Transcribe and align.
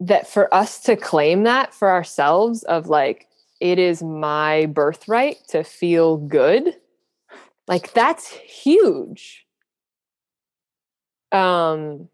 that 0.00 0.26
for 0.26 0.52
us 0.52 0.80
to 0.80 0.96
claim 0.96 1.44
that 1.44 1.72
for 1.72 1.90
ourselves 1.90 2.62
of 2.64 2.88
like 2.88 3.28
it 3.60 3.78
is 3.78 4.02
my 4.02 4.66
birthright 4.66 5.36
to 5.48 5.62
feel 5.62 6.16
good 6.16 6.74
like 7.66 7.92
that's 7.92 8.28
huge. 8.28 9.46
Um 11.32 12.08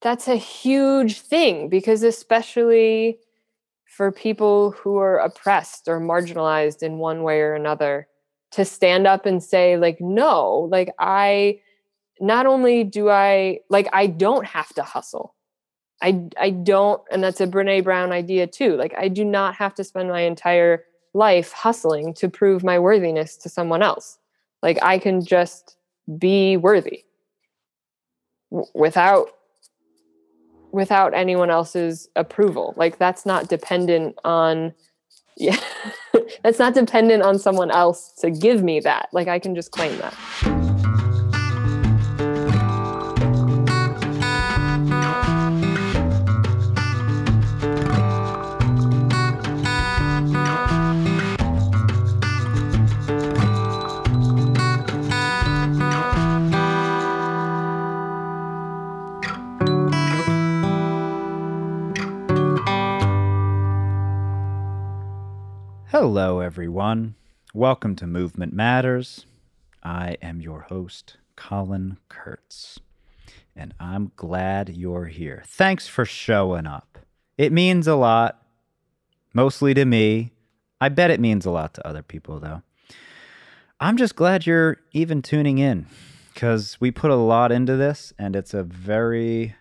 that's 0.00 0.28
a 0.28 0.36
huge 0.36 1.20
thing 1.20 1.68
because 1.68 2.02
especially 2.02 3.18
for 3.86 4.12
people 4.12 4.72
who 4.72 4.96
are 4.98 5.18
oppressed 5.18 5.88
or 5.88 6.00
marginalized 6.00 6.82
in 6.82 6.98
one 6.98 7.22
way 7.22 7.40
or 7.40 7.54
another 7.54 8.06
to 8.52 8.64
stand 8.64 9.06
up 9.06 9.24
and 9.24 9.42
say 9.42 9.76
like 9.78 9.98
no 10.00 10.68
like 10.70 10.92
i 10.98 11.58
not 12.20 12.44
only 12.44 12.84
do 12.84 13.08
i 13.08 13.58
like 13.70 13.88
i 13.92 14.06
don't 14.06 14.44
have 14.46 14.68
to 14.74 14.82
hustle 14.82 15.33
i 16.04 16.28
i 16.38 16.50
don't 16.50 17.02
and 17.10 17.22
that's 17.22 17.40
a 17.40 17.46
brene 17.46 17.82
brown 17.82 18.12
idea 18.12 18.46
too 18.46 18.76
like 18.76 18.94
i 18.96 19.08
do 19.08 19.24
not 19.24 19.54
have 19.54 19.74
to 19.74 19.82
spend 19.82 20.08
my 20.08 20.20
entire 20.20 20.84
life 21.14 21.52
hustling 21.52 22.12
to 22.14 22.28
prove 22.28 22.62
my 22.62 22.78
worthiness 22.78 23.36
to 23.36 23.48
someone 23.48 23.82
else 23.82 24.18
like 24.62 24.78
i 24.82 24.98
can 24.98 25.24
just 25.24 25.76
be 26.18 26.56
worthy 26.56 27.04
w- 28.50 28.70
without 28.74 29.30
without 30.74 31.14
anyone 31.14 31.50
else's 31.50 32.08
approval. 32.16 32.74
Like 32.76 32.98
that's 32.98 33.24
not 33.24 33.48
dependent 33.48 34.18
on 34.24 34.74
yeah. 35.36 35.56
that's 36.42 36.58
not 36.58 36.74
dependent 36.74 37.22
on 37.22 37.38
someone 37.38 37.70
else 37.70 38.12
to 38.18 38.30
give 38.30 38.62
me 38.62 38.80
that. 38.80 39.08
Like 39.12 39.28
I 39.28 39.38
can 39.38 39.54
just 39.54 39.70
claim 39.70 39.96
that. 39.98 40.63
Hello, 66.06 66.40
everyone. 66.40 67.14
Welcome 67.54 67.96
to 67.96 68.06
Movement 68.06 68.52
Matters. 68.52 69.24
I 69.82 70.18
am 70.20 70.38
your 70.38 70.60
host, 70.68 71.16
Colin 71.34 71.96
Kurtz, 72.10 72.78
and 73.56 73.72
I'm 73.80 74.12
glad 74.14 74.68
you're 74.68 75.06
here. 75.06 75.42
Thanks 75.46 75.88
for 75.88 76.04
showing 76.04 76.66
up. 76.66 76.98
It 77.38 77.52
means 77.52 77.88
a 77.88 77.94
lot, 77.94 78.42
mostly 79.32 79.72
to 79.72 79.86
me. 79.86 80.32
I 80.78 80.90
bet 80.90 81.10
it 81.10 81.20
means 81.20 81.46
a 81.46 81.50
lot 81.50 81.72
to 81.72 81.88
other 81.88 82.02
people, 82.02 82.38
though. 82.38 82.60
I'm 83.80 83.96
just 83.96 84.14
glad 84.14 84.44
you're 84.44 84.76
even 84.92 85.22
tuning 85.22 85.56
in 85.56 85.86
because 86.34 86.78
we 86.82 86.90
put 86.90 87.12
a 87.12 87.16
lot 87.16 87.50
into 87.50 87.76
this, 87.76 88.12
and 88.18 88.36
it's 88.36 88.52
a 88.52 88.62
very 88.62 89.54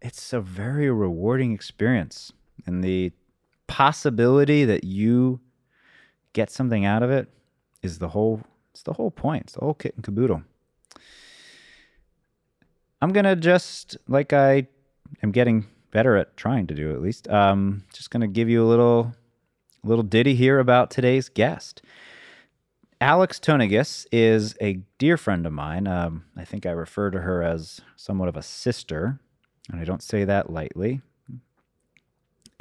it's 0.00 0.32
a 0.32 0.40
very 0.40 0.90
rewarding 0.90 1.52
experience. 1.52 2.32
And 2.64 2.82
the 2.82 3.12
possibility 3.72 4.66
that 4.66 4.84
you 4.84 5.40
get 6.34 6.50
something 6.50 6.84
out 6.84 7.02
of 7.02 7.10
it 7.10 7.26
is 7.82 7.98
the 8.00 8.08
whole 8.08 8.42
it's 8.70 8.82
the 8.82 8.92
whole 8.92 9.10
point. 9.10 9.44
It's 9.44 9.54
the 9.54 9.60
whole 9.60 9.72
kit 9.72 9.94
and 9.94 10.04
caboodle. 10.04 10.42
I'm 13.00 13.12
gonna 13.12 13.34
just 13.34 13.96
like 14.06 14.34
I 14.34 14.66
am 15.22 15.32
getting 15.32 15.64
better 15.90 16.18
at 16.18 16.36
trying 16.36 16.66
to 16.66 16.74
do 16.74 16.92
at 16.92 17.00
least. 17.00 17.28
Um, 17.28 17.84
just 17.94 18.10
gonna 18.10 18.28
give 18.28 18.50
you 18.50 18.62
a 18.62 18.68
little 18.68 19.14
little 19.82 20.04
ditty 20.04 20.34
here 20.34 20.58
about 20.58 20.90
today's 20.90 21.30
guest. 21.30 21.80
Alex 23.00 23.40
Tonegas 23.40 24.06
is 24.12 24.54
a 24.60 24.80
dear 24.98 25.16
friend 25.16 25.46
of 25.46 25.52
mine. 25.54 25.86
Um, 25.86 26.26
I 26.36 26.44
think 26.44 26.66
I 26.66 26.72
refer 26.72 27.10
to 27.10 27.22
her 27.22 27.42
as 27.42 27.80
somewhat 27.96 28.28
of 28.28 28.36
a 28.36 28.42
sister, 28.42 29.18
and 29.70 29.80
I 29.80 29.84
don't 29.84 30.02
say 30.02 30.24
that 30.24 30.50
lightly. 30.50 31.00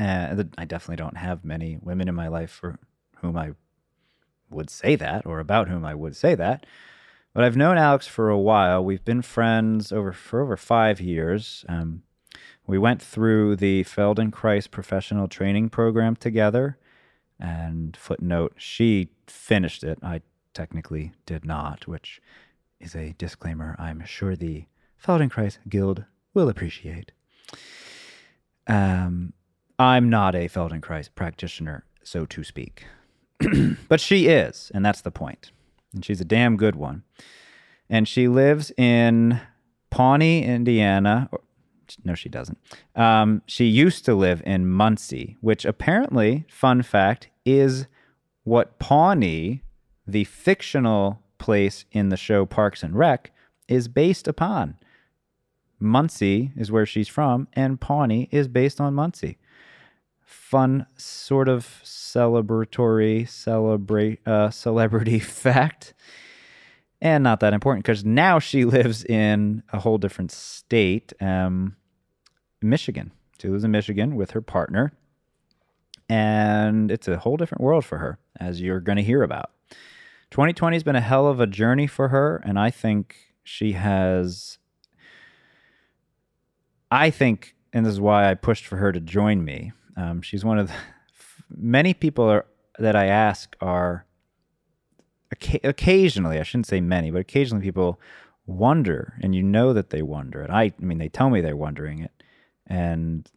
And 0.02 0.56
I 0.58 0.66
definitely 0.66 0.96
don't 0.96 1.18
have 1.18 1.46
many 1.46 1.78
women 1.80 2.08
in 2.08 2.16
my 2.16 2.28
life 2.28 2.50
for 2.50 2.80
whom 3.18 3.38
I 3.38 3.52
would 4.50 4.72
say 4.72 4.96
that 4.96 5.28
or 5.28 5.40
about 5.40 5.68
whom 5.68 5.86
I 5.86 5.94
would 5.94 6.16
say 6.16 6.34
that. 6.34 6.66
But 7.36 7.44
I've 7.44 7.56
known 7.56 7.78
Alex 7.78 8.08
for 8.08 8.28
a 8.28 8.40
while. 8.40 8.84
We've 8.84 9.06
been 9.06 9.22
friends 9.22 9.92
over 9.92 10.12
for 10.12 10.42
over 10.42 10.58
five 10.58 11.00
years. 11.00 11.64
Um, 11.70 12.02
we 12.66 12.80
went 12.80 13.00
through 13.00 13.58
the 13.58 13.84
Feldenkrais 13.84 14.72
professional 14.72 15.28
training 15.28 15.70
program 15.70 16.16
together. 16.16 16.80
And 17.40 17.96
footnote, 17.96 18.54
she 18.58 19.10
finished 19.28 19.84
it. 19.84 20.00
I 20.02 20.22
technically 20.56 21.12
did 21.28 21.46
not, 21.46 21.88
which 21.88 22.20
is 22.80 22.96
a 22.96 23.14
disclaimer 23.20 23.76
I'm 23.78 24.04
sure 24.06 24.36
the 24.36 24.66
Feldenkrais 25.04 25.60
Guild 25.70 26.06
will 26.34 26.50
appreciate. 26.50 27.12
Um, 28.66 29.34
I'm 29.82 30.12
not 30.12 30.36
a 30.36 30.48
Feldenkrais 30.48 31.10
practitioner, 31.16 31.86
so 32.04 32.28
to 32.28 32.44
speak. 32.44 32.86
but 33.88 34.00
she 34.00 34.28
is, 34.28 34.72
and 34.76 34.86
that's 34.86 35.02
the 35.02 35.10
point. 35.10 35.52
And 35.92 36.06
she's 36.06 36.22
a 36.22 36.26
damn 36.26 36.56
good 36.56 36.76
one. 36.76 37.02
And 37.90 38.08
she 38.08 38.28
lives 38.28 38.72
in 38.78 39.42
Pawnee, 39.90 40.44
Indiana. 40.46 41.32
No, 42.06 42.14
she 42.14 42.30
doesn't. 42.30 42.60
Um, 42.96 43.42
she 43.48 43.66
used 43.66 44.06
to 44.06 44.14
live 44.14 44.44
in 44.46 44.70
Muncie, 44.70 45.38
which 45.42 45.66
apparently, 45.66 46.46
fun 46.48 46.84
fact, 46.84 47.30
is 47.44 47.88
what 48.44 48.78
Pawnee, 48.78 49.64
the 50.06 50.26
fictional 50.26 51.24
place 51.40 51.86
in 51.92 52.10
the 52.10 52.18
show 52.18 52.46
Parks 52.46 52.84
and 52.84 52.96
Rec, 52.96 53.32
is 53.68 53.88
based 53.88 54.28
upon. 54.28 54.78
Muncie 55.80 56.52
is 56.56 56.72
where 56.72 56.86
she's 56.86 57.08
from, 57.08 57.48
and 57.54 57.82
Pawnee 57.82 58.30
is 58.32 58.48
based 58.48 58.80
on 58.80 58.94
Muncie 58.94 59.40
fun 60.32 60.86
sort 60.98 61.50
of 61.50 61.82
celebratory 61.84 63.28
celebrate 63.28 64.26
uh, 64.28 64.50
celebrity 64.50 65.20
fact. 65.20 65.94
And 67.02 67.24
not 67.24 67.40
that 67.40 67.54
important 67.54 67.84
because 67.84 68.06
now 68.06 68.40
she 68.40 68.64
lives 68.64 69.04
in 69.04 69.64
a 69.74 69.80
whole 69.80 69.98
different 69.98 70.32
state 70.32 71.14
um, 71.20 71.76
michigan. 72.62 73.12
She 73.42 73.48
lives 73.50 73.64
in 73.64 73.72
michigan 73.72 74.16
with 74.16 74.32
her 74.32 74.42
partner. 74.42 74.94
And 76.08 76.92
it's 76.92 77.08
a 77.08 77.18
whole 77.18 77.38
different 77.38 77.64
world 77.64 77.86
for 77.86 77.98
her 77.98 78.20
as 78.40 78.62
you're 78.62 78.82
going 78.82 78.98
to 78.98 79.04
hear 79.04 79.24
about. 79.24 79.52
2020 80.32 80.76
has 80.76 80.84
been 80.84 80.96
a 80.96 81.02
hell 81.02 81.28
of 81.28 81.40
a 81.42 81.48
journey 81.48 81.88
for 81.88 82.08
her 82.08 82.42
and 82.46 82.58
i 82.58 82.72
think 82.72 83.16
she 83.44 83.74
has 83.74 84.58
i 86.90 87.10
think 87.10 87.54
and 87.74 87.86
this 87.86 87.92
is 87.92 88.00
why 88.00 88.32
i 88.32 88.34
pushed 88.34 88.66
for 88.66 88.78
her 88.78 88.94
to 88.94 89.02
join 89.02 89.44
me 89.44 89.74
um, 89.98 90.22
she's 90.22 90.46
one 90.46 90.60
of 90.60 90.68
the 90.68 90.74
many 91.56 91.94
people 91.94 92.30
are, 92.30 92.46
that 92.80 92.96
I 92.96 93.08
ask 93.08 93.56
are 93.62 94.06
occasionally, 95.64 96.40
I 96.40 96.44
shouldn't 96.44 96.68
say 96.68 96.82
many, 96.82 97.12
but 97.12 97.22
occasionally 97.22 97.64
people 97.64 98.00
wonder, 98.46 99.14
and 99.22 99.36
you 99.36 99.44
know 99.44 99.74
that 99.74 99.90
they 99.90 100.02
wonder. 100.02 100.42
And 100.42 100.52
I, 100.52 100.64
I 100.64 100.74
mean, 100.80 100.98
they 100.98 101.10
tell 101.10 101.30
me 101.30 101.42
they're 101.42 101.56
wondering 101.56 102.00
it, 102.00 102.12
and 102.68 103.30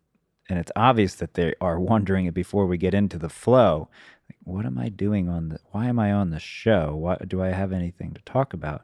and 0.49 0.59
it's 0.59 0.73
obvious 0.77 1.15
that 1.17 1.35
they 1.35 1.55
are 1.61 1.81
wondering 1.93 2.27
it 2.27 2.35
before 2.35 2.67
we 2.67 2.79
get 2.79 2.95
into 2.95 3.19
the 3.19 3.29
flow. 3.29 3.89
Like, 4.29 4.39
what 4.43 4.67
am 4.67 4.79
I 4.79 4.89
doing 4.89 5.29
on 5.29 5.51
the? 5.51 5.59
Why 5.71 5.87
am 5.87 5.99
I 5.99 6.13
on 6.13 6.31
the 6.31 6.41
show? 6.41 6.95
Why 6.95 7.17
do 7.27 7.43
I 7.43 7.49
have 7.49 7.73
anything 7.73 8.15
to 8.15 8.23
talk 8.23 8.53
about? 8.53 8.83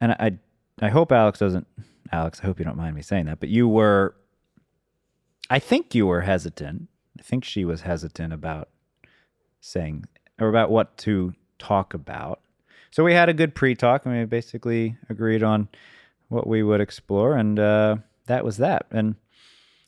And 0.00 0.12
I, 0.12 0.38
I 0.80 0.88
hope 0.90 1.12
Alex 1.12 1.38
doesn't. 1.38 1.66
Alex, 2.12 2.40
I 2.42 2.46
hope 2.46 2.58
you 2.58 2.64
don't 2.64 2.76
mind 2.76 2.94
me 2.94 3.02
saying 3.02 3.26
that, 3.26 3.40
but 3.40 3.48
you 3.48 3.66
were 3.66 4.14
I 5.54 5.60
think 5.60 5.94
you 5.94 6.08
were 6.08 6.22
hesitant. 6.22 6.88
I 7.16 7.22
think 7.22 7.44
she 7.44 7.64
was 7.64 7.82
hesitant 7.82 8.32
about 8.32 8.70
saying 9.60 10.06
or 10.40 10.48
about 10.48 10.68
what 10.68 10.96
to 10.96 11.32
talk 11.60 11.94
about. 11.94 12.40
So 12.90 13.04
we 13.04 13.14
had 13.14 13.28
a 13.28 13.32
good 13.32 13.54
pre-talk, 13.54 14.04
and 14.04 14.18
we 14.18 14.24
basically 14.24 14.96
agreed 15.08 15.44
on 15.44 15.68
what 16.26 16.48
we 16.48 16.64
would 16.64 16.80
explore, 16.80 17.36
and 17.36 17.56
uh, 17.60 17.98
that 18.26 18.44
was 18.44 18.56
that. 18.56 18.86
And 18.90 19.14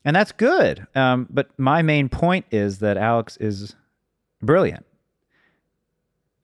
and 0.05 0.15
that's 0.15 0.31
good. 0.31 0.87
Um, 0.95 1.27
but 1.31 1.51
my 1.59 1.83
main 1.83 2.09
point 2.09 2.47
is 2.53 2.79
that 2.79 2.97
Alex 2.97 3.37
is 3.39 3.75
brilliant, 4.41 4.87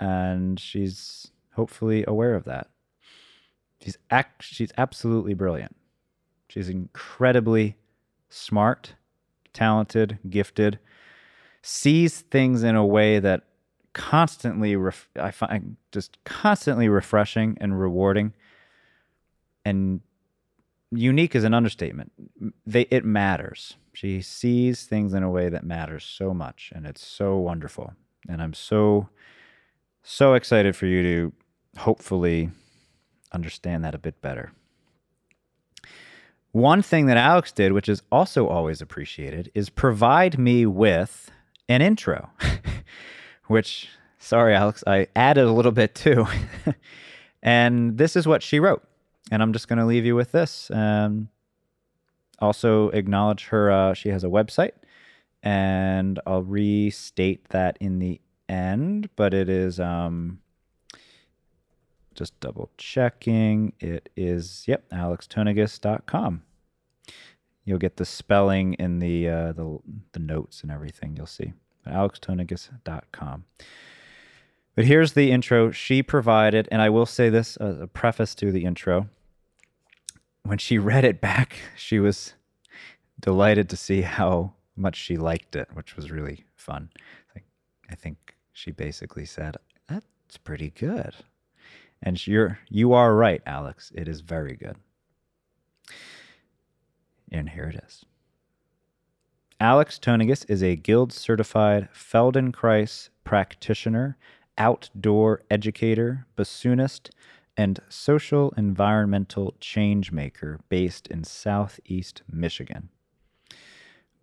and 0.00 0.58
she's 0.58 1.30
hopefully 1.54 2.04
aware 2.08 2.34
of 2.34 2.42
that. 2.46 2.70
She's 3.82 3.98
act. 4.10 4.42
She's 4.42 4.72
absolutely 4.76 5.34
brilliant. 5.34 5.76
She's 6.48 6.69
incredibly 6.69 7.76
smart 8.28 8.94
talented, 9.52 10.19
gifted, 10.28 10.78
sees 11.62 12.20
things 12.22 12.62
in 12.62 12.75
a 12.75 12.84
way 12.84 13.19
that 13.19 13.44
constantly 13.93 14.75
ref- 14.76 15.08
I 15.16 15.31
find 15.31 15.76
just 15.90 16.19
constantly 16.25 16.88
refreshing 16.88 17.56
and 17.60 17.78
rewarding. 17.78 18.32
And 19.64 20.00
unique 20.90 21.34
is 21.34 21.44
an 21.44 21.54
understatement. 21.54 22.12
they 22.66 22.82
it 22.82 23.04
matters. 23.04 23.76
She 23.93 24.22
sees 24.22 24.84
things 24.84 25.12
in 25.12 25.22
a 25.22 25.31
way 25.31 25.49
that 25.49 25.64
matters 25.64 26.05
so 26.05 26.32
much, 26.32 26.72
and 26.75 26.87
it's 26.87 27.05
so 27.05 27.37
wonderful. 27.37 27.93
And 28.28 28.43
I'm 28.43 28.55
so 28.55 29.08
so 30.02 30.34
excited 30.34 30.75
for 30.75 30.87
you 30.87 31.02
to 31.02 31.32
hopefully 31.78 32.50
understand 33.32 33.84
that 33.84 33.94
a 33.94 33.98
bit 33.98 34.20
better. 34.20 34.52
One 36.52 36.82
thing 36.82 37.06
that 37.06 37.16
Alex 37.16 37.50
did, 37.50 37.72
which 37.72 37.88
is 37.88 38.02
also 38.12 38.46
always 38.46 38.82
appreciated, 38.82 39.50
is 39.54 39.70
provide 39.70 40.38
me 40.38 40.66
with 40.66 41.31
an 41.66 41.81
intro, 41.81 42.28
which, 43.46 43.88
sorry, 44.19 44.54
Alex, 44.54 44.84
I 44.87 45.06
added 45.16 45.44
a 45.44 45.52
little 45.52 45.72
bit 45.72 45.94
too. 45.94 46.26
and 47.43 47.96
this 47.96 48.16
is 48.16 48.26
what 48.26 48.43
she 48.43 48.60
wrote. 48.60 48.82
And 49.31 49.43
I'm 49.43 49.54
just 49.54 49.66
going 49.66 49.78
to 49.78 49.87
leave 49.87 50.04
you 50.04 50.14
with 50.14 50.32
this. 50.32 50.70
Um, 50.70 51.31
also, 52.38 52.90
acknowledge 52.90 53.46
her, 53.46 53.70
uh, 53.70 53.94
she 53.94 54.10
has 54.10 54.22
a 54.22 54.28
website, 54.28 54.72
and 55.43 56.20
I'll 56.26 56.43
restate 56.43 57.48
that 57.50 57.78
in 57.81 57.98
the 57.98 58.20
end, 58.46 59.08
but 59.16 59.32
it 59.32 59.48
is 59.48 59.81
um, 59.81 60.41
just 62.14 62.38
double 62.40 62.70
checking. 62.76 63.72
It 63.80 64.08
is, 64.16 64.64
yep, 64.66 64.88
alextonegas.com. 64.90 66.42
You'll 67.64 67.78
get 67.78 67.96
the 67.96 68.04
spelling 68.04 68.74
in 68.74 68.98
the, 68.98 69.28
uh, 69.28 69.52
the, 69.52 69.78
the 70.12 70.18
notes 70.18 70.62
and 70.62 70.70
everything 70.70 71.16
you'll 71.16 71.26
see. 71.26 71.52
alextonegas.com. 71.86 73.44
But 74.74 74.84
here's 74.86 75.12
the 75.12 75.30
intro 75.30 75.70
she 75.70 76.02
provided, 76.02 76.66
and 76.72 76.80
I 76.80 76.88
will 76.88 77.06
say 77.06 77.28
this 77.28 77.56
as 77.58 77.78
a 77.78 77.86
preface 77.86 78.34
to 78.36 78.50
the 78.50 78.64
intro. 78.64 79.08
When 80.44 80.58
she 80.58 80.78
read 80.78 81.04
it 81.04 81.20
back, 81.20 81.56
she 81.76 81.98
was 82.00 82.34
delighted 83.20 83.68
to 83.68 83.76
see 83.76 84.00
how 84.00 84.54
much 84.74 84.96
she 84.96 85.16
liked 85.16 85.54
it, 85.54 85.68
which 85.74 85.94
was 85.94 86.10
really 86.10 86.44
fun. 86.56 86.90
I 87.90 87.94
think 87.94 88.34
she 88.52 88.70
basically 88.70 89.26
said, 89.26 89.58
"That's 89.86 90.38
pretty 90.38 90.70
good." 90.70 91.14
And 92.02 92.25
you're 92.26 92.58
you 92.69 92.93
are 92.93 93.14
right, 93.14 93.43
Alex. 93.46 93.93
It 93.94 94.08
is 94.08 94.20
very 94.20 94.56
good. 94.56 94.76
And 97.31 97.50
here 97.50 97.64
it 97.64 97.82
is. 97.84 98.04
Alex 99.60 99.99
Tonegas 99.99 100.44
is 100.50 100.62
a 100.62 100.75
guild 100.75 101.12
certified 101.12 101.88
Feldenkrais 101.94 103.10
practitioner, 103.22 104.16
outdoor 104.58 105.43
educator, 105.50 106.26
bassoonist, 106.37 107.10
and 107.56 107.78
social 107.88 108.52
environmental 108.56 109.55
change 109.60 110.10
maker 110.10 110.58
based 110.69 111.06
in 111.06 111.22
southeast 111.22 112.22
Michigan. 112.31 112.88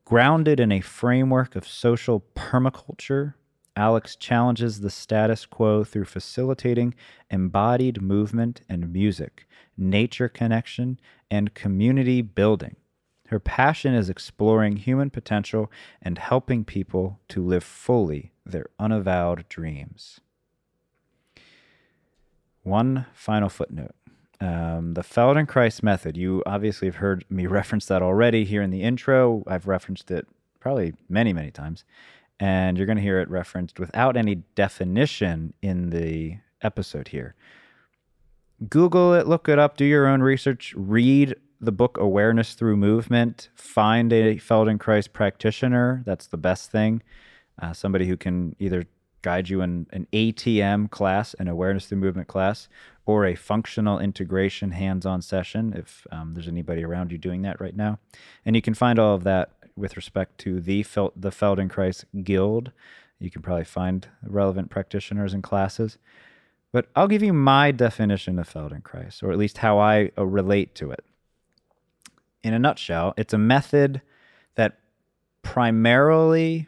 Grounded 0.04 0.60
in 0.60 0.72
a 0.72 0.82
framework 0.82 1.56
of 1.56 1.68
social 1.68 2.26
permaculture, 2.36 3.36
Alex 3.80 4.18
challenges 4.18 4.82
the 4.82 4.90
status 4.90 5.46
quo 5.46 5.86
through 5.86 6.04
facilitating 6.04 6.94
embodied 7.32 8.02
movement 8.02 8.60
and 8.68 8.92
music, 8.92 9.48
nature 9.78 10.28
connection, 10.28 11.00
and 11.32 11.54
community 11.54 12.22
building. 12.22 12.76
Her 13.30 13.40
passion 13.40 13.94
is 13.94 14.10
exploring 14.10 14.76
human 14.76 15.10
potential 15.10 15.72
and 16.02 16.18
helping 16.18 16.66
people 16.66 17.22
to 17.30 17.42
live 17.42 17.64
fully 17.64 18.34
their 18.46 18.66
unavowed 18.80 19.48
dreams. 19.48 20.20
One 22.64 23.06
final 23.14 23.48
footnote. 23.48 23.96
Um, 24.42 24.94
the 24.96 25.04
Feldenkrais 25.04 25.82
method, 25.82 26.18
you 26.18 26.44
obviously 26.46 26.90
have 26.90 26.98
heard 26.98 27.24
me 27.30 27.46
reference 27.60 27.86
that 27.86 28.02
already 28.02 28.44
here 28.44 28.62
in 28.62 28.72
the 28.72 28.84
intro. 28.84 29.42
I've 29.48 29.70
referenced 29.70 30.12
it 30.12 30.28
probably 30.60 30.96
many, 31.08 31.32
many 31.32 31.52
times 31.52 31.86
and 32.40 32.78
you're 32.78 32.88
going 32.88 32.98
to 32.98 33.04
hear 33.04 33.20
it 33.20 33.30
referenced 33.30 33.80
without 33.80 34.16
any 34.16 34.36
definition 34.56 35.54
in 35.62 35.90
the 35.90 36.38
episode 36.62 37.10
here. 37.10 37.36
Google 38.70 39.14
it, 39.14 39.28
look 39.28 39.48
it 39.48 39.60
up, 39.60 39.78
do 39.78 39.86
your 39.86 40.08
own 40.08 40.22
research, 40.22 40.74
read 40.76 41.36
the 41.62 41.72
book 41.72 41.98
Awareness 42.00 42.54
Through 42.54 42.78
Movement, 42.78 43.50
find 43.56 44.12
a 44.14 44.36
Feldenkrais 44.36 45.12
practitioner. 45.12 46.04
That's 46.06 46.28
the 46.28 46.38
best 46.38 46.72
thing. 46.72 47.02
Uh, 47.62 47.74
somebody 47.74 48.08
who 48.08 48.16
can 48.16 48.56
either 48.60 48.86
guide 49.22 49.50
you 49.50 49.62
in 49.62 49.86
an 49.92 50.08
ATM 50.14 50.90
class, 50.92 51.34
an 51.36 51.48
Awareness 51.48 51.88
Through 51.88 51.98
Movement 51.98 52.28
class, 52.28 52.70
or 53.06 53.26
a 53.26 53.36
functional 53.36 54.00
integration 54.00 54.72
hands 54.72 55.06
on 55.06 55.22
session 55.22 55.74
if 55.76 56.06
um, 56.12 56.34
there's 56.34 56.48
anybody 56.48 56.84
around 56.84 57.12
you 57.12 57.18
doing 57.18 57.42
that 57.42 57.60
right 57.60 57.76
now. 57.76 58.00
And 58.46 58.56
you 58.56 58.62
can 58.62 58.74
find 58.74 59.00
all 59.00 59.16
of 59.16 59.24
that 59.24 59.52
with 59.80 59.96
respect 59.96 60.38
to 60.40 60.60
the 60.60 60.84
Fel- 60.84 61.14
the 61.16 61.32
Feldenkrais 61.32 62.06
Guild. 62.24 62.72
You 63.20 63.32
can 63.32 63.42
probably 63.42 63.66
find 63.66 64.08
relevant 64.24 64.70
practitioners 64.70 65.34
and 65.34 65.42
classes. 65.42 65.98
But 66.72 66.88
I'll 66.96 67.08
give 67.08 67.24
you 67.24 67.34
my 67.34 67.72
definition 67.72 68.38
of 68.38 68.48
Feldenkrais, 68.48 69.24
or 69.24 69.32
at 69.32 69.38
least 69.38 69.60
how 69.60 69.80
I 69.80 70.12
uh, 70.18 70.26
relate 70.26 70.76
to 70.76 70.92
it. 70.92 71.04
In 72.44 72.54
a 72.54 72.60
nutshell, 72.60 73.14
it's 73.18 73.34
a 73.34 73.38
method 73.38 74.02
that 74.56 74.80
primarily 75.42 76.68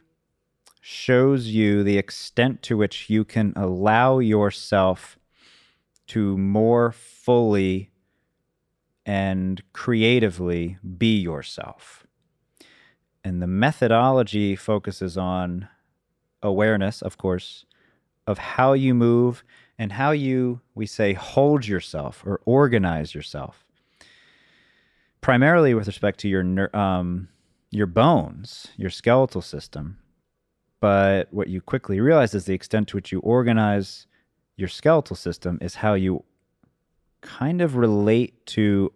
shows 0.82 1.48
you 1.48 1.84
the 1.84 1.98
extent 1.98 2.64
to 2.64 2.76
which 2.76 3.10
you 3.10 3.24
can 3.24 3.54
allow 3.56 4.18
yourself 4.18 5.20
to 6.08 6.38
more 6.38 6.92
fully 6.92 7.92
and 9.06 9.62
creatively 9.72 10.78
be 10.98 11.18
yourself. 11.20 12.01
And 13.24 13.42
the 13.42 13.48
methodology 13.48 14.56
focuses 14.56 15.18
on 15.18 15.68
awareness, 16.42 17.02
of 17.02 17.18
course, 17.18 17.66
of 18.26 18.38
how 18.38 18.74
you 18.74 18.94
move 18.94 19.44
and 19.78 19.92
how 19.92 20.12
you, 20.12 20.62
we 20.76 20.86
say, 20.86 21.14
hold 21.14 21.68
yourself 21.68 22.24
or 22.26 22.42
organize 22.46 23.14
yourself. 23.14 23.66
Primarily 25.22 25.74
with 25.74 25.88
respect 25.88 26.20
to 26.22 26.28
your 26.28 26.76
um, 26.76 27.30
your 27.70 27.88
bones, 27.88 28.68
your 28.76 28.90
skeletal 28.90 29.42
system. 29.42 29.98
But 30.80 31.32
what 31.32 31.48
you 31.48 31.62
quickly 31.62 32.00
realize 32.00 32.34
is 32.34 32.46
the 32.46 32.54
extent 32.54 32.90
to 32.90 32.98
which 32.98 33.12
you 33.12 33.20
organize 33.20 34.08
your 34.58 34.68
skeletal 34.68 35.16
system 35.16 35.58
is 35.62 35.76
how 35.76 35.94
you 35.94 36.24
kind 37.22 37.62
of 37.62 37.76
relate 37.76 38.46
to 38.48 38.92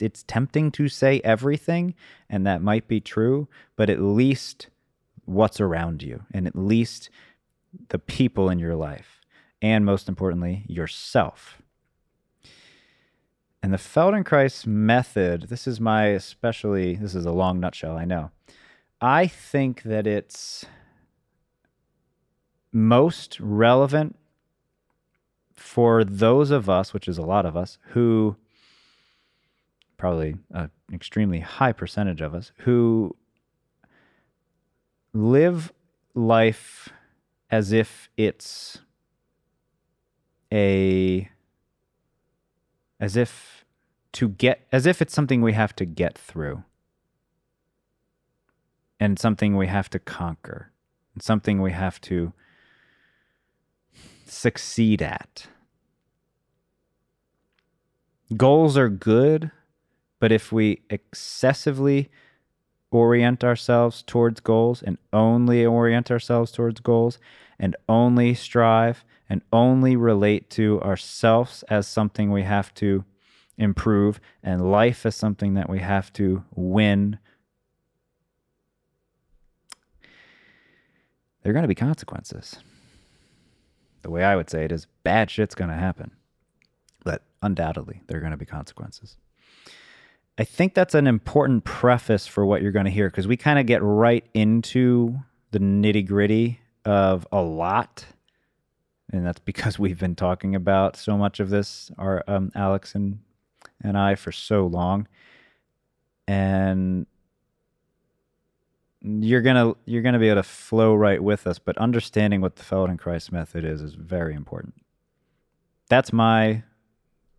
it's 0.00 0.22
tempting 0.24 0.70
to 0.72 0.88
say 0.88 1.20
everything, 1.24 1.94
and 2.28 2.46
that 2.46 2.62
might 2.62 2.88
be 2.88 3.00
true, 3.00 3.48
but 3.76 3.90
at 3.90 4.00
least 4.00 4.68
what's 5.24 5.60
around 5.60 6.02
you, 6.02 6.24
and 6.32 6.46
at 6.46 6.56
least 6.56 7.10
the 7.88 7.98
people 7.98 8.48
in 8.48 8.58
your 8.58 8.76
life, 8.76 9.20
and 9.60 9.84
most 9.84 10.08
importantly, 10.08 10.64
yourself. 10.68 11.60
And 13.62 13.72
the 13.72 13.78
Feldenkrais 13.78 14.66
method, 14.66 15.48
this 15.48 15.66
is 15.66 15.80
my 15.80 16.06
especially, 16.06 16.94
this 16.94 17.14
is 17.14 17.26
a 17.26 17.32
long 17.32 17.60
nutshell, 17.60 17.96
I 17.96 18.04
know. 18.04 18.30
I 19.00 19.26
think 19.26 19.82
that 19.82 20.06
it's 20.06 20.64
most 22.72 23.38
relevant 23.40 24.16
for 25.54 26.04
those 26.04 26.50
of 26.50 26.70
us, 26.70 26.94
which 26.94 27.08
is 27.08 27.18
a 27.18 27.22
lot 27.22 27.44
of 27.44 27.56
us, 27.56 27.78
who 27.88 28.36
probably 29.98 30.36
an 30.52 30.70
extremely 30.92 31.40
high 31.40 31.72
percentage 31.72 32.22
of 32.22 32.34
us, 32.34 32.52
who 32.58 33.14
live 35.12 35.72
life 36.14 36.88
as 37.50 37.72
if 37.72 38.08
it's 38.16 38.78
a 40.52 41.28
as 43.00 43.16
if 43.16 43.64
to 44.12 44.28
get 44.28 44.66
as 44.72 44.86
if 44.86 45.02
it's 45.02 45.14
something 45.14 45.42
we 45.42 45.52
have 45.52 45.76
to 45.76 45.84
get 45.84 46.16
through 46.16 46.62
and 48.98 49.18
something 49.18 49.56
we 49.56 49.66
have 49.66 49.90
to 49.90 49.98
conquer 49.98 50.70
and 51.14 51.22
something 51.22 51.60
we 51.60 51.72
have 51.72 52.00
to 52.00 52.32
succeed 54.24 55.02
at. 55.02 55.46
Goals 58.36 58.76
are 58.76 58.88
good 58.88 59.50
but 60.20 60.32
if 60.32 60.52
we 60.52 60.82
excessively 60.90 62.10
orient 62.90 63.44
ourselves 63.44 64.02
towards 64.02 64.40
goals 64.40 64.82
and 64.82 64.98
only 65.12 65.64
orient 65.64 66.10
ourselves 66.10 66.50
towards 66.50 66.80
goals 66.80 67.18
and 67.58 67.76
only 67.88 68.34
strive 68.34 69.04
and 69.28 69.42
only 69.52 69.94
relate 69.94 70.48
to 70.50 70.80
ourselves 70.82 71.62
as 71.64 71.86
something 71.86 72.30
we 72.32 72.42
have 72.42 72.72
to 72.74 73.04
improve 73.58 74.20
and 74.42 74.70
life 74.70 75.04
as 75.04 75.16
something 75.16 75.54
that 75.54 75.68
we 75.68 75.80
have 75.80 76.12
to 76.14 76.44
win, 76.54 77.18
there 81.42 81.50
are 81.50 81.52
going 81.52 81.64
to 81.64 81.68
be 81.68 81.74
consequences. 81.74 82.58
The 84.02 84.10
way 84.10 84.24
I 84.24 84.36
would 84.36 84.48
say 84.48 84.64
it 84.64 84.72
is 84.72 84.86
bad 85.02 85.30
shit's 85.30 85.54
going 85.54 85.70
to 85.70 85.76
happen. 85.76 86.12
But 87.04 87.22
undoubtedly, 87.42 88.02
there 88.06 88.16
are 88.16 88.20
going 88.20 88.32
to 88.32 88.36
be 88.36 88.46
consequences. 88.46 89.16
I 90.38 90.44
think 90.44 90.74
that's 90.74 90.94
an 90.94 91.08
important 91.08 91.64
preface 91.64 92.28
for 92.28 92.46
what 92.46 92.62
you're 92.62 92.70
going 92.70 92.84
to 92.84 92.92
hear 92.92 93.10
because 93.10 93.26
we 93.26 93.36
kind 93.36 93.58
of 93.58 93.66
get 93.66 93.82
right 93.82 94.24
into 94.34 95.18
the 95.50 95.58
nitty 95.58 96.06
gritty 96.06 96.60
of 96.84 97.26
a 97.32 97.42
lot. 97.42 98.06
And 99.10 99.26
that's 99.26 99.40
because 99.40 99.78
we've 99.78 99.98
been 99.98 100.14
talking 100.14 100.54
about 100.54 100.96
so 100.96 101.18
much 101.18 101.40
of 101.40 101.50
this, 101.50 101.90
our 101.98 102.22
um, 102.28 102.52
Alex 102.54 102.94
and 102.94 103.18
and 103.82 103.98
I, 103.98 104.14
for 104.14 104.32
so 104.32 104.66
long. 104.66 105.08
And 106.26 107.06
you're 109.02 109.42
gonna 109.42 109.74
you're 109.86 110.02
gonna 110.02 110.18
be 110.20 110.28
able 110.28 110.42
to 110.42 110.48
flow 110.48 110.94
right 110.94 111.22
with 111.22 111.48
us, 111.48 111.58
but 111.58 111.76
understanding 111.78 112.40
what 112.40 112.56
the 112.56 112.62
Feldenkrais 112.62 113.32
method 113.32 113.64
is 113.64 113.82
is 113.82 113.94
very 113.94 114.34
important. 114.34 114.74
That's 115.88 116.12
my 116.12 116.62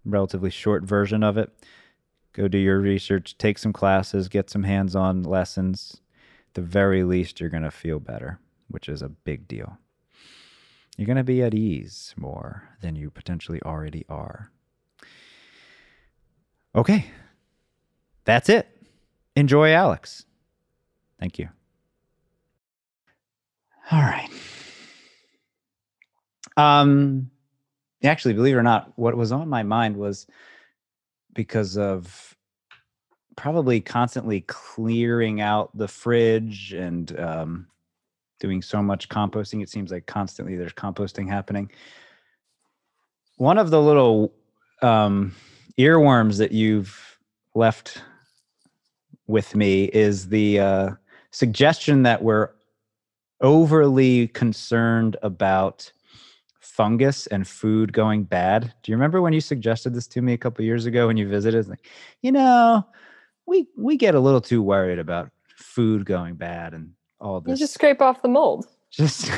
relatively 0.04 0.50
short 0.50 0.84
version 0.84 1.24
of 1.24 1.38
it. 1.38 1.52
Go 2.34 2.48
do 2.48 2.58
your 2.58 2.80
research, 2.80 3.38
take 3.38 3.58
some 3.58 3.74
classes, 3.74 4.28
get 4.28 4.50
some 4.50 4.64
hands-on 4.64 5.24
lessons. 5.24 6.02
At 6.50 6.54
the 6.56 6.62
very 6.62 7.04
least, 7.04 7.40
you're 7.40 7.50
gonna 7.50 7.72
feel 7.72 8.00
better, 8.00 8.40
which 8.68 8.88
is 8.88 9.02
a 9.02 9.10
big 9.10 9.48
deal. 9.48 9.78
You're 10.98 11.08
gonna 11.08 11.24
be 11.24 11.42
at 11.42 11.54
ease 11.54 12.14
more 12.18 12.70
than 12.82 12.96
you 12.96 13.10
potentially 13.10 13.62
already 13.64 14.06
are. 14.10 14.52
Okay, 16.76 17.06
that's 18.26 18.50
it. 18.50 18.68
Enjoy 19.36 19.72
Alex. 19.74 20.26
Thank 21.20 21.40
you. 21.40 21.50
All 23.92 24.02
right. 24.02 24.30
Um, 26.58 27.32
actually, 28.04 28.34
believe 28.36 28.56
it 28.56 28.60
or 28.60 28.64
not, 28.64 28.92
what 28.98 29.16
was 29.16 29.32
on 29.32 29.50
my 29.50 29.64
mind 29.64 29.98
was 29.98 30.28
because 31.34 31.78
of 31.78 32.36
probably 33.36 33.80
constantly 33.80 34.42
clearing 34.42 35.40
out 35.40 35.76
the 35.78 35.88
fridge 35.88 36.74
and 36.74 37.18
um, 37.20 37.68
doing 38.40 38.62
so 38.62 38.82
much 38.82 39.08
composting. 39.10 39.64
It 39.64 39.70
seems 39.70 39.92
like 39.92 40.06
constantly 40.08 40.56
there's 40.56 40.74
composting 40.74 41.30
happening. 41.30 41.72
One 43.38 43.58
of 43.58 43.70
the 43.70 43.82
little 43.82 44.34
um, 44.82 45.34
earworms 45.78 46.38
that 46.38 46.52
you've 46.52 47.18
left 47.56 48.02
with 49.28 49.56
me 49.56 49.86
is 49.86 50.28
the 50.28 50.60
uh, 50.60 50.90
suggestion 51.32 52.04
that 52.04 52.22
we're 52.22 52.50
overly 53.42 54.28
concerned 54.30 55.16
about 55.22 55.92
fungus 56.80 57.28
and 57.28 57.46
food 57.46 57.92
going 57.92 58.24
bad. 58.24 58.74
Do 58.84 58.92
you 58.94 58.96
remember 58.96 59.22
when 59.22 59.34
you 59.34 59.42
suggested 59.42 59.94
this 59.94 60.08
to 60.08 60.22
me 60.22 60.32
a 60.32 60.38
couple 60.38 60.64
years 60.64 60.86
ago 60.86 61.08
when 61.08 61.18
you 61.18 61.28
visited? 61.28 61.68
Like, 61.68 61.86
you 62.22 62.32
know, 62.32 62.88
we 63.46 63.68
we 63.76 63.98
get 63.98 64.16
a 64.16 64.20
little 64.22 64.40
too 64.40 64.64
worried 64.64 64.98
about 64.98 65.30
food 65.58 66.06
going 66.06 66.36
bad 66.36 66.74
and 66.74 66.94
all 67.20 67.42
this. 67.42 67.60
You 67.60 67.66
just 67.66 67.74
scrape 67.74 68.02
off 68.02 68.22
the 68.22 68.30
mold. 68.30 68.66
Just 68.92 69.30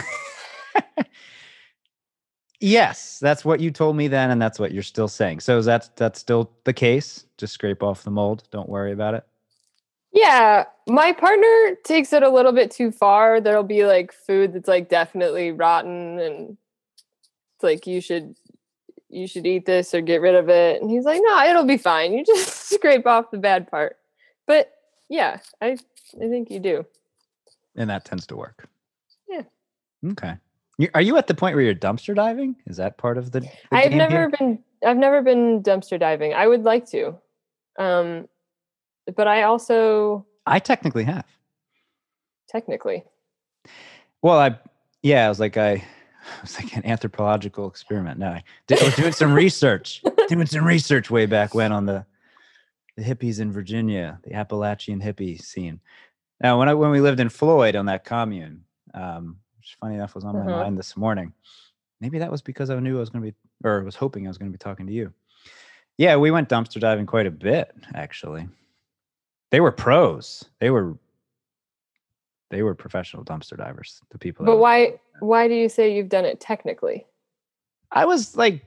Yes, 2.59 3.17
that's 3.17 3.43
what 3.43 3.59
you 3.59 3.71
told 3.71 3.95
me 3.95 4.07
then 4.07 4.29
and 4.29 4.39
that's 4.39 4.59
what 4.59 4.71
you're 4.71 4.83
still 4.83 5.07
saying. 5.07 5.39
So 5.39 5.57
is 5.57 5.65
that 5.65 5.95
that's 5.95 6.19
still 6.19 6.51
the 6.65 6.73
case? 6.73 7.25
Just 7.39 7.53
scrape 7.53 7.81
off 7.81 8.03
the 8.03 8.11
mold. 8.11 8.43
Don't 8.51 8.69
worry 8.69 8.91
about 8.91 9.15
it. 9.15 9.25
Yeah, 10.13 10.65
my 10.87 11.11
partner 11.11 11.75
takes 11.83 12.13
it 12.13 12.21
a 12.21 12.29
little 12.29 12.51
bit 12.51 12.69
too 12.69 12.91
far. 12.91 13.41
There'll 13.41 13.63
be 13.63 13.87
like 13.87 14.11
food 14.11 14.53
that's 14.53 14.67
like 14.67 14.89
definitely 14.89 15.51
rotten 15.51 16.19
and 16.19 16.57
like 17.63 17.87
you 17.87 18.01
should 18.01 18.35
you 19.09 19.27
should 19.27 19.45
eat 19.45 19.65
this 19.65 19.93
or 19.93 20.01
get 20.01 20.21
rid 20.21 20.35
of 20.35 20.49
it. 20.49 20.81
And 20.81 20.89
he's 20.89 21.03
like, 21.05 21.21
"No, 21.23 21.43
it'll 21.43 21.65
be 21.65 21.77
fine. 21.77 22.13
You 22.13 22.25
just 22.25 22.71
scrape 22.73 23.05
off 23.05 23.31
the 23.31 23.37
bad 23.37 23.69
part." 23.69 23.97
But 24.47 24.71
yeah, 25.09 25.39
I 25.61 25.77
I 26.21 26.27
think 26.29 26.49
you 26.49 26.59
do. 26.59 26.85
And 27.75 27.89
that 27.89 28.05
tends 28.05 28.25
to 28.27 28.35
work. 28.35 28.67
Yeah. 29.29 29.43
Okay. 30.11 30.35
Are 30.93 31.01
you 31.01 31.17
at 31.17 31.27
the 31.27 31.35
point 31.35 31.55
where 31.55 31.63
you're 31.63 31.75
dumpster 31.75 32.15
diving? 32.15 32.55
Is 32.65 32.77
that 32.77 32.97
part 32.97 33.17
of 33.17 33.31
the? 33.31 33.41
the 33.41 33.49
I've 33.71 33.91
never 33.91 34.11
here? 34.11 34.29
been 34.29 34.59
I've 34.85 34.97
never 34.97 35.21
been 35.21 35.61
dumpster 35.61 35.99
diving. 35.99 36.33
I 36.33 36.47
would 36.47 36.63
like 36.63 36.89
to. 36.91 37.15
Um 37.77 38.27
but 39.15 39.27
I 39.27 39.43
also 39.43 40.25
I 40.45 40.59
technically 40.59 41.03
have. 41.03 41.25
technically 42.49 43.03
Well, 44.21 44.39
I 44.39 44.59
yeah, 45.03 45.25
I 45.25 45.29
was 45.29 45.39
like 45.39 45.57
I, 45.57 45.83
I 46.39 46.41
was 46.41 46.57
like 46.59 46.75
an 46.75 46.85
anthropological 46.85 47.67
experiment. 47.67 48.19
No, 48.19 48.29
I, 48.29 48.43
did, 48.67 48.81
I 48.81 48.85
was 48.85 48.95
doing 48.95 49.11
some 49.13 49.33
research, 49.33 50.03
doing 50.27 50.45
some 50.47 50.65
research 50.65 51.09
way 51.09 51.25
back 51.25 51.53
when 51.53 51.71
on 51.71 51.85
the 51.85 52.05
the 52.97 53.03
hippies 53.03 53.39
in 53.39 53.51
Virginia, 53.51 54.19
the 54.23 54.33
Appalachian 54.33 54.99
hippie 55.01 55.41
scene. 55.41 55.79
Now, 56.41 56.59
when 56.59 56.67
I 56.69 56.73
when 56.73 56.91
we 56.91 56.99
lived 57.01 57.19
in 57.19 57.29
Floyd 57.29 57.75
on 57.75 57.85
that 57.85 58.03
commune, 58.03 58.63
um, 58.93 59.37
which 59.57 59.77
funny 59.79 59.95
enough 59.95 60.13
was 60.15 60.25
on 60.25 60.35
my 60.35 60.41
Mhm. 60.45 60.51
mind 60.51 60.77
this 60.77 60.97
morning. 60.97 61.33
Maybe 62.01 62.19
that 62.19 62.31
was 62.31 62.41
because 62.41 62.69
I 62.69 62.79
knew 62.79 62.97
I 62.97 62.99
was 62.99 63.09
going 63.09 63.23
to 63.23 63.31
be, 63.31 63.37
or 63.63 63.83
was 63.83 63.95
hoping 63.95 64.25
I 64.25 64.29
was 64.29 64.37
going 64.39 64.51
to 64.51 64.57
be 64.57 64.61
talking 64.61 64.87
to 64.87 64.93
you. 64.93 65.13
Yeah, 65.97 66.15
we 66.15 66.31
went 66.31 66.49
dumpster 66.49 66.79
diving 66.79 67.05
quite 67.05 67.27
a 67.27 67.31
bit, 67.31 67.71
actually. 67.93 68.47
They 69.51 69.59
were 69.59 69.71
pros. 69.71 70.43
They 70.59 70.71
were 70.71 70.97
they 72.51 72.61
were 72.61 72.75
professional 72.75 73.23
dumpster 73.23 73.57
divers. 73.57 74.01
The 74.11 74.19
people. 74.19 74.45
But 74.45 74.57
why 74.57 74.99
why 75.19 75.47
do 75.47 75.55
you 75.55 75.69
say 75.69 75.95
you've 75.95 76.09
done 76.09 76.25
it 76.25 76.39
technically? 76.39 77.07
I 77.91 78.05
was 78.05 78.37
like, 78.37 78.63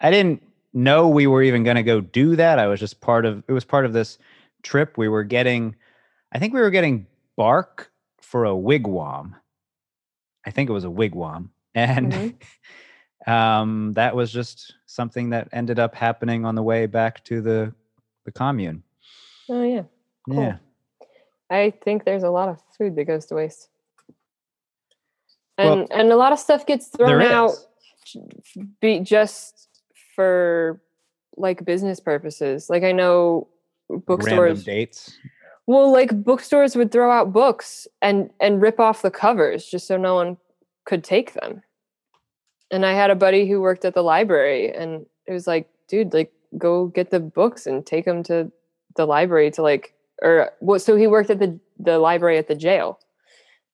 I 0.00 0.10
didn't 0.10 0.42
know 0.72 1.08
we 1.08 1.26
were 1.26 1.42
even 1.42 1.64
going 1.64 1.76
to 1.76 1.82
go 1.82 2.00
do 2.00 2.36
that. 2.36 2.58
I 2.58 2.66
was 2.66 2.80
just 2.80 3.00
part 3.00 3.26
of 3.26 3.42
it 3.46 3.52
was 3.52 3.64
part 3.64 3.84
of 3.84 3.92
this 3.92 4.18
trip. 4.62 4.96
We 4.96 5.08
were 5.08 5.24
getting, 5.24 5.76
I 6.32 6.38
think 6.38 6.54
we 6.54 6.60
were 6.60 6.70
getting 6.70 7.06
bark 7.36 7.90
for 8.20 8.46
a 8.46 8.50
wigwam. 8.50 9.34
I 10.46 10.50
think 10.50 10.70
it 10.70 10.72
was 10.72 10.84
a 10.84 10.88
wigwam, 10.88 11.50
and 11.74 12.12
Mhm. 12.12 12.34
um, 13.26 13.92
that 13.92 14.16
was 14.16 14.32
just 14.32 14.74
something 14.86 15.30
that 15.30 15.48
ended 15.52 15.78
up 15.78 15.94
happening 15.94 16.44
on 16.44 16.54
the 16.54 16.62
way 16.62 16.86
back 16.86 17.22
to 17.24 17.40
the 17.40 17.74
the 18.24 18.32
commune. 18.32 18.82
Oh 19.48 19.62
yeah. 19.62 19.82
Cool. 20.28 20.42
Yeah, 20.44 20.56
I 21.52 21.70
think 21.70 22.04
there's 22.04 22.22
a 22.22 22.30
lot 22.30 22.48
of 22.48 22.58
food 22.78 22.96
that 22.96 23.04
goes 23.04 23.26
to 23.26 23.34
waste. 23.34 23.68
Well, 25.58 25.80
And 25.80 25.92
and 25.92 26.12
a 26.12 26.16
lot 26.16 26.32
of 26.32 26.38
stuff 26.38 26.64
gets 26.66 26.88
thrown 26.88 27.20
out 27.20 27.52
be 28.80 29.00
just 29.00 29.68
for 30.16 30.80
like 31.36 31.64
business 31.64 32.00
purposes. 32.00 32.70
Like 32.70 32.82
I 32.82 32.92
know 32.92 33.48
bookstores 33.88 34.38
random 34.38 34.64
dates. 34.64 35.12
well 35.66 35.92
like 35.92 36.24
bookstores 36.24 36.74
would 36.74 36.90
throw 36.90 37.10
out 37.10 37.32
books 37.32 37.86
and 38.00 38.30
and 38.40 38.62
rip 38.62 38.80
off 38.80 39.02
the 39.02 39.10
covers 39.10 39.66
just 39.66 39.86
so 39.86 39.98
no 39.98 40.14
one 40.14 40.38
could 40.86 41.04
take 41.04 41.34
them. 41.34 41.62
And 42.70 42.86
I 42.86 42.94
had 42.94 43.10
a 43.10 43.14
buddy 43.14 43.46
who 43.46 43.60
worked 43.60 43.84
at 43.84 43.92
the 43.92 44.02
library 44.02 44.72
and 44.74 45.04
it 45.26 45.32
was 45.32 45.46
like, 45.46 45.68
dude, 45.86 46.14
like 46.14 46.32
go 46.56 46.86
get 46.86 47.10
the 47.10 47.20
books 47.20 47.66
and 47.66 47.84
take 47.84 48.06
them 48.06 48.22
to 48.24 48.50
the 48.96 49.06
library 49.06 49.50
to 49.50 49.62
like 49.62 49.94
or 50.20 50.50
what 50.60 50.80
so 50.80 50.96
he 50.96 51.06
worked 51.06 51.30
at 51.30 51.38
the 51.38 51.58
the 51.78 51.98
library 51.98 52.38
at 52.38 52.48
the 52.48 52.54
jail. 52.54 52.98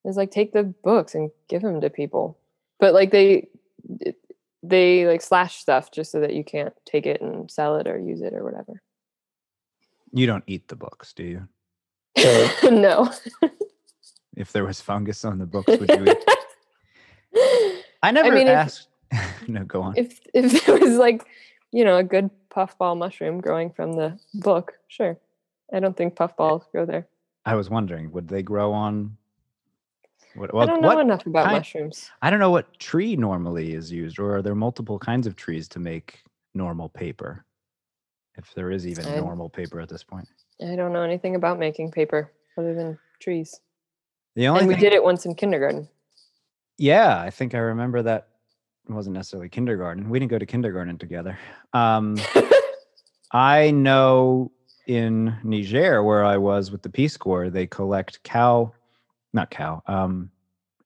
It 0.05 0.09
was 0.09 0.17
like 0.17 0.31
take 0.31 0.53
the 0.53 0.63
books 0.63 1.15
and 1.15 1.31
give 1.49 1.63
them 1.63 1.81
to 1.81 1.91
people. 1.91 2.39
But 2.79 2.95
like 2.95 3.11
they 3.11 3.49
they 4.63 5.07
like 5.07 5.23
slash 5.23 5.57
stuff 5.57 5.91
just 5.91 6.11
so 6.11 6.21
that 6.21 6.35
you 6.35 6.45
can't 6.45 6.75
take 6.85 7.07
it 7.07 7.21
and 7.21 7.51
sell 7.51 7.77
it 7.77 7.87
or 7.87 7.99
use 7.99 8.21
it 8.21 8.35
or 8.35 8.45
whatever. 8.45 8.83
You 10.13 10.27
don't 10.27 10.45
eat 10.47 10.69
the 10.69 10.77
books, 10.77 11.13
do 11.13 11.25
you? 11.25 11.49
no. 12.71 13.13
If 14.37 14.53
there 14.53 14.65
was 14.65 14.81
fungus 14.81 15.25
on 15.25 15.39
the 15.39 15.47
books, 15.47 15.69
would 15.69 15.91
you 15.91 16.05
eat? 16.07 17.85
I 18.03 18.11
never 18.11 18.33
mean, 18.33 18.47
if- 18.47 18.57
asked. 18.57 18.89
no, 19.49 19.65
go 19.65 19.83
on. 19.83 19.95
if 19.97 20.21
if 20.35 20.67
there 20.67 20.79
was 20.79 20.97
like 20.99 21.27
you 21.73 21.83
know 21.85 21.97
a 21.97 22.05
good 22.05 22.31
puffball 22.51 22.95
mushroom 22.95 23.41
growing 23.41 23.71
from 23.71 23.95
the 23.95 24.19
book 24.35 24.75
sure 24.89 25.19
i 25.73 25.81
don't 25.81 25.97
think 25.97 26.15
puffballs 26.17 26.65
grow 26.73 26.85
there 26.87 27.07
I 27.45 27.55
was 27.55 27.71
wondering, 27.71 28.13
would 28.13 28.29
they 28.29 28.43
grow 28.43 28.75
on? 28.75 29.17
What, 30.35 30.55
i 30.55 30.67
don't 30.67 30.83
know 30.83 30.89
what, 30.89 31.01
enough 31.01 31.25
about 31.25 31.47
kind- 31.47 31.57
mushrooms 31.57 32.11
I 32.21 32.29
don't 32.29 32.41
know 32.41 32.51
what 32.51 32.79
tree 32.79 33.17
normally 33.17 33.73
is 33.73 33.91
used, 33.91 34.19
or 34.19 34.37
are 34.37 34.43
there 34.43 34.55
multiple 34.55 34.99
kinds 34.99 35.27
of 35.27 35.35
trees 35.35 35.67
to 35.69 35.79
make 35.79 36.21
normal 36.55 36.89
paper? 36.91 37.45
If 38.37 38.53
there 38.55 38.71
is 38.71 38.87
even 38.87 39.07
I- 39.07 39.17
normal 39.21 39.49
paper 39.49 39.81
at 39.81 39.89
this 39.89 40.05
point. 40.05 40.29
i 40.63 40.77
don't 40.77 40.93
know 40.93 41.03
anything 41.03 41.37
about 41.37 41.59
making 41.59 41.91
paper 41.91 42.33
other 42.59 42.75
than 42.75 42.99
trees 43.21 43.61
The 44.35 44.49
only 44.49 44.61
and 44.61 44.69
we 44.69 44.77
did 44.77 44.93
it 44.93 45.03
once 45.03 45.25
in 45.25 45.35
kindergarten 45.35 45.89
yeah, 46.81 47.21
I 47.21 47.31
think 47.31 47.55
I 47.55 47.59
remember 47.59 48.03
that. 48.03 48.29
It 48.89 48.93
wasn't 48.93 49.15
necessarily 49.15 49.49
kindergarten. 49.49 50.09
We 50.09 50.21
didn't 50.21 50.31
go 50.31 50.39
to 50.39 50.47
kindergarten 50.47 50.97
together. 50.97 51.37
Um, 51.73 52.17
I 53.33 53.73
know 53.73 54.53
in 54.89 55.37
Niger, 55.45 56.03
where 56.03 56.25
I 56.25 56.37
was 56.37 56.71
with 56.73 56.83
the 56.83 56.89
Peace 56.89 57.17
Corps, 57.17 57.51
they 57.51 57.67
collect 57.67 58.23
cow, 58.25 58.73
not 59.33 59.51
cow, 59.51 59.83
um, 59.87 60.31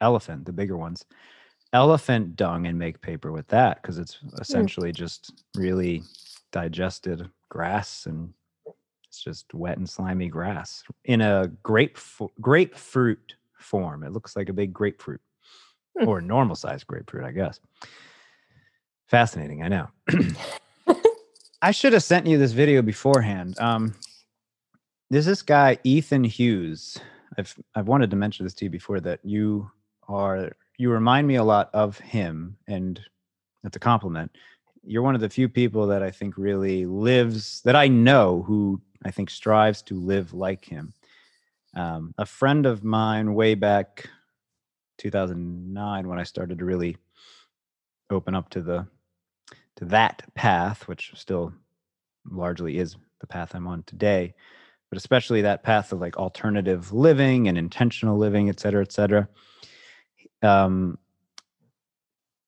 elephant, 0.00 0.44
the 0.44 0.52
bigger 0.52 0.76
ones, 0.76 1.04
elephant 1.72 2.36
dung 2.36 2.66
and 2.66 2.78
make 2.78 3.00
paper 3.00 3.32
with 3.32 3.46
that 3.48 3.80
because 3.80 3.98
it's 3.98 4.18
essentially 4.40 4.92
just 4.92 5.32
really 5.56 6.02
digested 6.50 7.30
grass 7.48 8.04
and 8.06 8.34
It's 9.08 9.22
just 9.22 9.54
wet 9.54 9.78
and 9.78 9.88
slimy 9.88 10.28
grass 10.28 10.84
in 11.04 11.20
a 11.22 11.50
grape 11.62 11.98
grapefruit 12.40 13.34
form. 13.58 14.02
It 14.04 14.12
looks 14.12 14.36
like 14.36 14.48
a 14.48 14.52
big 14.52 14.72
grapefruit 14.72 15.20
Hmm. 15.98 16.08
or 16.08 16.20
normal 16.22 16.56
sized 16.56 16.86
grapefruit, 16.86 17.24
I 17.24 17.32
guess. 17.32 17.60
Fascinating, 19.06 19.62
I 19.62 19.68
know. 19.68 19.88
I 21.64 21.70
should 21.70 21.92
have 21.92 22.02
sent 22.02 22.26
you 22.26 22.38
this 22.38 22.50
video 22.50 22.82
beforehand. 22.82 23.54
Um, 23.60 23.94
there's 25.10 25.26
this 25.26 25.42
guy 25.42 25.78
Ethan 25.84 26.24
Hughes. 26.24 26.98
I've 27.38 27.54
I've 27.76 27.86
wanted 27.86 28.10
to 28.10 28.16
mention 28.16 28.44
this 28.44 28.54
to 28.54 28.64
you 28.64 28.70
before 28.70 28.98
that 29.00 29.20
you 29.22 29.70
are 30.08 30.50
you 30.76 30.90
remind 30.90 31.28
me 31.28 31.36
a 31.36 31.44
lot 31.44 31.70
of 31.72 31.98
him, 32.00 32.56
and 32.66 33.00
that's 33.62 33.76
a 33.76 33.80
compliment. 33.80 34.36
You're 34.82 35.04
one 35.04 35.14
of 35.14 35.20
the 35.20 35.28
few 35.28 35.48
people 35.48 35.86
that 35.86 36.02
I 36.02 36.10
think 36.10 36.36
really 36.36 36.84
lives 36.84 37.60
that 37.62 37.76
I 37.76 37.86
know 37.86 38.42
who 38.42 38.80
I 39.04 39.12
think 39.12 39.30
strives 39.30 39.82
to 39.82 39.94
live 39.94 40.34
like 40.34 40.64
him. 40.64 40.92
Um, 41.76 42.12
a 42.18 42.26
friend 42.26 42.66
of 42.66 42.82
mine 42.82 43.34
way 43.34 43.54
back 43.54 44.10
2009 44.98 46.08
when 46.08 46.18
I 46.18 46.24
started 46.24 46.58
to 46.58 46.64
really 46.64 46.96
open 48.10 48.34
up 48.34 48.50
to 48.50 48.62
the 48.62 48.88
to 49.76 49.84
that 49.86 50.22
path, 50.34 50.86
which 50.88 51.12
still 51.14 51.52
largely 52.30 52.78
is 52.78 52.96
the 53.20 53.26
path 53.26 53.54
I'm 53.54 53.66
on 53.66 53.82
today, 53.84 54.34
but 54.90 54.98
especially 54.98 55.42
that 55.42 55.62
path 55.62 55.92
of 55.92 56.00
like 56.00 56.16
alternative 56.16 56.92
living 56.92 57.48
and 57.48 57.56
intentional 57.56 58.18
living, 58.18 58.48
et 58.48 58.60
cetera, 58.60 58.82
et 58.82 58.92
cetera. 58.92 59.28
Um, 60.42 60.98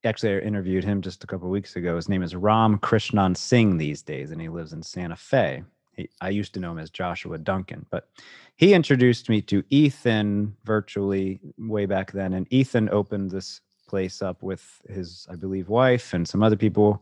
actually, 0.05 0.35
I 0.35 0.39
interviewed 0.41 0.85
him 0.85 1.01
just 1.01 1.25
a 1.25 1.27
couple 1.27 1.49
weeks 1.49 1.77
ago. 1.77 1.97
His 1.97 2.09
name 2.09 2.23
is 2.23 2.37
Ram 2.37 2.79
Krishnan 2.79 3.37
Singh 3.37 3.79
these 3.79 4.03
days, 4.03 4.31
and 4.31 4.41
he 4.41 4.49
lives 4.49 4.73
in 4.73 4.83
Santa 4.83 5.17
Fe. 5.17 5.63
He, 5.93 6.09
I 6.21 6.31
used 6.31 6.53
to 6.55 6.61
know 6.61 6.73
him 6.73 6.79
as 6.79 6.91
Joshua 6.91 7.39
Duncan, 7.39 7.87
but 7.91 8.09
he 8.57 8.75
introduced 8.75 9.29
me 9.29 9.41
to 9.43 9.65
Ethan 9.71 10.57
virtually 10.65 11.41
way 11.57 11.87
back 11.87 12.13
then. 12.13 12.35
And 12.35 12.47
Ethan 12.53 12.89
opened 12.91 13.31
this 13.31 13.61
place 13.95 14.23
up 14.23 14.43
with 14.43 14.83
his, 14.89 15.25
I 15.31 15.37
believe, 15.37 15.69
wife 15.69 16.15
and 16.15 16.27
some 16.27 16.43
other 16.43 16.57
people 16.57 17.01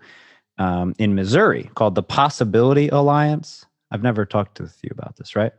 um, 0.58 0.94
in 0.98 1.14
Missouri 1.14 1.70
called 1.74 1.94
the 1.94 2.02
Possibility 2.02 2.88
Alliance. 2.88 3.64
I've 3.90 4.02
never 4.02 4.26
talked 4.26 4.58
to 4.58 4.64
you 4.82 4.90
about 4.90 5.16
this, 5.16 5.34
right? 5.34 5.52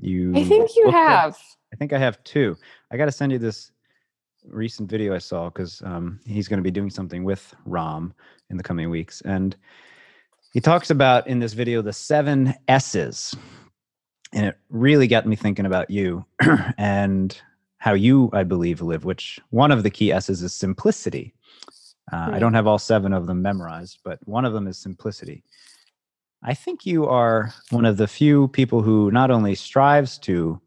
You, 0.00 0.36
I 0.36 0.44
think 0.44 0.76
you 0.76 0.92
have. 0.92 1.36
I 1.72 1.76
think 1.76 1.92
I 1.92 1.98
have 1.98 2.22
two. 2.22 2.56
I 2.92 2.96
got 2.96 3.06
to 3.06 3.12
send 3.12 3.32
you 3.32 3.40
this 3.40 3.72
recent 4.44 4.88
video 4.88 5.12
I 5.12 5.18
saw 5.18 5.48
because 5.48 5.82
um, 5.82 6.20
he's 6.24 6.46
going 6.46 6.58
to 6.58 6.62
be 6.62 6.70
doing 6.70 6.90
something 6.90 7.24
with 7.24 7.52
Ram 7.64 8.14
in 8.50 8.56
the 8.56 8.62
coming 8.62 8.88
weeks, 8.88 9.20
and 9.22 9.56
he 10.52 10.60
talks 10.60 10.90
about 10.90 11.26
in 11.26 11.40
this 11.40 11.54
video 11.54 11.82
the 11.82 11.92
seven 11.92 12.54
S's, 12.68 13.34
and 14.32 14.46
it 14.46 14.58
really 14.70 15.08
got 15.08 15.26
me 15.26 15.34
thinking 15.34 15.66
about 15.66 15.90
you 15.90 16.24
and 16.78 17.36
how 17.78 17.94
you, 17.94 18.30
I 18.32 18.42
believe, 18.42 18.80
live. 18.82 19.04
Which 19.04 19.38
one 19.50 19.70
of 19.70 19.82
the 19.82 19.90
key 19.90 20.12
S's 20.12 20.42
is 20.42 20.54
simplicity. 20.54 21.34
Uh, 22.12 22.16
I 22.16 22.34
Hmm. 22.34 22.38
don't 22.38 22.54
have 22.54 22.66
all 22.66 22.78
seven 22.78 23.12
of 23.12 23.26
them 23.26 23.42
memorized, 23.42 23.98
but 24.04 24.18
one 24.26 24.44
of 24.44 24.52
them 24.52 24.66
is 24.66 24.78
simplicity. 24.78 25.42
I 26.42 26.54
think 26.54 26.86
you 26.86 27.06
are 27.06 27.52
one 27.70 27.84
of 27.84 27.96
the 27.96 28.06
few 28.06 28.48
people 28.48 28.82
who 28.82 29.10
not 29.10 29.30
only 29.30 29.54
strives 29.54 30.18
to 30.18 30.60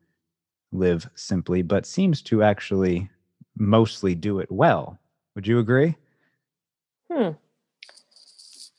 live 0.72 1.10
simply, 1.16 1.62
but 1.62 1.86
seems 1.86 2.22
to 2.24 2.44
actually 2.44 3.10
mostly 3.58 4.16
do 4.16 4.40
it 4.40 4.52
well. 4.52 5.00
Would 5.36 5.48
you 5.48 5.60
agree? 5.60 5.96
Hmm. 7.12 7.30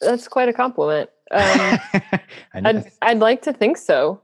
That's 0.00 0.28
quite 0.28 0.48
a 0.48 0.52
compliment. 0.52 1.10
Um. 1.30 1.78
I'd, 2.54 2.90
I'd 3.02 3.18
like 3.18 3.42
to 3.42 3.52
think 3.52 3.76
so. 3.76 4.20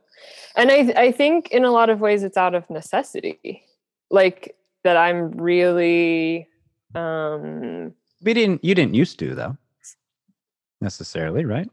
And 0.56 0.70
I, 0.70 0.92
I 0.96 1.12
think 1.12 1.48
in 1.50 1.64
a 1.64 1.70
lot 1.70 1.90
of 1.90 2.00
ways 2.00 2.22
it's 2.22 2.36
out 2.36 2.54
of 2.54 2.68
necessity. 2.70 3.62
Like 4.10 4.56
that 4.84 4.97
I'm 4.97 5.32
really, 5.32 6.49
um, 6.95 7.92
we 8.23 8.34
didn't. 8.34 8.64
You 8.64 8.75
didn't 8.75 8.95
used 8.95 9.19
to 9.19 9.34
though, 9.34 9.56
necessarily, 10.80 11.45
right? 11.45 11.69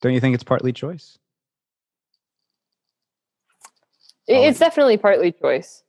Don't 0.00 0.12
you 0.12 0.20
think 0.20 0.34
it's 0.34 0.44
partly 0.44 0.72
choice? 0.72 1.18
it's 4.26 4.58
definitely 4.58 4.96
partly 4.96 5.32
choice. 5.32 5.82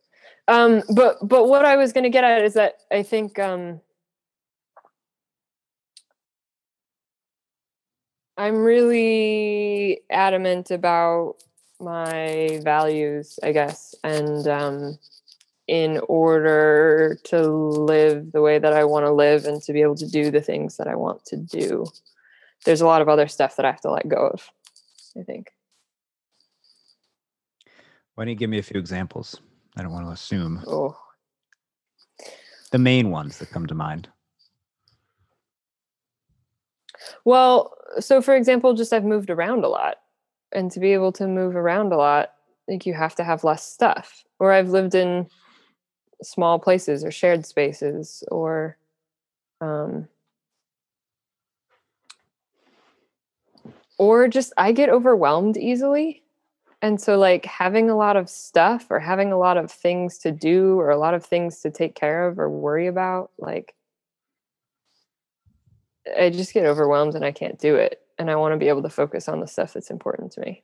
Um, 0.47 0.83
but, 0.93 1.17
but 1.21 1.47
what 1.47 1.65
I 1.65 1.75
was 1.75 1.93
going 1.93 2.03
to 2.03 2.09
get 2.09 2.23
at 2.23 2.43
is 2.43 2.53
that 2.53 2.75
I 2.91 3.03
think, 3.03 3.39
um, 3.39 3.81
I'm 8.37 8.57
really 8.57 10.01
adamant 10.09 10.69
about 10.71 11.35
my 11.85 12.59
values, 12.63 13.39
I 13.43 13.51
guess, 13.51 13.95
and 14.03 14.47
um, 14.47 14.99
in 15.67 15.99
order 16.09 17.17
to 17.25 17.47
live 17.47 18.31
the 18.31 18.41
way 18.41 18.59
that 18.59 18.73
I 18.73 18.83
want 18.83 19.05
to 19.05 19.11
live 19.11 19.45
and 19.45 19.61
to 19.63 19.71
be 19.73 19.81
able 19.81 19.95
to 19.95 20.07
do 20.09 20.31
the 20.31 20.41
things 20.41 20.77
that 20.77 20.87
I 20.87 20.95
want 20.95 21.23
to 21.27 21.37
do, 21.37 21.85
there's 22.65 22.81
a 22.81 22.85
lot 22.87 23.01
of 23.01 23.07
other 23.09 23.27
stuff 23.27 23.55
that 23.55 23.65
I 23.65 23.71
have 23.71 23.81
to 23.81 23.91
let 23.91 24.07
go 24.07 24.27
of. 24.33 24.49
I 25.17 25.23
think. 25.23 25.51
Why 28.15 28.23
don't 28.25 28.29
you 28.31 28.35
give 28.35 28.49
me 28.49 28.59
a 28.59 28.63
few 28.63 28.79
examples? 28.79 29.39
I 29.77 29.81
don't 29.83 29.91
want 29.91 30.05
to 30.07 30.11
assume 30.11 30.63
Oh, 30.67 30.97
the 32.71 32.79
main 32.79 33.11
ones 33.11 33.37
that 33.37 33.51
come 33.51 33.67
to 33.67 33.75
mind. 33.75 34.09
well, 37.23 37.73
so 37.99 38.21
for 38.21 38.35
example, 38.35 38.73
just 38.73 38.93
I've 38.93 39.03
moved 39.03 39.29
around 39.29 39.63
a 39.63 39.67
lot, 39.67 39.97
and 40.55 40.71
to 40.71 40.79
be 40.79 40.93
able 40.93 41.11
to 41.11 41.27
move 41.27 41.55
around 41.55 41.91
a 41.91 41.97
lot, 41.97 42.31
think 42.65 42.85
you 42.85 42.93
have 42.93 43.15
to 43.15 43.23
have 43.23 43.43
less 43.43 43.63
stuff. 43.63 44.23
Or 44.39 44.51
I've 44.51 44.69
lived 44.69 44.95
in 44.95 45.27
small 46.23 46.59
places 46.59 47.03
or 47.03 47.11
shared 47.11 47.45
spaces 47.45 48.23
or 48.31 48.77
um 49.61 50.07
or 53.97 54.27
just 54.27 54.53
I 54.57 54.71
get 54.71 54.89
overwhelmed 54.89 55.57
easily. 55.57 56.23
And 56.81 56.99
so 56.99 57.17
like 57.17 57.45
having 57.45 57.89
a 57.89 57.95
lot 57.95 58.17
of 58.17 58.29
stuff 58.29 58.87
or 58.89 58.99
having 58.99 59.31
a 59.31 59.37
lot 59.37 59.57
of 59.57 59.71
things 59.71 60.17
to 60.19 60.31
do 60.31 60.79
or 60.79 60.89
a 60.89 60.97
lot 60.97 61.13
of 61.13 61.25
things 61.25 61.61
to 61.61 61.71
take 61.71 61.95
care 61.95 62.27
of 62.27 62.39
or 62.39 62.49
worry 62.49 62.87
about 62.87 63.31
like 63.37 63.73
I 66.19 66.29
just 66.29 66.53
get 66.53 66.65
overwhelmed 66.65 67.15
and 67.15 67.25
I 67.25 67.31
can't 67.31 67.57
do 67.59 67.75
it 67.75 68.04
and 68.17 68.29
I 68.31 68.35
want 68.35 68.53
to 68.53 68.57
be 68.57 68.69
able 68.69 68.83
to 68.83 68.89
focus 68.89 69.27
on 69.27 69.39
the 69.39 69.47
stuff 69.47 69.73
that's 69.73 69.89
important 69.91 70.31
to 70.33 70.41
me. 70.41 70.63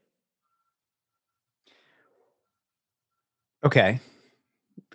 Okay. 3.63 3.99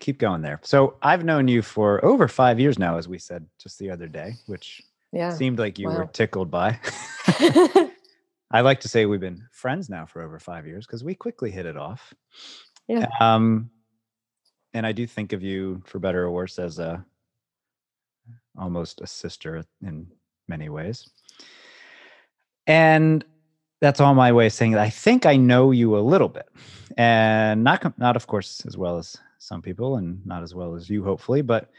Keep 0.01 0.19
going 0.19 0.43
there. 0.43 0.61
So 0.63 0.97
I've 1.03 1.25
known 1.25 1.49
you 1.49 1.63
for 1.63 2.05
over 2.05 2.29
five 2.29 2.59
years 2.61 2.79
now, 2.79 2.99
as 2.99 3.09
we 3.09 3.19
said 3.19 3.47
just 3.59 3.79
the 3.79 3.91
other 3.91 4.09
day, 4.09 4.35
which 4.47 4.83
Yeah. 5.13 5.33
seemed 5.33 5.59
like 5.59 5.79
you 5.79 5.89
were 5.89 6.07
tickled 6.13 6.51
by. 6.51 6.79
I 8.51 8.61
like 8.61 8.81
to 8.81 8.89
say 8.89 9.07
we've 9.07 9.21
been 9.21 9.47
friends 9.53 9.89
now 9.89 10.07
for 10.07 10.23
over 10.23 10.39
five 10.39 10.67
years 10.67 10.87
because 10.87 11.03
we 11.05 11.15
quickly 11.15 11.51
hit 11.51 11.67
it 11.67 11.77
off. 11.77 12.13
Yeah. 12.89 13.09
Um, 13.21 13.71
and 14.75 14.87
I 14.87 14.93
do 14.93 15.07
think 15.07 15.33
of 15.33 15.43
you, 15.43 15.83
for 15.87 15.99
better 15.99 16.25
or 16.25 16.31
worse, 16.31 16.59
as 16.59 16.79
a 16.79 17.05
almost 18.59 19.01
a 19.01 19.07
sister 19.07 19.65
in 19.83 20.07
many 20.49 20.69
ways. 20.69 21.09
And 22.67 23.25
that's 23.81 24.01
all 24.01 24.15
my 24.15 24.33
way 24.33 24.47
of 24.47 24.53
saying 24.53 24.73
that 24.73 24.81
I 24.81 24.91
think 24.91 25.27
I 25.27 25.37
know 25.37 25.71
you 25.71 25.97
a 25.97 26.01
little 26.01 26.29
bit, 26.29 26.49
and 26.97 27.63
not 27.63 27.99
not 27.99 28.17
of 28.17 28.27
course 28.27 28.65
as 28.67 28.77
well 28.77 28.99
as 28.99 29.17
some 29.39 29.63
people, 29.63 29.97
and 29.97 30.25
not 30.27 30.43
as 30.43 30.55
well 30.55 30.75
as 30.75 30.91
you, 30.91 31.05
hopefully, 31.05 31.43
but 31.43 31.71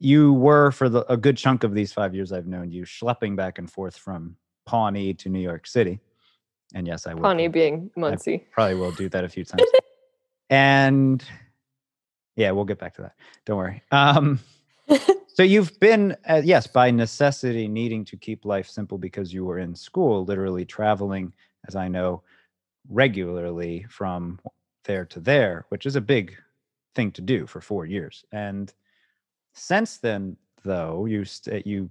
you 0.00 0.32
were 0.32 0.72
for 0.72 0.88
the, 0.88 1.10
a 1.12 1.16
good 1.16 1.36
chunk 1.36 1.62
of 1.62 1.74
these 1.74 1.92
five 1.92 2.14
years 2.14 2.32
I've 2.32 2.46
known 2.48 2.72
you, 2.72 2.82
schlepping 2.82 3.36
back 3.36 3.58
and 3.58 3.70
forth 3.70 3.96
from 3.96 4.36
Pawnee 4.66 5.14
to 5.14 5.28
New 5.28 5.38
York 5.38 5.66
City. 5.66 6.00
And 6.74 6.86
yes, 6.86 7.06
I 7.06 7.14
will 7.14 7.22
Pawnee 7.22 7.48
being 7.48 7.90
Muncie. 7.96 8.46
probably 8.50 8.74
will 8.74 8.92
do 8.92 9.08
that 9.10 9.22
a 9.22 9.28
few 9.28 9.44
times. 9.44 9.62
and 10.50 11.22
yeah, 12.34 12.50
we'll 12.50 12.64
get 12.64 12.78
back 12.78 12.94
to 12.94 13.02
that. 13.02 13.12
Don't 13.44 13.58
worry. 13.58 13.82
Um, 13.92 14.40
so 15.34 15.42
you've 15.42 15.78
been, 15.80 16.16
uh, 16.28 16.42
yes, 16.44 16.66
by 16.66 16.90
necessity, 16.90 17.68
needing 17.68 18.04
to 18.06 18.16
keep 18.16 18.44
life 18.44 18.68
simple 18.68 18.98
because 18.98 19.32
you 19.32 19.44
were 19.44 19.58
in 19.58 19.74
school, 19.74 20.24
literally 20.24 20.64
traveling, 20.64 21.32
as 21.68 21.76
I 21.76 21.88
know, 21.88 22.22
regularly 22.88 23.86
from 23.88 24.40
there 24.84 25.04
to 25.06 25.20
there, 25.20 25.66
which 25.68 25.86
is 25.86 25.96
a 25.96 26.00
big 26.00 26.36
thing 26.94 27.10
to 27.12 27.22
do 27.22 27.46
for 27.46 27.60
four 27.60 27.86
years. 27.86 28.24
And 28.32 28.72
since 29.54 29.98
then, 29.98 30.36
though, 30.64 31.06
you 31.06 31.24
st- 31.24 31.66
you 31.66 31.90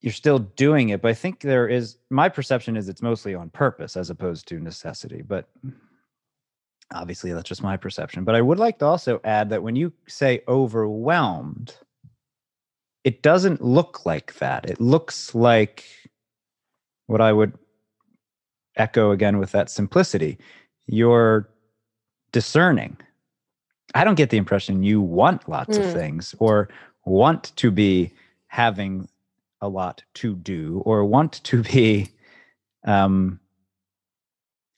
you're 0.00 0.12
still 0.12 0.38
doing 0.38 0.90
it, 0.90 1.02
but 1.02 1.08
I 1.08 1.14
think 1.14 1.40
there 1.40 1.66
is 1.68 1.98
my 2.10 2.28
perception 2.28 2.76
is 2.76 2.88
it's 2.88 3.02
mostly 3.02 3.34
on 3.34 3.50
purpose 3.50 3.96
as 3.96 4.10
opposed 4.10 4.46
to 4.48 4.60
necessity. 4.60 5.22
But 5.22 5.48
obviously 6.92 7.32
that's 7.32 7.48
just 7.48 7.62
my 7.62 7.76
perception. 7.76 8.24
But 8.24 8.34
I 8.34 8.40
would 8.40 8.58
like 8.58 8.78
to 8.78 8.86
also 8.86 9.20
add 9.24 9.50
that 9.50 9.62
when 9.62 9.76
you 9.76 9.92
say 10.06 10.42
overwhelmed, 10.48 11.74
it 13.04 13.22
doesn't 13.22 13.62
look 13.62 14.04
like 14.04 14.34
that. 14.38 14.68
It 14.68 14.80
looks 14.80 15.34
like 15.34 15.84
what 17.06 17.20
I 17.20 17.32
would 17.32 17.52
echo 18.76 19.10
again 19.10 19.38
with 19.38 19.52
that 19.52 19.70
simplicity. 19.70 20.38
You're 20.86 21.48
discerning. 22.32 22.96
I 23.94 24.04
don't 24.04 24.16
get 24.16 24.30
the 24.30 24.36
impression 24.36 24.82
you 24.82 25.00
want 25.00 25.48
lots 25.48 25.78
mm. 25.78 25.84
of 25.84 25.92
things 25.92 26.34
or 26.38 26.68
want 27.04 27.52
to 27.56 27.70
be 27.70 28.12
having 28.48 29.08
a 29.60 29.68
lot 29.68 30.02
to 30.14 30.34
do 30.34 30.82
or 30.84 31.04
want 31.04 31.32
to 31.44 31.62
be 31.62 32.08
um, 32.84 33.40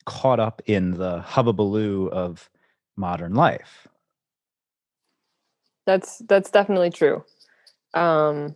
caught 0.09 0.39
up 0.39 0.61
in 0.65 0.93
the 0.97 1.21
hubbubaloo 1.21 2.09
of 2.09 2.49
modern 2.97 3.35
life. 3.35 3.87
That's 5.85 6.19
that's 6.27 6.51
definitely 6.51 6.89
true. 6.91 7.23
Um, 7.93 8.55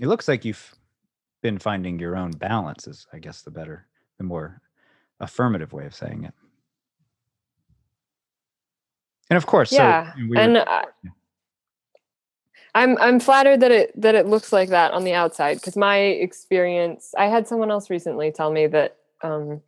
it 0.00 0.06
looks 0.06 0.28
like 0.28 0.44
you've 0.44 0.74
been 1.42 1.58
finding 1.58 1.98
your 1.98 2.16
own 2.16 2.32
balance. 2.32 2.86
Is 2.86 3.06
I 3.12 3.18
guess 3.18 3.42
the 3.42 3.50
better, 3.50 3.86
the 4.18 4.24
more 4.24 4.62
affirmative 5.20 5.72
way 5.72 5.86
of 5.86 5.94
saying 5.94 6.24
it. 6.24 6.34
And 9.30 9.36
of 9.36 9.46
course, 9.46 9.72
yeah, 9.72 10.12
so 10.14 10.20
we 10.30 10.38
and. 10.38 10.54
Were, 10.54 10.68
uh, 10.68 10.82
yeah. 11.04 11.10
I'm 12.74 12.96
I'm 12.98 13.20
flattered 13.20 13.60
that 13.60 13.70
it 13.70 14.00
that 14.00 14.14
it 14.14 14.26
looks 14.26 14.52
like 14.52 14.70
that 14.70 14.92
on 14.92 15.04
the 15.04 15.14
outside 15.14 15.54
because 15.54 15.76
my 15.76 15.98
experience 15.98 17.14
I 17.18 17.26
had 17.26 17.46
someone 17.46 17.70
else 17.70 17.90
recently 17.90 18.32
tell 18.32 18.50
me 18.50 18.66
that 18.68 18.96
um, 19.22 19.60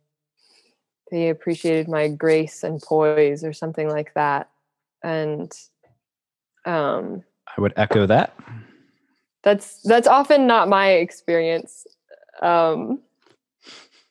they 1.11 1.29
appreciated 1.29 1.87
my 1.87 2.07
grace 2.07 2.63
and 2.63 2.81
poise 2.81 3.43
or 3.43 3.53
something 3.53 3.87
like 3.87 4.13
that. 4.15 4.49
And 5.03 5.51
um, 6.65 7.23
I 7.55 7.61
would 7.61 7.73
echo 7.77 8.07
that. 8.07 8.35
that's 9.43 9.81
that's 9.83 10.07
often 10.07 10.47
not 10.47 10.67
my 10.67 10.93
experience 10.93 11.85
um, 12.41 12.99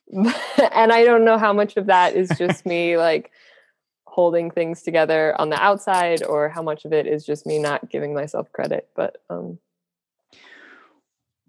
and 0.13 0.91
I 0.91 1.03
don't 1.03 1.25
know 1.25 1.37
how 1.37 1.53
much 1.53 1.77
of 1.77 1.87
that 1.87 2.15
is 2.15 2.29
just 2.37 2.65
me 2.65 2.97
like 2.97 3.31
holding 4.15 4.49
things 4.49 4.81
together 4.81 5.35
on 5.41 5.49
the 5.49 5.61
outside 5.61 6.23
or 6.23 6.47
how 6.47 6.61
much 6.61 6.85
of 6.85 6.93
it 6.93 7.05
is 7.05 7.25
just 7.25 7.45
me 7.45 7.59
not 7.59 7.89
giving 7.89 8.13
myself 8.13 8.49
credit 8.53 8.87
but 8.95 9.17
um 9.29 9.59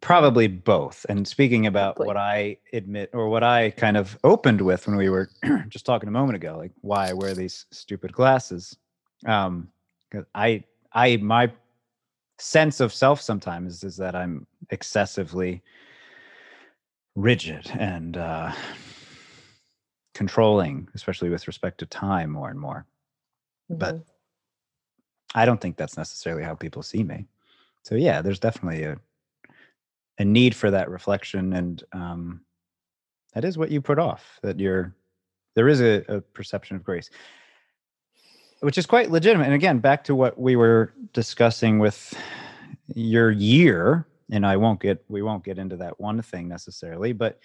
probably 0.00 0.48
both 0.48 1.06
and 1.08 1.28
speaking 1.28 1.68
about 1.68 1.94
probably. 1.94 2.08
what 2.08 2.16
i 2.16 2.56
admit 2.72 3.08
or 3.12 3.28
what 3.28 3.44
i 3.44 3.70
kind 3.70 3.96
of 3.96 4.18
opened 4.24 4.60
with 4.60 4.84
when 4.88 4.96
we 4.96 5.08
were 5.08 5.30
just 5.68 5.86
talking 5.86 6.08
a 6.08 6.12
moment 6.12 6.34
ago 6.34 6.56
like 6.58 6.72
why 6.80 7.08
i 7.08 7.12
wear 7.12 7.34
these 7.34 7.66
stupid 7.70 8.12
glasses 8.12 8.76
um 9.26 9.68
because 10.10 10.26
i 10.34 10.60
i 10.92 11.16
my 11.18 11.48
sense 12.38 12.80
of 12.80 12.92
self 12.92 13.20
sometimes 13.20 13.74
is, 13.74 13.84
is 13.84 13.96
that 13.96 14.16
i'm 14.16 14.44
excessively 14.70 15.62
rigid 17.14 17.70
and 17.78 18.16
uh 18.16 18.50
controlling, 20.16 20.88
especially 20.94 21.28
with 21.28 21.46
respect 21.46 21.78
to 21.78 21.86
time 21.86 22.30
more 22.30 22.48
and 22.48 22.58
more. 22.58 22.86
Mm-hmm. 23.70 23.78
But 23.78 24.00
I 25.34 25.44
don't 25.44 25.60
think 25.60 25.76
that's 25.76 25.98
necessarily 25.98 26.42
how 26.42 26.54
people 26.54 26.82
see 26.82 27.04
me. 27.04 27.26
So 27.82 27.94
yeah, 27.94 28.22
there's 28.22 28.40
definitely 28.40 28.84
a 28.84 28.98
a 30.18 30.24
need 30.24 30.54
for 30.54 30.70
that 30.70 30.90
reflection 30.90 31.52
and 31.52 31.84
um 31.92 32.40
that 33.34 33.44
is 33.44 33.58
what 33.58 33.70
you 33.70 33.80
put 33.80 33.98
off 33.98 34.38
that 34.42 34.58
you're 34.58 34.94
there 35.54 35.68
is 35.68 35.80
a, 35.80 36.02
a 36.08 36.20
perception 36.20 36.76
of 36.76 36.82
grace 36.82 37.10
which 38.60 38.78
is 38.78 38.86
quite 38.86 39.10
legitimate 39.10 39.44
and 39.44 39.54
again 39.54 39.78
back 39.78 40.02
to 40.04 40.14
what 40.14 40.38
we 40.38 40.56
were 40.56 40.92
discussing 41.12 41.78
with 41.78 42.14
your 42.94 43.30
year 43.30 44.06
and 44.30 44.46
i 44.46 44.56
won't 44.56 44.80
get 44.80 45.04
we 45.08 45.20
won't 45.20 45.44
get 45.44 45.58
into 45.58 45.76
that 45.76 46.00
one 46.00 46.22
thing 46.22 46.48
necessarily 46.48 47.12
but 47.12 47.38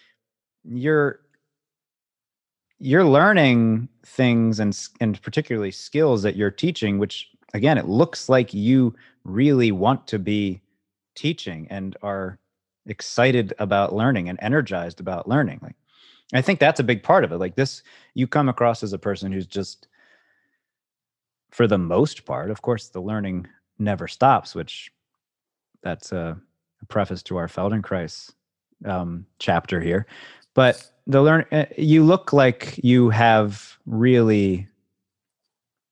your 0.63 1.19
you're 2.81 3.05
learning 3.05 3.87
things 4.03 4.59
and 4.59 4.77
and 4.99 5.21
particularly 5.21 5.69
skills 5.69 6.23
that 6.23 6.35
you're 6.35 6.49
teaching 6.49 6.97
which 6.97 7.29
again 7.53 7.77
it 7.77 7.87
looks 7.87 8.27
like 8.27 8.53
you 8.55 8.93
really 9.23 9.71
want 9.71 10.07
to 10.07 10.17
be 10.17 10.59
teaching 11.13 11.67
and 11.69 11.95
are 12.01 12.39
excited 12.87 13.53
about 13.59 13.93
learning 13.93 14.27
and 14.27 14.39
energized 14.41 14.99
about 14.99 15.29
learning 15.29 15.59
like 15.61 15.75
i 16.33 16.41
think 16.41 16.59
that's 16.59 16.79
a 16.79 16.83
big 16.83 17.03
part 17.03 17.23
of 17.23 17.31
it 17.31 17.37
like 17.37 17.55
this 17.55 17.83
you 18.15 18.25
come 18.25 18.49
across 18.49 18.81
as 18.81 18.93
a 18.93 18.97
person 18.97 19.31
who's 19.31 19.45
just 19.45 19.87
for 21.51 21.67
the 21.67 21.77
most 21.77 22.25
part 22.25 22.49
of 22.49 22.63
course 22.63 22.89
the 22.89 23.01
learning 23.01 23.47
never 23.77 24.07
stops 24.07 24.55
which 24.55 24.91
that's 25.83 26.11
a, 26.11 26.37
preface 26.87 27.21
to 27.21 27.37
our 27.37 27.47
feldenkrais 27.47 28.31
um, 28.85 29.23
chapter 29.37 29.79
here 29.79 30.07
but 30.53 30.91
the 31.07 31.21
learn 31.21 31.45
uh, 31.51 31.65
you 31.77 32.03
look 32.03 32.33
like 32.33 32.79
you 32.83 33.09
have 33.09 33.77
really 33.85 34.67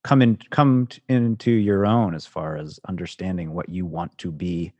come 0.04 0.22
in 0.22 0.38
come 0.50 0.88
into 1.08 1.50
your 1.50 1.86
own 1.86 2.14
as 2.14 2.26
far 2.26 2.56
as 2.56 2.80
understanding 2.88 3.52
what 3.52 3.68
you 3.68 3.84
want 3.84 4.16
to 4.18 4.30
be 4.30 4.72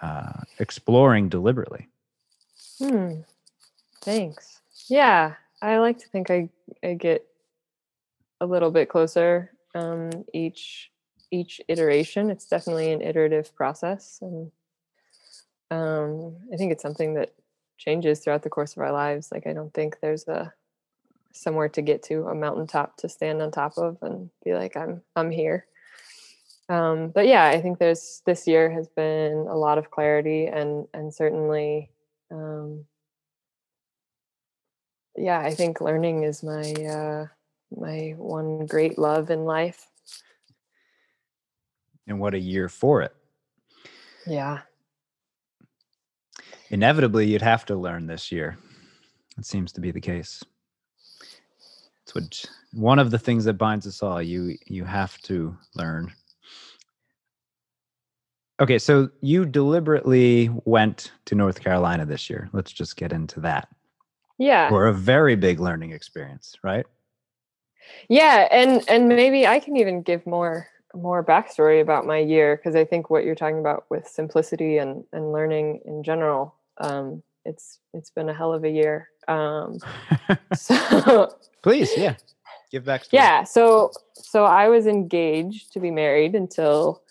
uh, 0.00 0.40
exploring 0.58 1.28
deliberately. 1.28 1.88
Hmm. 2.78 3.20
Thanks. 4.02 4.60
Yeah, 4.88 5.34
I 5.60 5.78
like 5.78 5.98
to 5.98 6.08
think 6.08 6.30
I 6.30 6.48
I 6.82 6.94
get 6.94 7.26
a 8.40 8.46
little 8.46 8.70
bit 8.70 8.88
closer 8.88 9.50
um, 9.74 10.10
each 10.34 10.90
each 11.30 11.60
iteration. 11.68 12.30
It's 12.30 12.46
definitely 12.46 12.92
an 12.92 13.00
iterative 13.00 13.54
process, 13.54 14.18
and 14.20 14.50
um, 15.70 16.36
I 16.52 16.56
think 16.56 16.72
it's 16.72 16.82
something 16.82 17.14
that 17.14 17.32
changes 17.78 18.20
throughout 18.20 18.42
the 18.42 18.50
course 18.50 18.72
of 18.72 18.82
our 18.82 18.92
lives. 18.92 19.30
Like 19.32 19.46
I 19.46 19.52
don't 19.52 19.72
think 19.74 19.98
there's 20.00 20.26
a 20.28 20.52
somewhere 21.32 21.68
to 21.70 21.82
get 21.82 22.02
to 22.04 22.26
a 22.26 22.34
mountaintop 22.34 22.96
to 22.98 23.08
stand 23.08 23.40
on 23.40 23.50
top 23.50 23.78
of 23.78 23.98
and 24.02 24.30
be 24.44 24.54
like 24.54 24.76
I'm 24.76 25.02
I'm 25.16 25.30
here. 25.30 25.66
Um, 26.68 27.08
but 27.08 27.26
yeah, 27.26 27.46
I 27.46 27.60
think 27.60 27.78
there's 27.78 28.22
this 28.24 28.46
year 28.46 28.70
has 28.70 28.88
been 28.88 29.46
a 29.48 29.56
lot 29.56 29.78
of 29.78 29.90
clarity 29.90 30.46
and 30.46 30.86
and 30.94 31.12
certainly 31.12 31.90
um, 32.30 32.84
yeah, 35.16 35.40
I 35.40 35.54
think 35.54 35.80
learning 35.80 36.22
is 36.22 36.42
my 36.42 36.72
uh, 36.72 37.26
my 37.76 38.14
one 38.16 38.66
great 38.66 38.98
love 38.98 39.30
in 39.30 39.44
life. 39.44 39.88
And 42.06 42.18
what 42.18 42.34
a 42.34 42.38
year 42.38 42.68
for 42.68 43.02
it. 43.02 43.14
Yeah 44.26 44.62
inevitably 46.72 47.26
you'd 47.26 47.42
have 47.42 47.64
to 47.66 47.76
learn 47.76 48.06
this 48.06 48.32
year. 48.32 48.56
It 49.38 49.46
seems 49.46 49.70
to 49.72 49.80
be 49.80 49.92
the 49.92 50.00
case. 50.00 50.42
It's 52.02 52.14
what 52.14 52.50
one 52.72 52.98
of 52.98 53.10
the 53.10 53.18
things 53.18 53.44
that 53.44 53.54
binds 53.54 53.86
us 53.86 54.02
all. 54.02 54.20
You 54.20 54.56
you 54.66 54.84
have 54.84 55.16
to 55.22 55.56
learn. 55.76 56.12
Okay, 58.60 58.78
so 58.78 59.10
you 59.20 59.44
deliberately 59.44 60.50
went 60.64 61.12
to 61.26 61.34
North 61.34 61.60
Carolina 61.60 62.06
this 62.06 62.28
year. 62.28 62.48
Let's 62.52 62.72
just 62.72 62.96
get 62.96 63.12
into 63.12 63.40
that. 63.40 63.68
Yeah. 64.38 64.68
For 64.68 64.86
a 64.86 64.92
very 64.92 65.36
big 65.36 65.60
learning 65.60 65.92
experience, 65.92 66.56
right? 66.62 66.86
Yeah, 68.08 68.48
and 68.50 68.84
and 68.88 69.08
maybe 69.08 69.46
I 69.46 69.60
can 69.60 69.76
even 69.76 70.02
give 70.02 70.26
more 70.26 70.68
more 70.94 71.24
backstory 71.24 71.80
about 71.80 72.06
my 72.06 72.18
year 72.18 72.56
because 72.56 72.76
I 72.76 72.84
think 72.84 73.08
what 73.08 73.24
you're 73.24 73.34
talking 73.34 73.58
about 73.58 73.84
with 73.90 74.06
simplicity 74.06 74.78
and 74.78 75.04
and 75.12 75.32
learning 75.32 75.80
in 75.84 76.02
general 76.02 76.54
um, 76.82 77.22
it's 77.44 77.78
it's 77.94 78.10
been 78.10 78.28
a 78.28 78.34
hell 78.34 78.52
of 78.52 78.64
a 78.64 78.70
year. 78.70 79.08
Um, 79.28 79.78
so 80.54 81.34
please, 81.62 81.90
yeah, 81.96 82.16
give 82.70 82.84
back. 82.84 83.04
Yeah, 83.10 83.44
so 83.44 83.92
so 84.14 84.44
I 84.44 84.68
was 84.68 84.86
engaged 84.86 85.72
to 85.72 85.80
be 85.80 85.90
married 85.90 86.34
until 86.34 87.02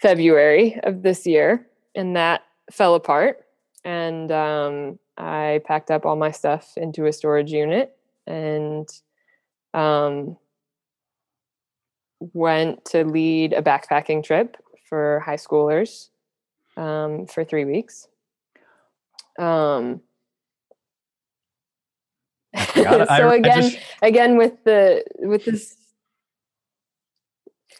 February 0.00 0.78
of 0.82 1.02
this 1.02 1.26
year, 1.26 1.66
and 1.94 2.14
that 2.16 2.44
fell 2.70 2.94
apart. 2.94 3.44
And 3.84 4.30
um, 4.30 4.98
I 5.18 5.60
packed 5.66 5.90
up 5.90 6.06
all 6.06 6.16
my 6.16 6.30
stuff 6.30 6.74
into 6.76 7.06
a 7.06 7.12
storage 7.12 7.50
unit 7.50 7.96
and 8.28 8.88
um, 9.74 10.36
went 12.20 12.84
to 12.86 13.04
lead 13.04 13.54
a 13.54 13.62
backpacking 13.62 14.22
trip 14.22 14.56
for 14.88 15.20
high 15.20 15.36
schoolers 15.36 16.10
um, 16.76 17.26
for 17.26 17.44
three 17.44 17.64
weeks 17.64 18.06
um 19.38 20.00
so 22.74 22.82
I, 22.84 23.34
again 23.36 23.58
I 23.58 23.60
just... 23.60 23.78
again 24.02 24.36
with 24.36 24.62
the 24.64 25.04
with 25.18 25.44
this 25.44 25.76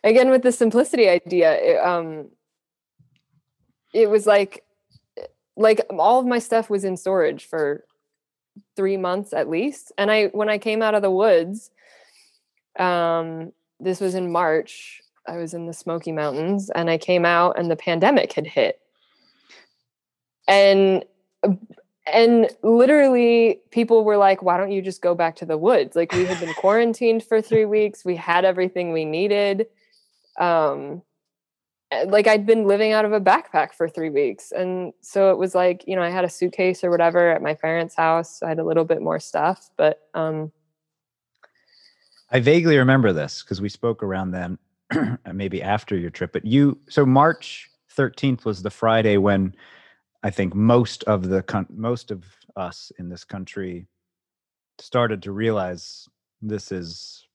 again 0.03 0.31
with 0.31 0.43
the 0.43 0.53
simplicity 0.53 1.09
idea 1.09 1.53
it, 1.55 1.79
um 1.85 2.29
it 3.93 4.09
was 4.09 4.27
like 4.27 4.65
like 5.57 5.85
all 5.91 6.19
of 6.19 6.27
my 6.27 6.39
stuff 6.39 6.71
was 6.71 6.85
in 6.85 6.97
storage 6.97 7.47
for 7.47 7.85
three 8.77 8.97
months 8.97 9.33
at 9.33 9.49
least. 9.49 9.93
And 9.99 10.11
i 10.11 10.27
when 10.27 10.49
i 10.49 10.59
came 10.59 10.83
out 10.83 10.95
of 10.95 11.03
the 11.03 11.11
woods 11.11 11.71
um 12.79 13.53
this 13.81 14.01
was 14.01 14.15
in 14.15 14.33
march 14.33 15.03
i 15.27 15.37
was 15.37 15.53
in 15.53 15.67
the 15.67 15.75
smoky 15.75 16.13
mountains 16.13 16.71
and 16.71 16.89
i 16.89 16.97
came 16.97 17.25
out 17.27 17.59
and 17.59 17.71
the 17.71 17.77
pandemic 17.77 18.33
had 18.33 18.47
hit. 18.47 18.79
And 20.49 21.05
and 22.07 22.51
literally 22.63 23.61
people 23.71 24.05
were 24.05 24.17
like 24.17 24.43
why 24.43 24.57
don't 24.57 24.73
you 24.73 24.83
just 24.83 25.03
go 25.03 25.15
back 25.15 25.37
to 25.37 25.47
the 25.47 25.59
woods? 25.59 25.95
Like 25.95 26.13
we 26.13 26.25
had 26.25 26.41
been 26.41 26.55
quarantined 26.59 27.25
for 27.25 27.41
3 27.41 27.65
weeks. 27.67 28.05
We 28.05 28.17
had 28.17 28.45
everything 28.45 28.93
we 28.93 29.05
needed. 29.05 29.67
Um 30.39 31.03
eh, 31.91 32.05
like 32.09 32.27
I'd 32.27 32.47
been 32.47 32.67
living 32.67 32.93
out 32.93 33.05
of 33.05 33.13
a 33.13 33.21
backpack 33.21 33.73
for 33.73 33.89
3 33.89 34.11
weeks. 34.11 34.53
And 34.53 34.93
so 35.01 35.31
it 35.31 35.39
was 35.39 35.55
like 35.55 35.85
you 35.87 35.95
know 35.95 36.03
I 36.03 36.11
had 36.11 36.25
a 36.25 36.29
suitcase 36.29 36.83
or 36.83 36.91
whatever 36.91 37.31
at 37.31 37.43
my 37.43 37.55
parents 37.55 37.95
house. 37.95 38.43
I 38.43 38.49
had 38.49 38.59
a 38.59 38.65
little 38.65 38.85
bit 38.85 39.01
more 39.01 39.21
stuff 39.21 39.71
but 39.77 40.01
um 40.15 40.51
I 42.31 42.41
vaguely 42.41 42.79
remember 42.79 43.13
this 43.13 43.43
because 43.43 43.61
we 43.61 43.69
spoke 43.69 44.03
around 44.03 44.31
then 44.31 44.59
maybe 45.33 45.63
after 45.63 45.97
your 45.97 46.11
trip 46.11 46.33
but 46.33 46.45
you 46.45 46.79
so 46.89 47.07
March 47.07 47.71
13th 47.97 48.45
was 48.45 48.63
the 48.63 48.71
Friday 48.71 49.19
when 49.19 49.55
I 50.23 50.31
think 50.31 50.55
most 50.55 51.03
of 51.05 51.29
the 51.29 51.43
con- 51.43 51.67
most 51.71 52.11
of 52.11 52.25
us 52.57 52.93
in 52.99 53.09
this 53.09 53.25
country 53.25 53.87
started 54.79 55.23
to 55.23 55.33
realize 55.33 56.09
this 56.41 56.73
is 56.73 57.27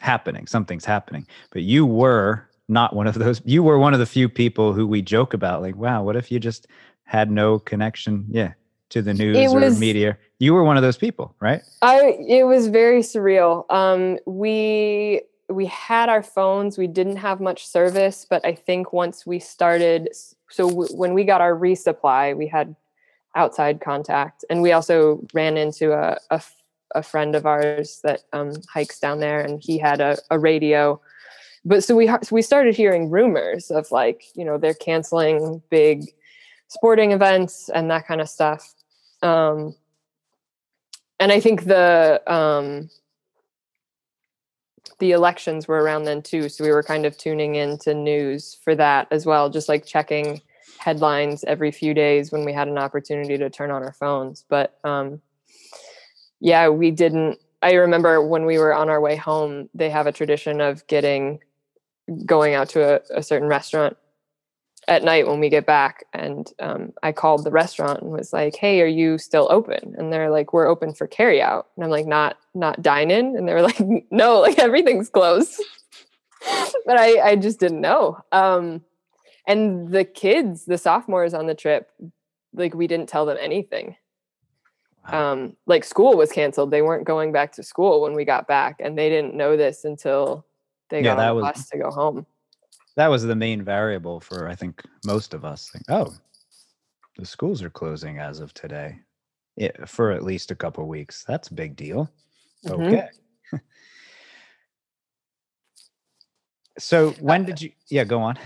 happening. 0.00 0.46
Something's 0.46 0.84
happening. 0.84 1.26
But 1.50 1.62
you 1.62 1.86
were 1.86 2.48
not 2.68 2.94
one 2.94 3.06
of 3.06 3.14
those. 3.14 3.40
You 3.44 3.62
were 3.62 3.78
one 3.78 3.94
of 3.94 4.00
the 4.00 4.06
few 4.06 4.28
people 4.28 4.72
who 4.72 4.86
we 4.86 5.02
joke 5.02 5.34
about. 5.34 5.62
Like, 5.62 5.76
wow, 5.76 6.02
what 6.02 6.16
if 6.16 6.30
you 6.30 6.38
just 6.38 6.66
had 7.04 7.30
no 7.30 7.58
connection? 7.58 8.26
Yeah, 8.28 8.52
to 8.90 9.02
the 9.02 9.14
news 9.14 9.36
it 9.36 9.48
or 9.48 9.60
was, 9.60 9.80
media. 9.80 10.18
You 10.38 10.54
were 10.54 10.64
one 10.64 10.76
of 10.76 10.82
those 10.82 10.98
people, 10.98 11.34
right? 11.40 11.62
I. 11.80 12.16
It 12.28 12.44
was 12.44 12.68
very 12.68 13.00
surreal. 13.00 13.70
Um, 13.70 14.18
we 14.26 15.22
we 15.52 15.66
had 15.66 16.08
our 16.08 16.22
phones. 16.22 16.78
We 16.78 16.86
didn't 16.86 17.16
have 17.16 17.40
much 17.40 17.66
service, 17.66 18.26
but 18.28 18.44
I 18.44 18.54
think 18.54 18.92
once 18.92 19.26
we 19.26 19.38
started 19.38 20.08
so 20.50 20.68
w- 20.68 20.96
when 20.96 21.14
we 21.14 21.24
got 21.24 21.40
our 21.40 21.54
resupply, 21.54 22.36
we 22.36 22.46
had 22.46 22.76
outside 23.34 23.80
contact, 23.80 24.44
and 24.50 24.62
we 24.62 24.72
also 24.72 25.24
ran 25.32 25.56
into 25.56 25.92
a, 25.92 26.18
a, 26.30 26.42
a 26.94 27.02
friend 27.02 27.34
of 27.34 27.46
ours 27.46 28.00
that 28.04 28.22
um, 28.32 28.52
hikes 28.72 28.98
down 28.98 29.20
there, 29.20 29.40
and 29.40 29.62
he 29.62 29.78
had 29.78 30.00
a, 30.00 30.18
a 30.30 30.38
radio. 30.38 31.00
But 31.64 31.84
so 31.84 31.96
we 31.96 32.10
we 32.30 32.42
started 32.42 32.74
hearing 32.74 33.10
rumors 33.10 33.70
of 33.70 33.90
like 33.90 34.24
you 34.34 34.44
know 34.44 34.58
they're 34.58 34.74
canceling 34.74 35.62
big 35.70 36.12
sporting 36.68 37.12
events 37.12 37.68
and 37.68 37.90
that 37.90 38.06
kind 38.06 38.20
of 38.20 38.28
stuff. 38.28 38.74
Um, 39.22 39.74
and 41.20 41.30
I 41.30 41.38
think 41.38 41.64
the 41.64 42.20
um, 42.26 42.90
the 45.02 45.10
elections 45.10 45.66
were 45.66 45.82
around 45.82 46.04
then 46.04 46.22
too 46.22 46.48
so 46.48 46.62
we 46.62 46.70
were 46.70 46.82
kind 46.82 47.04
of 47.04 47.18
tuning 47.18 47.56
into 47.56 47.92
news 47.92 48.56
for 48.62 48.76
that 48.76 49.08
as 49.10 49.26
well 49.26 49.50
just 49.50 49.68
like 49.68 49.84
checking 49.84 50.40
headlines 50.78 51.42
every 51.42 51.72
few 51.72 51.92
days 51.92 52.30
when 52.30 52.44
we 52.44 52.52
had 52.52 52.68
an 52.68 52.78
opportunity 52.78 53.36
to 53.36 53.50
turn 53.50 53.72
on 53.72 53.82
our 53.82 53.92
phones 53.92 54.44
but 54.48 54.78
um 54.84 55.20
yeah 56.38 56.68
we 56.68 56.92
didn't 56.92 57.36
i 57.62 57.72
remember 57.72 58.24
when 58.24 58.46
we 58.46 58.58
were 58.58 58.72
on 58.72 58.88
our 58.88 59.00
way 59.00 59.16
home 59.16 59.68
they 59.74 59.90
have 59.90 60.06
a 60.06 60.12
tradition 60.12 60.60
of 60.60 60.86
getting 60.86 61.40
going 62.24 62.54
out 62.54 62.68
to 62.68 62.80
a, 62.94 63.18
a 63.18 63.22
certain 63.24 63.48
restaurant 63.48 63.96
at 64.88 65.04
night 65.04 65.26
when 65.26 65.38
we 65.38 65.48
get 65.48 65.64
back 65.64 66.04
and 66.12 66.52
um, 66.60 66.92
i 67.02 67.12
called 67.12 67.44
the 67.44 67.50
restaurant 67.50 68.02
and 68.02 68.10
was 68.10 68.32
like 68.32 68.56
hey 68.56 68.80
are 68.80 68.86
you 68.86 69.18
still 69.18 69.46
open? 69.50 69.94
And 69.96 70.12
they're 70.12 70.30
like 70.30 70.52
we're 70.52 70.66
open 70.66 70.92
for 70.92 71.06
carry 71.06 71.40
out 71.40 71.68
and 71.76 71.84
i'm 71.84 71.90
like 71.90 72.06
not 72.06 72.36
not 72.54 72.82
dine 72.82 73.10
in 73.10 73.36
and 73.36 73.48
they 73.48 73.54
were 73.54 73.62
like 73.72 73.80
no 74.10 74.40
like 74.40 74.58
everything's 74.58 75.10
closed. 75.10 75.62
But 76.84 76.98
i 76.98 77.20
i 77.20 77.36
just 77.36 77.60
didn't 77.60 77.80
know. 77.80 78.18
Um, 78.32 78.82
and 79.46 79.92
the 79.92 80.04
kids 80.04 80.64
the 80.64 80.76
sophomores 80.76 81.34
on 81.34 81.46
the 81.46 81.54
trip 81.54 81.92
like 82.52 82.74
we 82.74 82.88
didn't 82.88 83.08
tell 83.08 83.24
them 83.24 83.38
anything. 83.40 83.94
Wow. 85.12 85.32
um 85.32 85.56
like 85.66 85.84
school 85.84 86.16
was 86.16 86.32
canceled. 86.32 86.72
They 86.72 86.82
weren't 86.82 87.04
going 87.04 87.30
back 87.30 87.52
to 87.52 87.62
school 87.62 88.02
when 88.02 88.14
we 88.14 88.24
got 88.24 88.48
back 88.48 88.76
and 88.80 88.98
they 88.98 89.08
didn't 89.08 89.36
know 89.36 89.56
this 89.56 89.84
until 89.84 90.44
they 90.90 90.98
yeah, 90.98 91.14
got 91.14 91.18
on 91.20 91.26
the 91.28 91.34
was, 91.34 91.52
bus 91.52 91.68
to 91.68 91.78
go 91.78 91.90
home 91.92 92.26
that 92.96 93.08
was 93.08 93.22
the 93.22 93.34
main 93.34 93.64
variable 93.64 94.20
for 94.20 94.48
I 94.48 94.54
think 94.54 94.82
most 95.04 95.34
of 95.34 95.44
us. 95.44 95.70
Think, 95.70 95.84
oh, 95.88 96.14
the 97.16 97.26
schools 97.26 97.62
are 97.62 97.70
closing 97.70 98.18
as 98.18 98.40
of 98.40 98.52
today 98.54 98.98
it, 99.56 99.88
for 99.88 100.10
at 100.10 100.22
least 100.22 100.50
a 100.50 100.54
couple 100.54 100.86
weeks. 100.86 101.24
That's 101.26 101.48
a 101.48 101.54
big 101.54 101.76
deal. 101.76 102.10
Mm-hmm. 102.66 102.82
Okay. 102.82 103.08
so 106.78 107.10
when 107.20 107.44
did 107.44 107.60
you? 107.60 107.72
Yeah, 107.90 108.04
go 108.04 108.20
on. 108.20 108.38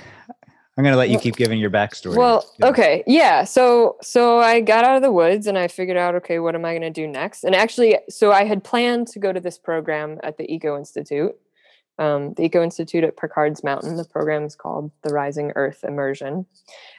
I'm 0.78 0.84
gonna 0.84 0.96
let 0.96 1.08
you 1.08 1.18
keep 1.18 1.36
giving 1.36 1.58
your 1.58 1.70
backstory. 1.70 2.16
Well, 2.16 2.44
okay, 2.62 3.02
yeah. 3.06 3.44
So, 3.44 3.96
so 4.02 4.40
I 4.40 4.60
got 4.60 4.84
out 4.84 4.96
of 4.96 5.02
the 5.02 5.10
woods 5.10 5.46
and 5.46 5.56
I 5.56 5.68
figured 5.68 5.96
out, 5.96 6.14
okay, 6.16 6.38
what 6.38 6.54
am 6.54 6.66
I 6.66 6.74
gonna 6.74 6.90
do 6.90 7.06
next? 7.06 7.44
And 7.44 7.54
actually, 7.54 7.98
so 8.10 8.30
I 8.30 8.44
had 8.44 8.62
planned 8.62 9.06
to 9.08 9.18
go 9.18 9.32
to 9.32 9.40
this 9.40 9.56
program 9.56 10.18
at 10.22 10.36
the 10.36 10.52
Eco 10.52 10.76
Institute, 10.76 11.34
um, 11.98 12.34
the 12.34 12.44
Eco 12.44 12.62
Institute 12.62 13.04
at 13.04 13.16
Pickards 13.16 13.64
Mountain. 13.64 13.96
The 13.96 14.04
program 14.04 14.44
is 14.44 14.54
called 14.54 14.90
the 15.02 15.12
Rising 15.12 15.52
Earth 15.56 15.84
Immersion, 15.84 16.46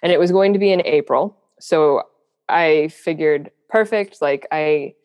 and 0.01 0.11
it 0.11 0.19
was 0.19 0.31
going 0.31 0.53
to 0.53 0.59
be 0.59 0.71
in 0.71 0.81
April. 0.85 1.37
So 1.59 2.03
I 2.49 2.89
figured 2.89 3.51
perfect. 3.69 4.21
Like 4.21 4.47
I, 4.51 4.95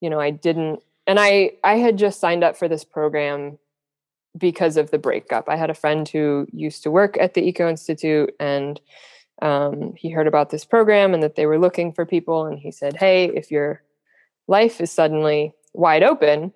you 0.00 0.10
know, 0.10 0.20
I 0.20 0.30
didn't, 0.30 0.80
and 1.06 1.18
I 1.18 1.52
I 1.64 1.76
had 1.76 1.96
just 1.96 2.20
signed 2.20 2.44
up 2.44 2.56
for 2.56 2.68
this 2.68 2.84
program 2.84 3.58
because 4.36 4.76
of 4.76 4.90
the 4.90 4.98
breakup. 4.98 5.48
I 5.48 5.56
had 5.56 5.70
a 5.70 5.74
friend 5.74 6.08
who 6.08 6.46
used 6.52 6.82
to 6.84 6.90
work 6.90 7.16
at 7.18 7.34
the 7.34 7.42
Eco 7.42 7.68
Institute, 7.68 8.34
and 8.38 8.80
um, 9.42 9.94
he 9.96 10.10
heard 10.10 10.26
about 10.26 10.50
this 10.50 10.64
program 10.64 11.14
and 11.14 11.22
that 11.22 11.36
they 11.36 11.46
were 11.46 11.58
looking 11.58 11.92
for 11.92 12.04
people, 12.04 12.44
and 12.44 12.58
he 12.58 12.70
said, 12.70 12.96
"Hey, 12.96 13.26
if 13.26 13.50
your 13.50 13.82
life 14.48 14.80
is 14.80 14.92
suddenly 14.92 15.54
wide 15.72 16.02
open." 16.02 16.52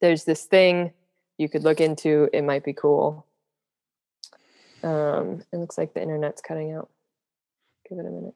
There's 0.00 0.24
this 0.24 0.46
thing 0.46 0.94
you 1.40 1.48
could 1.48 1.64
look 1.64 1.80
into. 1.80 2.28
It 2.32 2.42
might 2.42 2.64
be 2.64 2.74
cool. 2.74 3.26
Um, 4.82 5.42
it 5.52 5.56
looks 5.56 5.78
like 5.78 5.94
the 5.94 6.02
internet's 6.02 6.42
cutting 6.42 6.72
out. 6.72 6.90
Give 7.88 7.98
it 7.98 8.06
a 8.06 8.10
minute. 8.10 8.34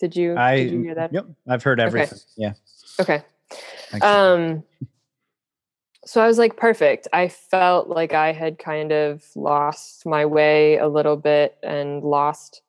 Did 0.00 0.16
you, 0.16 0.36
I, 0.36 0.56
did 0.56 0.72
you 0.72 0.82
hear 0.82 0.94
that? 0.94 1.12
Yep, 1.12 1.26
I've 1.46 1.62
heard 1.62 1.78
everything. 1.78 2.18
Okay. 2.18 2.22
Yeah. 2.36 2.52
Okay. 2.98 3.22
Um, 4.00 4.62
so 6.06 6.22
I 6.22 6.26
was 6.26 6.38
like, 6.38 6.56
perfect. 6.56 7.08
I 7.12 7.28
felt 7.28 7.88
like 7.88 8.14
I 8.14 8.32
had 8.32 8.58
kind 8.58 8.90
of 8.90 9.22
lost 9.36 10.06
my 10.06 10.24
way 10.24 10.78
a 10.78 10.88
little 10.88 11.16
bit 11.16 11.58
and 11.62 12.02
lost 12.02 12.62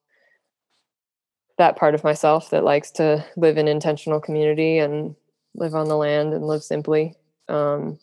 that 1.57 1.77
part 1.77 1.95
of 1.95 2.03
myself 2.03 2.49
that 2.49 2.65
likes 2.65 2.91
to 2.91 3.25
live 3.37 3.57
in 3.57 3.69
intentional 3.69 4.19
community 4.19 4.79
and 4.79 5.15
live 5.55 5.75
on 5.75 5.87
the 5.87 5.95
land 5.95 6.33
and 6.33 6.45
live 6.45 6.63
simply. 6.63 7.15
Um, 7.47 7.99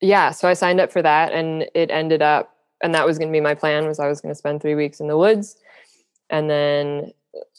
yeah, 0.00 0.30
so 0.30 0.48
I 0.48 0.54
signed 0.54 0.80
up 0.80 0.92
for 0.92 1.02
that 1.02 1.32
and 1.32 1.66
it 1.74 1.90
ended 1.90 2.22
up 2.22 2.56
and 2.82 2.94
that 2.94 3.06
was 3.06 3.18
going 3.18 3.28
to 3.28 3.32
be 3.32 3.40
my 3.40 3.54
plan 3.54 3.86
was 3.86 3.98
I 3.98 4.08
was 4.08 4.20
going 4.20 4.32
to 4.32 4.38
spend 4.38 4.62
3 4.62 4.74
weeks 4.74 5.00
in 5.00 5.08
the 5.08 5.18
woods 5.18 5.56
and 6.30 6.48
then 6.48 7.12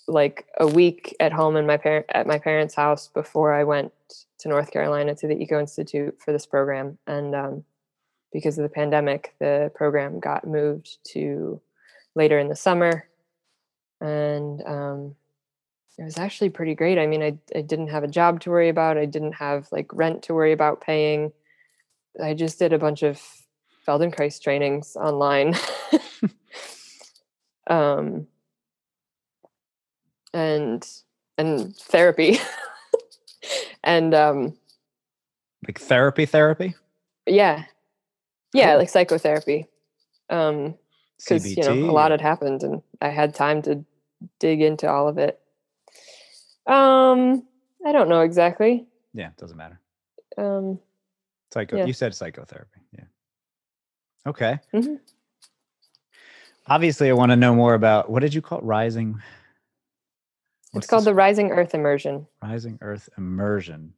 like 0.08 0.48
a 0.60 0.68
week 0.68 1.16
at 1.20 1.32
home 1.32 1.56
in 1.56 1.68
my 1.68 1.78
parent 1.78 2.06
at 2.10 2.28
my 2.28 2.40
parents' 2.40 2.76
house 2.76 3.08
before 3.08 3.54
I 3.54 3.64
went 3.64 3.92
to 4.40 4.50
North 4.50 4.72
Carolina 4.72 5.16
to 5.16 5.28
the 5.28 5.38
Eco 5.38 5.60
Institute 5.60 6.18
for 6.20 6.32
this 6.32 6.46
program 6.46 6.98
and 7.06 7.36
um, 7.36 7.64
because 8.34 8.58
of 8.58 8.64
the 8.64 8.70
pandemic 8.70 9.36
the 9.40 9.72
program 9.76 10.20
got 10.20 10.48
moved 10.48 10.98
to 11.14 11.62
later 12.16 12.40
in 12.40 12.50
the 12.50 12.56
summer 12.56 13.08
and 14.02 14.64
um, 14.66 15.16
it 15.98 16.04
was 16.04 16.18
actually 16.18 16.50
pretty 16.50 16.74
great. 16.74 16.98
I 16.98 17.06
mean, 17.06 17.22
I, 17.22 17.38
I 17.56 17.62
didn't 17.62 17.90
have 17.90 18.04
a 18.04 18.08
job 18.08 18.40
to 18.42 18.50
worry 18.50 18.70
about. 18.70 18.98
I 18.98 19.06
didn't 19.06 19.34
have 19.34 19.68
like 19.72 19.94
rent 19.94 20.24
to 20.24 20.34
worry 20.34 20.52
about 20.52 20.82
paying. 20.82 21.32
I 22.22 22.34
just 22.34 22.60
did 22.60 22.74
a 22.74 22.80
bunch 22.80 23.04
of 23.04 23.22
Feldenkrais 23.88 24.42
trainings 24.42 24.96
online. 24.96 25.56
um, 27.68 28.28
and 30.34 30.88
and 31.38 31.76
therapy. 31.76 32.40
and 33.84 34.14
um 34.14 34.58
like 35.68 35.80
therapy 35.80 36.26
therapy? 36.26 36.76
Yeah. 37.26 37.66
Yeah, 38.54 38.72
cool. 38.72 38.78
like 38.80 38.90
psychotherapy. 38.90 39.68
Um 40.30 40.76
because 41.18 41.56
you 41.56 41.64
know 41.64 41.74
a 41.74 41.94
lot 41.94 42.12
had 42.12 42.22
happened 42.22 42.64
and 42.64 42.82
I 43.00 43.10
had 43.10 43.36
time 43.36 43.62
to 43.64 43.86
dig 44.40 44.62
into 44.62 44.90
all 44.90 45.08
of 45.08 45.18
it. 45.18 45.40
Um 46.68 47.44
I 47.86 47.92
don't 47.92 48.10
know 48.10 48.22
exactly. 48.22 48.88
Yeah, 49.14 49.28
it 49.28 49.38
doesn't 49.38 49.58
matter. 49.58 49.80
Um 50.38 50.80
Psycho. 51.54 51.78
Yeah. 51.78 51.86
You 51.86 51.94
said 51.94 52.16
psychotherapy. 52.16 52.80
Yeah. 52.94 53.06
Okay. 54.26 54.60
Mm-hmm. 54.74 54.96
Obviously, 56.68 57.10
I 57.10 57.14
want 57.14 57.32
to 57.32 57.36
know 57.36 57.56
more 57.56 57.74
about 57.74 58.10
what 58.10 58.22
did 58.22 58.34
you 58.34 58.42
call 58.42 58.60
it? 58.60 58.64
Rising? 58.64 59.20
What's 60.72 60.86
it's 60.86 60.90
called 60.90 61.02
this? 61.02 61.08
the 61.08 61.16
Rising 61.16 61.52
Earth 61.52 61.74
Immersion. 61.74 62.28
Rising 62.42 62.78
Earth 62.82 63.10
Immersion. 63.18 63.94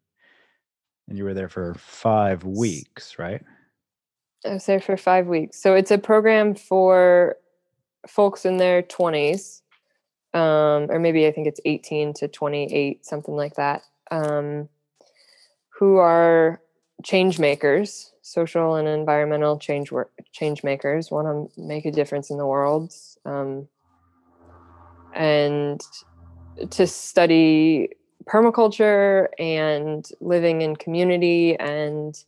And 1.07 1.17
you 1.17 1.25
were 1.25 1.33
there 1.33 1.49
for 1.49 1.75
five 1.75 2.43
weeks, 2.43 3.19
right? 3.19 3.43
I 4.45 4.53
was 4.53 4.65
there 4.65 4.79
for 4.79 4.97
five 4.97 5.27
weeks. 5.27 5.61
So 5.61 5.75
it's 5.75 5.91
a 5.91 5.97
program 5.97 6.55
for 6.55 7.35
folks 8.07 8.45
in 8.45 8.57
their 8.57 8.81
20s 8.81 9.61
um, 10.33 10.89
or 10.89 10.99
maybe 10.99 11.27
I 11.27 11.31
think 11.31 11.47
it's 11.47 11.59
18 11.63 12.13
to 12.15 12.27
28, 12.27 13.05
something 13.05 13.35
like 13.35 13.55
that, 13.55 13.83
um, 14.09 14.67
who 15.69 15.97
are 15.97 16.59
change 17.03 17.39
makers, 17.39 18.11
social 18.21 18.75
and 18.75 18.87
environmental 18.87 19.57
change 19.59 19.91
work, 19.91 20.11
change 20.31 20.63
makers, 20.63 21.11
want 21.11 21.27
to 21.27 21.61
make 21.61 21.85
a 21.85 21.91
difference 21.91 22.29
in 22.29 22.37
the 22.37 22.45
world, 22.45 22.93
um, 23.25 23.67
and 25.13 25.81
to 26.69 26.87
study 26.87 27.89
permaculture 28.25 29.27
and 29.37 30.09
living 30.21 30.61
in 30.61 30.75
community 30.75 31.57
and 31.59 32.23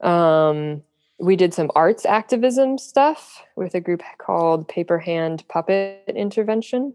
um, 0.00 0.82
we 1.18 1.34
did 1.34 1.52
some 1.52 1.70
arts 1.74 2.06
activism 2.06 2.78
stuff 2.78 3.42
with 3.56 3.74
a 3.74 3.80
group 3.80 4.02
called 4.18 4.68
Paper 4.68 4.98
Hand 4.98 5.42
Puppet 5.48 6.04
Intervention. 6.14 6.94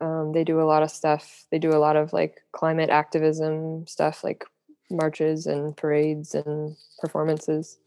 Um, 0.00 0.32
they 0.32 0.44
do 0.44 0.60
a 0.60 0.64
lot 0.64 0.82
of 0.82 0.90
stuff. 0.90 1.46
They 1.50 1.58
do 1.58 1.70
a 1.70 1.80
lot 1.80 1.96
of 1.96 2.12
like 2.12 2.42
climate 2.52 2.90
activism 2.90 3.86
stuff, 3.86 4.22
like 4.22 4.44
marches 4.90 5.46
and 5.46 5.76
parades 5.76 6.34
and 6.34 6.76
performances. 7.00 7.78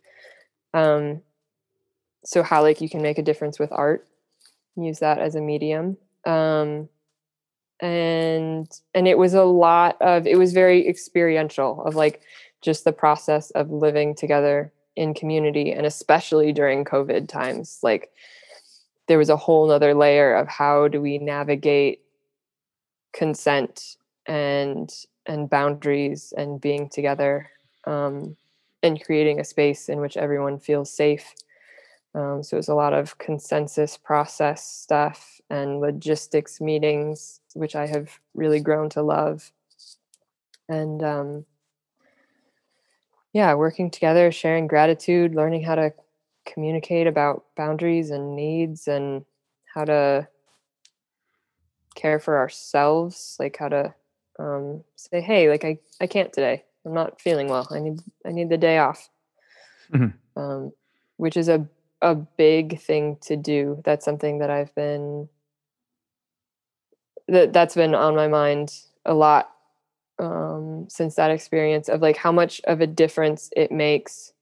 Um, 0.73 1.21
so 2.25 2.43
how 2.43 2.61
like 2.61 2.81
you 2.81 2.89
can 2.89 3.01
make 3.01 3.17
a 3.17 3.23
difference 3.23 3.59
with 3.59 3.71
art, 3.71 4.07
use 4.75 4.99
that 4.99 5.19
as 5.19 5.35
a 5.35 5.41
medium. 5.41 5.97
Um, 6.25 6.89
and 7.79 8.79
and 8.93 9.07
it 9.07 9.17
was 9.17 9.33
a 9.33 9.43
lot 9.43 10.01
of 10.01 10.27
it 10.27 10.37
was 10.37 10.53
very 10.53 10.87
experiential 10.87 11.81
of 11.85 11.95
like 11.95 12.21
just 12.61 12.83
the 12.83 12.91
process 12.91 13.51
of 13.51 13.71
living 13.71 14.13
together 14.13 14.73
in 14.97 15.13
community 15.13 15.71
and 15.71 15.85
especially 15.85 16.51
during 16.51 16.83
covid 16.83 17.29
times 17.29 17.79
like 17.81 18.11
there 19.07 19.17
was 19.17 19.29
a 19.29 19.37
whole 19.37 19.67
nother 19.67 19.93
layer 19.93 20.35
of 20.35 20.47
how 20.47 20.89
do 20.89 21.01
we 21.01 21.17
navigate 21.17 22.01
consent 23.13 23.95
and 24.25 25.05
and 25.25 25.49
boundaries 25.49 26.33
and 26.37 26.61
being 26.61 26.89
together 26.89 27.49
um, 27.85 28.35
and 28.83 29.03
creating 29.03 29.39
a 29.39 29.43
space 29.43 29.89
in 29.89 29.99
which 29.99 30.17
everyone 30.17 30.59
feels 30.59 30.91
safe. 30.91 31.33
Um, 32.15 32.41
so 32.41 32.55
it 32.55 32.59
was 32.59 32.69
a 32.69 32.75
lot 32.75 32.93
of 32.93 33.17
consensus 33.17 33.97
process 33.97 34.65
stuff 34.65 35.39
and 35.49 35.79
logistics 35.79 36.61
meetings 36.61 37.39
which 37.53 37.75
i 37.75 37.87
have 37.87 38.19
really 38.33 38.59
grown 38.59 38.89
to 38.89 39.01
love. 39.01 39.51
And 40.67 41.03
um, 41.03 41.45
yeah 43.33 43.53
working 43.53 43.89
together 43.91 44.31
sharing 44.31 44.67
gratitude 44.67 45.35
learning 45.35 45.63
how 45.63 45.75
to 45.75 45.93
communicate 46.45 47.07
about 47.07 47.45
boundaries 47.55 48.09
and 48.09 48.35
needs 48.35 48.87
and 48.87 49.23
how 49.73 49.85
to 49.85 50.27
care 51.95 52.19
for 52.19 52.37
ourselves 52.37 53.35
like 53.39 53.57
how 53.57 53.69
to 53.69 53.93
um, 54.39 54.83
say 54.95 55.21
hey 55.21 55.49
like 55.49 55.65
i 55.65 55.77
i 56.01 56.07
can't 56.07 56.33
today. 56.33 56.63
I'm 56.85 56.93
not 56.93 57.21
feeling 57.21 57.47
well. 57.49 57.67
I 57.71 57.79
need 57.79 57.99
i 58.25 58.31
need 58.31 58.49
the 58.49 58.57
day 58.57 58.77
off. 58.77 59.09
Mm-hmm. 59.93 60.39
um, 60.39 60.71
which 61.17 61.35
is 61.35 61.49
a 61.49 61.67
a 62.01 62.15
big 62.15 62.79
thing 62.79 63.17
to 63.21 63.35
do. 63.35 63.81
That's 63.83 64.05
something 64.05 64.39
that 64.39 64.49
i've 64.49 64.73
been 64.75 65.27
that 67.27 67.53
that's 67.53 67.75
been 67.75 67.93
on 67.95 68.15
my 68.15 68.27
mind 68.27 68.73
a 69.05 69.13
lot 69.13 69.51
um, 70.19 70.87
since 70.89 71.15
that 71.15 71.31
experience 71.31 71.87
of 71.87 72.01
like 72.01 72.17
how 72.17 72.31
much 72.31 72.59
of 72.65 72.81
a 72.81 72.87
difference 72.87 73.49
it 73.55 73.71
makes 73.71 74.33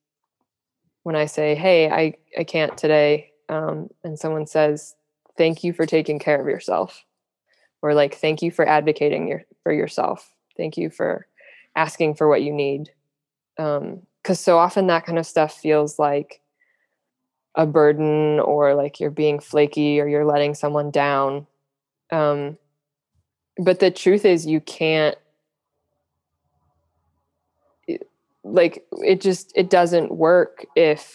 when 1.03 1.15
I 1.15 1.25
say, 1.25 1.55
"Hey, 1.55 1.89
I 1.89 2.15
I 2.37 2.43
can't 2.43 2.77
today," 2.77 3.31
um, 3.47 3.89
and 4.03 4.19
someone 4.19 4.47
says, 4.47 4.95
"Thank 5.37 5.63
you 5.63 5.71
for 5.71 5.85
taking 5.85 6.19
care 6.19 6.41
of 6.41 6.47
yourself," 6.47 7.05
or 7.81 7.93
like, 7.93 8.15
"Thank 8.15 8.41
you 8.41 8.51
for 8.51 8.67
advocating 8.67 9.27
your, 9.27 9.43
for 9.67 9.73
yourself. 9.73 10.31
Thank 10.55 10.77
you 10.77 10.89
for 10.89 11.27
asking 11.75 12.15
for 12.15 12.29
what 12.29 12.41
you 12.41 12.53
need," 12.53 12.89
Um 13.57 14.07
because 14.23 14.39
um, 14.39 14.43
so 14.43 14.57
often 14.57 14.87
that 14.87 15.05
kind 15.05 15.19
of 15.19 15.25
stuff 15.25 15.53
feels 15.53 15.99
like 15.99 16.41
a 17.55 17.65
burden 17.65 18.39
or 18.39 18.75
like 18.75 19.01
you're 19.01 19.11
being 19.11 19.39
flaky 19.39 19.99
or 19.99 20.07
you're 20.07 20.25
letting 20.25 20.53
someone 20.53 20.89
down. 20.89 21.47
Um, 22.11 22.57
but 23.57 23.79
the 23.79 23.91
truth 23.91 24.23
is, 24.23 24.45
you 24.45 24.61
can't 24.61 25.17
like 28.45 28.85
it 28.91 29.19
just 29.19 29.51
it 29.53 29.69
doesn't 29.69 30.15
work 30.15 30.65
if 30.77 31.13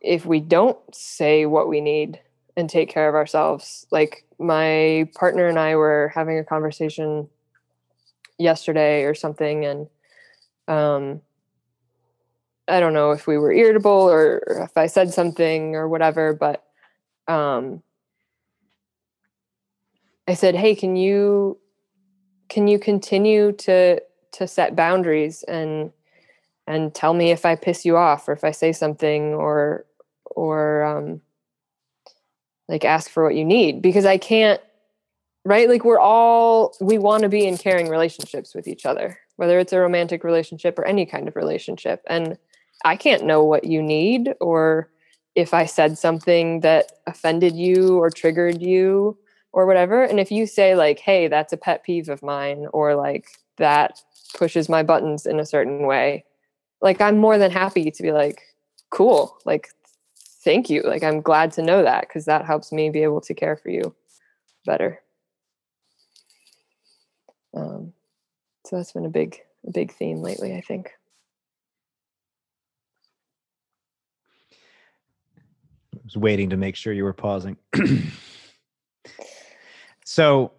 if 0.00 0.26
we 0.26 0.40
don't 0.40 0.78
say 0.92 1.46
what 1.46 1.68
we 1.68 1.80
need 1.80 2.18
and 2.56 2.68
take 2.68 2.88
care 2.88 3.08
of 3.08 3.14
ourselves 3.14 3.86
like 3.92 4.24
my 4.42 5.08
partner 5.14 5.46
and 5.46 5.58
i 5.58 5.76
were 5.76 6.10
having 6.14 6.38
a 6.38 6.44
conversation 6.44 7.28
yesterday 8.38 9.04
or 9.04 9.14
something 9.14 9.64
and 9.64 9.86
um 10.68 11.20
i 12.68 12.80
don't 12.80 12.94
know 12.94 13.10
if 13.10 13.26
we 13.26 13.38
were 13.38 13.52
irritable 13.52 13.90
or 13.90 14.38
if 14.64 14.76
i 14.76 14.86
said 14.86 15.12
something 15.12 15.74
or 15.76 15.88
whatever 15.88 16.32
but 16.32 16.64
um 17.28 17.82
i 20.26 20.34
said 20.34 20.54
hey 20.54 20.74
can 20.74 20.96
you 20.96 21.58
can 22.48 22.68
you 22.68 22.78
continue 22.78 23.52
to 23.52 24.00
to 24.32 24.46
set 24.46 24.74
boundaries 24.74 25.42
and 25.44 25.92
and 26.66 26.94
tell 26.94 27.14
me 27.14 27.30
if 27.30 27.44
I 27.44 27.56
piss 27.56 27.84
you 27.84 27.96
off 27.96 28.28
or 28.28 28.32
if 28.32 28.44
I 28.44 28.50
say 28.50 28.72
something 28.72 29.34
or 29.34 29.86
or 30.26 30.84
um 30.84 31.20
like 32.68 32.84
ask 32.84 33.10
for 33.10 33.24
what 33.24 33.34
you 33.34 33.44
need 33.44 33.82
because 33.82 34.06
I 34.06 34.18
can't 34.18 34.60
right? 35.44 35.68
Like 35.68 35.84
we're 35.84 35.98
all 35.98 36.74
we 36.80 36.98
want 36.98 37.22
to 37.22 37.28
be 37.28 37.46
in 37.46 37.58
caring 37.58 37.88
relationships 37.88 38.54
with 38.54 38.68
each 38.68 38.86
other 38.86 39.18
whether 39.36 39.58
it's 39.58 39.72
a 39.72 39.80
romantic 39.80 40.24
relationship 40.24 40.78
or 40.78 40.84
any 40.84 41.06
kind 41.06 41.26
of 41.26 41.34
relationship. 41.34 42.02
And 42.06 42.38
I 42.84 42.96
can't 42.96 43.24
know 43.24 43.42
what 43.42 43.64
you 43.64 43.82
need 43.82 44.34
or 44.40 44.90
if 45.34 45.54
I 45.54 45.64
said 45.64 45.98
something 45.98 46.60
that 46.60 46.92
offended 47.06 47.56
you 47.56 47.98
or 47.98 48.10
triggered 48.10 48.60
you 48.60 49.16
or 49.52 49.66
whatever. 49.66 50.04
And 50.04 50.20
if 50.20 50.30
you 50.30 50.46
say 50.46 50.74
like 50.74 50.98
hey 51.00 51.28
that's 51.28 51.52
a 51.52 51.56
pet 51.56 51.82
peeve 51.82 52.08
of 52.08 52.22
mine 52.22 52.66
or 52.72 52.94
like 52.94 53.26
that 53.56 54.00
pushes 54.34 54.68
my 54.68 54.82
buttons 54.82 55.26
in 55.26 55.38
a 55.38 55.46
certain 55.46 55.86
way 55.86 56.24
like 56.82 57.00
i'm 57.00 57.16
more 57.16 57.38
than 57.38 57.50
happy 57.50 57.90
to 57.90 58.02
be 58.02 58.12
like 58.12 58.42
cool 58.90 59.38
like 59.44 59.68
thank 60.44 60.70
you 60.70 60.82
like 60.82 61.02
i'm 61.02 61.20
glad 61.20 61.52
to 61.52 61.62
know 61.62 61.82
that 61.82 62.02
because 62.02 62.24
that 62.24 62.44
helps 62.44 62.72
me 62.72 62.90
be 62.90 63.02
able 63.02 63.20
to 63.20 63.34
care 63.34 63.56
for 63.56 63.70
you 63.70 63.94
better. 64.64 65.00
Um, 67.54 67.92
so 68.64 68.76
that's 68.76 68.92
been 68.92 69.04
a 69.04 69.10
big 69.10 69.38
a 69.66 69.70
big 69.70 69.92
theme 69.92 70.22
lately 70.22 70.54
i 70.54 70.60
think. 70.60 70.90
I 75.94 75.98
was 76.04 76.16
waiting 76.16 76.50
to 76.50 76.56
make 76.56 76.74
sure 76.74 76.92
you 76.92 77.04
were 77.04 77.12
pausing. 77.12 77.56
So 80.04 80.52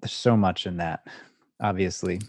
there's 0.00 0.12
so 0.12 0.36
much 0.36 0.66
in 0.66 0.78
that 0.78 1.06
obviously. 1.60 2.20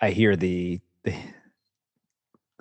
I 0.00 0.10
hear 0.10 0.34
the 0.34 0.80
the 1.04 1.14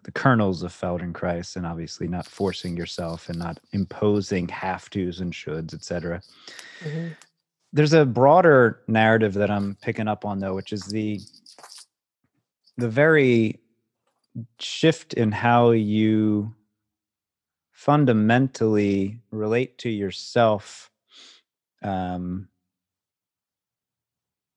the 0.03 0.11
kernels 0.11 0.63
of 0.63 0.73
Feldenkrais 0.73 1.55
and 1.55 1.65
obviously 1.65 2.07
not 2.07 2.25
forcing 2.25 2.75
yourself 2.75 3.29
and 3.29 3.37
not 3.37 3.59
imposing 3.71 4.47
have 4.47 4.89
tos 4.89 5.19
and 5.19 5.33
shoulds, 5.33 5.73
etc. 5.73 6.21
Mm-hmm. 6.83 7.07
There's 7.73 7.93
a 7.93 8.05
broader 8.05 8.81
narrative 8.87 9.33
that 9.35 9.51
I'm 9.51 9.75
picking 9.81 10.07
up 10.07 10.25
on 10.25 10.39
though, 10.39 10.55
which 10.55 10.73
is 10.73 10.83
the 10.83 11.19
the 12.77 12.89
very 12.89 13.59
shift 14.59 15.13
in 15.13 15.31
how 15.31 15.71
you 15.71 16.53
fundamentally 17.71 19.19
relate 19.31 19.77
to 19.79 19.89
yourself 19.89 20.89
um, 21.83 22.47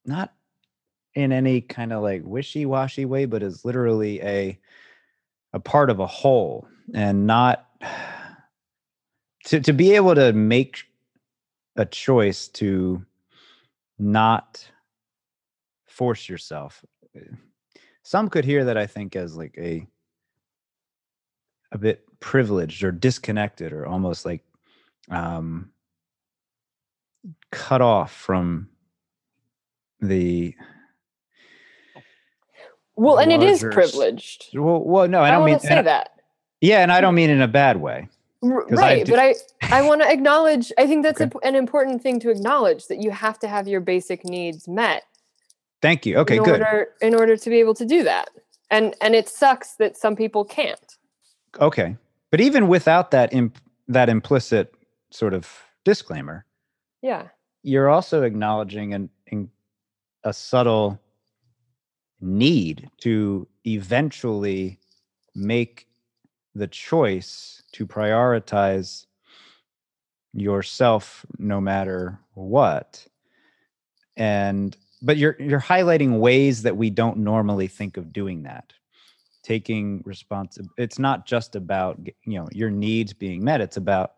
not 0.05 0.35
in 1.15 1.33
any 1.33 1.61
kind 1.61 1.93
of 1.93 2.03
like 2.03 2.23
wishy-washy 2.25 3.05
way 3.05 3.25
but 3.25 3.43
is 3.43 3.65
literally 3.65 4.21
a 4.21 4.59
a 5.55 5.61
part 5.61 5.89
of 5.89 6.01
a 6.01 6.07
whole 6.07 6.67
and 6.93 7.27
not 7.27 7.67
to 9.47 9.61
to 9.61 9.73
be 9.73 9.95
able 9.95 10.15
to 10.15 10.33
make 10.35 10.85
a 11.77 11.87
choice 11.87 12.49
to 12.49 13.05
not 13.99 14.69
force 15.87 16.29
yourself. 16.29 16.85
Some 18.03 18.29
could 18.29 18.45
hear 18.45 18.65
that 18.65 18.77
i 18.77 18.87
think 18.87 19.17
as 19.17 19.37
like 19.37 19.55
a 19.57 19.87
a 21.73 21.79
bit 21.79 22.05
privileged 22.21 22.85
or 22.85 22.93
disconnected 22.93 23.73
or 23.73 23.87
almost 23.87 24.25
like 24.27 24.43
um 25.11 25.71
cut 27.51 27.81
off 27.81 28.13
from 28.13 28.69
the 30.01 30.55
well 32.97 33.19
and 33.19 33.33
it 33.33 33.43
is 33.43 33.63
privileged. 33.63 34.49
Well, 34.55 34.81
well 34.81 35.09
no 35.09 35.23
i 35.23 35.31
don't 35.31 35.43
I 35.43 35.47
mean 35.47 35.61
say 35.61 35.83
that. 35.83 36.11
Yeah 36.61 36.83
and 36.83 36.93
i 36.93 37.01
don't 37.01 37.15
mm. 37.15 37.17
mean 37.17 37.31
in 37.31 37.41
a 37.43 37.49
bad 37.49 37.81
way. 37.81 38.09
I 38.43 38.47
right 38.47 39.07
do- 39.07 39.13
but 39.13 39.19
i 39.21 39.35
i 39.63 39.83
want 39.83 40.03
to 40.03 40.11
acknowledge 40.11 40.71
i 40.79 40.87
think 40.87 41.03
that's 41.03 41.21
Okay. 41.21 41.39
a- 41.43 41.49
an 41.49 41.55
important 41.55 42.03
thing 42.03 42.21
to 42.21 42.31
acknowledge 42.31 42.87
that 42.89 43.01
you 43.01 43.11
have 43.11 43.39
to 43.41 43.49
have 43.49 43.67
your 43.67 43.81
basic 43.81 44.25
needs 44.25 44.69
met 44.69 45.05
Thank 45.85 46.07
you. 46.07 46.17
Okay, 46.17 46.39
in 46.39 46.43
good. 46.45 46.61
order 46.63 46.89
in 47.03 47.15
order 47.15 47.37
to 47.37 47.51
be 47.51 47.61
able 47.61 47.75
to 47.75 47.85
do 47.85 48.05
that. 48.05 48.31
And 48.71 48.95
and 49.03 49.15
it 49.15 49.29
sucks 49.29 49.75
that 49.75 49.99
some 49.99 50.17
people 50.17 50.43
can't. 50.43 50.97
Okay, 51.61 51.95
but 52.31 52.41
even 52.41 52.69
without 52.69 53.11
that 53.11 53.35
imp- 53.35 53.59
that 53.89 54.09
implicit 54.09 54.75
sort 55.11 55.35
of 55.35 55.47
disclaimer, 55.85 56.47
yeah. 57.03 57.29
you're 57.63 57.91
also 57.91 58.23
acknowledging 58.23 58.95
an, 58.95 59.11
in 59.27 59.51
a 60.25 60.33
subtle 60.33 60.99
need 62.25 62.91
to 62.99 63.47
eventually 63.67 64.79
make 65.35 65.87
the 66.55 66.67
choice 66.67 67.63
to 67.73 67.87
prioritize 67.87 69.07
yourself 70.33 71.25
no 71.39 71.61
matter 71.61 72.19
what. 72.35 73.07
And 74.17 74.77
but 75.03 75.17
you're 75.17 75.37
you're 75.39 75.61
highlighting 75.61 76.19
ways 76.19 76.63
that 76.63 76.77
we 76.77 76.91
don't 76.91 77.19
normally 77.19 77.69
think 77.69 77.97
of 77.97 78.13
doing 78.13 78.43
that. 78.45 78.73
Taking 79.43 80.03
responsibility 80.05 80.83
it's 80.83 80.99
not 80.99 81.27
just 81.27 81.57
about 81.57 81.99
you 82.25 82.39
know 82.39 82.49
your 82.53 82.71
needs 82.71 83.13
being 83.13 83.45
met 83.45 83.61
it's 83.61 83.77
about 83.77 84.15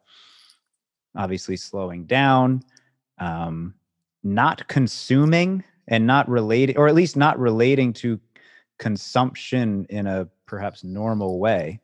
obviously 1.16 1.56
slowing 1.56 2.04
down 2.04 2.62
um, 3.18 3.74
not 4.22 4.66
consuming 4.68 5.64
and 5.88 6.06
not 6.06 6.28
relating, 6.28 6.76
or 6.76 6.88
at 6.88 6.94
least 6.94 7.16
not 7.16 7.38
relating 7.38 7.92
to 7.94 8.20
consumption 8.78 9.86
in 9.88 10.06
a 10.06 10.28
perhaps 10.46 10.84
normal 10.84 11.38
way 11.38 11.80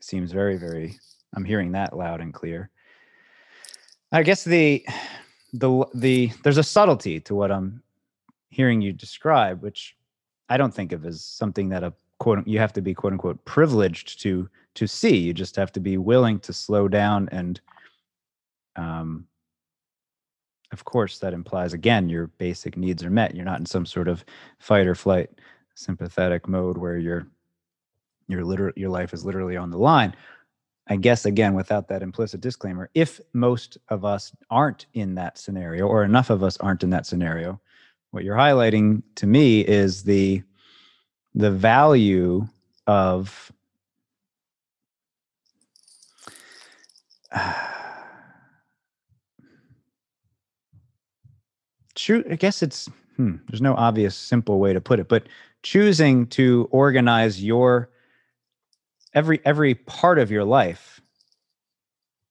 seems 0.00 0.32
very, 0.32 0.56
very, 0.56 0.98
I'm 1.34 1.44
hearing 1.44 1.72
that 1.72 1.96
loud 1.96 2.20
and 2.20 2.32
clear. 2.32 2.70
I 4.12 4.22
guess 4.22 4.44
the, 4.44 4.84
the, 5.52 5.86
the, 5.94 6.30
there's 6.42 6.58
a 6.58 6.62
subtlety 6.62 7.20
to 7.20 7.34
what 7.34 7.50
I'm 7.50 7.82
hearing 8.50 8.80
you 8.80 8.92
describe, 8.92 9.62
which 9.62 9.96
I 10.48 10.56
don't 10.56 10.74
think 10.74 10.92
of 10.92 11.04
as 11.06 11.24
something 11.24 11.70
that 11.70 11.82
a 11.82 11.92
quote, 12.18 12.46
you 12.46 12.58
have 12.58 12.72
to 12.74 12.82
be 12.82 12.94
quote 12.94 13.12
unquote 13.12 13.44
privileged 13.44 14.20
to, 14.22 14.48
to 14.74 14.86
see. 14.86 15.16
You 15.16 15.32
just 15.32 15.56
have 15.56 15.72
to 15.72 15.80
be 15.80 15.96
willing 15.96 16.38
to 16.40 16.52
slow 16.52 16.86
down 16.86 17.28
and, 17.32 17.60
um, 18.76 19.26
of 20.74 20.84
course 20.84 21.18
that 21.20 21.32
implies 21.32 21.72
again 21.72 22.10
your 22.10 22.26
basic 22.26 22.76
needs 22.76 23.02
are 23.02 23.10
met. 23.10 23.34
You're 23.34 23.46
not 23.46 23.60
in 23.60 23.66
some 23.66 23.86
sort 23.86 24.08
of 24.08 24.24
fight 24.58 24.86
or 24.86 24.94
flight 24.94 25.30
sympathetic 25.74 26.46
mode 26.46 26.76
where 26.76 26.98
your 26.98 27.26
your 28.28 28.44
literal 28.44 28.72
your 28.76 28.90
life 28.90 29.14
is 29.14 29.24
literally 29.24 29.56
on 29.56 29.70
the 29.70 29.78
line. 29.78 30.14
I 30.88 30.96
guess 30.96 31.24
again 31.24 31.54
without 31.54 31.88
that 31.88 32.02
implicit 32.02 32.42
disclaimer 32.42 32.90
if 32.94 33.20
most 33.32 33.78
of 33.88 34.04
us 34.04 34.32
aren't 34.50 34.84
in 34.92 35.14
that 35.14 35.38
scenario 35.38 35.86
or 35.86 36.04
enough 36.04 36.28
of 36.28 36.42
us 36.42 36.58
aren't 36.58 36.82
in 36.82 36.90
that 36.90 37.06
scenario 37.06 37.58
what 38.10 38.22
you're 38.22 38.36
highlighting 38.36 39.02
to 39.14 39.26
me 39.26 39.60
is 39.62 40.02
the 40.02 40.42
the 41.34 41.50
value 41.50 42.46
of 42.86 43.50
Choo- 52.04 52.24
I 52.30 52.34
guess 52.36 52.62
it's 52.62 52.90
hmm, 53.16 53.36
there's 53.48 53.62
no 53.62 53.74
obvious 53.76 54.14
simple 54.14 54.58
way 54.58 54.74
to 54.74 54.80
put 54.80 55.00
it, 55.00 55.08
but 55.08 55.26
choosing 55.62 56.26
to 56.26 56.68
organize 56.70 57.42
your 57.42 57.88
every 59.14 59.40
every 59.46 59.74
part 59.74 60.18
of 60.18 60.30
your 60.30 60.44
life. 60.44 61.00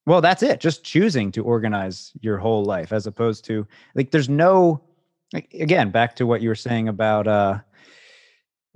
Well, 0.06 0.22
that's 0.22 0.44
it. 0.44 0.60
Just 0.60 0.84
choosing 0.84 1.32
to 1.32 1.44
organize 1.44 2.12
your 2.22 2.38
whole 2.38 2.64
life 2.64 2.94
as 2.94 3.08
opposed 3.08 3.46
to 3.46 3.66
like 3.96 4.12
there's 4.12 4.30
no 4.30 4.80
like 5.34 5.52
again 5.56 5.90
back 5.90 6.16
to 6.18 6.28
what 6.28 6.42
you 6.42 6.50
were 6.50 6.56
saying 6.56 6.88
about 6.88 7.28
uh 7.28 7.58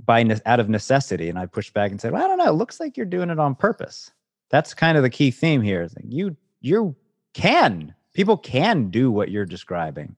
by 0.04 0.24
ne- 0.24 0.42
out 0.48 0.60
of 0.60 0.68
necessity 0.68 1.30
and 1.30 1.38
I 1.38 1.46
pushed 1.46 1.76
back 1.76 1.92
and 1.92 2.02
said, 2.02 2.12
"Well, 2.12 2.26
I 2.26 2.28
don't 2.28 2.40
know, 2.40 2.50
it 2.50 2.56
looks 2.56 2.80
like 2.80 2.98
you're 2.98 3.06
doing 3.06 3.30
it 3.30 3.38
on 3.38 3.54
purpose." 3.54 4.10
That's 4.50 4.74
kind 4.74 4.98
of 4.98 5.04
the 5.04 5.12
key 5.12 5.30
theme 5.30 5.62
here. 5.62 5.84
Is 5.84 5.96
like 5.96 6.06
you 6.10 6.36
you 6.62 6.96
can 7.36 7.94
people 8.16 8.36
can 8.36 8.90
do 8.90 9.12
what 9.12 9.30
you're 9.30 9.46
describing 9.46 10.16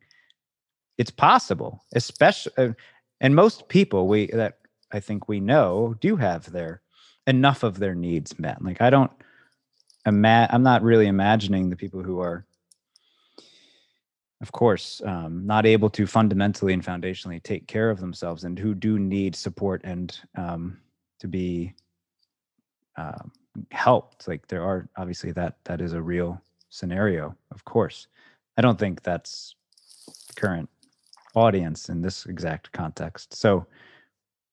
it's 1.00 1.10
possible 1.10 1.84
especially 1.96 2.54
uh, 2.58 2.74
and 3.22 3.36
most 3.36 3.68
people 3.70 4.08
we 4.08 4.28
that 4.28 4.60
i 4.92 5.00
think 5.00 5.28
we 5.28 5.40
know 5.40 5.96
do 6.00 6.16
have 6.16 6.52
their 6.52 6.82
enough 7.28 7.64
of 7.64 7.78
their 7.78 7.96
needs 7.96 8.38
met. 8.38 8.62
Like 8.64 8.82
i 8.82 8.92
don't 8.92 9.12
ima- 10.06 10.50
i'm 10.52 10.64
not 10.64 10.84
really 10.84 11.08
imagining 11.08 11.70
the 11.70 11.76
people 11.76 12.04
who 12.04 12.20
are 12.20 12.46
of 14.42 14.52
course 14.52 15.02
um, 15.06 15.46
not 15.46 15.66
able 15.66 15.90
to 15.90 16.06
fundamentally 16.06 16.74
and 16.74 16.86
foundationally 16.86 17.42
take 17.42 17.68
care 17.68 17.90
of 17.90 18.00
themselves 18.00 18.44
and 18.44 18.58
who 18.58 18.74
do 18.74 19.00
need 19.00 19.36
support 19.36 19.82
and 19.84 20.20
um, 20.36 20.80
to 21.20 21.28
be 21.28 21.74
um, 22.96 23.32
helped. 23.72 24.28
Like 24.28 24.48
there 24.48 24.64
are 24.64 24.88
obviously 24.98 25.32
that 25.34 25.58
that 25.66 25.82
is 25.82 25.94
a 25.94 26.02
real 26.02 26.42
scenario 26.70 27.36
of 27.52 27.66
course. 27.66 28.08
I 28.58 28.62
don't 28.62 28.80
think 28.80 29.04
that's 29.04 29.56
current 30.36 30.70
audience 31.36 31.90
in 31.90 32.02
this 32.02 32.26
exact 32.26 32.72
context. 32.72 33.34
So 33.34 33.66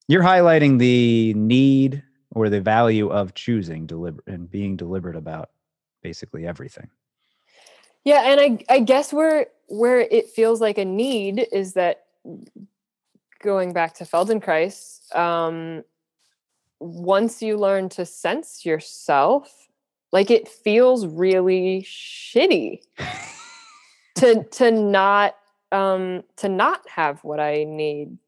you're 0.09 0.22
highlighting 0.22 0.79
the 0.79 1.35
need 1.35 2.03
or 2.33 2.49
the 2.49 2.61
value 2.61 3.09
of 3.09 3.35
choosing 3.35 3.87
deliberate 3.87 4.27
and 4.27 4.51
being 4.51 4.77
deliberate 4.77 5.16
about 5.16 5.51
basically 6.03 6.47
everything. 6.47 6.89
Yeah, 8.05 8.22
and 8.24 8.41
I 8.41 8.74
I 8.74 8.81
guess 8.81 9.12
where 9.12 9.47
where 9.68 10.01
it 10.01 10.31
feels 10.31 10.61
like 10.61 10.79
a 10.79 10.85
need 10.85 11.49
is 11.51 11.72
that 11.72 12.05
going 13.43 13.72
back 13.72 13.95
to 13.95 14.05
Feldenkrais, 14.05 15.14
um, 15.16 15.83
once 16.79 17.43
you 17.43 17.57
learn 17.57 17.89
to 17.91 18.07
sense 18.07 18.64
yourself, 18.64 19.68
like 20.12 20.31
it 20.31 20.47
feels 20.47 21.07
really 21.07 21.83
shitty 21.83 22.81
to 24.16 24.45
to 24.45 24.70
not 24.70 25.35
um 25.72 26.22
to 26.36 26.48
not 26.48 26.88
have 26.88 27.22
what 27.24 27.40
I 27.40 27.64
need 27.64 28.18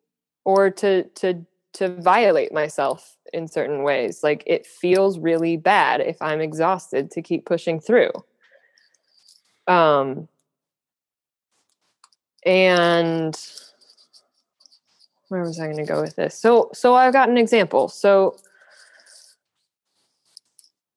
or 0.45 0.71
to 0.71 1.05
to 1.05 1.45
to 1.75 1.89
violate 1.89 2.53
myself 2.53 3.17
in 3.33 3.47
certain 3.47 3.83
ways. 3.83 4.23
Like 4.23 4.43
it 4.47 4.67
feels 4.67 5.19
really 5.19 5.57
bad 5.57 6.01
if 6.01 6.21
I'm 6.21 6.41
exhausted 6.41 7.11
to 7.13 7.23
keep 7.23 7.47
pushing 7.47 7.81
through. 7.81 8.11
Um 9.67 10.29
and 12.45 13.37
where 15.29 15.43
was 15.43 15.61
I 15.61 15.67
going 15.67 15.77
to 15.77 15.85
go 15.85 16.01
with 16.01 16.17
this? 16.17 16.39
So 16.39 16.71
so 16.73 16.95
I've 16.95 17.13
got 17.13 17.29
an 17.29 17.37
example. 17.37 17.89
So 17.89 18.37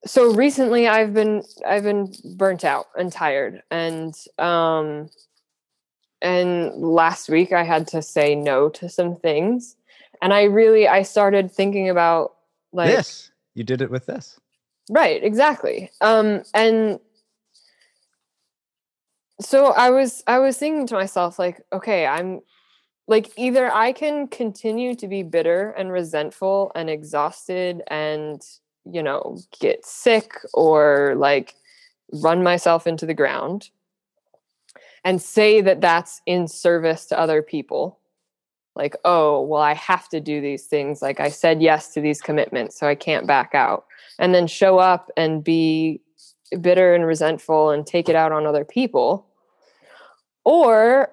so 0.04 0.32
recently 0.32 0.88
I've 0.88 1.14
been 1.14 1.42
I've 1.66 1.84
been 1.84 2.12
burnt 2.36 2.64
out 2.64 2.86
and 2.96 3.12
tired 3.12 3.62
and 3.70 4.14
um 4.38 5.10
and 6.22 6.72
last 6.76 7.28
week 7.28 7.52
I 7.52 7.64
had 7.64 7.86
to 7.88 8.00
say 8.00 8.34
no 8.34 8.68
to 8.70 8.88
some 8.88 9.16
things 9.16 9.76
and 10.22 10.32
I 10.32 10.44
really 10.44 10.88
I 10.88 11.02
started 11.02 11.50
thinking 11.50 11.90
about 11.90 12.34
like 12.72 12.88
this, 12.88 13.30
you 13.54 13.64
did 13.64 13.82
it 13.82 13.90
with 13.90 14.06
this. 14.06 14.38
Right, 14.88 15.22
exactly. 15.22 15.90
Um 16.00 16.42
and 16.54 17.00
so 19.40 19.66
I 19.72 19.90
was 19.90 20.22
I 20.26 20.38
was 20.38 20.56
thinking 20.56 20.86
to 20.86 20.94
myself 20.94 21.38
like 21.38 21.60
okay, 21.72 22.06
I'm 22.06 22.40
like 23.08 23.30
either 23.36 23.70
I 23.72 23.92
can 23.92 24.28
continue 24.28 24.94
to 24.94 25.08
be 25.08 25.24
bitter 25.24 25.72
and 25.72 25.90
resentful 25.92 26.70
and 26.74 26.88
exhausted 26.88 27.82
and 27.88 28.40
you 28.84 29.02
know, 29.02 29.38
get 29.60 29.84
sick 29.84 30.34
or 30.54 31.14
like 31.16 31.54
run 32.12 32.42
myself 32.42 32.86
into 32.86 33.06
the 33.06 33.14
ground 33.14 33.70
and 35.04 35.20
say 35.20 35.60
that 35.60 35.80
that's 35.80 36.20
in 36.26 36.46
service 36.48 37.06
to 37.06 37.18
other 37.18 37.42
people. 37.42 37.98
Like, 38.74 38.96
oh, 39.04 39.42
well, 39.42 39.60
I 39.60 39.74
have 39.74 40.08
to 40.10 40.20
do 40.20 40.40
these 40.40 40.64
things. 40.64 41.02
Like, 41.02 41.20
I 41.20 41.28
said 41.28 41.60
yes 41.60 41.92
to 41.94 42.00
these 42.00 42.22
commitments, 42.22 42.78
so 42.78 42.86
I 42.86 42.94
can't 42.94 43.26
back 43.26 43.54
out. 43.54 43.84
And 44.18 44.34
then 44.34 44.46
show 44.46 44.78
up 44.78 45.10
and 45.16 45.44
be 45.44 46.00
bitter 46.60 46.94
and 46.94 47.04
resentful 47.04 47.70
and 47.70 47.86
take 47.86 48.08
it 48.08 48.16
out 48.16 48.32
on 48.32 48.46
other 48.46 48.64
people. 48.64 49.26
Or 50.44 51.12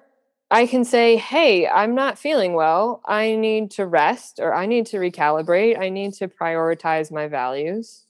I 0.50 0.66
can 0.66 0.84
say, 0.84 1.16
hey, 1.16 1.68
I'm 1.68 1.94
not 1.94 2.18
feeling 2.18 2.54
well. 2.54 3.02
I 3.06 3.36
need 3.36 3.70
to 3.72 3.86
rest 3.86 4.40
or 4.40 4.52
I 4.52 4.66
need 4.66 4.86
to 4.86 4.96
recalibrate. 4.96 5.78
I 5.78 5.88
need 5.88 6.14
to 6.14 6.28
prioritize 6.28 7.12
my 7.12 7.28
values 7.28 8.06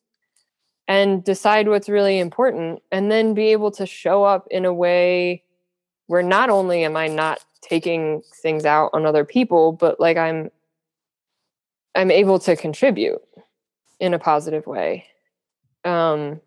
and 0.89 1.23
decide 1.23 1.69
what's 1.69 1.89
really 1.89 2.19
important. 2.19 2.81
And 2.91 3.11
then 3.11 3.35
be 3.35 3.49
able 3.49 3.71
to 3.73 3.87
show 3.87 4.25
up 4.25 4.47
in 4.51 4.65
a 4.65 4.73
way 4.73 5.45
where 6.11 6.25
not 6.25 6.51
only 6.51 6.85
am 6.85 6.97
I 6.97 7.07
not 7.07 7.39
taking 7.63 8.23
things 8.43 8.65
out 8.65 8.91
on 8.95 9.07
other 9.07 9.25
people, 9.25 9.71
but 9.71 10.01
like 10.01 10.17
I'm 10.17 10.51
I'm 11.95 12.11
able 12.11 12.41
to 12.41 12.57
contribute 12.57 13.21
in 14.01 14.15
a 14.15 14.19
positive 14.19 14.67
way. 14.67 15.07
Um 15.85 16.41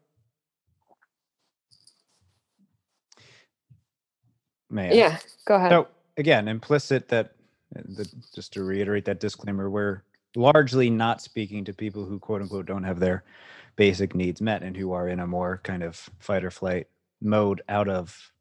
Yeah, 4.89 5.18
go 5.45 5.55
ahead. 5.55 5.72
So 5.72 5.88
again, 6.18 6.49
implicit 6.49 7.07
that 7.09 7.36
uh, 7.78 7.84
the, 7.86 8.09
just 8.36 8.53
to 8.53 8.66
reiterate 8.66 9.05
that 9.05 9.22
disclaimer, 9.22 9.70
we're 9.70 10.03
largely 10.36 10.89
not 10.89 11.22
speaking 11.22 11.64
to 11.66 11.74
people 11.74 12.05
who 12.05 12.20
quote 12.20 12.41
unquote 12.41 12.66
don't 12.66 12.84
have 12.84 12.99
their 12.99 13.24
basic 13.78 14.16
needs 14.16 14.41
met 14.41 14.64
and 14.64 14.76
who 14.76 14.91
are 14.91 15.07
in 15.07 15.22
a 15.22 15.28
more 15.28 15.61
kind 15.64 15.84
of 15.84 16.09
fight 16.20 16.43
or 16.43 16.51
flight 16.51 16.88
mode 17.22 17.61
out 17.70 17.89
of 17.89 18.34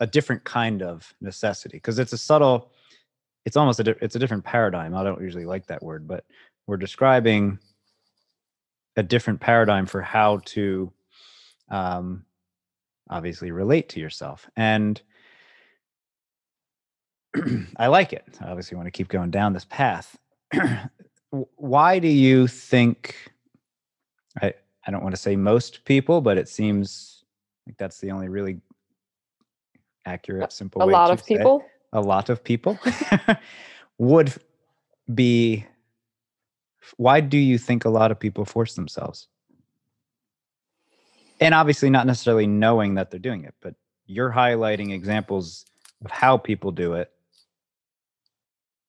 a 0.00 0.06
different 0.06 0.44
kind 0.44 0.82
of 0.82 1.12
necessity 1.20 1.76
because 1.76 1.98
it's 1.98 2.12
a 2.12 2.18
subtle 2.18 2.70
it's 3.44 3.56
almost 3.56 3.80
a 3.80 3.84
di- 3.84 3.94
it's 4.00 4.16
a 4.16 4.18
different 4.18 4.44
paradigm 4.44 4.94
i 4.94 5.02
don't 5.02 5.20
usually 5.20 5.44
like 5.44 5.66
that 5.66 5.82
word 5.82 6.06
but 6.06 6.24
we're 6.66 6.76
describing 6.76 7.58
a 8.96 9.02
different 9.02 9.40
paradigm 9.40 9.86
for 9.86 10.02
how 10.02 10.38
to 10.44 10.92
um, 11.70 12.24
obviously 13.10 13.50
relate 13.50 13.88
to 13.88 14.00
yourself 14.00 14.48
and 14.56 15.02
i 17.76 17.86
like 17.86 18.12
it. 18.12 18.24
I 18.40 18.48
obviously 18.48 18.76
want 18.76 18.86
to 18.86 18.90
keep 18.90 19.08
going 19.08 19.30
down 19.30 19.52
this 19.52 19.66
path. 19.66 20.16
Why 21.30 21.98
do 21.98 22.08
you 22.08 22.46
think 22.46 23.14
i 24.40 24.52
i 24.86 24.90
don't 24.90 25.02
want 25.02 25.14
to 25.14 25.20
say 25.20 25.36
most 25.36 25.84
people 25.84 26.20
but 26.20 26.38
it 26.38 26.48
seems 26.48 27.24
like 27.66 27.76
that's 27.76 27.98
the 28.00 28.10
only 28.10 28.28
really 28.28 28.60
accurate 30.06 30.52
simple 30.52 30.82
a 30.82 30.86
way 30.86 30.92
lot 30.92 31.10
of 31.10 31.24
people. 31.24 31.64
a 31.92 32.00
lot 32.00 32.30
of 32.30 32.42
people 32.42 32.78
would 33.98 34.32
be 35.14 35.64
why 36.96 37.20
do 37.20 37.36
you 37.36 37.58
think 37.58 37.84
a 37.84 37.90
lot 37.90 38.10
of 38.10 38.18
people 38.18 38.44
force 38.44 38.74
themselves 38.74 39.28
and 41.40 41.54
obviously 41.54 41.90
not 41.90 42.06
necessarily 42.06 42.46
knowing 42.46 42.94
that 42.94 43.10
they're 43.10 43.20
doing 43.20 43.44
it 43.44 43.54
but 43.60 43.74
you're 44.06 44.32
highlighting 44.32 44.92
examples 44.92 45.66
of 46.04 46.10
how 46.10 46.36
people 46.36 46.70
do 46.70 46.94
it 46.94 47.10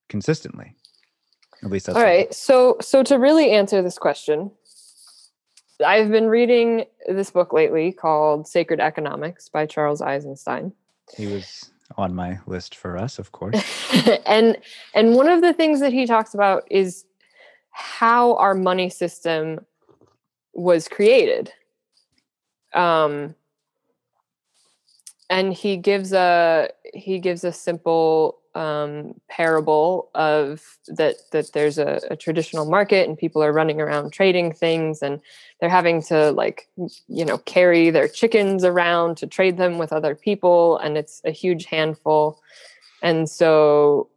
consistently 0.07 0.75
at 1.63 1.69
least 1.69 1.87
that's 1.87 1.97
All 1.97 2.03
right. 2.03 2.33
So 2.33 2.77
so 2.81 3.03
to 3.03 3.17
really 3.17 3.51
answer 3.51 3.81
this 3.81 3.97
question, 3.97 4.51
I've 5.85 6.09
been 6.09 6.27
reading 6.27 6.85
this 7.07 7.31
book 7.31 7.53
lately 7.53 7.91
called 7.91 8.47
Sacred 8.47 8.79
Economics 8.79 9.49
by 9.49 9.65
Charles 9.65 10.01
Eisenstein. 10.01 10.73
He 11.15 11.27
was 11.27 11.71
on 11.97 12.13
my 12.13 12.39
list 12.45 12.75
for 12.75 12.97
us 12.97 13.19
of 13.19 13.31
course. 13.31 13.61
And 14.25 14.57
and 14.93 15.15
one 15.15 15.27
of 15.27 15.41
the 15.41 15.53
things 15.53 15.79
that 15.79 15.93
he 15.93 16.05
talks 16.05 16.33
about 16.33 16.63
is 16.69 17.05
how 17.71 18.35
our 18.35 18.53
money 18.53 18.89
system 18.89 19.65
was 20.53 20.87
created. 20.87 21.51
Um 22.73 23.35
and 25.29 25.53
he 25.53 25.77
gives 25.77 26.13
a 26.13 26.69
he 26.93 27.19
gives 27.19 27.43
a 27.43 27.51
simple 27.51 28.39
um 28.55 29.13
parable 29.29 30.09
of 30.15 30.79
that 30.87 31.15
that 31.31 31.53
there's 31.53 31.77
a, 31.77 32.01
a 32.09 32.15
traditional 32.15 32.65
market 32.65 33.07
and 33.07 33.17
people 33.17 33.43
are 33.43 33.53
running 33.53 33.79
around 33.79 34.11
trading 34.11 34.51
things 34.51 35.03
and 35.03 35.21
they're 35.59 35.69
having 35.69 36.01
to 36.01 36.31
like 36.31 36.67
you 37.07 37.23
know 37.23 37.37
carry 37.39 37.89
their 37.91 38.07
chickens 38.07 38.63
around 38.63 39.17
to 39.17 39.27
trade 39.27 39.57
them 39.57 39.77
with 39.77 39.93
other 39.93 40.15
people 40.15 40.77
and 40.79 40.97
it's 40.97 41.21
a 41.25 41.31
huge 41.31 41.65
handful. 41.65 42.41
And 43.01 43.29
so 43.29 44.09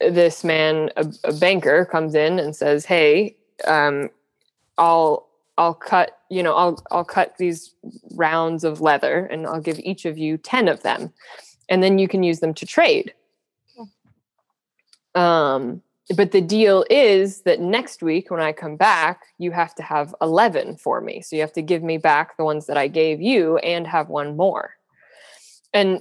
this 0.00 0.44
man, 0.44 0.90
a, 0.96 1.06
a 1.24 1.32
banker, 1.32 1.84
comes 1.84 2.14
in 2.14 2.38
and 2.38 2.54
says, 2.54 2.84
"Hey, 2.84 3.36
um, 3.66 4.10
I'll 4.78 5.28
I'll 5.58 5.74
cut 5.74 6.18
you 6.30 6.42
know 6.42 6.54
I'll 6.54 6.82
I'll 6.90 7.04
cut 7.04 7.36
these 7.38 7.74
rounds 8.14 8.64
of 8.64 8.80
leather 8.80 9.26
and 9.26 9.46
I'll 9.46 9.60
give 9.60 9.78
each 9.80 10.04
of 10.04 10.18
you 10.18 10.38
ten 10.38 10.68
of 10.68 10.82
them, 10.82 11.12
and 11.68 11.82
then 11.82 11.98
you 11.98 12.08
can 12.08 12.22
use 12.22 12.40
them 12.40 12.54
to 12.54 12.66
trade." 12.66 13.14
Um, 15.14 15.82
but 16.16 16.32
the 16.32 16.40
deal 16.40 16.84
is 16.90 17.42
that 17.42 17.60
next 17.60 18.02
week 18.02 18.30
when 18.30 18.40
I 18.40 18.52
come 18.52 18.76
back, 18.76 19.22
you 19.38 19.50
have 19.52 19.74
to 19.76 19.82
have 19.82 20.14
eleven 20.20 20.76
for 20.76 21.00
me. 21.00 21.20
So 21.20 21.36
you 21.36 21.42
have 21.42 21.52
to 21.54 21.62
give 21.62 21.82
me 21.82 21.98
back 21.98 22.36
the 22.36 22.44
ones 22.44 22.66
that 22.66 22.76
I 22.76 22.88
gave 22.88 23.20
you 23.20 23.58
and 23.58 23.86
have 23.86 24.08
one 24.08 24.36
more. 24.36 24.74
And 25.74 26.00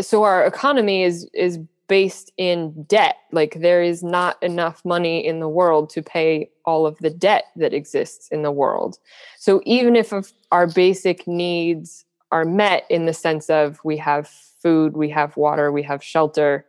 so 0.00 0.22
our 0.24 0.44
economy 0.44 1.02
is 1.02 1.28
is 1.34 1.58
based 1.88 2.32
in 2.36 2.82
debt. 2.84 3.16
Like 3.32 3.54
there 3.60 3.82
is 3.82 4.02
not 4.02 4.42
enough 4.42 4.84
money 4.84 5.24
in 5.24 5.40
the 5.40 5.48
world 5.48 5.90
to 5.90 6.02
pay 6.02 6.50
all 6.64 6.86
of 6.86 6.98
the 6.98 7.10
debt 7.10 7.44
that 7.56 7.72
exists 7.72 8.28
in 8.28 8.42
the 8.42 8.50
world. 8.50 8.98
So 9.38 9.62
even 9.64 9.96
if 9.96 10.12
our 10.50 10.66
basic 10.66 11.26
needs 11.26 12.04
are 12.32 12.44
met 12.44 12.84
in 12.90 13.06
the 13.06 13.14
sense 13.14 13.48
of 13.48 13.78
we 13.84 13.96
have 13.96 14.28
food 14.28 14.96
we 14.96 15.08
have 15.08 15.36
water 15.36 15.70
we 15.70 15.82
have 15.82 16.02
shelter 16.02 16.66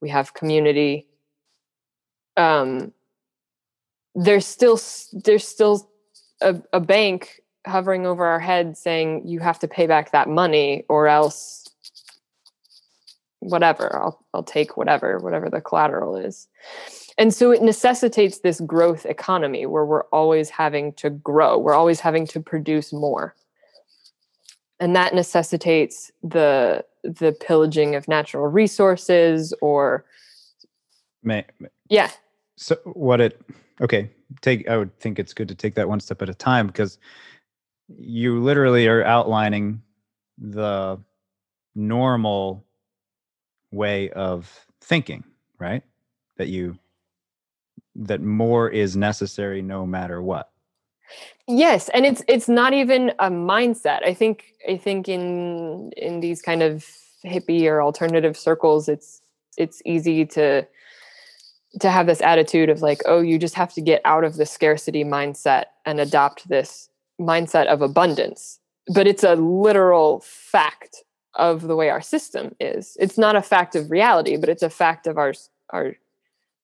we 0.00 0.08
have 0.08 0.34
community 0.34 1.06
um 2.36 2.92
there's 4.14 4.46
still 4.46 4.78
there's 5.24 5.46
still 5.46 5.90
a, 6.40 6.60
a 6.72 6.80
bank 6.80 7.40
hovering 7.66 8.06
over 8.06 8.24
our 8.24 8.40
head 8.40 8.76
saying 8.76 9.26
you 9.26 9.40
have 9.40 9.58
to 9.58 9.68
pay 9.68 9.86
back 9.86 10.12
that 10.12 10.28
money 10.28 10.84
or 10.88 11.08
else 11.08 11.68
whatever 13.42 13.96
i'll 14.00 14.24
i'll 14.34 14.42
take 14.42 14.76
whatever 14.76 15.18
whatever 15.18 15.50
the 15.50 15.60
collateral 15.60 16.16
is. 16.16 16.48
And 17.18 17.34
so 17.34 17.50
it 17.50 17.60
necessitates 17.60 18.38
this 18.38 18.60
growth 18.60 19.04
economy 19.04 19.66
where 19.66 19.84
we're 19.84 20.04
always 20.04 20.48
having 20.48 20.92
to 20.94 21.10
grow 21.10 21.58
we're 21.58 21.74
always 21.74 22.00
having 22.00 22.26
to 22.28 22.40
produce 22.40 22.92
more. 22.92 23.34
And 24.80 24.96
that 24.96 25.14
necessitates 25.14 26.10
the 26.22 26.84
the 27.04 27.32
pillaging 27.32 27.94
of 27.94 28.08
natural 28.08 28.46
resources 28.46 29.52
or 29.60 30.04
May, 31.24 31.44
yeah. 31.88 32.10
So 32.56 32.76
what 32.84 33.20
it 33.20 33.40
okay 33.80 34.10
take 34.40 34.68
i 34.68 34.76
would 34.76 34.96
think 34.98 35.18
it's 35.18 35.34
good 35.34 35.48
to 35.48 35.54
take 35.54 35.74
that 35.74 35.88
one 35.88 36.00
step 36.00 36.22
at 36.22 36.28
a 36.28 36.34
time 36.34 36.66
because 36.66 36.98
you 37.98 38.40
literally 38.40 38.86
are 38.86 39.04
outlining 39.04 39.82
the 40.38 40.98
normal 41.74 42.64
way 43.72 44.10
of 44.10 44.66
thinking 44.80 45.24
right? 45.62 45.82
That 46.36 46.48
you 46.48 46.78
that 47.94 48.20
more 48.20 48.68
is 48.68 48.96
necessary 48.96 49.62
no 49.62 49.86
matter 49.86 50.20
what. 50.20 50.50
Yes 51.46 51.88
and 51.90 52.04
it's 52.04 52.22
it's 52.26 52.48
not 52.48 52.72
even 52.74 53.10
a 53.18 53.30
mindset. 53.30 54.04
I 54.04 54.12
think 54.12 54.44
i 54.68 54.76
think 54.76 55.08
in 55.08 55.92
in 55.96 56.20
these 56.20 56.42
kind 56.42 56.62
of 56.62 56.84
hippie 57.24 57.64
or 57.70 57.80
alternative 57.80 58.36
circles 58.36 58.88
it's 58.88 59.22
it's 59.56 59.80
easy 59.84 60.24
to 60.26 60.66
to 61.80 61.90
have 61.90 62.06
this 62.06 62.20
attitude 62.20 62.68
of 62.68 62.82
like 62.82 63.00
oh 63.06 63.20
you 63.20 63.38
just 63.38 63.54
have 63.54 63.72
to 63.74 63.80
get 63.80 64.00
out 64.04 64.24
of 64.24 64.36
the 64.36 64.46
scarcity 64.46 65.04
mindset 65.04 65.64
and 65.86 66.00
adopt 66.00 66.48
this 66.48 66.88
mindset 67.20 67.66
of 67.66 67.82
abundance. 67.82 68.58
But 68.94 69.06
it's 69.06 69.22
a 69.22 69.36
literal 69.36 70.20
fact 70.24 71.04
of 71.34 71.62
the 71.62 71.76
way 71.76 71.88
our 71.90 72.00
system 72.00 72.54
is. 72.60 72.96
It's 73.00 73.16
not 73.18 73.36
a 73.36 73.42
fact 73.42 73.74
of 73.74 73.90
reality 73.90 74.36
but 74.36 74.48
it's 74.48 74.62
a 74.62 74.70
fact 74.70 75.06
of 75.06 75.18
our 75.18 75.32
our 75.70 75.96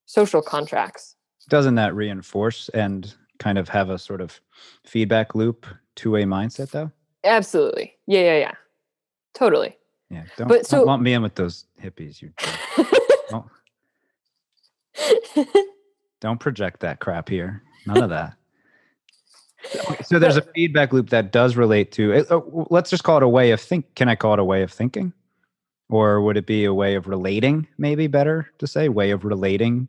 social 0.06 0.42
contracts. 0.42 1.16
Doesn't 1.48 1.76
that 1.76 1.94
reinforce 1.94 2.68
and 2.70 3.14
kind 3.38 3.56
of 3.58 3.68
have 3.68 3.88
a 3.90 3.98
sort 3.98 4.20
of 4.20 4.40
feedback 4.84 5.34
loop 5.34 5.66
two-way 5.96 6.24
mindset 6.24 6.70
though? 6.70 6.90
Absolutely. 7.24 7.96
Yeah 8.06 8.20
yeah 8.20 8.38
yeah. 8.38 8.52
Totally. 9.34 9.76
Yeah 10.10 10.24
don't, 10.36 10.48
But 10.48 10.56
don't 10.56 10.64
so- 10.66 10.84
lump 10.84 11.02
me 11.02 11.14
in 11.14 11.22
with 11.22 11.34
those 11.34 11.66
hippies 11.82 12.20
you 12.22 12.32
don't, 13.30 13.46
don't 16.20 16.40
project 16.40 16.80
that 16.80 17.00
crap 17.00 17.28
here. 17.28 17.62
None 17.86 18.02
of 18.02 18.10
that 18.10 18.34
so 20.04 20.18
there's 20.18 20.36
a 20.36 20.42
feedback 20.54 20.92
loop 20.92 21.10
that 21.10 21.32
does 21.32 21.56
relate 21.56 21.92
to 21.92 22.12
it, 22.12 22.30
uh, 22.30 22.40
let's 22.70 22.90
just 22.90 23.04
call 23.04 23.16
it 23.16 23.22
a 23.22 23.28
way 23.28 23.50
of 23.50 23.60
think 23.60 23.94
can 23.94 24.08
i 24.08 24.14
call 24.14 24.32
it 24.34 24.38
a 24.38 24.44
way 24.44 24.62
of 24.62 24.72
thinking? 24.72 25.12
Or 25.90 26.20
would 26.20 26.36
it 26.36 26.44
be 26.44 26.64
a 26.64 26.74
way 26.74 26.96
of 26.96 27.06
relating 27.06 27.66
maybe 27.78 28.06
better 28.06 28.50
to 28.58 28.66
say 28.66 28.88
way 28.88 29.10
of 29.10 29.24
relating 29.24 29.88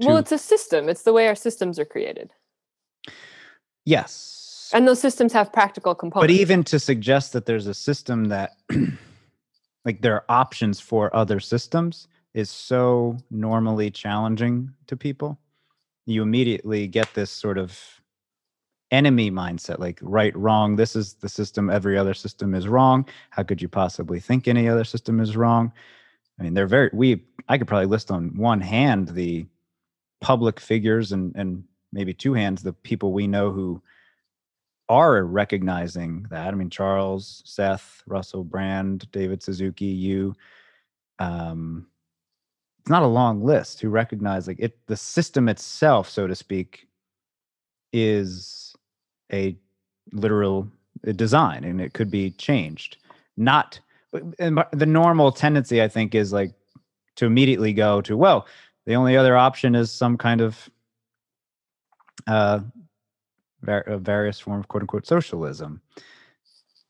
well 0.00 0.16
it's 0.16 0.32
a 0.32 0.38
system. 0.38 0.88
It's 0.88 1.02
the 1.02 1.12
way 1.12 1.28
our 1.28 1.34
systems 1.34 1.78
are 1.78 1.84
created. 1.84 2.32
Yes. 3.84 4.70
And 4.74 4.86
those 4.86 5.00
systems 5.00 5.32
have 5.32 5.52
practical 5.52 5.94
components. 5.94 6.24
but 6.24 6.40
even 6.40 6.64
to 6.64 6.78
suggest 6.78 7.32
that 7.32 7.46
there's 7.46 7.66
a 7.66 7.74
system 7.74 8.26
that 8.26 8.56
like 9.84 10.02
there 10.02 10.14
are 10.14 10.24
options 10.28 10.80
for 10.80 11.14
other 11.14 11.40
systems 11.40 12.08
is 12.34 12.50
so 12.50 13.16
normally 13.30 13.90
challenging 13.90 14.70
to 14.88 14.96
people. 14.96 15.38
You 16.04 16.22
immediately 16.22 16.86
get 16.86 17.14
this 17.14 17.30
sort 17.30 17.56
of 17.56 17.80
enemy 18.96 19.30
mindset 19.30 19.78
like 19.78 19.98
right 20.00 20.34
wrong 20.34 20.76
this 20.76 20.96
is 20.96 21.14
the 21.14 21.28
system 21.28 21.68
every 21.68 21.98
other 21.98 22.14
system 22.14 22.54
is 22.54 22.66
wrong. 22.66 23.06
How 23.30 23.42
could 23.42 23.60
you 23.60 23.68
possibly 23.68 24.20
think 24.20 24.48
any 24.48 24.68
other 24.68 24.84
system 24.84 25.20
is 25.20 25.36
wrong? 25.36 25.70
I 26.38 26.42
mean 26.42 26.54
they're 26.54 26.66
very 26.66 26.90
we 26.92 27.22
i 27.48 27.58
could 27.58 27.68
probably 27.68 27.86
list 27.86 28.10
on 28.10 28.36
one 28.36 28.60
hand 28.60 29.08
the 29.08 29.46
public 30.20 30.58
figures 30.58 31.12
and 31.12 31.34
and 31.36 31.62
maybe 31.92 32.14
two 32.14 32.34
hands 32.34 32.62
the 32.62 32.72
people 32.72 33.12
we 33.12 33.26
know 33.26 33.50
who 33.52 33.82
are 34.88 35.24
recognizing 35.24 36.26
that. 36.30 36.48
I 36.48 36.56
mean 36.56 36.70
charles 36.70 37.42
seth 37.44 38.02
russell 38.06 38.44
brand 38.44 39.10
david 39.12 39.42
suzuki 39.42 39.92
you 40.08 40.34
um, 41.18 41.86
it's 42.80 42.90
not 42.90 43.02
a 43.02 43.06
long 43.20 43.42
list 43.42 43.80
who 43.80 43.88
recognize 43.88 44.46
like 44.46 44.60
it 44.60 44.78
the 44.86 44.96
system 44.96 45.48
itself 45.48 46.08
so 46.08 46.26
to 46.26 46.34
speak 46.34 46.86
is 47.92 48.65
a 49.32 49.56
literal 50.12 50.68
design 51.14 51.64
and 51.64 51.80
it 51.80 51.92
could 51.92 52.10
be 52.10 52.30
changed. 52.32 52.96
Not 53.36 53.80
the 54.38 54.86
normal 54.86 55.32
tendency 55.32 55.82
i 55.82 55.88
think 55.88 56.14
is 56.14 56.32
like 56.32 56.52
to 57.16 57.26
immediately 57.26 57.72
go 57.72 58.00
to 58.00 58.16
well 58.16 58.46
the 58.84 58.94
only 58.94 59.16
other 59.16 59.36
option 59.36 59.74
is 59.74 59.90
some 59.90 60.16
kind 60.16 60.40
of 60.40 60.70
uh, 62.28 62.60
var- 63.62 63.84
various 63.98 64.38
form 64.38 64.60
of 64.60 64.68
quote 64.68 64.82
unquote 64.82 65.06
socialism 65.06 65.80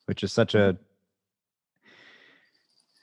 which 0.07 0.23
is 0.23 0.33
such 0.33 0.55
a 0.55 0.77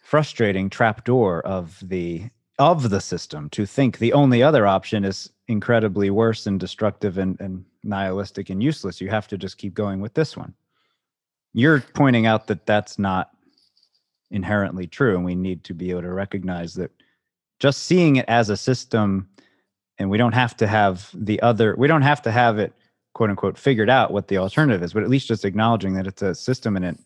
frustrating 0.04 0.70
trapdoor 0.70 1.42
of 1.46 1.78
the 1.82 2.30
of 2.60 2.90
the 2.92 3.02
system 3.02 3.50
to 3.50 3.66
think 3.66 3.98
the 3.98 4.14
only 4.14 4.44
other 4.44 4.68
option 4.68 5.04
is 5.04 5.32
incredibly 5.48 6.10
worse 6.10 6.46
and 6.46 6.60
destructive 6.60 7.18
and, 7.18 7.40
and 7.42 7.66
nihilistic 7.84 8.50
and 8.50 8.62
useless. 8.62 9.02
You 9.02 9.10
have 9.10 9.28
to 9.30 9.38
just 9.38 9.58
keep 9.58 9.74
going 9.74 10.00
with 10.00 10.14
this 10.14 10.38
one. 10.38 10.54
You're 11.54 11.82
pointing 11.82 12.26
out 12.26 12.48
that 12.48 12.66
that's 12.66 12.98
not 12.98 13.34
inherently 14.34 14.88
true 14.88 15.16
and 15.16 15.24
we 15.24 15.36
need 15.36 15.64
to 15.64 15.74
be 15.74 15.92
able 15.92 16.02
to 16.02 16.12
recognize 16.12 16.74
that 16.74 16.92
just 17.60 17.84
seeing 17.84 18.16
it 18.16 18.26
as 18.28 18.50
a 18.50 18.58
system 18.58 19.30
and 20.00 20.10
we 20.10 20.18
don't 20.18 20.34
have 20.34 20.58
to 20.58 20.66
have 20.66 21.10
the 21.14 21.40
other 21.42 21.76
we 21.78 21.88
don't 21.88 22.02
have 22.02 22.22
to 22.22 22.32
have 22.32 22.58
it 22.58 22.74
quote 23.14 23.30
unquote 23.30 23.58
figured 23.58 23.92
out 23.92 24.12
what 24.12 24.28
the 24.28 24.38
alternative 24.38 24.82
is 24.82 24.92
but 24.92 25.04
at 25.04 25.10
least 25.10 25.28
just 25.28 25.46
acknowledging 25.46 25.94
that 25.94 26.08
it's 26.08 26.24
a 26.24 26.34
system 26.34 26.76
and 26.76 26.84
it 26.84 26.98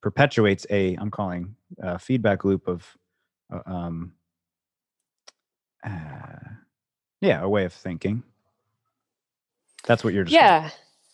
perpetuates 0.00 0.64
a 0.70 0.94
i'm 0.94 1.10
calling 1.10 1.56
a 1.80 1.98
feedback 1.98 2.44
loop 2.44 2.68
of 2.68 2.96
uh, 3.52 3.60
um 3.66 4.12
uh, 5.84 5.90
yeah 7.20 7.40
a 7.42 7.48
way 7.48 7.64
of 7.64 7.72
thinking 7.72 8.22
that's 9.88 10.04
what 10.04 10.14
you're 10.14 10.26
yeah 10.26 10.70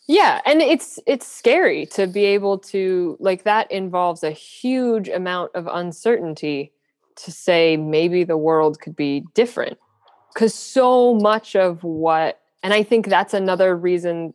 yeah, 0.07 0.43
and 0.45 0.61
it's 0.61 0.99
it's 1.07 1.27
scary 1.27 1.87
to 1.87 2.07
be 2.07 2.25
able 2.25 2.59
to 2.59 3.17
like 3.21 3.45
that 3.45 3.71
involves 3.73 4.23
a 4.23 4.31
huge 4.31 5.09
amount 5.09 5.53
of 5.55 5.67
uncertainty 5.67 6.73
to 7.17 7.33
say 7.33 7.77
maybe 7.79 8.23
the 8.23 8.37
world 8.37 8.81
could 8.81 8.95
be 8.95 9.25
different. 9.33 9.79
Cuz 10.35 10.55
so 10.55 11.15
much 11.15 11.57
of 11.57 11.83
what 11.85 12.41
and 12.63 12.75
I 12.75 12.83
think 12.83 13.09
that's 13.09 13.33
another 13.33 13.77
reason 13.77 14.35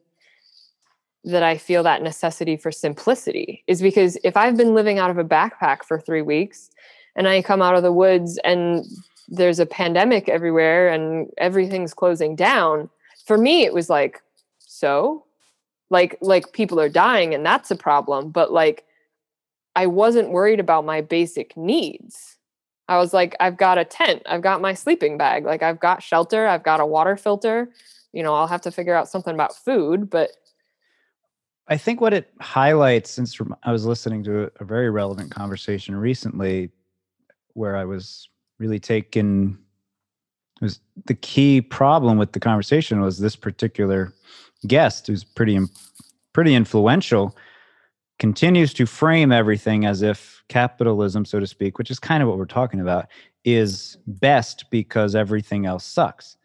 that 1.23 1.43
I 1.43 1.57
feel 1.57 1.83
that 1.83 2.01
necessity 2.01 2.57
for 2.57 2.71
simplicity 2.71 3.63
is 3.67 3.81
because 3.81 4.17
if 4.23 4.35
I've 4.37 4.57
been 4.57 4.73
living 4.73 4.97
out 4.97 5.11
of 5.11 5.17
a 5.19 5.23
backpack 5.23 5.83
for 5.83 5.99
3 5.99 6.21
weeks 6.23 6.71
and 7.15 7.27
I 7.27 7.41
come 7.43 7.61
out 7.61 7.75
of 7.75 7.83
the 7.83 7.93
woods 7.93 8.39
and 8.43 8.85
there's 9.27 9.59
a 9.59 9.65
pandemic 9.65 10.29
everywhere 10.29 10.89
and 10.89 11.29
everything's 11.37 11.93
closing 11.93 12.35
down, 12.35 12.89
for 13.25 13.37
me 13.37 13.65
it 13.65 13.73
was 13.73 13.89
like 13.89 14.21
so? 14.79 15.25
Like 15.89 16.17
like 16.21 16.53
people 16.53 16.79
are 16.79 16.89
dying 16.89 17.33
and 17.33 17.45
that's 17.45 17.71
a 17.71 17.75
problem 17.75 18.29
but 18.29 18.51
like 18.51 18.85
i 19.75 19.87
wasn't 19.87 20.29
worried 20.29 20.59
about 20.59 20.85
my 20.85 21.01
basic 21.01 21.57
needs. 21.57 22.37
I 22.87 22.97
was 22.97 23.13
like 23.13 23.35
i've 23.39 23.57
got 23.57 23.77
a 23.77 23.85
tent 23.85 24.23
i've 24.25 24.41
got 24.41 24.61
my 24.61 24.73
sleeping 24.73 25.17
bag 25.17 25.45
like 25.45 25.61
i've 25.61 25.79
got 25.79 26.01
shelter 26.01 26.47
i've 26.47 26.63
got 26.63 26.79
a 26.79 26.85
water 26.85 27.17
filter 27.17 27.69
you 28.13 28.23
know 28.23 28.33
i'll 28.33 28.47
have 28.47 28.61
to 28.61 28.71
figure 28.71 28.95
out 28.95 29.07
something 29.07 29.35
about 29.35 29.55
food 29.55 30.09
but 30.09 30.31
i 31.67 31.77
think 31.77 32.01
what 32.01 32.15
it 32.15 32.31
highlights 32.41 33.11
since 33.11 33.39
i 33.61 33.71
was 33.71 33.85
listening 33.85 34.23
to 34.23 34.51
a 34.59 34.65
very 34.65 34.89
relevant 34.89 35.29
conversation 35.29 35.95
recently 35.95 36.71
where 37.53 37.75
i 37.75 37.85
was 37.85 38.27
really 38.57 38.79
taken 38.79 39.55
was 40.61 40.79
the 41.05 41.13
key 41.13 41.61
problem 41.61 42.17
with 42.17 42.31
the 42.31 42.39
conversation 42.39 43.01
was 43.01 43.19
this 43.19 43.35
particular 43.35 44.13
guest, 44.67 45.07
who's 45.07 45.23
pretty 45.23 45.59
pretty 46.33 46.55
influential, 46.55 47.35
continues 48.19 48.73
to 48.73 48.85
frame 48.85 49.31
everything 49.31 49.85
as 49.85 50.01
if 50.01 50.43
capitalism, 50.49 51.25
so 51.25 51.39
to 51.39 51.47
speak, 51.47 51.77
which 51.77 51.89
is 51.89 51.99
kind 51.99 52.21
of 52.21 52.29
what 52.29 52.37
we're 52.37 52.45
talking 52.45 52.79
about, 52.79 53.07
is 53.45 53.97
best 54.05 54.65
because 54.69 55.15
everything 55.15 55.65
else 55.65 55.85
sucks. 55.85 56.37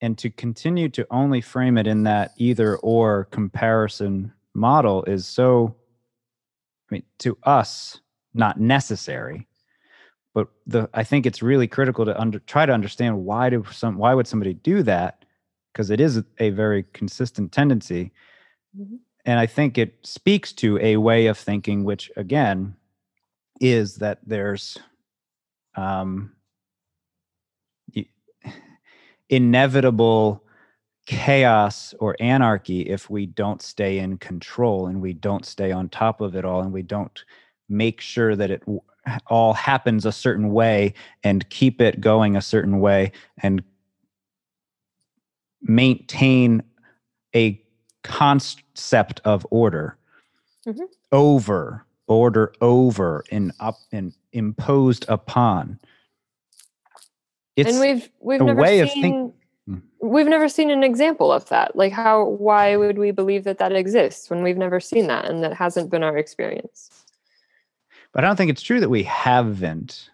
And 0.00 0.18
to 0.18 0.30
continue 0.30 0.88
to 0.90 1.06
only 1.10 1.40
frame 1.40 1.78
it 1.78 1.86
in 1.86 2.02
that 2.02 2.32
either 2.36 2.76
or 2.78 3.24
comparison 3.26 4.32
model 4.54 5.04
is 5.04 5.26
so, 5.26 5.74
I 6.90 6.94
mean, 6.94 7.02
to 7.20 7.38
us, 7.44 8.00
not 8.34 8.60
necessary. 8.60 9.46
But 10.34 10.48
the 10.66 10.90
I 10.92 11.02
think 11.02 11.24
it's 11.24 11.42
really 11.42 11.66
critical 11.66 12.04
to 12.04 12.20
under, 12.20 12.40
try 12.40 12.66
to 12.66 12.72
understand 12.72 13.24
why 13.24 13.48
do 13.48 13.64
some 13.72 13.96
why 13.96 14.12
would 14.12 14.26
somebody 14.26 14.52
do 14.52 14.82
that 14.82 15.24
because 15.76 15.90
it 15.90 16.00
is 16.00 16.22
a 16.38 16.48
very 16.50 16.86
consistent 16.94 17.52
tendency. 17.52 18.10
Mm-hmm. 18.74 18.96
And 19.26 19.38
I 19.38 19.44
think 19.44 19.76
it 19.76 19.94
speaks 20.04 20.54
to 20.54 20.78
a 20.78 20.96
way 20.96 21.26
of 21.26 21.36
thinking, 21.36 21.84
which 21.84 22.10
again 22.16 22.74
is 23.60 23.96
that 23.96 24.20
there's 24.24 24.78
um, 25.74 26.32
inevitable 29.28 30.42
chaos 31.04 31.94
or 32.00 32.16
anarchy 32.20 32.80
if 32.80 33.10
we 33.10 33.26
don't 33.26 33.60
stay 33.60 33.98
in 33.98 34.16
control 34.16 34.86
and 34.86 35.02
we 35.02 35.12
don't 35.12 35.44
stay 35.44 35.72
on 35.72 35.90
top 35.90 36.22
of 36.22 36.34
it 36.34 36.46
all 36.46 36.62
and 36.62 36.72
we 36.72 36.82
don't 36.82 37.22
make 37.68 38.00
sure 38.00 38.34
that 38.34 38.50
it 38.50 38.62
all 39.26 39.52
happens 39.52 40.06
a 40.06 40.12
certain 40.12 40.52
way 40.52 40.94
and 41.22 41.50
keep 41.50 41.82
it 41.82 42.00
going 42.00 42.34
a 42.34 42.40
certain 42.40 42.80
way 42.80 43.12
and 43.42 43.62
maintain 45.68 46.62
a 47.34 47.60
concept 48.02 49.20
of 49.24 49.46
order 49.50 49.98
mm-hmm. 50.66 50.84
over 51.12 51.86
order 52.06 52.52
over 52.60 53.24
and 53.30 53.52
up 53.60 53.76
and 53.92 54.12
imposed 54.32 55.04
upon. 55.08 55.78
It's 57.56 57.70
and 57.70 57.80
we've 57.80 58.08
we've 58.20 58.40
never 58.40 58.86
seen 58.86 59.02
think- 59.02 59.34
hmm. 59.66 59.78
we've 60.00 60.28
never 60.28 60.48
seen 60.48 60.70
an 60.70 60.84
example 60.84 61.32
of 61.32 61.48
that. 61.48 61.74
Like 61.74 61.92
how 61.92 62.24
why 62.24 62.76
would 62.76 62.98
we 62.98 63.10
believe 63.10 63.44
that 63.44 63.58
that 63.58 63.72
exists 63.72 64.30
when 64.30 64.42
we've 64.42 64.58
never 64.58 64.78
seen 64.78 65.06
that 65.08 65.24
and 65.24 65.42
that 65.42 65.54
hasn't 65.54 65.90
been 65.90 66.02
our 66.02 66.16
experience? 66.16 66.90
But 68.12 68.24
i 68.24 68.26
don't 68.26 68.36
think 68.36 68.50
it's 68.50 68.62
true 68.62 68.80
that 68.80 68.88
we 68.88 69.02
haven't. 69.02 70.10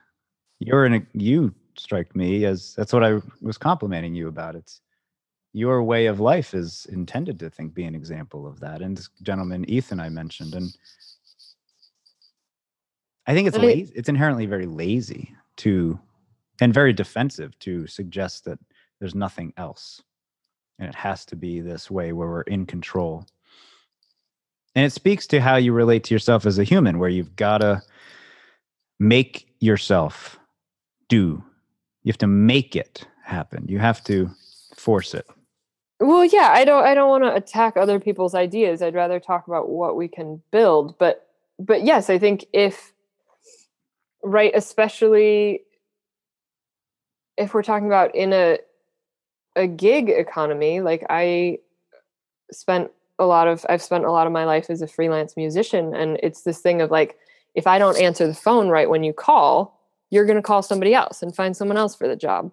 You're 0.61 0.86
in 0.86 0.94
a 0.94 1.03
you 1.12 1.55
strike 1.76 2.14
me 2.14 2.44
as 2.44 2.74
that's 2.74 2.92
what 2.92 3.03
i 3.03 3.20
was 3.40 3.59
complimenting 3.59 4.14
you 4.14 4.28
about. 4.28 4.55
It's 4.55 4.80
your 5.53 5.82
way 5.82 6.07
of 6.07 6.20
life 6.20 6.55
is 6.55 6.86
intended 6.90 7.38
to 7.38 7.50
think 7.50 7.74
be 7.74 7.84
an 7.84 7.94
example 7.94 8.46
of 8.46 8.61
that. 8.61 8.80
And 8.80 8.96
this 8.96 9.11
gentleman 9.22 9.68
Ethan 9.68 10.00
I 10.00 10.09
mentioned, 10.09 10.55
and 10.55 10.74
I 13.26 13.34
think 13.34 13.48
it's 13.48 13.59
lazy. 13.59 13.92
It's 13.94 14.09
inherently 14.09 14.46
very 14.46 14.66
lazy 14.66 15.34
to, 15.59 15.98
and 16.61 16.72
very 16.72 16.92
defensive 16.92 17.59
to 17.61 17.86
suggest 17.86 18.44
that 18.46 18.59
there's 18.98 19.14
nothing 19.14 19.53
else, 19.57 20.03
and 20.78 20.88
it 20.88 20.94
has 20.94 21.24
to 21.26 21.36
be 21.36 21.61
this 21.61 21.90
way 21.90 22.12
where 22.12 22.28
we're 22.28 22.42
in 22.42 22.66
control. 22.66 23.26
And 24.74 24.86
it 24.86 24.92
speaks 24.92 25.26
to 25.28 25.40
how 25.40 25.57
you 25.57 25.72
relate 25.72 26.05
to 26.05 26.14
yourself 26.14 26.46
as 26.46 26.59
a 26.59 26.64
human, 26.64 26.98
where 26.98 27.11
you've 27.11 27.36
got 27.36 27.59
to 27.59 27.82
make 28.98 29.55
yourself 29.61 30.38
do. 31.09 31.44
You 32.05 32.11
have 32.11 32.18
to 32.18 32.26
make 32.26 32.74
it 32.74 33.07
happen. 33.22 33.66
You 33.68 33.78
have 33.78 34.03
to 34.05 34.30
force 34.74 35.12
it. 35.14 35.26
Well, 36.03 36.24
yeah, 36.24 36.50
I 36.53 36.64
don't 36.64 36.84
I 36.84 36.94
don't 36.94 37.09
want 37.09 37.22
to 37.22 37.32
attack 37.34 37.76
other 37.76 38.00
people's 38.00 38.34
ideas. 38.34 38.82
I'd 38.82 38.94
rather 38.94 39.20
talk 39.20 39.46
about 39.46 39.68
what 39.68 39.96
we 39.96 40.09
can 40.09 40.42
build. 40.50 40.98
But 40.98 41.28
but 41.61 41.84
yes, 41.84 42.11
I 42.11 42.18
think 42.18 42.44
if 42.53 42.92
right, 44.24 44.50
especially 44.53 45.61
if 47.36 47.55
we're 47.55 47.62
talking 47.62 47.86
about 47.86 48.14
in 48.16 48.32
a 48.32 48.59
a 49.55 49.68
gig 49.68 50.11
economy, 50.11 50.80
like 50.80 51.07
I 51.09 51.59
spent 52.50 52.90
a 53.20 53.24
lot 53.24 53.46
of 53.46 53.64
I've 53.68 53.82
spent 53.82 54.05
a 54.05 54.11
lot 54.11 54.26
of 54.26 54.32
my 54.32 54.44
life 54.44 54.70
as 54.70 54.82
a 54.82 54.88
freelance 54.88 55.36
musician 55.36 55.94
and 55.94 56.18
it's 56.20 56.42
this 56.42 56.59
thing 56.59 56.80
of 56.80 56.90
like 56.90 57.16
if 57.55 57.68
I 57.68 57.78
don't 57.78 58.00
answer 58.00 58.26
the 58.26 58.34
phone 58.34 58.70
right 58.70 58.90
when 58.90 59.05
you 59.05 59.12
call, 59.12 59.78
you're 60.11 60.26
going 60.26 60.36
to 60.36 60.42
call 60.42 60.62
somebody 60.62 60.94
else 60.94 61.22
and 61.22 61.36
find 61.36 61.57
someone 61.57 61.76
else 61.76 61.94
for 61.94 62.09
the 62.09 62.16
job. 62.16 62.50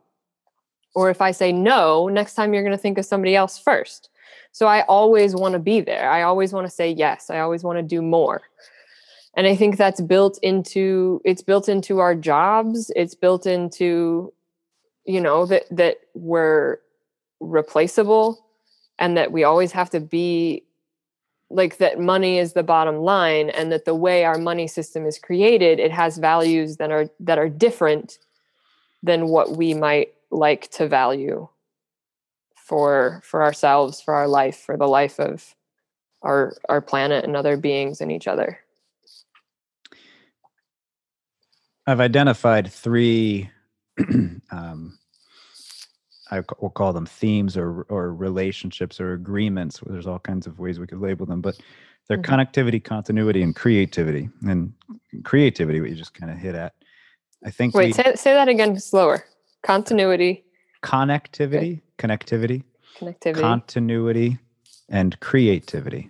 Or 0.99 1.09
if 1.09 1.21
I 1.21 1.31
say 1.31 1.53
no, 1.53 2.09
next 2.09 2.33
time 2.33 2.53
you're 2.53 2.61
going 2.61 2.75
to 2.75 2.77
think 2.77 2.97
of 2.97 3.05
somebody 3.05 3.33
else 3.33 3.57
first. 3.57 4.09
So 4.51 4.67
I 4.67 4.81
always 4.81 5.33
want 5.33 5.53
to 5.53 5.59
be 5.59 5.79
there. 5.79 6.11
I 6.11 6.23
always 6.23 6.51
want 6.51 6.67
to 6.67 6.69
say 6.69 6.91
yes. 6.91 7.29
I 7.29 7.39
always 7.39 7.63
want 7.63 7.77
to 7.77 7.83
do 7.83 8.01
more. 8.01 8.41
And 9.37 9.47
I 9.47 9.55
think 9.55 9.77
that's 9.77 10.01
built 10.01 10.37
into 10.43 11.21
it's 11.23 11.41
built 11.41 11.69
into 11.69 11.99
our 11.99 12.15
jobs. 12.15 12.91
It's 12.97 13.15
built 13.15 13.45
into 13.45 14.33
you 15.05 15.21
know 15.21 15.45
that 15.45 15.63
that 15.71 15.99
we're 16.15 16.79
replaceable 17.39 18.45
and 18.97 19.15
that 19.15 19.31
we 19.31 19.45
always 19.45 19.71
have 19.71 19.89
to 19.91 20.01
be 20.01 20.63
like 21.49 21.77
that 21.77 21.97
money 21.97 22.39
is 22.39 22.51
the 22.51 22.63
bottom 22.75 22.97
line 22.97 23.51
and 23.51 23.71
that 23.71 23.85
the 23.85 23.95
way 23.95 24.25
our 24.25 24.37
money 24.37 24.67
system 24.67 25.05
is 25.05 25.17
created 25.17 25.79
it 25.79 25.91
has 25.91 26.17
values 26.17 26.77
that 26.77 26.91
are 26.91 27.07
that 27.19 27.39
are 27.39 27.49
different 27.49 28.19
than 29.01 29.29
what 29.29 29.57
we 29.57 29.73
might 29.73 30.13
like 30.31 30.69
to 30.71 30.87
value 30.87 31.47
for 32.55 33.21
for 33.23 33.43
ourselves 33.43 33.99
for 34.01 34.13
our 34.13 34.27
life 34.27 34.57
for 34.57 34.77
the 34.77 34.87
life 34.87 35.19
of 35.19 35.55
our 36.21 36.55
our 36.67 36.81
planet 36.81 37.23
and 37.25 37.35
other 37.35 37.57
beings 37.57 38.01
and 38.01 38.11
each 38.11 38.27
other 38.27 38.59
i've 41.87 41.99
identified 41.99 42.71
three 42.71 43.49
um, 44.51 44.99
I 46.31 46.43
will 46.59 46.69
call 46.69 46.93
them 46.93 47.05
themes 47.05 47.57
or 47.57 47.83
or 47.89 48.13
relationships 48.13 48.99
or 48.99 49.13
agreements. 49.13 49.81
There's 49.85 50.07
all 50.07 50.19
kinds 50.19 50.47
of 50.47 50.59
ways 50.59 50.79
we 50.79 50.87
could 50.87 50.99
label 50.99 51.25
them, 51.25 51.41
but 51.41 51.57
they're 52.07 52.17
mm-hmm. 52.17 52.33
connectivity, 52.33 52.83
continuity, 52.83 53.41
and 53.41 53.55
creativity. 53.55 54.29
And 54.47 54.73
creativity, 55.23 55.81
what 55.81 55.89
you 55.89 55.95
just 55.95 56.13
kind 56.13 56.31
of 56.31 56.37
hit 56.37 56.55
at. 56.55 56.73
I 57.45 57.51
think. 57.51 57.73
Wait, 57.73 57.87
we, 57.87 57.93
say 57.93 58.15
say 58.15 58.33
that 58.33 58.47
again 58.47 58.79
slower. 58.79 59.25
Continuity. 59.63 60.43
Connectivity, 60.83 61.55
okay. 61.55 61.81
connectivity, 61.97 62.63
connectivity, 62.97 63.41
continuity, 63.41 64.37
and 64.87 65.19
creativity. 65.19 66.09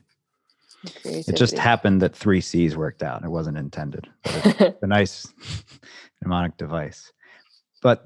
creativity. 1.02 1.32
It 1.32 1.36
just 1.36 1.58
happened 1.58 2.02
that 2.04 2.16
three 2.16 2.42
C's 2.42 2.78
worked 2.78 3.02
out. 3.02 3.24
It 3.24 3.30
wasn't 3.30 3.58
intended. 3.58 4.08
But 4.24 4.78
a 4.84 4.88
nice 4.88 5.28
mnemonic 6.22 6.58
device. 6.58 7.12
But 7.82 8.04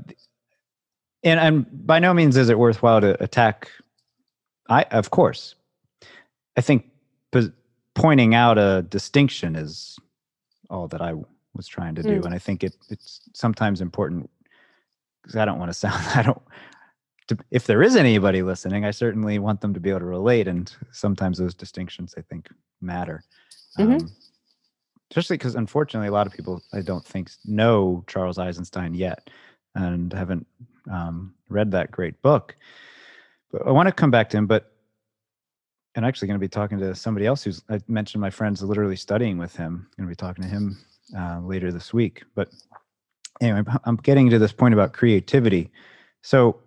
and 1.23 1.39
and 1.39 1.87
by 1.87 1.99
no 1.99 2.13
means 2.13 2.37
is 2.37 2.49
it 2.49 2.59
worthwhile 2.59 3.01
to 3.01 3.21
attack 3.23 3.69
i 4.69 4.83
of 4.91 5.09
course 5.09 5.55
i 6.57 6.61
think 6.61 6.89
pointing 7.95 8.33
out 8.33 8.57
a 8.57 8.83
distinction 8.89 9.55
is 9.55 9.97
all 10.69 10.87
that 10.87 11.01
i 11.01 11.13
was 11.53 11.67
trying 11.67 11.95
to 11.95 12.03
do 12.03 12.19
mm. 12.19 12.25
and 12.25 12.33
i 12.33 12.39
think 12.39 12.63
it 12.63 12.75
it's 12.89 13.21
sometimes 13.33 13.81
important 13.81 14.29
because 15.23 15.35
i 15.35 15.45
don't 15.45 15.59
want 15.59 15.69
to 15.69 15.73
sound 15.77 16.05
i 16.15 16.21
don't 16.21 16.41
to, 17.27 17.37
if 17.51 17.65
there 17.65 17.81
is 17.81 17.95
anybody 17.95 18.43
listening 18.43 18.85
i 18.85 18.91
certainly 18.91 19.39
want 19.39 19.61
them 19.61 19.73
to 19.73 19.79
be 19.79 19.89
able 19.89 19.99
to 19.99 20.05
relate 20.05 20.47
and 20.47 20.75
sometimes 20.91 21.37
those 21.37 21.55
distinctions 21.55 22.13
i 22.17 22.21
think 22.21 22.49
matter 22.81 23.23
mm-hmm. 23.79 23.93
um, 23.93 24.11
especially 25.09 25.37
because 25.37 25.55
unfortunately 25.55 26.07
a 26.07 26.11
lot 26.11 26.27
of 26.27 26.33
people 26.33 26.61
i 26.73 26.81
don't 26.81 27.05
think 27.05 27.31
know 27.45 28.03
charles 28.07 28.37
eisenstein 28.37 28.93
yet 28.93 29.29
and 29.75 30.13
haven't 30.13 30.45
um, 30.91 31.33
read 31.49 31.71
that 31.71 31.91
great 31.91 32.21
book. 32.21 32.55
But 33.51 33.67
I 33.67 33.71
want 33.71 33.87
to 33.87 33.93
come 33.93 34.11
back 34.11 34.29
to 34.29 34.37
him, 34.37 34.47
but 34.47 34.71
I'm 35.95 36.03
actually 36.03 36.27
going 36.27 36.39
to 36.39 36.43
be 36.43 36.49
talking 36.49 36.79
to 36.79 36.95
somebody 36.95 37.25
else 37.25 37.43
who's 37.43 37.63
I 37.69 37.79
mentioned 37.87 38.21
my 38.21 38.31
friend's 38.31 38.63
literally 38.63 38.95
studying 38.95 39.37
with 39.37 39.55
him. 39.55 39.87
I'm 39.97 40.05
going 40.05 40.15
to 40.15 40.21
be 40.21 40.27
talking 40.27 40.43
to 40.43 40.49
him 40.49 40.77
uh, 41.17 41.39
later 41.41 41.71
this 41.71 41.93
week. 41.93 42.23
But 42.35 42.49
anyway, 43.41 43.63
I'm 43.83 43.97
getting 43.97 44.29
to 44.29 44.39
this 44.39 44.51
point 44.51 44.73
about 44.73 44.93
creativity. 44.93 45.71
So 46.21 46.59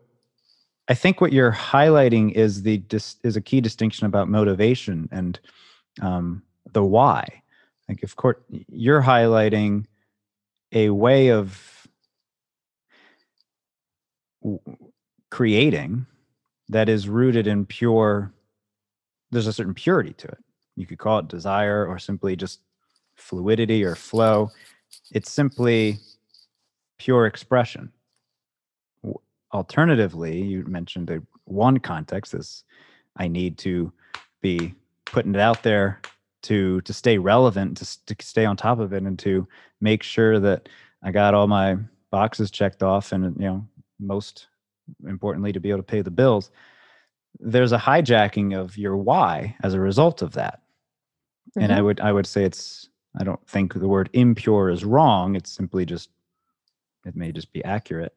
I 0.88 0.94
think 0.94 1.20
what 1.20 1.32
you're 1.32 1.52
highlighting 1.52 2.32
is 2.32 2.62
the 2.62 2.82
is 3.24 3.36
a 3.36 3.40
key 3.40 3.60
distinction 3.60 4.06
about 4.06 4.28
motivation 4.28 5.08
and 5.10 5.38
um, 6.00 6.42
the 6.72 6.84
why. 6.84 7.42
Like, 7.88 8.02
of 8.02 8.16
course, 8.16 8.36
you're 8.68 9.02
highlighting 9.02 9.86
a 10.72 10.90
way 10.90 11.30
of 11.30 11.86
creating 15.30 16.06
that 16.68 16.88
is 16.88 17.08
rooted 17.08 17.46
in 17.46 17.66
pure 17.66 18.32
there's 19.30 19.46
a 19.46 19.52
certain 19.52 19.74
purity 19.74 20.12
to 20.12 20.28
it 20.28 20.38
you 20.76 20.86
could 20.86 20.98
call 20.98 21.18
it 21.18 21.28
desire 21.28 21.84
or 21.86 21.98
simply 21.98 22.36
just 22.36 22.60
fluidity 23.16 23.82
or 23.84 23.94
flow 23.94 24.50
it's 25.10 25.30
simply 25.30 25.98
pure 26.98 27.26
expression 27.26 27.92
alternatively 29.52 30.40
you 30.42 30.64
mentioned 30.66 31.08
a 31.10 31.22
one 31.44 31.78
context 31.78 32.34
is 32.34 32.64
i 33.16 33.28
need 33.28 33.56
to 33.56 33.92
be 34.42 34.74
putting 35.04 35.34
it 35.34 35.40
out 35.40 35.62
there 35.62 36.00
to 36.42 36.80
to 36.82 36.92
stay 36.92 37.18
relevant 37.18 37.76
to, 37.76 38.06
to 38.06 38.24
stay 38.24 38.44
on 38.44 38.56
top 38.56 38.78
of 38.78 38.92
it 38.92 39.02
and 39.02 39.18
to 39.18 39.46
make 39.80 40.02
sure 40.02 40.38
that 40.38 40.68
i 41.02 41.10
got 41.10 41.34
all 41.34 41.46
my 41.46 41.76
boxes 42.10 42.50
checked 42.50 42.82
off 42.82 43.12
and 43.12 43.36
you 43.36 43.46
know 43.46 43.66
most 43.98 44.48
importantly 45.08 45.52
to 45.52 45.60
be 45.60 45.70
able 45.70 45.78
to 45.78 45.82
pay 45.82 46.02
the 46.02 46.10
bills 46.10 46.50
there's 47.40 47.72
a 47.72 47.78
hijacking 47.78 48.56
of 48.56 48.76
your 48.76 48.96
why 48.96 49.56
as 49.62 49.74
a 49.74 49.80
result 49.80 50.22
of 50.22 50.32
that 50.32 50.60
mm-hmm. 51.50 51.62
and 51.62 51.72
i 51.72 51.76
mm-hmm. 51.76 51.86
would 51.86 52.00
i 52.00 52.12
would 52.12 52.26
say 52.26 52.44
it's 52.44 52.88
i 53.18 53.24
don't 53.24 53.46
think 53.48 53.74
the 53.74 53.88
word 53.88 54.10
impure 54.12 54.70
is 54.70 54.84
wrong 54.84 55.36
it's 55.36 55.50
simply 55.50 55.84
just 55.84 56.10
it 57.06 57.16
may 57.16 57.32
just 57.32 57.52
be 57.52 57.64
accurate. 57.64 58.14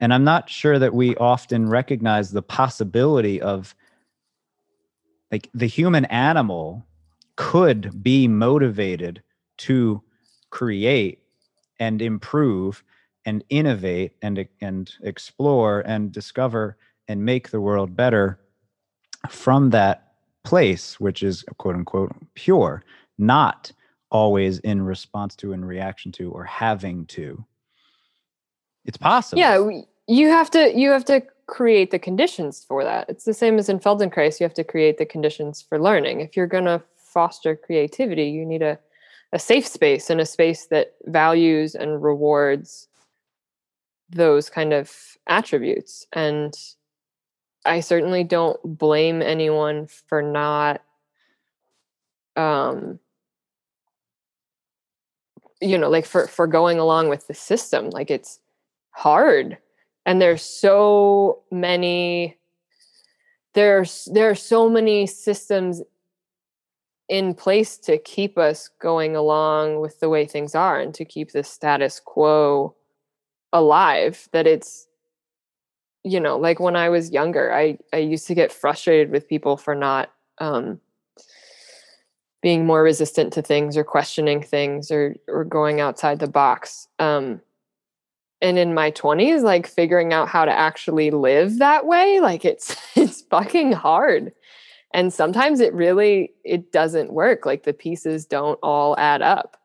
And 0.00 0.14
i'm 0.14 0.24
not 0.24 0.48
sure 0.48 0.78
that 0.78 0.94
we 0.94 1.16
often 1.16 1.68
recognize 1.68 2.30
the 2.30 2.42
possibility 2.42 3.40
of 3.40 3.74
like 5.32 5.50
the 5.54 5.66
human 5.66 6.04
animal 6.06 6.86
could 7.36 8.02
be 8.02 8.28
motivated 8.28 9.22
to 9.58 10.02
create 10.50 11.20
and 11.80 12.00
improve 12.00 12.82
and 13.24 13.44
innovate 13.50 14.12
and 14.22 14.46
and 14.60 14.92
explore 15.02 15.80
and 15.80 16.12
discover 16.12 16.76
and 17.08 17.24
make 17.24 17.50
the 17.50 17.60
world 17.60 17.96
better 17.96 18.38
from 19.28 19.70
that 19.70 20.12
place 20.44 21.00
which 21.00 21.22
is 21.22 21.44
quote 21.58 21.74
unquote 21.74 22.12
pure 22.34 22.84
not 23.18 23.72
always 24.10 24.60
in 24.60 24.80
response 24.80 25.36
to 25.36 25.52
and 25.52 25.66
reaction 25.66 26.10
to 26.12 26.30
or 26.30 26.44
having 26.44 27.04
to 27.06 27.44
it's 28.88 28.96
possible. 28.96 29.38
Yeah 29.38 29.82
you 30.08 30.28
have 30.28 30.50
to 30.50 30.76
you 30.76 30.90
have 30.90 31.04
to 31.04 31.22
create 31.46 31.90
the 31.90 31.98
conditions 31.98 32.64
for 32.66 32.82
that. 32.82 33.08
It's 33.08 33.24
the 33.24 33.34
same 33.34 33.58
as 33.58 33.68
in 33.68 33.78
feldenkrais 33.78 34.40
you 34.40 34.44
have 34.44 34.54
to 34.54 34.64
create 34.64 34.98
the 34.98 35.06
conditions 35.06 35.62
for 35.62 35.78
learning. 35.78 36.20
If 36.20 36.36
you're 36.36 36.46
going 36.46 36.64
to 36.64 36.82
foster 36.96 37.54
creativity 37.54 38.24
you 38.24 38.44
need 38.44 38.62
a 38.62 38.78
a 39.32 39.38
safe 39.38 39.66
space 39.66 40.08
and 40.08 40.20
a 40.20 40.26
space 40.26 40.66
that 40.66 40.94
values 41.04 41.74
and 41.74 42.02
rewards 42.02 42.88
those 44.08 44.48
kind 44.48 44.72
of 44.72 44.90
attributes. 45.26 46.06
And 46.12 46.54
i 47.64 47.80
certainly 47.80 48.24
don't 48.24 48.58
blame 48.78 49.20
anyone 49.20 49.86
for 49.86 50.22
not 50.22 50.80
um 52.36 53.00
you 55.60 55.76
know 55.76 55.90
like 55.90 56.06
for 56.06 56.28
for 56.28 56.46
going 56.46 56.78
along 56.78 57.10
with 57.10 57.26
the 57.26 57.34
system. 57.34 57.90
Like 57.90 58.10
it's 58.10 58.40
hard 58.90 59.58
and 60.06 60.22
there's 60.22 60.42
so 60.42 61.42
many 61.50 62.36
there's 63.54 64.08
there 64.12 64.30
are 64.30 64.34
so 64.34 64.68
many 64.68 65.06
systems 65.06 65.82
in 67.08 67.34
place 67.34 67.78
to 67.78 67.98
keep 67.98 68.36
us 68.38 68.70
going 68.80 69.16
along 69.16 69.80
with 69.80 69.98
the 70.00 70.08
way 70.08 70.26
things 70.26 70.54
are 70.54 70.78
and 70.80 70.94
to 70.94 71.04
keep 71.04 71.32
the 71.32 71.42
status 71.42 72.00
quo 72.00 72.74
alive 73.52 74.28
that 74.32 74.46
it's 74.46 74.88
you 76.04 76.20
know 76.20 76.36
like 76.36 76.60
when 76.60 76.76
i 76.76 76.88
was 76.88 77.10
younger 77.10 77.52
i 77.52 77.78
i 77.92 77.96
used 77.96 78.26
to 78.26 78.34
get 78.34 78.52
frustrated 78.52 79.10
with 79.10 79.28
people 79.28 79.56
for 79.56 79.74
not 79.74 80.12
um 80.38 80.80
being 82.40 82.64
more 82.64 82.82
resistant 82.82 83.32
to 83.32 83.42
things 83.42 83.76
or 83.76 83.84
questioning 83.84 84.42
things 84.42 84.90
or 84.90 85.16
or 85.28 85.44
going 85.44 85.80
outside 85.80 86.18
the 86.18 86.28
box 86.28 86.88
um 86.98 87.40
and 88.40 88.58
in 88.58 88.74
my 88.74 88.90
20s 88.90 89.42
like 89.42 89.66
figuring 89.66 90.12
out 90.12 90.28
how 90.28 90.44
to 90.44 90.52
actually 90.52 91.10
live 91.10 91.58
that 91.58 91.86
way 91.86 92.20
like 92.20 92.44
it's 92.44 92.76
it's 92.96 93.22
fucking 93.22 93.72
hard. 93.72 94.32
And 94.94 95.12
sometimes 95.12 95.60
it 95.60 95.74
really 95.74 96.32
it 96.44 96.72
doesn't 96.72 97.12
work 97.12 97.44
like 97.44 97.64
the 97.64 97.74
pieces 97.74 98.24
don't 98.24 98.58
all 98.62 98.98
add 98.98 99.22
up. 99.22 99.56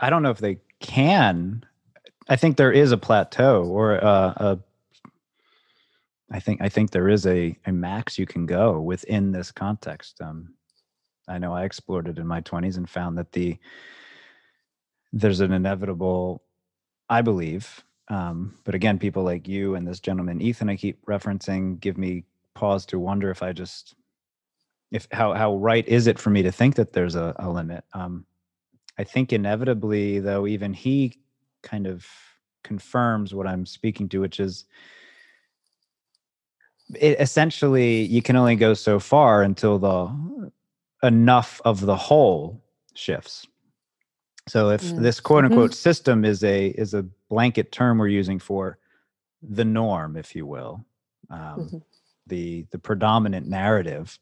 I 0.00 0.10
don't 0.10 0.22
know 0.22 0.30
if 0.30 0.38
they 0.38 0.58
can. 0.80 1.64
I 2.28 2.36
think 2.36 2.56
there 2.56 2.72
is 2.72 2.92
a 2.92 2.98
plateau 2.98 3.64
or 3.64 3.96
a, 3.96 4.34
a 4.36 4.58
I 6.30 6.40
think 6.40 6.60
I 6.60 6.68
think 6.68 6.90
there 6.90 7.08
is 7.08 7.26
a, 7.26 7.56
a 7.66 7.72
max 7.72 8.18
you 8.18 8.26
can 8.26 8.44
go 8.44 8.80
within 8.80 9.32
this 9.32 9.50
context. 9.50 10.20
Um, 10.20 10.54
I 11.26 11.38
know 11.38 11.52
I 11.52 11.64
explored 11.64 12.08
it 12.08 12.18
in 12.18 12.26
my 12.26 12.40
20s 12.40 12.76
and 12.76 12.88
found 12.88 13.16
that 13.18 13.32
the 13.32 13.56
there's 15.12 15.40
an 15.40 15.52
inevitable, 15.52 16.42
I 17.08 17.22
believe, 17.22 17.84
um, 18.08 18.54
but 18.64 18.74
again, 18.74 18.98
people 18.98 19.22
like 19.22 19.46
you 19.46 19.74
and 19.74 19.86
this 19.86 20.00
gentleman 20.00 20.40
Ethan 20.40 20.68
I 20.68 20.76
keep 20.76 21.04
referencing 21.06 21.78
give 21.78 21.98
me 21.98 22.24
pause 22.54 22.86
to 22.86 22.98
wonder 22.98 23.30
if 23.30 23.42
I 23.42 23.52
just 23.52 23.94
if 24.90 25.06
how 25.12 25.34
how 25.34 25.56
right 25.56 25.86
is 25.86 26.06
it 26.06 26.18
for 26.18 26.30
me 26.30 26.42
to 26.42 26.50
think 26.50 26.74
that 26.76 26.92
there's 26.92 27.14
a, 27.14 27.34
a 27.38 27.50
limit. 27.50 27.84
Um, 27.92 28.24
I 28.98 29.04
think 29.04 29.32
inevitably, 29.32 30.18
though, 30.20 30.46
even 30.46 30.72
he 30.72 31.18
kind 31.62 31.86
of 31.86 32.06
confirms 32.64 33.34
what 33.34 33.46
I'm 33.46 33.66
speaking 33.66 34.08
to, 34.10 34.20
which 34.20 34.40
is 34.40 34.64
it 36.98 37.20
essentially 37.20 38.02
you 38.04 38.22
can 38.22 38.36
only 38.36 38.56
go 38.56 38.72
so 38.72 38.98
far 38.98 39.42
until 39.42 39.78
the 39.78 40.50
enough 41.02 41.60
of 41.66 41.82
the 41.82 41.96
whole 41.96 42.64
shifts. 42.94 43.46
So 44.48 44.70
if 44.70 44.82
Mm. 44.82 45.02
this 45.02 45.20
quote 45.20 45.44
unquote 45.44 45.70
Mhm. 45.72 45.74
system 45.74 46.24
is 46.24 46.42
a 46.44 46.68
is 46.68 46.94
a 46.94 47.02
blanket 47.28 47.72
term 47.72 47.98
we're 47.98 48.08
using 48.08 48.38
for 48.38 48.78
the 49.42 49.64
norm, 49.64 50.16
if 50.16 50.34
you 50.34 50.46
will, 50.46 50.84
um, 51.30 51.58
Mhm. 51.60 51.82
the 52.26 52.66
the 52.70 52.78
predominant 52.78 53.46
narrative, 53.46 54.18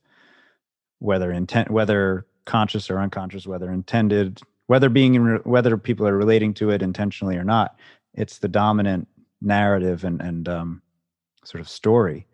whether 0.98 1.32
intent 1.32 1.70
whether 1.70 2.26
conscious 2.44 2.90
or 2.90 2.98
unconscious, 3.00 3.46
whether 3.46 3.70
intended, 3.70 4.40
whether 4.66 4.88
being 4.88 5.36
whether 5.44 5.76
people 5.78 6.06
are 6.06 6.16
relating 6.16 6.54
to 6.54 6.70
it 6.70 6.82
intentionally 6.82 7.36
or 7.36 7.44
not, 7.44 7.78
it's 8.14 8.38
the 8.38 8.48
dominant 8.48 9.08
narrative 9.40 10.04
and 10.04 10.20
and 10.20 10.48
um, 10.48 10.82
sort 11.44 11.60
of 11.60 11.68
story 11.68 12.26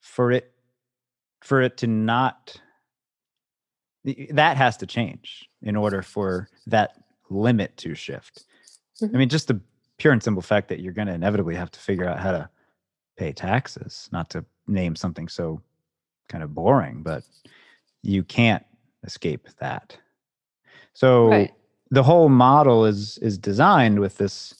for 0.00 0.32
it 0.32 0.52
for 1.42 1.60
it 1.60 1.76
to 1.78 1.86
not 1.86 2.60
that 4.30 4.56
has 4.56 4.76
to 4.78 4.86
change 4.86 5.50
in 5.62 5.76
order 5.76 6.02
for 6.02 6.48
that 6.66 6.97
limit 7.30 7.76
to 7.78 7.94
shift. 7.94 8.44
Mhm. 9.02 9.14
I 9.14 9.18
mean, 9.18 9.28
just 9.28 9.48
the 9.48 9.60
pure 9.98 10.12
and 10.12 10.22
simple 10.22 10.42
fact 10.42 10.68
that 10.68 10.80
you're 10.80 10.92
going 10.92 11.08
to 11.08 11.14
inevitably 11.14 11.54
have 11.54 11.70
to 11.72 11.80
figure 11.80 12.06
out 12.08 12.20
how 12.20 12.32
to 12.32 12.48
pay 13.16 13.32
taxes, 13.32 14.08
not 14.12 14.30
to 14.30 14.44
name 14.66 14.94
something 14.94 15.28
so 15.28 15.60
kind 16.28 16.44
of 16.44 16.54
boring, 16.54 17.02
but 17.02 17.24
you 18.02 18.22
can't 18.22 18.64
escape 19.04 19.48
that. 19.58 19.96
So 20.92 21.28
Right. 21.28 21.54
the 21.90 22.02
whole 22.02 22.28
model 22.28 22.84
is 22.84 23.18
is 23.18 23.38
designed 23.38 23.98
with 23.98 24.18
this 24.18 24.54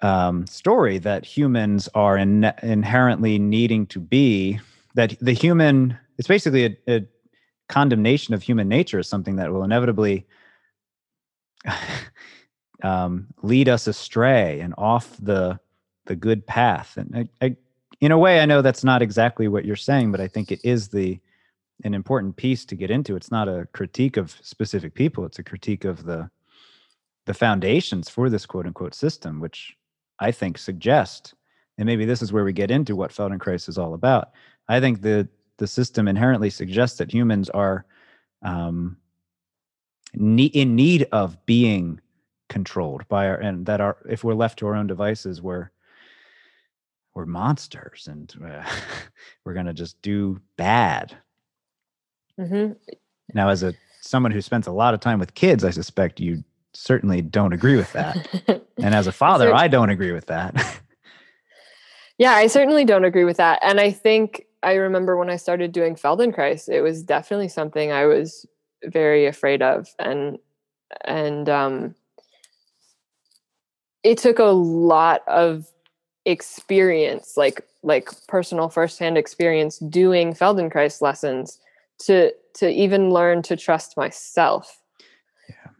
um, 0.00 0.46
story 0.46 0.98
that 0.98 1.24
humans 1.24 1.88
are 1.94 2.16
in, 2.16 2.44
inherently 2.62 3.38
needing 3.38 3.86
to 3.86 4.00
be 4.00 4.58
that 4.94 5.16
the 5.20 5.32
human 5.32 5.96
it's 6.18 6.28
basically 6.28 6.64
a, 6.66 6.76
a 6.96 7.06
condemnation 7.68 8.34
of 8.34 8.42
human 8.42 8.68
nature 8.68 8.98
is 8.98 9.08
something 9.08 9.36
that 9.36 9.52
will 9.52 9.64
inevitably 9.64 10.26
um, 12.82 13.26
lead 13.42 13.68
us 13.68 13.86
astray 13.86 14.60
and 14.60 14.74
off 14.78 15.16
the 15.20 15.58
the 16.06 16.16
good 16.16 16.46
path. 16.46 16.96
And 16.96 17.28
I, 17.40 17.46
I 17.46 17.56
in 18.00 18.10
a 18.10 18.18
way 18.18 18.40
i 18.40 18.46
know 18.46 18.62
that's 18.62 18.82
not 18.82 19.00
exactly 19.00 19.46
what 19.46 19.64
you're 19.64 19.76
saying 19.76 20.10
but 20.10 20.20
i 20.20 20.26
think 20.26 20.50
it 20.50 20.58
is 20.64 20.88
the 20.88 21.20
an 21.84 21.94
important 21.94 22.36
piece 22.36 22.64
to 22.66 22.76
get 22.76 22.90
into. 22.90 23.16
It's 23.16 23.30
not 23.30 23.48
a 23.48 23.66
critique 23.72 24.16
of 24.16 24.36
specific 24.42 24.94
people. 24.94 25.24
It's 25.24 25.38
a 25.38 25.44
critique 25.44 25.84
of 25.84 26.04
the 26.04 26.30
the 27.24 27.34
foundations 27.34 28.08
for 28.08 28.28
this 28.28 28.46
quote 28.46 28.66
unquote 28.66 28.96
system 28.96 29.38
which 29.38 29.76
i 30.18 30.32
think 30.32 30.58
suggest 30.58 31.34
and 31.78 31.86
maybe 31.86 32.04
this 32.04 32.20
is 32.20 32.32
where 32.32 32.42
we 32.42 32.52
get 32.52 32.68
into 32.68 32.96
what 32.96 33.12
feldenkrais 33.12 33.68
is 33.68 33.78
all 33.78 33.94
about 33.94 34.32
i 34.68 34.80
think 34.80 35.00
the 35.00 35.28
the 35.58 35.66
system 35.68 36.08
inherently 36.08 36.50
suggests 36.50 36.98
that 36.98 37.12
humans 37.12 37.48
are 37.50 37.84
um, 38.42 38.96
in 40.14 40.76
need 40.76 41.06
of 41.12 41.44
being 41.46 42.00
controlled 42.48 43.06
by 43.08 43.28
our 43.28 43.36
and 43.36 43.64
that 43.66 43.80
our 43.80 43.96
if 44.08 44.22
we're 44.24 44.34
left 44.34 44.58
to 44.58 44.66
our 44.66 44.74
own 44.74 44.86
devices 44.86 45.40
we're 45.40 45.70
we're 47.14 47.24
monsters 47.24 48.08
and 48.10 48.34
uh, 48.44 48.62
we're 49.44 49.54
going 49.54 49.66
to 49.66 49.72
just 49.72 50.00
do 50.02 50.40
bad 50.56 51.16
Mhm. 52.38 52.76
now 53.34 53.48
as 53.48 53.62
a 53.62 53.74
someone 54.00 54.32
who 54.32 54.40
spends 54.42 54.66
a 54.66 54.72
lot 54.72 54.94
of 54.94 55.00
time 55.00 55.18
with 55.18 55.34
kids 55.34 55.64
i 55.64 55.70
suspect 55.70 56.20
you 56.20 56.42
certainly 56.74 57.22
don't 57.22 57.52
agree 57.52 57.76
with 57.76 57.92
that 57.92 58.26
and 58.78 58.94
as 58.94 59.06
a 59.06 59.12
father 59.12 59.54
i 59.54 59.68
don't 59.68 59.90
agree 59.90 60.12
with 60.12 60.26
that 60.26 60.54
Yeah, 62.18 62.32
I 62.32 62.46
certainly 62.46 62.84
don't 62.84 63.06
agree 63.06 63.24
with 63.24 63.38
that. 63.38 63.58
And 63.64 63.80
I 63.80 63.90
think 63.90 64.44
I 64.62 64.74
remember 64.74 65.16
when 65.16 65.30
I 65.30 65.36
started 65.36 65.72
doing 65.72 65.96
Feldenkrais, 65.96 66.68
it 66.68 66.82
was 66.82 67.02
definitely 67.02 67.48
something 67.48 67.90
I 67.90 68.04
was 68.04 68.46
very 68.84 69.26
afraid 69.26 69.62
of. 69.62 69.88
And 69.98 70.38
and 71.04 71.48
um 71.48 71.94
it 74.02 74.18
took 74.18 74.38
a 74.38 74.44
lot 74.44 75.22
of 75.26 75.66
experience, 76.24 77.36
like 77.36 77.66
like 77.82 78.08
personal 78.28 78.68
firsthand 78.68 79.18
experience 79.18 79.78
doing 79.78 80.34
Feldenkrais 80.34 81.00
lessons 81.00 81.58
to 82.00 82.32
to 82.54 82.68
even 82.68 83.10
learn 83.10 83.42
to 83.42 83.56
trust 83.56 83.96
myself. 83.96 84.80
Yeah. 85.48 85.70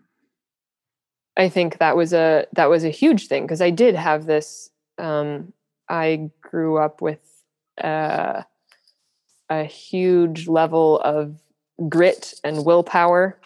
I 1.36 1.48
think 1.48 1.78
that 1.78 1.96
was 1.96 2.12
a 2.12 2.46
that 2.55 2.70
was 2.70 2.84
a 2.84 2.90
huge 2.90 3.26
thing 3.28 3.44
because 3.44 3.62
I 3.62 3.70
did 3.70 3.94
have 3.94 4.26
this 4.26 4.70
um 4.98 5.53
I 5.88 6.30
grew 6.40 6.78
up 6.78 7.03
with 7.03 7.20
uh, 7.82 8.42
a 9.50 9.64
huge 9.64 10.48
level 10.48 11.00
of 11.00 11.36
grit 11.89 12.35
and 12.45 12.64
willpower. 12.64 13.39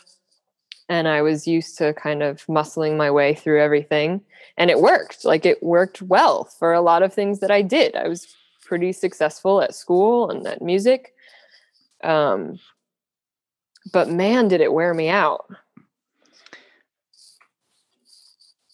And 0.89 1.09
I 1.09 1.22
was 1.22 1.47
used 1.47 1.78
to 1.78 1.95
kind 1.95 2.22
of 2.22 2.45
muscling 2.47 2.97
my 2.97 3.11
way 3.11 3.34
through 3.34 3.61
everything. 3.61 4.20
And 4.57 4.70
it 4.70 4.80
worked. 4.80 5.24
Like 5.24 5.45
it 5.45 5.62
worked 5.62 6.03
well 6.03 6.45
for 6.45 6.72
a 6.72 6.80
lot 6.80 7.03
of 7.03 7.12
things 7.12 7.41
that 7.41 7.51
I 7.51 7.62
did. 7.62 7.97
I 7.97 8.09
was 8.09 8.26
pretty 8.64 8.93
successful 8.93 9.61
at 9.61 9.74
school 9.74 10.30
and 10.30 10.47
at 10.47 10.62
music. 10.62 11.14
Um, 12.05 12.59
but 13.93 14.09
man, 14.09 14.49
did 14.49 14.61
it 14.61 14.72
wear 14.72 14.95
me 14.95 15.09
out. 15.09 15.47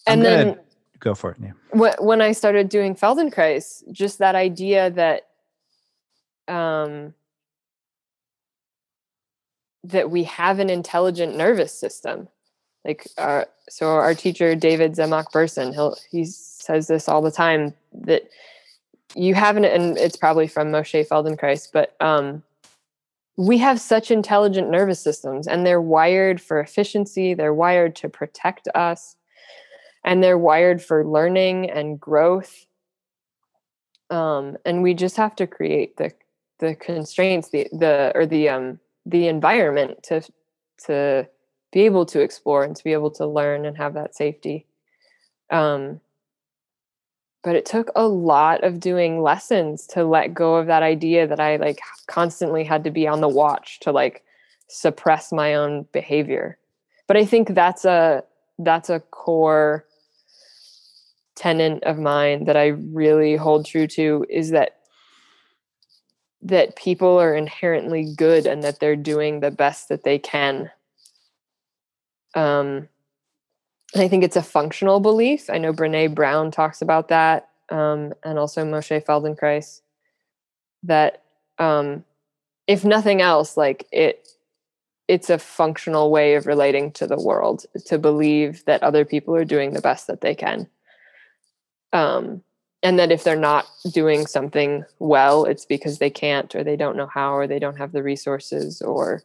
And 0.05 0.23
then 0.23 0.59
go 0.99 1.15
for 1.15 1.31
it 1.31 1.37
yeah 1.41 1.51
when 1.73 2.21
I 2.21 2.31
started 2.31 2.69
doing 2.69 2.95
Feldenkrais, 2.95 3.83
just 3.91 4.19
that 4.19 4.35
idea 4.35 4.91
that 4.91 5.23
um, 6.47 7.13
that 9.83 10.09
we 10.09 10.23
have 10.23 10.59
an 10.59 10.69
intelligent 10.69 11.35
nervous 11.35 11.77
system. 11.77 12.27
Like 12.85 13.07
our, 13.17 13.47
so 13.69 13.87
our 13.87 14.13
teacher 14.13 14.55
David 14.55 14.93
Zemach-Bersin, 14.93 15.73
he'll 15.73 15.95
he 16.09 16.25
says 16.25 16.87
this 16.87 17.07
all 17.07 17.21
the 17.21 17.31
time 17.31 17.73
that 17.93 18.23
you 19.15 19.35
have 19.35 19.57
an 19.57 19.65
and 19.65 19.97
it's 19.97 20.17
probably 20.17 20.47
from 20.47 20.71
Moshe 20.71 21.07
Feldenkrais, 21.07 21.69
but 21.71 21.95
um, 22.01 22.43
we 23.37 23.57
have 23.59 23.79
such 23.79 24.11
intelligent 24.11 24.69
nervous 24.69 24.99
systems 24.99 25.47
and 25.47 25.65
they're 25.65 25.81
wired 25.81 26.41
for 26.41 26.59
efficiency, 26.59 27.33
they're 27.33 27.53
wired 27.53 27.95
to 27.97 28.09
protect 28.09 28.67
us 28.75 29.15
and 30.03 30.21
they're 30.21 30.37
wired 30.37 30.81
for 30.81 31.05
learning 31.05 31.69
and 31.69 31.99
growth 31.99 32.65
um, 34.13 34.57
and 34.65 34.83
we 34.83 34.93
just 34.93 35.17
have 35.17 35.35
to 35.35 35.47
create 35.47 35.97
the 35.97 36.11
the 36.59 36.75
constraints 36.75 37.49
the 37.49 37.67
the 37.71 38.11
or 38.15 38.25
the 38.25 38.47
um 38.47 38.79
the 39.05 39.27
environment 39.27 40.03
to 40.03 40.21
to 40.85 41.27
be 41.71 41.81
able 41.81 42.05
to 42.05 42.21
explore 42.21 42.63
and 42.63 42.75
to 42.75 42.83
be 42.83 42.93
able 42.93 43.11
to 43.11 43.25
learn 43.25 43.65
and 43.65 43.77
have 43.77 43.93
that 43.93 44.15
safety. 44.15 44.65
Um 45.49 45.99
but 47.43 47.55
it 47.57 47.65
took 47.65 47.91
a 47.93 48.07
lot 48.07 48.63
of 48.63 48.79
doing 48.79 49.21
lessons 49.21 49.85
to 49.87 50.05
let 50.05 50.33
go 50.33 50.55
of 50.55 50.67
that 50.67 50.81
idea 50.81 51.27
that 51.27 51.39
i 51.39 51.57
like 51.57 51.79
constantly 52.07 52.63
had 52.63 52.83
to 52.85 52.91
be 52.91 53.07
on 53.07 53.21
the 53.21 53.27
watch 53.27 53.79
to 53.81 53.91
like 53.91 54.23
suppress 54.69 55.31
my 55.31 55.55
own 55.55 55.85
behavior. 55.91 56.57
But 57.07 57.17
i 57.17 57.25
think 57.25 57.53
that's 57.53 57.85
a 57.85 58.23
that's 58.59 58.89
a 58.89 58.99
core 58.99 59.85
tenet 61.35 61.83
of 61.83 61.97
mine 61.97 62.45
that 62.45 62.57
I 62.57 62.67
really 62.67 63.35
hold 63.35 63.65
true 63.65 63.87
to 63.87 64.25
is 64.29 64.51
that 64.51 64.77
that 66.43 66.75
people 66.75 67.19
are 67.19 67.35
inherently 67.35 68.13
good 68.15 68.45
and 68.45 68.63
that 68.63 68.79
they're 68.79 68.95
doing 68.95 69.39
the 69.39 69.51
best 69.51 69.89
that 69.89 70.03
they 70.03 70.19
can. 70.19 70.69
Um, 72.35 72.89
and 73.93 74.01
I 74.01 74.07
think 74.07 74.23
it's 74.23 74.35
a 74.35 74.43
functional 74.43 74.99
belief. 74.99 75.49
I 75.49 75.57
know 75.57 75.73
Brene 75.73 76.13
Brown 76.13 76.51
talks 76.51 76.81
about 76.81 77.07
that, 77.09 77.49
um, 77.69 78.13
and 78.23 78.37
also 78.37 78.65
Moshe 78.65 79.03
Feldenkrais. 79.05 79.81
That 80.83 81.23
um, 81.59 82.03
if 82.67 82.83
nothing 82.83 83.21
else, 83.21 83.55
like 83.55 83.87
it, 83.91 84.27
it's 85.07 85.29
a 85.29 85.37
functional 85.37 86.11
way 86.11 86.35
of 86.35 86.47
relating 86.47 86.91
to 86.93 87.07
the 87.07 87.21
world 87.21 87.65
to 87.85 87.97
believe 87.97 88.65
that 88.65 88.83
other 88.83 89.05
people 89.05 89.35
are 89.35 89.45
doing 89.45 89.73
the 89.73 89.81
best 89.81 90.07
that 90.07 90.21
they 90.21 90.35
can 90.35 90.67
um, 91.93 92.43
and 92.83 92.99
that 92.99 93.11
if 93.11 93.23
they're 93.23 93.35
not 93.35 93.65
doing 93.91 94.27
something 94.27 94.83
well 94.99 95.45
it's 95.45 95.65
because 95.65 95.99
they 95.99 96.09
can't 96.09 96.53
or 96.55 96.63
they 96.63 96.75
don't 96.75 96.97
know 96.97 97.07
how 97.07 97.33
or 97.33 97.47
they 97.47 97.59
don't 97.59 97.77
have 97.77 97.91
the 97.91 98.03
resources 98.03 98.81
or 98.81 99.23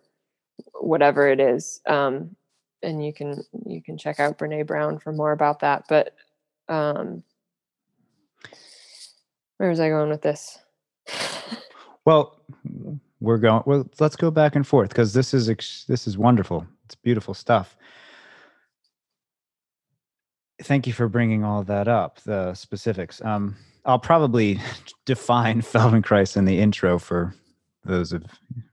whatever 0.74 1.28
it 1.28 1.40
is 1.40 1.80
um, 1.86 2.34
and 2.82 3.04
you 3.04 3.12
can 3.12 3.44
you 3.66 3.82
can 3.82 3.98
check 3.98 4.20
out 4.20 4.38
brene 4.38 4.66
brown 4.66 4.98
for 4.98 5.12
more 5.12 5.32
about 5.32 5.60
that 5.60 5.84
but 5.88 6.14
um, 6.68 7.22
where 9.56 9.68
was 9.68 9.80
i 9.80 9.88
going 9.88 10.08
with 10.08 10.22
this 10.22 10.58
Well, 12.08 12.40
we're 13.20 13.36
going. 13.36 13.62
Well, 13.66 13.86
let's 14.00 14.16
go 14.16 14.30
back 14.30 14.56
and 14.56 14.66
forth 14.66 14.88
because 14.88 15.12
this 15.12 15.34
is 15.34 15.84
this 15.88 16.06
is 16.06 16.16
wonderful. 16.16 16.66
It's 16.86 16.94
beautiful 16.94 17.34
stuff. 17.34 17.76
Thank 20.62 20.86
you 20.86 20.92
for 20.92 21.08
bringing 21.08 21.44
all 21.44 21.62
that 21.64 21.86
up, 21.88 22.20
the 22.22 22.54
specifics. 22.54 23.22
Um, 23.24 23.56
I'll 23.84 23.98
probably 23.98 24.60
define 25.04 25.62
Feldenkrais 25.62 26.36
in 26.36 26.44
the 26.44 26.58
intro 26.58 26.98
for 26.98 27.34
those 27.84 28.12
of 28.12 28.24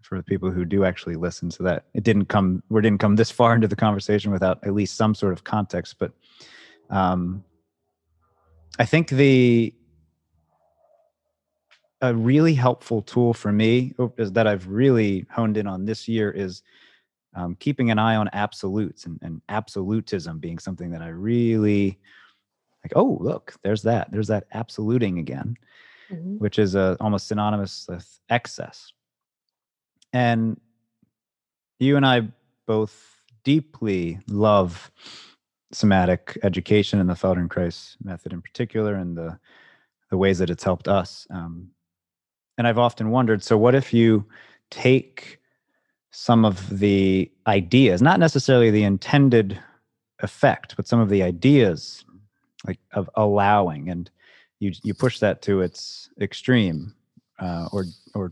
for 0.01 0.17
the 0.17 0.23
people 0.23 0.51
who 0.51 0.65
do 0.65 0.85
actually 0.85 1.15
listen 1.15 1.49
so 1.49 1.63
that 1.63 1.85
it 1.93 2.03
didn't 2.03 2.25
come 2.25 2.61
we 2.69 2.81
didn't 2.81 2.99
come 2.99 3.15
this 3.15 3.31
far 3.31 3.55
into 3.55 3.67
the 3.67 3.75
conversation 3.75 4.31
without 4.31 4.59
at 4.63 4.73
least 4.73 4.97
some 4.97 5.15
sort 5.15 5.33
of 5.33 5.43
context 5.43 5.95
but 5.97 6.11
um 6.89 7.43
i 8.77 8.85
think 8.85 9.09
the 9.09 9.73
a 12.01 12.13
really 12.13 12.53
helpful 12.53 13.01
tool 13.01 13.33
for 13.33 13.51
me 13.51 13.95
is 14.17 14.31
that 14.33 14.45
i've 14.45 14.67
really 14.67 15.25
honed 15.29 15.57
in 15.57 15.65
on 15.65 15.85
this 15.85 16.07
year 16.07 16.29
is 16.29 16.61
um, 17.35 17.55
keeping 17.59 17.91
an 17.91 17.99
eye 17.99 18.15
on 18.15 18.29
absolutes 18.33 19.05
and, 19.05 19.19
and 19.21 19.41
absolutism 19.49 20.39
being 20.39 20.59
something 20.59 20.91
that 20.91 21.01
i 21.01 21.07
really 21.07 21.99
like 22.83 22.93
oh 22.95 23.17
look 23.21 23.53
there's 23.63 23.83
that 23.83 24.11
there's 24.11 24.27
that 24.27 24.45
absoluting 24.53 25.19
again 25.19 25.55
mm-hmm. 26.11 26.37
which 26.37 26.59
is 26.59 26.75
uh, 26.75 26.95
almost 26.99 27.27
synonymous 27.27 27.85
with 27.89 28.19
excess 28.29 28.91
and 30.15 30.59
you 31.79 31.97
and 31.97 32.05
I 32.05 32.29
both 32.65 33.21
deeply 33.43 34.19
love 34.27 34.91
somatic 35.71 36.37
education 36.41 36.99
and 36.99 37.09
the 37.09 37.13
Feldenkrais 37.13 37.97
method 38.03 38.31
in 38.33 38.41
particular, 38.41 38.95
and 38.95 39.17
the 39.17 39.37
the 40.09 40.17
ways 40.17 40.37
that 40.39 40.49
it's 40.49 40.63
helped 40.63 40.87
us. 40.87 41.27
Um, 41.29 41.69
and 42.57 42.67
I've 42.67 42.77
often 42.77 43.09
wondered, 43.09 43.43
so 43.43 43.57
what 43.57 43.75
if 43.75 43.93
you 43.93 44.25
take 44.69 45.39
some 46.15 46.45
of 46.45 46.79
the 46.79 47.29
ideas, 47.45 48.01
not 48.01 48.21
necessarily 48.21 48.71
the 48.71 48.83
intended 48.83 49.59
effect, 50.19 50.75
but 50.77 50.87
some 50.87 51.01
of 51.01 51.09
the 51.09 51.21
ideas 51.21 52.05
like 52.65 52.79
of 52.93 53.09
allowing, 53.15 53.89
and 53.89 54.09
you 54.59 54.71
you 54.81 54.93
push 54.93 55.19
that 55.19 55.41
to 55.41 55.59
its 55.59 56.09
extreme, 56.21 56.95
uh, 57.39 57.67
or 57.73 57.85
or 58.13 58.31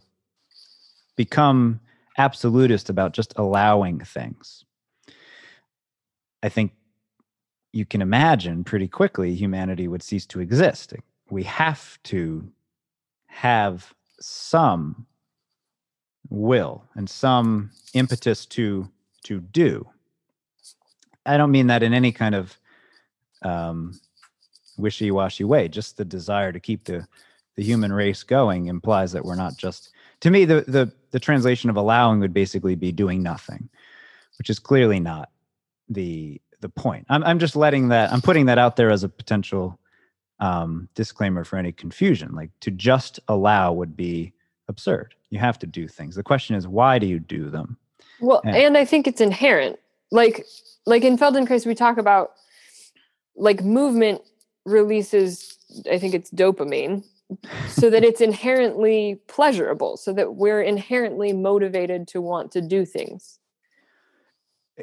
become 1.18 1.82
absolutist 2.18 2.90
about 2.90 3.12
just 3.12 3.34
allowing 3.36 4.00
things. 4.00 4.64
I 6.42 6.48
think 6.48 6.72
you 7.74 7.86
can 7.86 8.02
imagine 8.02 8.64
pretty 8.64 8.88
quickly 8.88 9.36
humanity 9.36 9.90
would 9.90 10.04
cease 10.04 10.26
to 10.28 10.40
exist. 10.40 10.94
We 11.30 11.44
have 11.44 12.02
to 12.04 12.50
have 13.28 13.94
some 14.22 15.06
will 16.30 16.84
and 16.96 17.10
some 17.10 17.72
impetus 17.94 18.46
to 18.48 18.90
to 19.24 19.40
do. 19.40 19.88
I 21.26 21.38
don't 21.38 21.52
mean 21.52 21.68
that 21.68 21.84
in 21.84 21.94
any 21.94 22.12
kind 22.12 22.36
of 22.36 22.58
um, 23.44 24.00
wishy-washy 24.78 25.46
way. 25.46 25.70
Just 25.70 25.96
the 25.96 26.06
desire 26.06 26.52
to 26.52 26.60
keep 26.60 26.84
the 26.84 27.08
the 27.56 27.64
human 27.64 27.94
race 27.94 28.24
going 28.24 28.68
implies 28.68 29.12
that 29.12 29.24
we're 29.24 29.36
not 29.36 29.58
just 29.58 29.92
to 30.22 30.30
me 30.30 30.46
the 30.46 30.62
the 30.68 30.92
the 31.12 31.20
translation 31.20 31.70
of 31.70 31.78
allowing 31.78 32.20
would 32.20 32.34
basically 32.34 32.76
be 32.76 32.92
doing 32.92 33.22
nothing 33.22 33.70
which 34.38 34.50
is 34.50 34.60
clearly 34.60 35.00
not 35.00 35.30
the 35.90 36.42
the 36.62 36.70
point 36.70 37.06
i'm, 37.10 37.24
I'm 37.24 37.40
just 37.40 37.56
letting 37.56 37.90
that 37.90 38.12
i'm 38.12 38.22
putting 38.22 38.46
that 38.48 38.58
out 38.58 38.76
there 38.76 38.92
as 38.92 39.04
a 39.04 39.10
potential 39.10 39.80
um, 40.40 40.90
disclaimer 40.96 41.44
for 41.44 41.58
any 41.58 41.72
confusion 41.72 42.34
like 42.34 42.50
to 42.62 42.72
just 42.72 43.20
allow 43.28 43.72
would 43.72 43.96
be 43.96 44.34
absurd. 44.74 45.14
You 45.30 45.40
have 45.40 45.60
to 45.60 45.68
do 45.68 45.88
things. 45.88 46.16
The 46.16 46.24
question 46.24 46.56
is 46.56 46.68
why 46.68 47.00
do 47.00 47.06
you 47.08 47.20
do 47.20 47.50
them? 47.50 47.78
Well 48.20 48.42
and, 48.44 48.56
and 48.56 48.78
i 48.78 48.86
think 48.86 49.08
it's 49.08 49.22
inherent. 49.22 49.80
Like 50.12 50.46
like 50.86 51.04
in 51.04 51.18
feldenkrais 51.18 51.66
we 51.66 51.76
talk 51.76 51.98
about 51.98 52.34
like 53.36 53.64
movement 53.64 54.22
releases 54.66 55.58
i 55.92 55.98
think 55.98 56.14
it's 56.14 56.32
dopamine 56.32 57.04
so 57.68 57.90
that 57.90 58.04
it's 58.04 58.22
inherently 58.30 59.20
pleasurable 59.28 59.98
so 59.98 60.14
that 60.14 60.36
we're 60.36 60.62
inherently 60.62 61.34
motivated 61.34 62.08
to 62.10 62.22
want 62.22 62.52
to 62.52 62.62
do 62.62 62.86
things. 62.86 63.40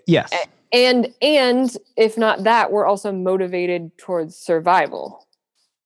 Yes. 0.07 0.33
And 0.73 1.13
and 1.21 1.77
if 1.97 2.17
not 2.17 2.45
that 2.45 2.71
we're 2.71 2.87
also 2.87 3.11
motivated 3.13 3.97
towards 3.99 4.37
survival 4.37 5.27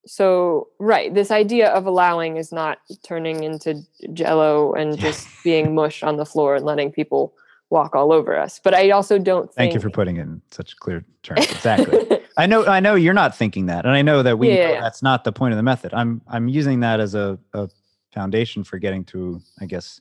so 0.07 0.69
right 0.79 1.15
this 1.15 1.31
idea 1.31 1.71
of 1.71 1.87
allowing 1.87 2.37
is 2.37 2.53
not 2.53 2.79
turning 3.03 3.45
into 3.45 3.83
jello 4.13 4.73
and 4.75 4.99
just 4.99 5.29
being 5.43 5.75
mush 5.75 6.03
on 6.03 6.17
the 6.17 6.27
floor 6.27 6.57
and 6.57 6.65
letting 6.65 6.91
people 6.93 7.35
walk 7.71 7.95
all 7.95 8.13
over 8.13 8.39
us. 8.39 8.61
But 8.63 8.75
I 8.75 8.91
also 8.91 9.19
don't 9.19 9.47
think... 9.47 9.57
Thank 9.57 9.75
you 9.75 9.81
for 9.81 9.91
putting 9.91 10.17
it 10.17 10.23
in 10.23 10.41
such 10.51 10.77
clear 10.77 11.05
terms. 11.23 11.51
Exactly. 11.51 12.21
I 12.37 12.47
know 12.47 12.65
I 12.67 12.81
know 12.81 12.95
you're 12.95 13.15
not 13.15 13.37
thinking 13.37 13.67
that. 13.67 13.85
And 13.85 13.95
I 13.95 14.03
know 14.03 14.23
that 14.23 14.39
we 14.39 14.49
yeah, 14.49 14.55
know 14.55 14.73
yeah. 14.75 14.81
that's 14.81 15.03
not 15.03 15.25
the 15.25 15.33
point 15.33 15.53
of 15.53 15.57
the 15.57 15.63
method. 15.63 15.95
I'm 15.95 16.21
I'm 16.27 16.49
using 16.49 16.81
that 16.81 17.01
as 17.01 17.15
a, 17.15 17.39
a 17.53 17.69
foundation 18.13 18.65
for 18.65 18.79
getting 18.79 19.05
to, 19.07 19.41
I 19.61 19.67
guess, 19.67 20.01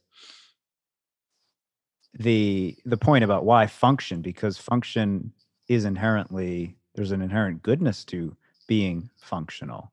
the 2.14 2.78
the 2.86 2.98
point 2.98 3.24
about 3.24 3.46
why 3.46 3.68
function, 3.68 4.22
because 4.22 4.58
function 4.58 5.32
is 5.68 5.86
inherently 5.86 6.76
there's 6.96 7.12
an 7.12 7.22
inherent 7.22 7.62
goodness 7.64 8.04
to 8.06 8.36
being 8.68 9.10
functional. 9.18 9.92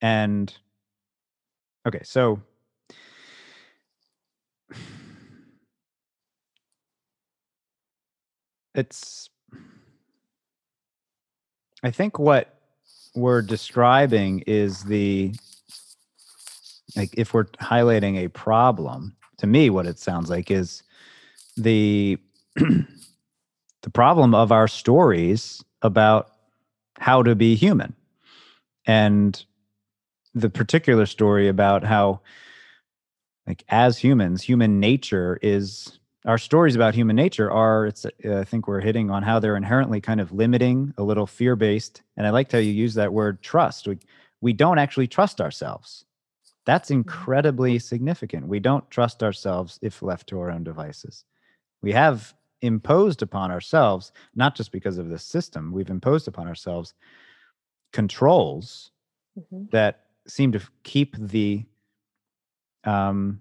And 0.00 0.56
okay, 1.86 2.02
so 2.04 2.40
it's 8.74 9.30
I 11.82 11.90
think 11.90 12.18
what 12.18 12.60
we're 13.14 13.42
describing 13.42 14.40
is 14.46 14.84
the 14.84 15.34
like 16.96 17.14
if 17.16 17.34
we're 17.34 17.44
highlighting 17.44 18.24
a 18.24 18.28
problem, 18.28 19.16
to 19.38 19.46
me 19.46 19.70
what 19.70 19.86
it 19.86 19.98
sounds 19.98 20.30
like 20.30 20.50
is 20.50 20.82
the 21.56 22.18
the 22.56 23.90
problem 23.92 24.34
of 24.34 24.52
our 24.52 24.68
stories 24.68 25.62
about 25.82 26.32
how 26.98 27.22
to 27.22 27.34
be 27.34 27.54
human. 27.54 27.94
And 28.86 29.44
the 30.36 30.50
particular 30.50 31.06
story 31.06 31.48
about 31.48 31.82
how 31.82 32.20
like 33.46 33.64
as 33.68 33.98
humans, 33.98 34.42
human 34.42 34.78
nature 34.78 35.38
is 35.40 35.98
our 36.26 36.38
stories 36.38 36.74
about 36.74 36.94
human 36.94 37.14
nature 37.16 37.50
are 37.50 37.86
it's 37.86 38.04
uh, 38.04 38.10
i 38.38 38.44
think 38.44 38.66
we're 38.66 38.80
hitting 38.80 39.10
on 39.10 39.22
how 39.22 39.38
they're 39.38 39.56
inherently 39.56 40.00
kind 40.00 40.20
of 40.20 40.32
limiting 40.32 40.92
a 40.98 41.02
little 41.02 41.26
fear 41.26 41.54
based 41.54 42.02
and 42.16 42.26
i 42.26 42.30
liked 42.30 42.50
how 42.50 42.58
you 42.58 42.72
use 42.72 42.94
that 42.94 43.12
word 43.12 43.40
trust 43.42 43.86
we, 43.86 43.96
we 44.40 44.52
don't 44.52 44.78
actually 44.78 45.06
trust 45.06 45.40
ourselves 45.40 46.04
that's 46.64 46.90
mm-hmm. 46.90 46.98
incredibly 46.98 47.78
significant 47.78 48.48
we 48.48 48.58
don't 48.58 48.90
trust 48.90 49.22
ourselves 49.22 49.78
if 49.82 50.02
left 50.02 50.26
to 50.26 50.40
our 50.40 50.50
own 50.50 50.64
devices 50.64 51.24
we 51.80 51.92
have 51.92 52.34
imposed 52.60 53.22
upon 53.22 53.52
ourselves 53.52 54.10
not 54.34 54.56
just 54.56 54.72
because 54.72 54.98
of 54.98 55.08
the 55.08 55.18
system 55.18 55.70
we've 55.70 55.90
imposed 55.90 56.26
upon 56.26 56.48
ourselves 56.48 56.92
controls 57.92 58.90
mm-hmm. 59.38 59.66
that 59.70 60.05
seem 60.26 60.52
to 60.52 60.60
keep 60.82 61.16
the 61.16 61.64
um, 62.84 63.40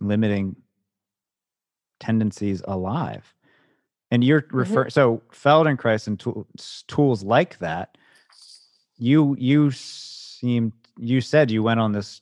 limiting 0.00 0.56
tendencies 2.00 2.62
alive. 2.66 3.32
And 4.10 4.22
you're 4.22 4.46
referring 4.50 4.88
mm-hmm. 4.88 5.20
so 5.20 5.22
Feldenkrais 5.32 6.06
and 6.06 6.18
tools, 6.18 6.84
tools 6.86 7.22
like 7.22 7.58
that. 7.58 7.98
You 8.98 9.36
you 9.38 9.70
seem 9.72 10.72
you 10.96 11.20
said 11.20 11.50
you 11.50 11.62
went 11.62 11.80
on 11.80 11.92
this 11.92 12.20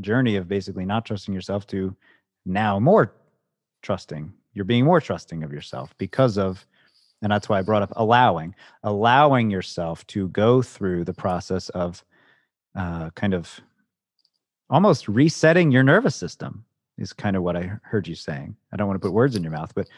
journey 0.00 0.36
of 0.36 0.46
basically 0.48 0.84
not 0.84 1.04
trusting 1.04 1.34
yourself 1.34 1.66
to 1.68 1.96
now 2.44 2.78
more 2.78 3.14
trusting. 3.80 4.32
You're 4.52 4.64
being 4.66 4.84
more 4.84 5.00
trusting 5.00 5.42
of 5.42 5.52
yourself 5.52 5.94
because 5.98 6.36
of 6.36 6.66
and 7.22 7.30
that's 7.30 7.48
why 7.48 7.60
I 7.60 7.62
brought 7.62 7.82
up 7.82 7.92
allowing, 7.94 8.54
allowing 8.82 9.48
yourself 9.48 10.04
to 10.08 10.28
go 10.28 10.60
through 10.60 11.04
the 11.04 11.14
process 11.14 11.68
of 11.70 12.04
uh, 12.74 13.10
kind 13.10 13.34
of 13.34 13.60
almost 14.70 15.08
resetting 15.08 15.70
your 15.70 15.82
nervous 15.82 16.16
system 16.16 16.64
is 16.98 17.12
kind 17.12 17.36
of 17.36 17.42
what 17.42 17.56
I 17.56 17.72
heard 17.82 18.08
you 18.08 18.14
saying. 18.14 18.56
I 18.72 18.76
don't 18.76 18.86
want 18.86 19.00
to 19.00 19.06
put 19.06 19.14
words 19.14 19.36
in 19.36 19.42
your 19.42 19.52
mouth, 19.52 19.72
but 19.74 19.88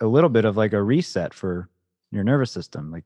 a 0.00 0.06
little 0.06 0.30
bit 0.30 0.44
of 0.44 0.56
like 0.56 0.72
a 0.72 0.82
reset 0.82 1.34
for 1.34 1.68
your 2.10 2.24
nervous 2.24 2.50
system, 2.50 2.90
like 2.90 3.04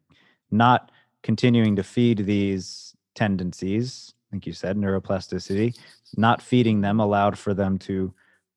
not 0.50 0.90
continuing 1.22 1.76
to 1.76 1.82
feed 1.82 2.18
these 2.18 2.94
tendencies, 3.14 4.14
like 4.32 4.46
you 4.46 4.52
said, 4.52 4.76
neuroplasticity, 4.76 5.78
not 6.16 6.42
feeding 6.42 6.80
them 6.80 7.00
allowed 7.00 7.38
for 7.38 7.54
them 7.54 7.78
to 7.78 8.12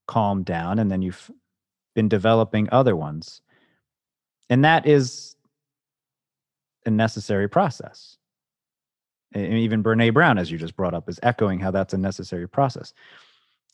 calm 0.08 0.44
down. 0.44 0.80
And 0.80 0.92
then 0.92 1.02
you've 1.02 1.32
been 1.96 2.10
developing 2.10 2.68
other 2.72 2.96
ones. 2.96 3.42
And 4.50 4.66
that 4.66 4.88
is 4.88 5.36
a 6.86 6.90
necessary 6.90 7.48
process. 7.48 8.18
And 9.34 9.54
even 9.54 9.84
Brené 9.84 10.14
Brown, 10.14 10.38
as 10.38 10.52
you 10.52 10.58
just 10.58 10.76
brought 10.76 10.94
up, 10.94 11.08
is 11.08 11.20
echoing 11.22 11.60
how 11.60 11.72
that's 11.72 11.94
a 11.94 11.98
necessary 11.98 12.48
process. 12.48 12.94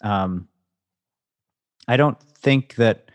Um, 0.01 0.47
I 1.88 1.97
don't 1.97 2.20
think 2.20 2.76
that 2.76 3.10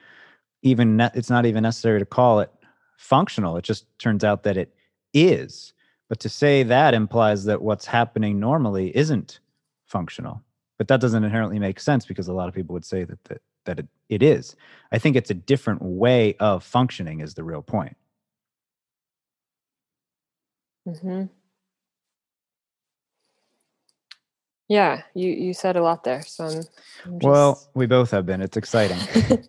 even 0.63 0.97
ne- 0.97 1.11
it's 1.15 1.31
not 1.31 1.47
even 1.47 1.63
necessary 1.63 1.99
to 1.99 2.07
call 2.07 2.41
it 2.41 2.51
functional. 2.97 3.57
It 3.57 3.65
just 3.65 3.87
turns 3.99 4.25
out 4.25 4.43
that 4.45 4.57
it 4.57 4.75
is. 5.13 5.73
But 6.09 6.21
to 6.21 6.29
say 6.29 6.63
that 6.65 6.95
implies 6.95 7.45
that 7.45 7.63
what's 7.63 7.87
happening 7.87 8.41
normally 8.41 8.97
isn't 8.97 9.41
functional. 9.87 10.43
But 10.79 10.89
that 10.89 11.01
doesn't 11.01 11.25
inherently 11.25 11.59
make 11.59 11.79
sense 11.79 12.07
because 12.07 12.29
a 12.29 12.33
lot 12.33 12.49
of 12.49 12.55
people 12.55 12.73
would 12.73 12.85
say 12.85 13.05
that 13.05 13.23
that, 13.25 13.43
that 13.67 13.79
it, 13.81 13.89
it 14.09 14.23
is. 14.23 14.57
I 14.93 14.99
think 14.99 15.15
it's 15.15 15.31
a 15.31 15.35
different 15.35 15.83
way 15.83 16.35
of 16.41 16.65
functioning 16.65 17.21
is 17.21 17.35
the 17.35 17.45
real 17.45 17.63
point. 17.63 17.97
Mm-hmm. 20.89 21.25
Yeah, 24.71 25.03
you 25.15 25.31
you 25.31 25.53
said 25.53 25.75
a 25.75 25.83
lot 25.83 26.05
there. 26.05 26.23
So 26.23 26.45
I'm, 26.45 26.59
I'm 27.05 27.19
just... 27.19 27.25
well, 27.25 27.69
we 27.75 27.87
both 27.87 28.13
have 28.13 28.25
been. 28.25 28.41
It's 28.41 28.57
exciting. 28.57 28.99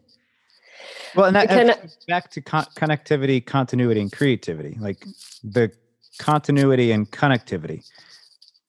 well, 1.16 1.28
and 1.28 1.36
that 1.36 1.48
Can, 1.48 1.76
back 2.08 2.32
to 2.32 2.42
con- 2.42 2.66
connectivity, 2.76 3.46
continuity, 3.46 4.02
and 4.02 4.12
creativity. 4.12 4.76
Like 4.80 5.06
the 5.44 5.72
continuity 6.18 6.92
and 6.92 7.10
connectivity. 7.12 7.88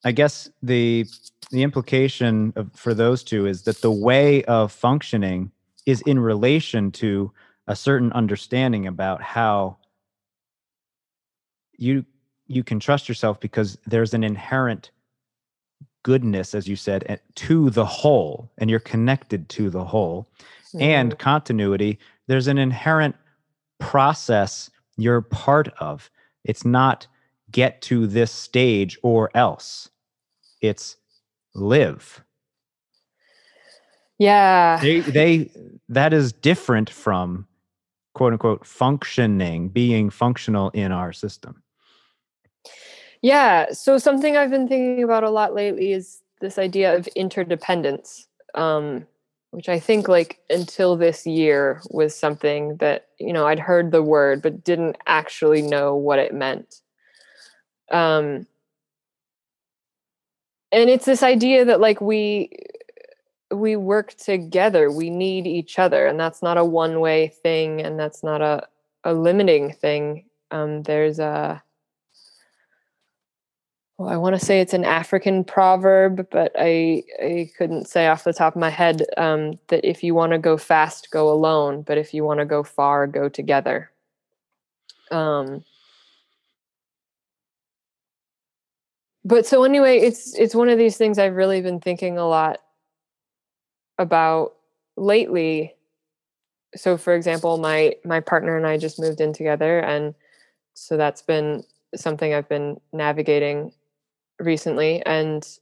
I 0.05 0.12
guess 0.12 0.50
the 0.62 1.07
the 1.53 1.62
implication 1.62 2.53
of, 2.57 2.70
for 2.74 2.92
those 2.92 3.24
two 3.24 3.46
is 3.46 3.62
that 3.62 3.80
the 3.80 3.90
way 3.90 4.44
of 4.44 4.72
functioning 4.72 5.50
is 5.86 6.03
in 6.03 6.18
relation 6.18 6.92
to 6.92 7.32
a 7.66 7.74
certain 7.74 8.12
understanding 8.12 8.86
about 8.86 9.22
how 9.22 9.78
you 11.78 12.05
you 12.46 12.62
can 12.62 12.78
trust 12.78 13.09
yourself 13.09 13.40
because 13.40 13.78
there's 13.86 14.12
an 14.12 14.22
inherent 14.22 14.90
goodness 16.03 16.55
as 16.55 16.66
you 16.66 16.76
said 16.76 17.20
to 17.34 17.70
the 17.70 17.84
whole 17.84 18.50
and 18.59 18.68
you're 18.68 18.80
connected 18.80 19.48
to 19.50 19.70
the 19.70 19.84
whole. 19.84 20.28
Mm-hmm. 20.74 20.82
and 20.84 21.18
continuity 21.18 21.98
there's 22.28 22.46
an 22.46 22.57
inherent 22.57 23.14
process 23.78 24.70
you're 24.96 25.20
part 25.20 25.68
of. 25.78 26.11
It's 26.44 26.64
not 26.64 27.07
get 27.50 27.82
to 27.82 28.07
this 28.07 28.30
stage 28.30 28.98
or 29.03 29.30
else. 29.34 29.90
It's 30.61 30.96
live. 31.55 32.24
Yeah. 34.18 34.78
They 34.80 35.00
they 35.00 35.50
that 35.88 36.12
is 36.12 36.32
different 36.32 36.88
from 36.88 37.46
quote 38.14 38.32
unquote 38.32 38.66
functioning 38.66 39.68
being 39.68 40.11
functional 40.11 40.70
in 40.70 40.92
our 40.92 41.12
system 41.12 41.62
yeah. 43.23 43.73
So 43.73 43.99
something 43.99 44.37
I've 44.37 44.51
been 44.51 44.68
thinking 44.68 45.03
about 45.05 45.25
a 45.25 45.31
lot 45.31 45.55
lately 45.55 45.93
is 45.93 46.20
this 46.41 46.59
idea 46.59 46.97
of 46.97 47.07
interdependence, 47.09 48.27
um, 48.55 49.07
which 49.53 49.68
I 49.68 49.79
think 49.79 50.09
like 50.09 50.41
until 50.51 50.97
this 50.97 51.27
year 51.27 51.81
was 51.91 52.14
something 52.18 52.77
that, 52.79 53.07
you 53.18 53.33
know, 53.33 53.47
I'd 53.47 53.61
heard 53.61 53.93
the 53.93 54.03
word, 54.03 54.43
but 54.43 54.64
didn't 54.64 54.97
actually 55.07 55.62
know 55.62 55.95
what 55.95 56.18
it 56.18 56.35
meant. 56.35 56.81
Um, 57.91 58.47
and 60.73 60.89
it's 60.89 61.05
this 61.05 61.23
idea 61.23 61.64
that 61.64 61.81
like 61.81 62.01
we 62.01 62.51
we 63.53 63.77
work 63.77 64.14
together 64.14 64.91
we 64.91 65.11
need 65.11 65.47
each 65.47 65.79
other 65.79 66.07
and 66.07 66.18
that's 66.18 66.43
not 66.43 66.57
a 66.57 66.64
one 66.64 67.01
way 67.01 67.29
thing 67.43 67.83
and 67.83 67.99
that's 67.99 68.23
not 68.23 68.41
a 68.41 68.66
a 69.05 69.12
limiting 69.12 69.73
thing 69.73 70.25
um, 70.51 70.83
there's 70.85 71.18
a 71.18 71.62
well, 74.03 74.12
I 74.12 74.16
want 74.16 74.38
to 74.38 74.44
say 74.44 74.61
it's 74.61 74.74
an 74.74 74.84
African 74.84 75.44
proverb, 75.44 76.26
but 76.30 76.53
I 76.59 77.05
I 77.22 77.50
couldn't 77.57 77.86
say 77.86 78.09
off 78.09 78.24
the 78.24 78.32
top 78.32 78.57
of 78.57 78.61
my 78.61 78.70
head 78.70 79.05
um, 79.16 79.61
that 79.68 79.84
if 79.84 80.03
you 80.03 80.12
want 80.14 80.32
to 80.32 80.38
go 80.38 80.57
fast, 80.59 81.11
go 81.12 81.30
alone, 81.30 81.82
but 81.82 81.98
if 81.98 82.12
you 82.12 82.24
want 82.24 82.40
to 82.40 82.44
go 82.44 82.64
far, 82.64 83.07
go 83.07 83.28
together. 83.28 83.92
Um, 85.12 85.64
but 89.24 89.46
so 89.46 89.62
anyway, 89.62 89.98
it's 89.98 90.36
it's 90.36 90.55
one 90.55 90.68
of 90.68 90.78
these 90.78 90.96
things 90.96 91.18
I've 91.18 91.36
really 91.36 91.61
been 91.61 91.80
thinking 91.80 92.18
a 92.18 92.26
lot 92.26 92.59
about 93.98 94.55
lately. 94.96 95.74
So, 96.74 96.96
for 96.96 97.14
example, 97.14 97.59
my 97.59 97.94
my 98.05 98.18
partner 98.18 98.57
and 98.57 98.66
I 98.66 98.78
just 98.78 98.98
moved 98.98 99.20
in 99.20 99.32
together, 99.32 99.78
and 99.78 100.14
so 100.74 100.96
that's 100.96 101.22
been 101.22 101.62
something 101.94 102.34
I've 102.34 102.48
been 102.48 102.80
navigating 102.92 103.72
recently 104.43 105.03
and 105.07 105.59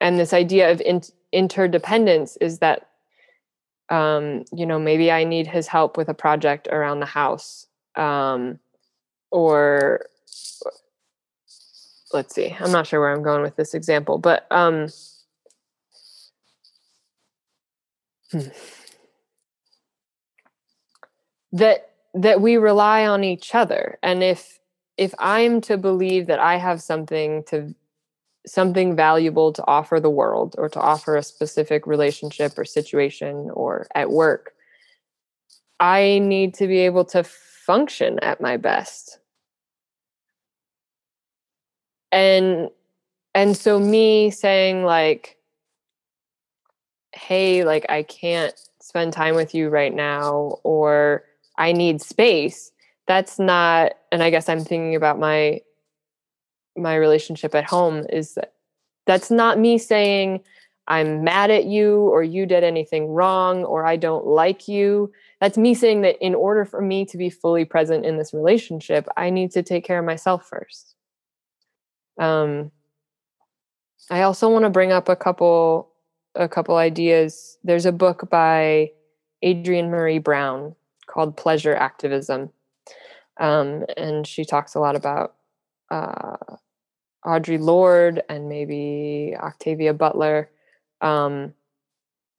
and 0.00 0.18
this 0.18 0.32
idea 0.32 0.70
of 0.70 0.80
in, 0.80 1.00
interdependence 1.32 2.36
is 2.38 2.58
that 2.58 2.88
um, 3.88 4.44
you 4.52 4.66
know 4.66 4.78
maybe 4.78 5.10
i 5.10 5.24
need 5.24 5.46
his 5.46 5.66
help 5.66 5.96
with 5.96 6.08
a 6.08 6.14
project 6.14 6.68
around 6.68 7.00
the 7.00 7.06
house 7.06 7.66
um, 7.96 8.58
or 9.30 10.06
let's 12.12 12.34
see 12.34 12.54
i'm 12.60 12.72
not 12.72 12.86
sure 12.86 13.00
where 13.00 13.12
i'm 13.12 13.22
going 13.22 13.42
with 13.42 13.56
this 13.56 13.74
example 13.74 14.18
but 14.18 14.46
um, 14.50 14.88
hmm. 18.30 18.40
that 21.52 21.90
that 22.14 22.40
we 22.40 22.56
rely 22.56 23.06
on 23.06 23.24
each 23.24 23.54
other 23.54 23.98
and 24.02 24.22
if 24.22 24.58
if 24.98 25.14
i'm 25.18 25.60
to 25.60 25.78
believe 25.78 26.26
that 26.26 26.38
i 26.38 26.56
have 26.56 26.82
something 26.82 27.42
to 27.44 27.74
something 28.46 28.96
valuable 28.96 29.52
to 29.52 29.64
offer 29.66 30.00
the 30.00 30.10
world 30.10 30.54
or 30.58 30.68
to 30.68 30.80
offer 30.80 31.16
a 31.16 31.22
specific 31.22 31.86
relationship 31.86 32.58
or 32.58 32.64
situation 32.64 33.50
or 33.52 33.86
at 33.94 34.10
work, 34.10 34.52
I 35.78 36.18
need 36.20 36.54
to 36.54 36.66
be 36.66 36.78
able 36.78 37.04
to 37.06 37.24
function 37.24 38.18
at 38.20 38.40
my 38.40 38.56
best. 38.56 39.18
And 42.10 42.68
and 43.34 43.56
so 43.56 43.78
me 43.78 44.30
saying 44.30 44.84
like 44.84 45.38
hey, 47.14 47.64
like 47.64 47.86
I 47.88 48.02
can't 48.02 48.54
spend 48.80 49.12
time 49.12 49.34
with 49.34 49.54
you 49.54 49.68
right 49.68 49.94
now 49.94 50.58
or 50.64 51.24
I 51.58 51.72
need 51.72 52.00
space, 52.00 52.72
that's 53.06 53.38
not 53.38 53.92
and 54.10 54.22
I 54.22 54.30
guess 54.30 54.48
I'm 54.48 54.60
thinking 54.64 54.94
about 54.94 55.18
my 55.18 55.60
my 56.76 56.94
relationship 56.94 57.54
at 57.54 57.64
home 57.64 58.04
is 58.10 58.34
that 58.34 58.54
that's 59.06 59.30
not 59.30 59.58
me 59.58 59.78
saying 59.78 60.40
I'm 60.88 61.22
mad 61.22 61.50
at 61.50 61.64
you 61.64 62.00
or 62.08 62.22
you 62.22 62.44
did 62.44 62.64
anything 62.64 63.08
wrong 63.08 63.64
or 63.64 63.86
I 63.86 63.96
don't 63.96 64.26
like 64.26 64.68
you. 64.68 65.12
That's 65.40 65.56
me 65.56 65.74
saying 65.74 66.02
that 66.02 66.16
in 66.20 66.34
order 66.34 66.64
for 66.64 66.80
me 66.80 67.04
to 67.06 67.16
be 67.16 67.30
fully 67.30 67.64
present 67.64 68.04
in 68.04 68.16
this 68.16 68.34
relationship, 68.34 69.06
I 69.16 69.30
need 69.30 69.52
to 69.52 69.62
take 69.62 69.84
care 69.84 70.00
of 70.00 70.04
myself 70.04 70.48
first. 70.48 70.96
Um, 72.18 72.72
I 74.10 74.22
also 74.22 74.48
want 74.48 74.64
to 74.64 74.70
bring 74.70 74.92
up 74.92 75.08
a 75.08 75.16
couple 75.16 75.88
a 76.34 76.48
couple 76.48 76.76
ideas. 76.76 77.58
There's 77.62 77.86
a 77.86 77.92
book 77.92 78.28
by 78.30 78.90
Adrienne 79.44 79.90
Maree 79.90 80.22
Brown 80.22 80.74
called 81.06 81.36
Pleasure 81.36 81.74
Activism. 81.74 82.50
Um, 83.38 83.84
and 83.96 84.26
she 84.26 84.44
talks 84.44 84.74
a 84.74 84.80
lot 84.80 84.96
about 84.96 85.34
uh, 85.90 86.36
Audre 87.24 87.60
Lorde 87.60 88.22
and 88.28 88.48
maybe 88.48 89.34
Octavia 89.38 89.94
Butler. 89.94 90.50
Um, 91.00 91.54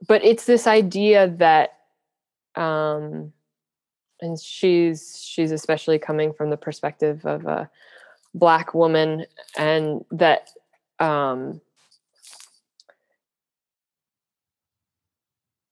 but 0.08 0.24
it's 0.24 0.46
this 0.46 0.68
idea 0.68 1.28
that, 1.38 1.78
um, 2.56 3.32
and 4.22 4.40
she's 4.40 5.24
she's 5.26 5.52
especially 5.52 6.00
coming 6.00 6.34
from 6.34 6.50
the 6.50 6.58
perspective 6.58 7.26
of 7.26 7.46
a 7.46 7.70
black 8.34 8.74
woman, 8.74 9.26
and 9.58 10.04
that 10.12 10.50
um, 11.00 11.62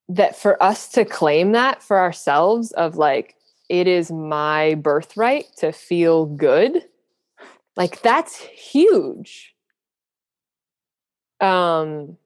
that 0.09 0.35
for 0.35 0.61
us 0.61 0.89
to 0.89 1.05
claim 1.05 1.53
that 1.53 1.81
for 1.81 1.97
ourselves 1.97 2.71
of 2.73 2.95
like 2.97 3.35
it 3.69 3.87
is 3.87 4.11
my 4.11 4.75
birthright 4.75 5.45
to 5.57 5.71
feel 5.71 6.25
good 6.25 6.83
like 7.75 8.01
that's 8.01 8.37
huge. 8.37 9.55
Um 11.39 12.17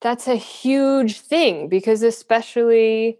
that's 0.00 0.26
a 0.26 0.34
huge 0.36 1.20
thing 1.20 1.68
because 1.68 2.02
especially 2.02 3.18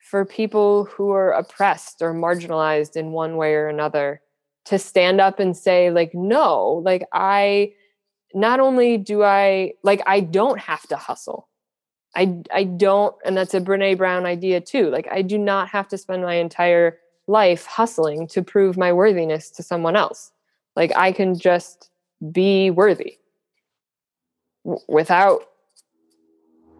for 0.00 0.24
people 0.24 0.84
who 0.86 1.10
are 1.10 1.32
oppressed 1.32 2.00
or 2.00 2.14
marginalized 2.14 2.96
in 2.96 3.12
one 3.12 3.36
way 3.36 3.54
or 3.54 3.68
another 3.68 4.22
to 4.64 4.78
stand 4.78 5.20
up 5.20 5.38
and 5.38 5.56
say 5.56 5.90
like 5.90 6.14
no, 6.14 6.82
like 6.84 7.06
I 7.12 7.72
not 8.34 8.60
only 8.60 8.98
do 8.98 9.22
I 9.22 9.72
like 9.82 10.02
I 10.06 10.20
don't 10.20 10.60
have 10.60 10.82
to 10.88 10.96
hustle. 10.96 11.48
I 12.14 12.42
I 12.52 12.64
don't 12.64 13.14
and 13.24 13.36
that's 13.36 13.54
a 13.54 13.60
Brené 13.60 13.96
Brown 13.96 14.26
idea 14.26 14.60
too. 14.60 14.90
Like 14.90 15.08
I 15.10 15.22
do 15.22 15.38
not 15.38 15.68
have 15.70 15.88
to 15.88 15.98
spend 15.98 16.22
my 16.22 16.34
entire 16.34 16.98
life 17.26 17.66
hustling 17.66 18.26
to 18.28 18.42
prove 18.42 18.76
my 18.76 18.92
worthiness 18.92 19.50
to 19.50 19.62
someone 19.62 19.96
else. 19.96 20.32
Like 20.74 20.92
I 20.96 21.12
can 21.12 21.38
just 21.38 21.90
be 22.32 22.70
worthy 22.70 23.18
w- 24.64 24.82
without 24.88 25.42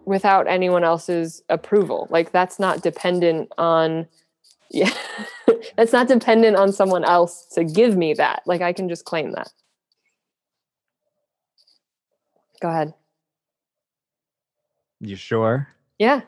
without 0.04 0.46
anyone 0.46 0.84
else's 0.84 1.42
approval. 1.48 2.06
Like 2.10 2.30
that's 2.30 2.58
not 2.58 2.82
dependent 2.82 3.50
on 3.58 4.06
Yeah. 4.70 4.90
That's 5.76 5.92
not 5.92 6.08
dependent 6.08 6.56
on 6.56 6.72
someone 6.72 7.04
else 7.04 7.46
to 7.54 7.64
give 7.64 7.96
me 7.96 8.14
that. 8.14 8.42
Like 8.46 8.62
I 8.62 8.72
can 8.72 8.88
just 8.88 9.04
claim 9.04 9.32
that. 9.32 9.52
Go 12.60 12.68
ahead. 12.68 12.94
You 15.00 15.14
sure? 15.16 15.68
Yeah. 15.98 16.22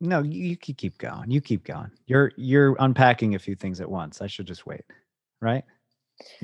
No, 0.00 0.22
you, 0.22 0.44
you 0.44 0.56
keep 0.56 0.98
going. 0.98 1.30
You 1.30 1.40
keep 1.40 1.64
going. 1.64 1.90
You're 2.06 2.32
you're 2.36 2.76
unpacking 2.78 3.34
a 3.34 3.38
few 3.38 3.54
things 3.54 3.80
at 3.80 3.90
once. 3.90 4.20
I 4.20 4.26
should 4.26 4.46
just 4.46 4.66
wait, 4.66 4.84
right? 5.40 5.64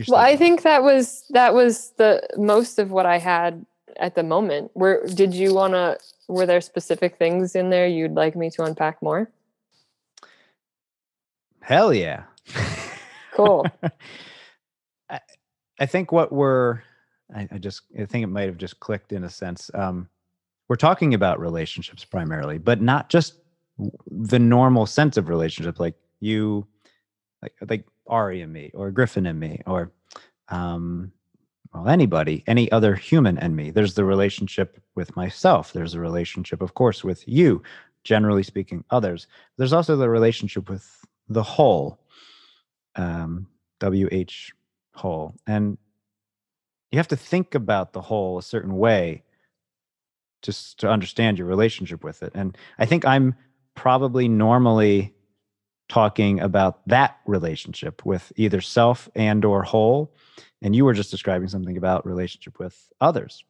well, 0.08 0.20
I 0.20 0.36
think 0.36 0.62
that 0.62 0.82
was 0.82 1.24
that 1.30 1.54
was 1.54 1.90
the 1.96 2.26
most 2.36 2.78
of 2.78 2.90
what 2.90 3.06
I 3.06 3.18
had 3.18 3.64
at 3.98 4.14
the 4.14 4.22
moment. 4.22 4.70
Where 4.74 5.04
did 5.06 5.34
you 5.34 5.54
want 5.54 5.74
to? 5.74 5.98
Were 6.28 6.46
there 6.46 6.60
specific 6.60 7.16
things 7.16 7.54
in 7.54 7.68
there 7.68 7.86
you'd 7.86 8.14
like 8.14 8.36
me 8.36 8.48
to 8.50 8.64
unpack 8.64 9.02
more? 9.02 9.30
Hell 11.60 11.92
yeah! 11.92 12.24
Cool. 13.32 13.66
I, 15.10 15.20
I 15.78 15.86
think 15.86 16.12
what 16.12 16.32
we're, 16.32 16.80
I, 17.34 17.48
I, 17.52 17.58
just 17.58 17.82
I 17.98 18.04
think 18.04 18.24
it 18.24 18.28
might 18.28 18.46
have 18.46 18.58
just 18.58 18.80
clicked 18.80 19.12
in 19.12 19.24
a 19.24 19.30
sense. 19.30 19.70
Um, 19.74 20.08
we're 20.68 20.76
talking 20.76 21.14
about 21.14 21.40
relationships 21.40 22.04
primarily, 22.04 22.58
but 22.58 22.80
not 22.80 23.08
just 23.08 23.34
the 24.06 24.38
normal 24.38 24.86
sense 24.86 25.16
of 25.16 25.28
relationship, 25.28 25.80
like 25.80 25.94
you, 26.20 26.66
like 27.42 27.54
like 27.68 27.84
Ari 28.06 28.42
and 28.42 28.52
me, 28.52 28.70
or 28.74 28.90
Griffin 28.90 29.26
and 29.26 29.38
me, 29.38 29.60
or 29.66 29.92
um, 30.48 31.12
well, 31.72 31.88
anybody, 31.88 32.44
any 32.46 32.70
other 32.70 32.94
human 32.94 33.38
and 33.38 33.56
me. 33.56 33.70
There's 33.70 33.94
the 33.94 34.04
relationship 34.04 34.80
with 34.94 35.16
myself. 35.16 35.72
There's 35.72 35.94
a 35.94 36.00
relationship, 36.00 36.60
of 36.60 36.74
course, 36.74 37.02
with 37.02 37.26
you. 37.26 37.62
Generally 38.04 38.42
speaking, 38.42 38.84
others. 38.90 39.26
There's 39.56 39.72
also 39.72 39.96
the 39.96 40.08
relationship 40.08 40.68
with 40.68 41.06
the 41.28 41.42
whole, 41.42 42.00
um, 42.96 43.46
WH 43.80 44.52
whole, 44.94 45.34
and 45.46 45.78
you 46.90 46.98
have 46.98 47.08
to 47.08 47.16
think 47.16 47.54
about 47.54 47.92
the 47.92 48.00
whole 48.00 48.38
a 48.38 48.42
certain 48.42 48.76
way 48.76 49.22
just 50.42 50.78
to 50.80 50.90
understand 50.90 51.38
your 51.38 51.46
relationship 51.46 52.04
with 52.04 52.22
it. 52.22 52.32
And 52.34 52.58
I 52.78 52.84
think 52.84 53.06
I'm 53.06 53.34
probably 53.74 54.28
normally 54.28 55.14
talking 55.88 56.40
about 56.40 56.86
that 56.88 57.18
relationship 57.26 58.04
with 58.04 58.32
either 58.36 58.60
self 58.60 59.08
and 59.14 59.44
or 59.44 59.62
whole. 59.62 60.14
And 60.62 60.74
you 60.74 60.84
were 60.84 60.94
just 60.94 61.10
describing 61.10 61.48
something 61.48 61.76
about 61.76 62.06
relationship 62.06 62.58
with 62.58 62.90
others. 63.00 63.44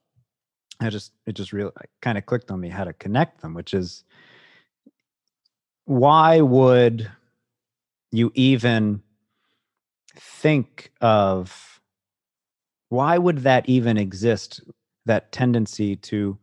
I 0.81 0.91
just 0.91 1.13
it 1.27 1.33
just 1.33 1.53
really 1.53 1.71
kind 2.01 2.19
of 2.19 2.27
clicked 2.27 2.51
on 2.51 2.61
me 2.61 2.69
how 2.69 2.85
to 2.85 2.93
connect 2.93 3.41
them 3.41 3.55
which 3.55 3.75
is 3.75 4.05
why 5.85 6.41
would 6.41 7.11
you 8.11 8.31
even 8.35 9.03
think 10.17 10.93
of 11.01 11.81
why 12.89 13.17
would 13.17 13.39
that 13.39 13.69
even 13.69 13.97
exist 13.97 14.61
that 15.07 15.33
tendency 15.33 15.97
to 15.97 16.39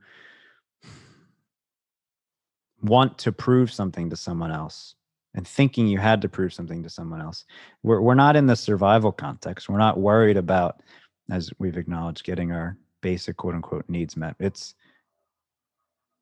want 2.81 3.17
to 3.19 3.31
prove 3.31 3.71
something 3.71 4.09
to 4.09 4.15
someone 4.15 4.51
else 4.51 4.95
and 5.35 5.47
thinking 5.47 5.87
you 5.87 5.99
had 5.99 6.21
to 6.21 6.29
prove 6.29 6.53
something 6.53 6.83
to 6.83 6.89
someone 6.89 7.21
else. 7.21 7.45
We're, 7.83 8.01
we're 8.01 8.15
not 8.15 8.35
in 8.35 8.47
the 8.47 8.55
survival 8.55 9.11
context. 9.11 9.69
We're 9.69 9.77
not 9.77 9.99
worried 9.99 10.37
about, 10.37 10.81
as 11.29 11.51
we've 11.59 11.77
acknowledged, 11.77 12.23
getting 12.23 12.51
our 12.51 12.77
basic 13.01 13.37
quote 13.37 13.55
unquote 13.55 13.85
needs 13.87 14.17
met. 14.17 14.35
It's, 14.39 14.75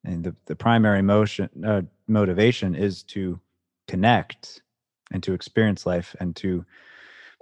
and 0.04 0.24
the, 0.24 0.36
the 0.46 0.56
primary 0.56 1.02
motion, 1.02 1.50
uh, 1.66 1.82
motivation 2.08 2.76
is 2.76 3.04
to 3.04 3.40
connect 3.88 4.62
and 5.12 5.24
to 5.24 5.34
experience 5.34 5.86
life 5.86 6.16
and 6.20 6.36
to 6.38 6.66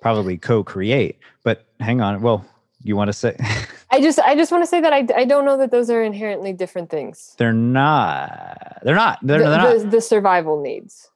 probably 0.02 0.38
co-create. 0.38 1.20
But 1.44 1.68
hang 1.80 2.02
on, 2.02 2.22
well, 2.22 2.46
you 2.86 2.96
want 2.96 3.10
to 3.10 3.14
say 3.14 3.36
i 3.92 4.00
just 4.00 4.20
i 4.20 4.36
just 4.36 4.52
want 4.52 4.64
to 4.64 4.68
say 4.68 4.80
that 4.80 4.94
I, 4.94 5.06
I 5.16 5.26
don't 5.26 5.44
know 5.44 5.58
that 5.58 5.72
those 5.72 5.90
are 5.90 6.04
inherently 6.04 6.54
different 6.54 6.90
things. 6.90 7.36
They're 7.38 7.52
not 7.52 8.80
they're 8.84 8.96
not 8.96 9.20
they're, 9.22 9.40
the, 9.40 9.50
they're 9.50 9.58
not. 9.58 9.80
the, 9.80 9.88
the, 9.88 10.02
survival 10.02 10.62
needs. 10.62 11.10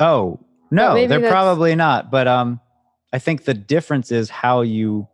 Oh 0.00 0.40
no 0.70 0.94
they're 0.94 1.20
that's... 1.20 1.30
probably 1.30 1.74
not 1.74 2.10
but 2.10 2.26
um 2.26 2.60
i 3.12 3.18
think 3.18 3.44
the 3.44 3.54
difference 3.54 4.10
is 4.10 4.28
how 4.30 4.62
you 4.62 5.06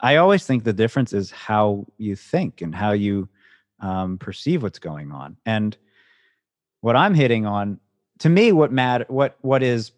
i 0.00 0.16
always 0.16 0.44
think 0.44 0.64
the 0.64 0.72
difference 0.72 1.12
is 1.12 1.30
how 1.30 1.86
you 1.98 2.16
think 2.16 2.60
and 2.62 2.74
how 2.74 2.92
you 2.92 3.28
um, 3.80 4.18
perceive 4.18 4.64
what's 4.64 4.80
going 4.80 5.12
on. 5.12 5.36
And 5.46 5.76
what 6.80 6.96
i'm 6.96 7.14
hitting 7.14 7.46
on 7.46 7.78
to 8.18 8.28
me 8.28 8.52
what 8.52 8.72
matter 8.72 9.04
what 9.08 9.36
what 9.40 9.62
is 9.62 9.92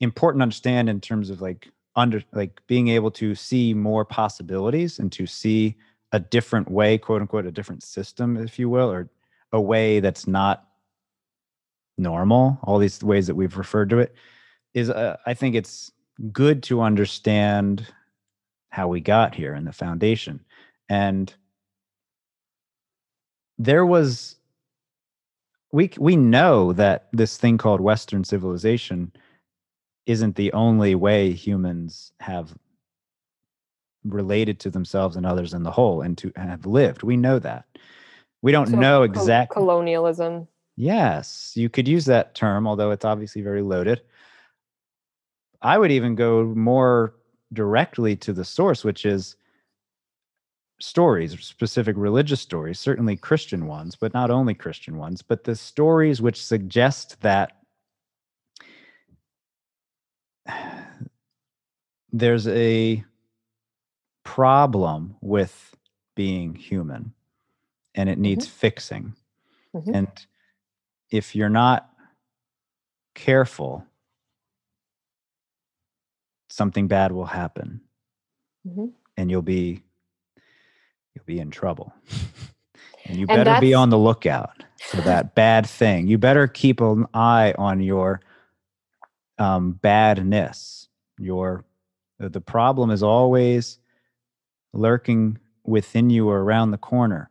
important 0.00 0.40
to 0.40 0.42
understand 0.42 0.88
in 0.88 1.00
terms 1.00 1.30
of 1.30 1.40
like 1.40 1.68
under 1.96 2.22
like 2.32 2.60
being 2.66 2.88
able 2.88 3.10
to 3.10 3.34
see 3.34 3.74
more 3.74 4.04
possibilities 4.04 4.98
and 4.98 5.12
to 5.12 5.26
see 5.26 5.76
a 6.12 6.18
different 6.18 6.70
way 6.70 6.98
quote 6.98 7.20
unquote 7.20 7.46
a 7.46 7.52
different 7.52 7.82
system 7.82 8.36
if 8.36 8.58
you 8.58 8.68
will 8.68 8.90
or 8.90 9.08
a 9.52 9.60
way 9.60 10.00
that's 10.00 10.26
not 10.26 10.68
normal 11.96 12.58
all 12.64 12.78
these 12.78 13.02
ways 13.02 13.26
that 13.26 13.34
we've 13.34 13.56
referred 13.56 13.88
to 13.90 13.98
it 13.98 14.14
is 14.74 14.90
uh, 14.90 15.16
i 15.26 15.34
think 15.34 15.54
it's 15.54 15.92
good 16.32 16.62
to 16.62 16.80
understand 16.80 17.86
how 18.74 18.88
we 18.88 19.00
got 19.00 19.34
here 19.34 19.54
in 19.54 19.64
the 19.64 19.72
foundation. 19.72 20.40
And 20.88 21.32
there 23.56 23.86
was 23.86 24.36
we 25.70 25.90
we 25.98 26.16
know 26.16 26.72
that 26.72 27.08
this 27.12 27.36
thing 27.36 27.56
called 27.56 27.80
western 27.80 28.24
civilization 28.24 29.12
isn't 30.06 30.36
the 30.36 30.52
only 30.52 30.94
way 30.94 31.32
humans 31.32 32.12
have 32.20 32.54
related 34.04 34.60
to 34.60 34.70
themselves 34.70 35.16
and 35.16 35.24
others 35.24 35.54
in 35.54 35.62
the 35.62 35.70
whole 35.70 36.02
and 36.02 36.18
to 36.18 36.32
have 36.36 36.66
lived. 36.66 37.02
We 37.02 37.16
know 37.16 37.38
that. 37.38 37.64
We 38.42 38.52
don't 38.52 38.68
so 38.68 38.76
know 38.76 39.02
exactly 39.02 39.54
colonialism. 39.54 40.46
Yes, 40.76 41.52
you 41.54 41.68
could 41.68 41.88
use 41.88 42.04
that 42.06 42.34
term, 42.34 42.66
although 42.66 42.90
it's 42.90 43.04
obviously 43.04 43.42
very 43.42 43.62
loaded. 43.62 44.02
I 45.62 45.78
would 45.78 45.90
even 45.90 46.14
go 46.14 46.44
more 46.44 47.14
directly 47.52 48.16
to 48.16 48.32
the 48.32 48.44
source, 48.44 48.84
which 48.84 49.06
is 49.06 49.36
stories, 50.80 51.38
specific 51.40 51.96
religious 51.96 52.40
stories, 52.40 52.78
certainly 52.78 53.16
Christian 53.16 53.66
ones, 53.66 53.96
but 53.96 54.12
not 54.12 54.30
only 54.30 54.52
Christian 54.52 54.98
ones, 54.98 55.22
but 55.22 55.44
the 55.44 55.56
stories 55.56 56.20
which 56.20 56.44
suggest 56.44 57.20
that 57.22 57.63
there's 62.12 62.46
a 62.48 63.04
problem 64.24 65.16
with 65.20 65.74
being 66.14 66.54
human 66.54 67.12
and 67.94 68.08
it 68.08 68.18
needs 68.18 68.46
mm-hmm. 68.46 68.56
fixing. 68.56 69.14
Mm-hmm. 69.74 69.94
And 69.94 70.26
if 71.10 71.34
you're 71.34 71.48
not 71.48 71.88
careful, 73.14 73.84
something 76.48 76.88
bad 76.88 77.12
will 77.12 77.26
happen. 77.26 77.80
Mm-hmm. 78.66 78.86
And 79.16 79.30
you'll 79.30 79.42
be 79.42 79.82
you'll 81.14 81.24
be 81.26 81.38
in 81.38 81.50
trouble. 81.50 81.92
and 83.04 83.16
you 83.16 83.26
better 83.26 83.60
be 83.60 83.74
on 83.74 83.90
the 83.90 83.98
lookout 83.98 84.64
for 84.80 85.00
that 85.02 85.34
bad 85.34 85.66
thing. 85.66 86.08
You 86.08 86.18
better 86.18 86.46
keep 86.46 86.80
an 86.80 87.06
eye 87.14 87.54
on 87.58 87.80
your 87.80 88.20
um, 89.38 89.72
badness. 89.72 90.88
Your 91.18 91.64
the 92.18 92.40
problem 92.40 92.90
is 92.90 93.02
always 93.02 93.78
lurking 94.72 95.38
within 95.64 96.10
you 96.10 96.28
or 96.28 96.42
around 96.42 96.70
the 96.70 96.78
corner. 96.78 97.30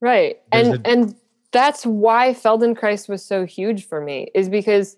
Right. 0.00 0.40
There's 0.50 0.68
and 0.68 0.86
a, 0.86 0.90
and 0.90 1.16
that's 1.52 1.86
why 1.86 2.34
Feldenkrais 2.34 3.08
was 3.08 3.24
so 3.24 3.44
huge 3.44 3.86
for 3.86 4.00
me 4.00 4.28
is 4.34 4.48
because 4.48 4.96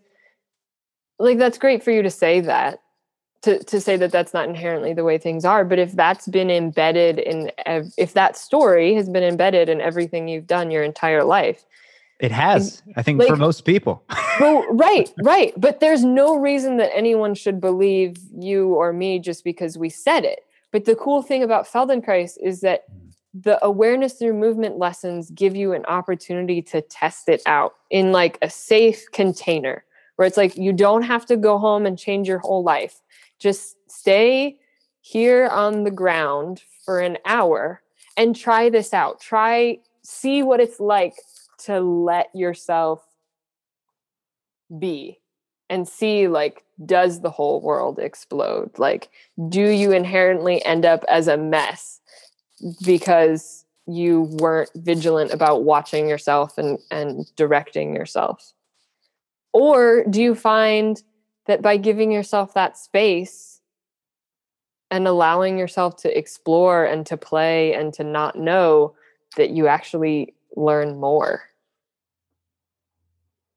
like 1.18 1.38
that's 1.38 1.58
great 1.58 1.82
for 1.82 1.90
you 1.90 2.02
to 2.02 2.10
say 2.10 2.40
that 2.40 2.80
to 3.42 3.62
to 3.64 3.80
say 3.80 3.96
that 3.96 4.10
that's 4.10 4.32
not 4.32 4.48
inherently 4.48 4.94
the 4.94 5.04
way 5.04 5.18
things 5.18 5.44
are 5.44 5.64
but 5.64 5.78
if 5.78 5.92
that's 5.92 6.26
been 6.28 6.50
embedded 6.50 7.18
in 7.18 7.52
if 7.96 8.14
that 8.14 8.36
story 8.36 8.94
has 8.94 9.08
been 9.08 9.22
embedded 9.22 9.68
in 9.68 9.80
everything 9.80 10.26
you've 10.26 10.46
done 10.46 10.70
your 10.70 10.82
entire 10.82 11.22
life 11.22 11.64
it 12.20 12.32
has, 12.32 12.82
I 12.96 13.02
think, 13.02 13.18
like, 13.18 13.28
for 13.28 13.36
most 13.36 13.64
people. 13.64 14.04
well, 14.40 14.64
right, 14.72 15.12
right. 15.22 15.52
But 15.56 15.80
there's 15.80 16.04
no 16.04 16.36
reason 16.36 16.76
that 16.78 16.94
anyone 16.94 17.34
should 17.34 17.60
believe 17.60 18.16
you 18.32 18.74
or 18.74 18.92
me 18.92 19.18
just 19.18 19.44
because 19.44 19.76
we 19.76 19.88
said 19.88 20.24
it. 20.24 20.40
But 20.70 20.84
the 20.84 20.96
cool 20.96 21.22
thing 21.22 21.42
about 21.42 21.66
Feldenkrais 21.66 22.36
is 22.42 22.60
that 22.60 22.84
the 23.32 23.64
awareness 23.64 24.14
through 24.14 24.34
movement 24.34 24.78
lessons 24.78 25.30
give 25.30 25.56
you 25.56 25.72
an 25.72 25.84
opportunity 25.86 26.62
to 26.62 26.80
test 26.82 27.28
it 27.28 27.42
out 27.46 27.74
in 27.90 28.12
like 28.12 28.38
a 28.42 28.50
safe 28.50 29.04
container 29.12 29.84
where 30.16 30.26
it's 30.26 30.36
like 30.36 30.56
you 30.56 30.72
don't 30.72 31.02
have 31.02 31.26
to 31.26 31.36
go 31.36 31.58
home 31.58 31.84
and 31.84 31.98
change 31.98 32.28
your 32.28 32.38
whole 32.38 32.62
life. 32.62 33.00
Just 33.40 33.76
stay 33.90 34.58
here 35.04 35.48
on 35.48 35.84
the 35.84 35.90
ground 35.90 36.62
for 36.84 37.00
an 37.00 37.18
hour 37.26 37.82
and 38.16 38.34
try 38.34 38.70
this 38.70 38.94
out 38.94 39.20
try 39.20 39.78
see 40.02 40.42
what 40.42 40.60
it's 40.60 40.80
like 40.80 41.14
to 41.66 41.80
let 41.80 42.28
yourself 42.34 43.04
be 44.78 45.20
and 45.70 45.88
see 45.88 46.28
like 46.28 46.64
does 46.84 47.20
the 47.20 47.30
whole 47.30 47.60
world 47.60 47.98
explode? 47.98 48.78
Like 48.78 49.10
do 49.48 49.68
you 49.68 49.92
inherently 49.92 50.64
end 50.64 50.84
up 50.84 51.04
as 51.08 51.28
a 51.28 51.36
mess 51.36 52.00
because 52.84 53.64
you 53.86 54.22
weren't 54.40 54.70
vigilant 54.76 55.32
about 55.32 55.64
watching 55.64 56.08
yourself 56.08 56.58
and 56.58 56.78
and 56.90 57.26
directing 57.36 57.94
yourself? 57.94 58.52
Or 59.52 60.04
do 60.10 60.20
you 60.20 60.34
find 60.34 61.02
that 61.46 61.62
by 61.62 61.76
giving 61.76 62.10
yourself 62.10 62.54
that 62.54 62.76
space 62.76 63.60
and 64.90 65.06
allowing 65.06 65.58
yourself 65.58 65.96
to 65.96 66.18
explore 66.18 66.84
and 66.84 67.06
to 67.06 67.16
play 67.16 67.74
and 67.74 67.92
to 67.94 68.04
not 68.04 68.38
know 68.38 68.94
that 69.36 69.50
you 69.50 69.66
actually 69.66 70.34
learn 70.56 70.98
more 71.00 71.42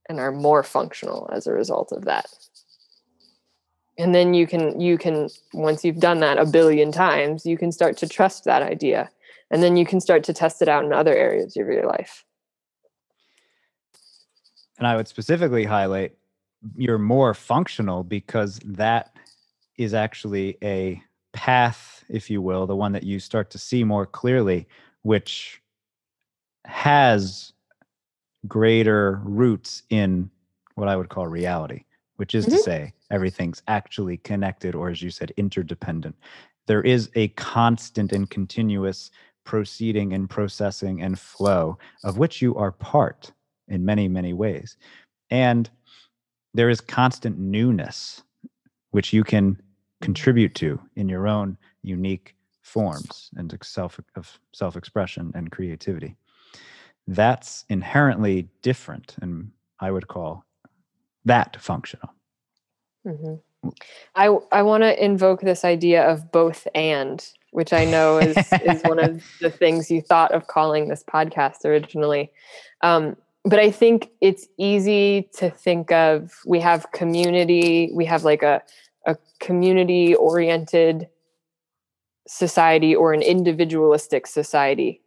and 0.10 0.20
are 0.20 0.32
more 0.32 0.64
functional 0.64 1.30
as 1.34 1.48
a 1.48 1.54
result 1.54 1.92
of 1.92 2.06
that. 2.06 2.28
And 3.98 4.14
then 4.14 4.34
you 4.34 4.46
can 4.46 4.80
you 4.80 4.98
can 4.98 5.30
once 5.54 5.84
you've 5.84 6.00
done 6.00 6.20
that 6.20 6.38
a 6.38 6.46
billion 6.46 6.92
times 6.92 7.46
you 7.46 7.58
can 7.58 7.72
start 7.72 7.98
to 7.98 8.08
trust 8.08 8.44
that 8.46 8.62
idea. 8.62 9.10
And 9.50 9.64
then 9.64 9.78
you 9.78 9.86
can 9.86 10.02
start 10.02 10.24
to 10.26 10.34
test 10.34 10.62
it 10.62 10.68
out 10.68 10.84
in 10.84 10.94
other 10.94 11.16
areas 11.16 11.56
of 11.58 11.68
your 11.68 11.86
life. 11.86 12.24
And 14.78 14.86
i 14.86 14.96
would 14.96 15.08
specifically 15.08 15.64
highlight 15.66 16.14
you're 16.76 16.98
more 16.98 17.34
functional 17.34 18.04
because 18.04 18.60
that 18.64 19.16
is 19.78 19.94
actually 19.94 20.58
a 20.64 21.02
path 21.34 22.04
if 22.10 22.30
you 22.30 22.42
will 22.42 22.68
the 22.68 22.76
one 22.76 22.92
that 22.92 23.04
you 23.04 23.20
start 23.20 23.50
to 23.52 23.58
see 23.58 23.84
more 23.84 24.06
clearly 24.06 24.68
which 25.02 25.62
has 26.66 27.54
greater 28.48 29.22
roots 29.24 29.84
in 29.90 30.30
what 30.76 30.88
i 30.88 30.96
would 30.96 31.10
call 31.10 31.28
reality 31.28 31.84
which 32.18 32.36
is 32.36 32.46
mm-hmm. 32.46 32.56
to 32.56 32.62
say 32.62 32.94
everything's 33.10 33.64
actually 33.68 34.18
connected 34.18 34.76
or 34.76 34.90
as 34.90 35.02
you 35.02 35.10
said 35.10 35.32
interdependent. 35.38 36.16
There 36.66 36.82
is 36.82 37.10
a 37.16 37.30
constant 37.30 38.12
and 38.12 38.30
continuous 38.30 39.10
proceeding 39.46 40.12
and 40.14 40.30
processing 40.30 41.02
and 41.02 41.18
flow 41.18 41.78
of 42.04 42.18
which 42.18 42.42
you 42.42 42.56
are 42.56 42.74
part 42.74 43.32
in 43.70 43.86
many 43.86 44.08
many 44.08 44.34
ways. 44.34 44.76
And 45.30 45.70
there 46.54 46.70
is 46.70 46.82
constant 46.82 47.38
newness 47.38 48.24
which 48.92 49.14
you 49.14 49.24
can 49.24 49.62
contribute 50.02 50.56
to 50.56 50.80
in 50.96 51.08
your 51.08 51.28
own 51.28 51.58
unique 51.84 52.36
forms 52.62 53.30
and 53.38 53.58
self 53.64 54.00
of 54.16 54.40
self-expression 54.54 55.32
and 55.36 55.52
creativity 55.52 56.16
that's 57.08 57.66
inherently 57.70 58.50
different 58.62 59.16
and 59.22 59.52
i 59.80 59.92
would 59.92 60.08
call 60.08 60.44
that 61.26 61.58
functional 61.62 62.10
mm-hmm. 63.06 63.70
i 64.16 64.28
i 64.52 64.62
want 64.62 64.84
to 64.84 65.04
invoke 65.04 65.42
this 65.42 65.64
idea 65.64 66.08
of 66.08 66.32
both 66.32 66.68
and 66.76 67.32
which 67.52 67.74
i 67.74 67.86
know 67.86 68.18
is 68.18 68.38
is 68.66 68.82
one 68.84 69.00
of 69.00 69.24
the 69.42 69.50
things 69.50 69.90
you 69.90 70.02
thought 70.02 70.32
of 70.34 70.48
calling 70.48 70.88
this 70.88 71.04
podcast 71.04 71.66
originally 71.66 72.32
um, 72.82 73.16
but 73.44 73.60
I 73.60 73.72
think 73.72 74.10
it's 74.20 74.46
easy 74.58 75.30
to 75.36 75.50
think 75.50 75.90
of 75.92 76.34
we 76.46 76.60
have 76.60 76.92
community, 76.92 77.90
we 77.94 78.04
have 78.04 78.26
like 78.26 78.44
a 78.44 78.62
a 79.06 79.16
community 79.40 80.14
oriented 80.16 81.08
society 82.28 82.94
or 82.94 83.14
an 83.14 83.22
individualistic 83.22 84.28
society. 84.28 85.02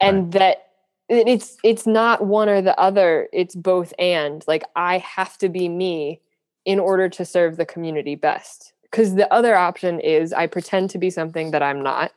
And 0.00 0.24
right. 0.24 0.32
that 0.32 0.66
it's 1.14 1.56
it's 1.62 1.86
not 1.86 2.26
one 2.26 2.48
or 2.48 2.60
the 2.60 2.78
other, 2.78 3.28
it's 3.32 3.54
both 3.54 3.92
and. 3.98 4.44
Like 4.46 4.64
I 4.76 4.98
have 4.98 5.38
to 5.38 5.48
be 5.48 5.68
me 5.68 6.20
in 6.64 6.78
order 6.78 7.08
to 7.10 7.24
serve 7.24 7.56
the 7.56 7.66
community 7.66 8.14
best. 8.14 8.72
Cuz 8.90 9.14
the 9.14 9.32
other 9.32 9.56
option 9.56 10.00
is 10.00 10.32
I 10.32 10.46
pretend 10.46 10.90
to 10.90 10.98
be 10.98 11.10
something 11.10 11.50
that 11.50 11.62
I'm 11.62 11.82
not. 11.82 12.12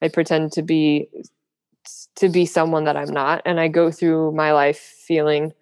I 0.00 0.08
pretend 0.08 0.52
to 0.52 0.62
be 0.62 1.08
to 2.16 2.28
be 2.28 2.46
someone 2.46 2.84
that 2.84 2.96
I'm 2.96 3.08
not 3.10 3.42
and 3.44 3.58
I 3.58 3.68
go 3.68 3.90
through 3.90 4.32
my 4.32 4.52
life 4.52 4.78
feeling 4.78 5.52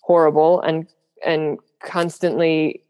horrible 0.00 0.60
and 0.60 0.86
and 1.24 1.58
constantly 1.82 2.82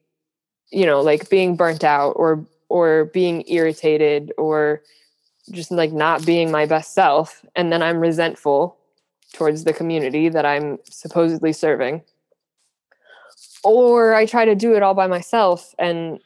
you 0.71 0.87
know 0.87 1.01
like 1.01 1.29
being 1.29 1.57
burnt 1.57 1.83
out 1.83 2.12
or 2.12 2.45
or 2.69 3.07
being 3.07 3.45
irritated 3.49 4.33
or 4.39 4.83
just 5.51 5.73
like 5.73 5.93
not 5.93 6.25
being 6.25 6.51
my 6.51 6.67
best 6.67 6.95
self 6.95 7.45
and 7.57 7.73
then 7.73 7.83
I'm 7.83 7.99
resentful 7.99 8.77
towards 9.32 9.65
the 9.65 9.73
community 9.73 10.28
that 10.28 10.44
I'm 10.44 10.78
supposedly 10.85 11.52
serving 11.52 12.02
or 13.62 14.15
I 14.15 14.27
try 14.27 14.44
to 14.44 14.55
do 14.55 14.74
it 14.74 14.82
all 14.82 14.94
by 14.94 15.07
myself 15.07 15.74
and 15.78 16.20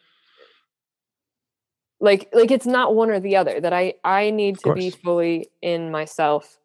like 2.01 2.29
like 2.33 2.51
it's 2.51 2.67
not 2.67 2.95
one 2.95 3.11
or 3.11 3.21
the 3.21 3.37
other 3.37 3.61
that 3.61 3.73
I 3.73 3.95
I 4.05 4.31
need 4.31 4.59
to 4.61 4.73
be 4.75 4.91
fully 4.91 5.49
in 5.63 5.91
myself 5.91 6.59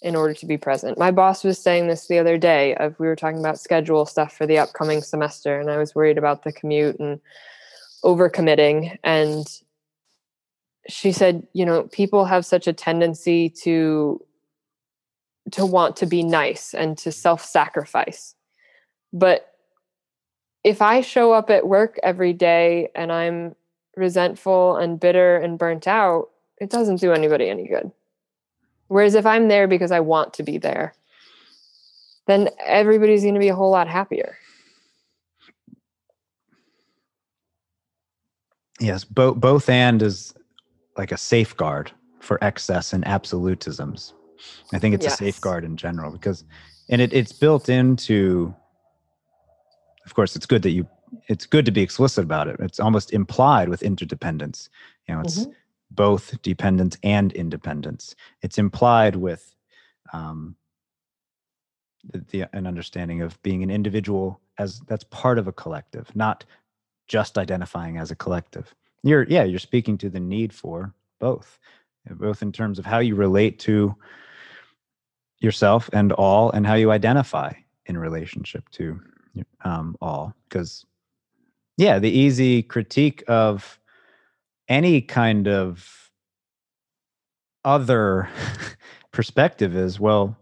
in 0.00 0.16
order 0.16 0.34
to 0.34 0.46
be 0.46 0.56
present. 0.56 0.98
My 0.98 1.12
boss 1.12 1.44
was 1.44 1.58
saying 1.58 1.86
this 1.86 2.08
the 2.08 2.18
other 2.18 2.36
day 2.36 2.74
of 2.74 2.98
we 2.98 3.06
were 3.06 3.16
talking 3.16 3.38
about 3.38 3.60
schedule 3.60 4.04
stuff 4.04 4.36
for 4.36 4.46
the 4.46 4.58
upcoming 4.58 5.00
semester 5.00 5.60
and 5.60 5.70
I 5.70 5.78
was 5.78 5.94
worried 5.94 6.18
about 6.18 6.42
the 6.42 6.52
commute 6.52 6.98
and 6.98 7.20
overcommitting 8.04 8.98
and 9.04 9.46
she 10.88 11.12
said, 11.12 11.46
you 11.52 11.64
know, 11.64 11.84
people 11.84 12.24
have 12.24 12.44
such 12.44 12.66
a 12.66 12.72
tendency 12.72 13.48
to 13.62 14.20
to 15.50 15.66
want 15.66 15.96
to 15.96 16.06
be 16.06 16.22
nice 16.22 16.72
and 16.72 16.96
to 16.98 17.12
self-sacrifice. 17.12 18.34
But 19.12 19.48
if 20.64 20.80
I 20.80 21.00
show 21.00 21.32
up 21.32 21.50
at 21.50 21.66
work 21.66 21.98
every 22.02 22.32
day 22.32 22.90
and 22.94 23.10
I'm 23.12 23.54
resentful 23.96 24.76
and 24.76 25.00
bitter 25.00 25.36
and 25.36 25.58
burnt 25.58 25.86
out, 25.86 26.30
it 26.58 26.70
doesn't 26.70 27.00
do 27.00 27.12
anybody 27.12 27.48
any 27.48 27.66
good. 27.66 27.90
Whereas 28.88 29.14
if 29.14 29.26
I'm 29.26 29.48
there 29.48 29.66
because 29.66 29.90
I 29.90 30.00
want 30.00 30.34
to 30.34 30.42
be 30.42 30.58
there, 30.58 30.94
then 32.26 32.50
everybody's 32.64 33.22
going 33.22 33.34
to 33.34 33.40
be 33.40 33.48
a 33.48 33.54
whole 33.54 33.70
lot 33.70 33.88
happier. 33.88 34.36
Yes, 38.78 39.04
both 39.04 39.36
both 39.36 39.68
and 39.68 40.02
is 40.02 40.34
like 40.96 41.12
a 41.12 41.16
safeguard 41.16 41.90
for 42.20 42.42
excess 42.42 42.92
and 42.92 43.04
absolutisms. 43.04 44.12
I 44.72 44.78
think 44.78 44.94
it's 44.94 45.04
yes. 45.04 45.14
a 45.14 45.16
safeguard 45.24 45.64
in 45.64 45.76
general 45.76 46.10
because 46.10 46.44
and 46.88 47.00
it, 47.00 47.12
it's 47.12 47.32
built 47.32 47.68
into 47.68 48.54
of 50.06 50.14
course 50.14 50.36
it's 50.36 50.46
good 50.46 50.62
that 50.62 50.70
you 50.70 50.86
it's 51.28 51.44
good 51.44 51.66
to 51.66 51.72
be 51.72 51.82
explicit 51.82 52.24
about 52.24 52.48
it. 52.48 52.56
It's 52.60 52.80
almost 52.80 53.12
implied 53.12 53.68
with 53.68 53.82
interdependence. 53.82 54.70
You 55.06 55.14
know, 55.14 55.20
it's 55.20 55.40
mm-hmm 55.40 55.52
both 55.94 56.40
dependence 56.42 56.96
and 57.02 57.32
independence. 57.32 58.14
It's 58.40 58.58
implied 58.58 59.16
with 59.16 59.54
um, 60.12 60.56
the, 62.04 62.24
the, 62.30 62.56
an 62.56 62.66
understanding 62.66 63.22
of 63.22 63.40
being 63.42 63.62
an 63.62 63.70
individual 63.70 64.40
as 64.58 64.80
that's 64.80 65.04
part 65.04 65.38
of 65.38 65.48
a 65.48 65.52
collective, 65.52 66.14
not 66.14 66.44
just 67.08 67.38
identifying 67.38 67.98
as 67.98 68.10
a 68.10 68.16
collective. 68.16 68.74
You're 69.02 69.24
yeah, 69.24 69.44
you're 69.44 69.58
speaking 69.58 69.98
to 69.98 70.10
the 70.10 70.20
need 70.20 70.52
for 70.52 70.94
both, 71.18 71.58
both 72.10 72.42
in 72.42 72.52
terms 72.52 72.78
of 72.78 72.86
how 72.86 72.98
you 72.98 73.14
relate 73.14 73.58
to 73.60 73.94
yourself 75.42 75.90
and 75.92 76.12
all, 76.12 76.50
and 76.50 76.66
how 76.66 76.74
you 76.74 76.90
identify 76.90 77.52
in 77.86 77.98
relationship 77.98 78.68
to 78.70 79.00
um, 79.64 79.96
all. 80.00 80.34
Because 80.48 80.84
yeah, 81.76 81.98
the 81.98 82.10
easy 82.10 82.62
critique 82.62 83.24
of 83.28 83.78
any 84.68 85.00
kind 85.00 85.48
of 85.48 86.10
other 87.64 88.28
perspective 89.12 89.76
is 89.76 90.00
well 90.00 90.36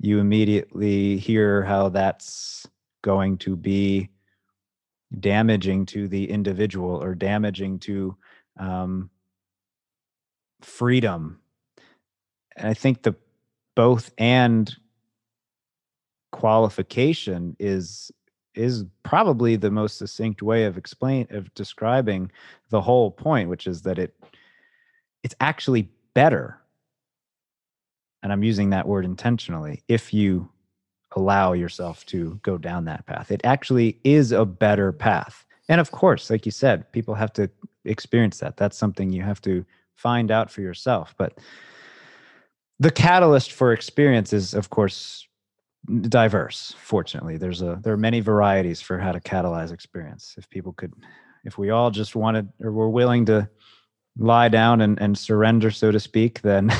you 0.00 0.18
immediately 0.18 1.16
hear 1.16 1.62
how 1.62 1.88
that's 1.88 2.66
going 3.02 3.38
to 3.38 3.56
be 3.56 4.10
damaging 5.20 5.86
to 5.86 6.08
the 6.08 6.28
individual 6.28 7.02
or 7.02 7.14
damaging 7.14 7.78
to 7.78 8.16
um, 8.58 9.08
freedom 10.60 11.40
and 12.56 12.68
i 12.68 12.74
think 12.74 13.02
the 13.02 13.14
both 13.74 14.12
and 14.18 14.74
qualification 16.32 17.56
is 17.58 18.10
is 18.54 18.84
probably 19.02 19.56
the 19.56 19.70
most 19.70 19.98
succinct 19.98 20.42
way 20.42 20.64
of 20.64 20.76
explain 20.76 21.26
of 21.30 21.52
describing 21.54 22.30
the 22.70 22.80
whole 22.80 23.10
point 23.10 23.48
which 23.48 23.66
is 23.66 23.82
that 23.82 23.98
it 23.98 24.14
it's 25.22 25.34
actually 25.40 25.88
better 26.12 26.58
and 28.22 28.32
i'm 28.32 28.42
using 28.42 28.70
that 28.70 28.86
word 28.86 29.04
intentionally 29.04 29.82
if 29.88 30.12
you 30.12 30.48
allow 31.16 31.52
yourself 31.52 32.04
to 32.06 32.38
go 32.42 32.58
down 32.58 32.84
that 32.84 33.06
path. 33.06 33.30
It 33.30 33.40
actually 33.44 33.98
is 34.04 34.32
a 34.32 34.44
better 34.44 34.92
path. 34.92 35.44
And 35.68 35.80
of 35.80 35.90
course 35.90 36.30
like 36.30 36.44
you 36.44 36.52
said 36.52 36.90
people 36.92 37.14
have 37.14 37.32
to 37.34 37.50
experience 37.84 38.38
that. 38.38 38.56
That's 38.56 38.76
something 38.76 39.12
you 39.12 39.22
have 39.22 39.40
to 39.42 39.64
find 39.94 40.30
out 40.30 40.50
for 40.50 40.60
yourself. 40.60 41.14
But 41.16 41.38
the 42.80 42.90
catalyst 42.90 43.52
for 43.52 43.72
experience 43.72 44.32
is, 44.32 44.54
of 44.54 44.70
course, 44.70 45.26
diverse. 46.08 46.74
Fortunately, 46.78 47.36
there's 47.36 47.62
a 47.62 47.78
there 47.82 47.92
are 47.92 47.98
many 47.98 48.20
varieties 48.20 48.80
for 48.80 48.98
how 48.98 49.12
to 49.12 49.20
catalyze 49.20 49.72
experience. 49.72 50.34
If 50.38 50.48
people 50.50 50.72
could, 50.72 50.92
if 51.44 51.58
we 51.58 51.70
all 51.70 51.90
just 51.90 52.16
wanted 52.16 52.48
or 52.60 52.72
were 52.72 52.88
willing 52.88 53.26
to 53.26 53.48
lie 54.16 54.48
down 54.48 54.80
and, 54.80 55.00
and 55.00 55.18
surrender, 55.18 55.70
so 55.70 55.90
to 55.90 56.00
speak, 56.00 56.40
then 56.42 56.72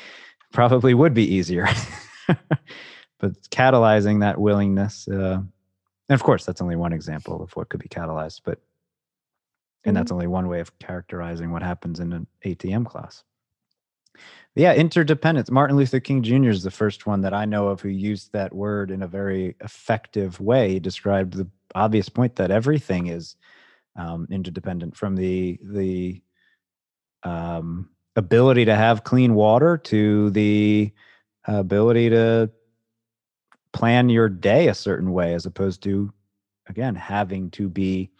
probably 0.52 0.94
would 0.94 1.14
be 1.14 1.34
easier. 1.34 1.68
but 2.26 3.40
catalyzing 3.50 4.20
that 4.20 4.40
willingness, 4.40 5.06
uh, 5.08 5.40
and 6.08 6.14
of 6.14 6.22
course, 6.22 6.44
that's 6.44 6.62
only 6.62 6.76
one 6.76 6.92
example 6.92 7.42
of 7.42 7.54
what 7.54 7.68
could 7.68 7.80
be 7.80 7.88
catalyzed, 7.88 8.40
but 8.44 8.60
and 9.84 9.94
mm-hmm. 9.94 10.00
that's 10.00 10.12
only 10.12 10.26
one 10.26 10.48
way 10.48 10.60
of 10.60 10.76
characterizing 10.78 11.52
what 11.52 11.62
happens 11.62 12.00
in 12.00 12.12
an 12.12 12.26
ATM 12.44 12.86
class. 12.86 13.22
Yeah, 14.54 14.74
interdependence. 14.74 15.50
Martin 15.50 15.76
Luther 15.76 16.00
King 16.00 16.22
Jr. 16.22 16.50
is 16.50 16.62
the 16.62 16.70
first 16.70 17.06
one 17.06 17.20
that 17.20 17.32
I 17.32 17.44
know 17.44 17.68
of 17.68 17.80
who 17.80 17.90
used 17.90 18.32
that 18.32 18.52
word 18.52 18.90
in 18.90 19.02
a 19.02 19.08
very 19.08 19.54
effective 19.60 20.40
way. 20.40 20.70
He 20.70 20.80
described 20.80 21.34
the 21.34 21.48
obvious 21.74 22.08
point 22.08 22.36
that 22.36 22.50
everything 22.50 23.06
is 23.06 23.36
um, 23.96 24.26
interdependent 24.30 24.96
from 24.96 25.16
the 25.16 25.58
the 25.62 26.22
um, 27.22 27.90
ability 28.16 28.64
to 28.64 28.74
have 28.74 29.04
clean 29.04 29.34
water 29.34 29.76
to 29.76 30.30
the 30.30 30.92
ability 31.44 32.10
to 32.10 32.50
plan 33.72 34.08
your 34.08 34.28
day 34.28 34.68
a 34.68 34.74
certain 34.74 35.12
way 35.12 35.34
as 35.34 35.46
opposed 35.46 35.82
to 35.82 36.12
again 36.68 36.94
having 36.94 37.50
to 37.50 37.68
be 37.68 38.10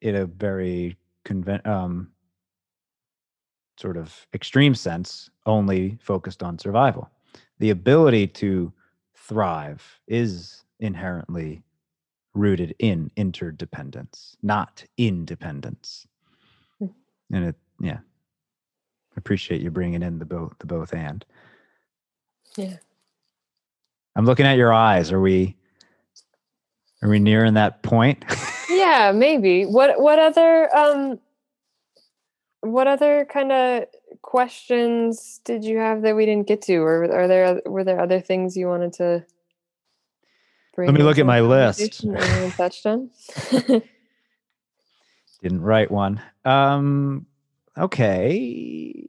in 0.00 0.14
a 0.14 0.26
very 0.26 0.96
convent 1.24 1.66
um, 1.66 2.10
sort 3.76 3.96
of 3.96 4.26
extreme 4.34 4.74
sense 4.74 5.30
only 5.46 5.98
focused 6.00 6.42
on 6.42 6.58
survival. 6.58 7.10
The 7.58 7.70
ability 7.70 8.28
to 8.28 8.72
thrive 9.14 10.00
is 10.06 10.64
inherently 10.80 11.62
rooted 12.34 12.74
in 12.80 13.10
interdependence 13.16 14.36
not 14.42 14.84
independence. 14.98 16.06
Hmm. 16.78 16.86
and 17.32 17.44
it 17.46 17.56
yeah. 17.80 17.98
Appreciate 19.16 19.60
you 19.60 19.70
bringing 19.70 20.02
in 20.02 20.18
the 20.18 20.24
both 20.24 20.52
the 20.58 20.66
both 20.66 20.92
and. 20.92 21.24
Yeah. 22.56 22.76
I'm 24.16 24.26
looking 24.26 24.46
at 24.46 24.56
your 24.56 24.72
eyes. 24.72 25.12
Are 25.12 25.20
we 25.20 25.56
are 27.02 27.08
we 27.08 27.18
nearing 27.18 27.54
that 27.54 27.82
point? 27.82 28.24
Yeah 28.68 29.12
maybe. 29.12 29.66
What 29.66 30.00
what 30.00 30.18
other 30.18 30.74
um 30.76 31.20
what 32.64 32.86
other 32.86 33.26
kind 33.30 33.52
of 33.52 33.84
questions 34.22 35.40
did 35.44 35.64
you 35.64 35.78
have 35.78 36.02
that 36.02 36.16
we 36.16 36.26
didn't 36.26 36.46
get 36.46 36.62
to 36.62 36.76
or 36.76 37.04
are 37.12 37.28
there 37.28 37.60
were 37.66 37.84
there 37.84 38.00
other 38.00 38.20
things 38.20 38.56
you 38.56 38.66
wanted 38.66 38.92
to 38.92 39.24
bring 40.74 40.86
let 40.86 40.94
me 40.94 41.02
look 41.02 41.18
at 41.18 41.26
my 41.26 41.40
list 41.40 42.04
touched 42.56 42.86
on 42.86 43.10
didn't 45.42 45.60
write 45.60 45.90
one 45.90 46.20
um 46.44 47.26
Okay. 47.76 49.08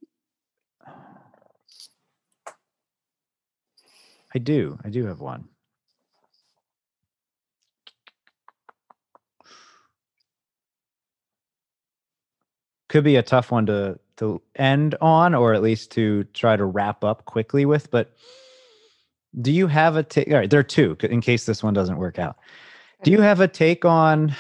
I 4.34 4.40
do. 4.40 4.78
I 4.84 4.90
do 4.90 5.06
have 5.06 5.22
one. 5.22 5.48
Could 12.96 13.04
be 13.04 13.18
a 13.18 13.24
tough 13.24 13.52
one 13.52 13.66
to 13.66 14.00
to 14.20 14.42
end 14.56 14.96
on, 15.02 15.36
or 15.36 15.54
at 15.54 15.62
least 15.62 15.92
to 15.92 16.24
try 16.34 16.56
to 16.56 16.64
wrap 16.64 17.04
up 17.04 17.26
quickly 17.26 17.66
with. 17.66 17.92
But 17.92 18.16
do 19.42 19.52
you 19.52 19.68
have 19.68 19.98
a 19.98 20.04
take? 20.04 20.30
All 20.30 20.36
right, 20.36 20.50
there 20.50 20.62
are 20.62 20.64
two 20.64 20.96
in 21.02 21.20
case 21.20 21.46
this 21.46 21.62
one 21.62 21.74
doesn't 21.74 21.98
work 21.98 22.20
out. 22.20 22.38
Do 23.04 23.12
you 23.12 23.20
have 23.20 23.42
a 23.42 23.50
take 23.50 23.84
on 23.84 24.34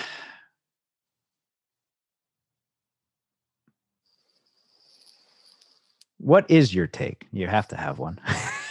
what 6.18 6.50
is 6.50 6.74
your 6.74 6.88
take? 6.88 7.28
You 7.34 7.48
have 7.48 7.68
to 7.68 7.76
have 7.76 8.00
one 8.00 8.22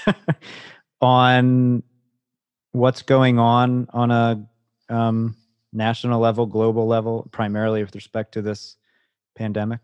on 1.02 1.82
what's 2.72 3.02
going 3.02 3.38
on 3.38 3.88
on 3.92 4.10
a 4.10 4.46
um, 4.88 5.36
national 5.74 6.20
level, 6.20 6.46
global 6.46 6.86
level, 6.86 7.28
primarily 7.32 7.84
with 7.84 7.94
respect 7.94 8.32
to 8.32 8.40
this 8.40 8.78
pandemic? 9.34 9.80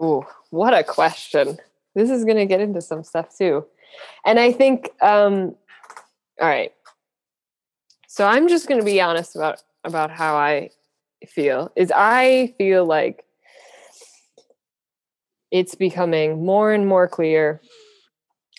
Oh, 0.00 0.26
what 0.50 0.74
a 0.74 0.82
question! 0.82 1.58
This 1.94 2.10
is 2.10 2.24
going 2.24 2.36
to 2.36 2.46
get 2.46 2.60
into 2.60 2.80
some 2.80 3.04
stuff 3.04 3.36
too, 3.36 3.66
and 4.24 4.38
I 4.38 4.52
think, 4.52 4.90
um, 5.02 5.54
all 6.40 6.48
right. 6.48 6.72
So 8.08 8.26
I'm 8.26 8.48
just 8.48 8.66
going 8.66 8.80
to 8.80 8.84
be 8.84 9.00
honest 9.00 9.36
about 9.36 9.62
about 9.84 10.10
how 10.10 10.36
I 10.36 10.70
feel. 11.28 11.70
Is 11.76 11.92
I 11.94 12.54
feel 12.58 12.84
like 12.84 13.24
it's 15.50 15.74
becoming 15.74 16.44
more 16.44 16.72
and 16.72 16.86
more 16.86 17.08
clear 17.08 17.60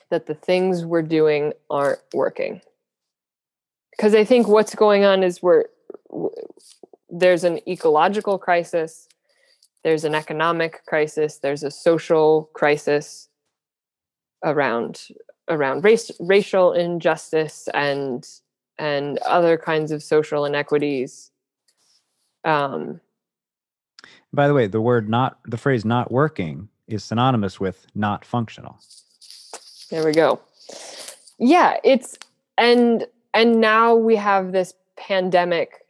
that 0.09 0.27
the 0.27 0.35
things 0.35 0.85
we're 0.85 1.01
doing 1.01 1.53
aren't 1.69 2.01
working. 2.13 2.61
Because 3.91 4.13
I 4.13 4.23
think 4.23 4.47
what's 4.47 4.75
going 4.75 5.03
on 5.03 5.23
is 5.23 5.41
we're, 5.41 5.65
there's 7.11 7.43
an 7.43 7.59
ecological 7.67 8.37
crisis, 8.39 9.07
there's 9.83 10.05
an 10.05 10.15
economic 10.15 10.85
crisis, 10.85 11.37
there's 11.37 11.63
a 11.63 11.71
social 11.71 12.49
crisis 12.53 13.27
around 14.43 15.07
around 15.49 15.83
race 15.83 16.09
racial 16.19 16.71
injustice 16.71 17.67
and 17.73 18.27
and 18.79 19.17
other 19.19 19.57
kinds 19.57 19.91
of 19.91 20.01
social 20.01 20.45
inequities. 20.45 21.29
Um, 22.43 23.01
By 24.33 24.47
the 24.47 24.53
way, 24.53 24.67
the 24.67 24.81
word 24.81 25.09
not 25.09 25.39
the 25.45 25.57
phrase 25.57 25.85
not 25.85 26.11
working 26.11 26.69
is 26.87 27.03
synonymous 27.03 27.59
with 27.59 27.85
not 27.93 28.25
functional. 28.25 28.79
There 29.89 30.05
we 30.05 30.13
go. 30.13 30.39
Yeah, 31.37 31.77
it's 31.83 32.17
and 32.57 33.05
and 33.33 33.59
now 33.59 33.95
we 33.95 34.15
have 34.15 34.51
this 34.51 34.73
pandemic 34.95 35.81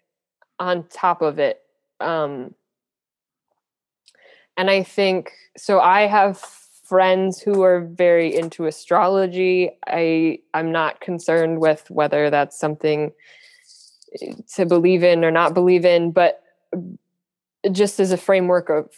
on 0.62 0.84
top 0.88 1.22
of 1.22 1.40
it. 1.40 1.62
Um 2.00 2.56
and 4.56 4.70
I 4.70 4.84
think 4.84 5.32
so 5.58 5.80
I 5.80 6.02
have 6.08 6.38
friends 6.38 7.42
who 7.42 7.64
are 7.64 7.82
very 7.82 8.36
into 8.36 8.66
astrology. 8.66 9.72
I 9.88 10.40
I'm 10.54 10.72
not 10.72 11.02
concerned 11.02 11.60
with 11.60 11.90
whether 11.90 12.30
that's 12.30 12.58
something 12.60 13.12
to 14.56 14.66
believe 14.66 15.04
in 15.04 15.24
or 15.24 15.32
not 15.32 15.54
believe 15.54 15.86
in, 15.86 16.12
but 16.12 16.44
just 17.72 18.00
as 18.00 18.12
a 18.12 18.18
framework 18.18 18.70
of 18.70 18.90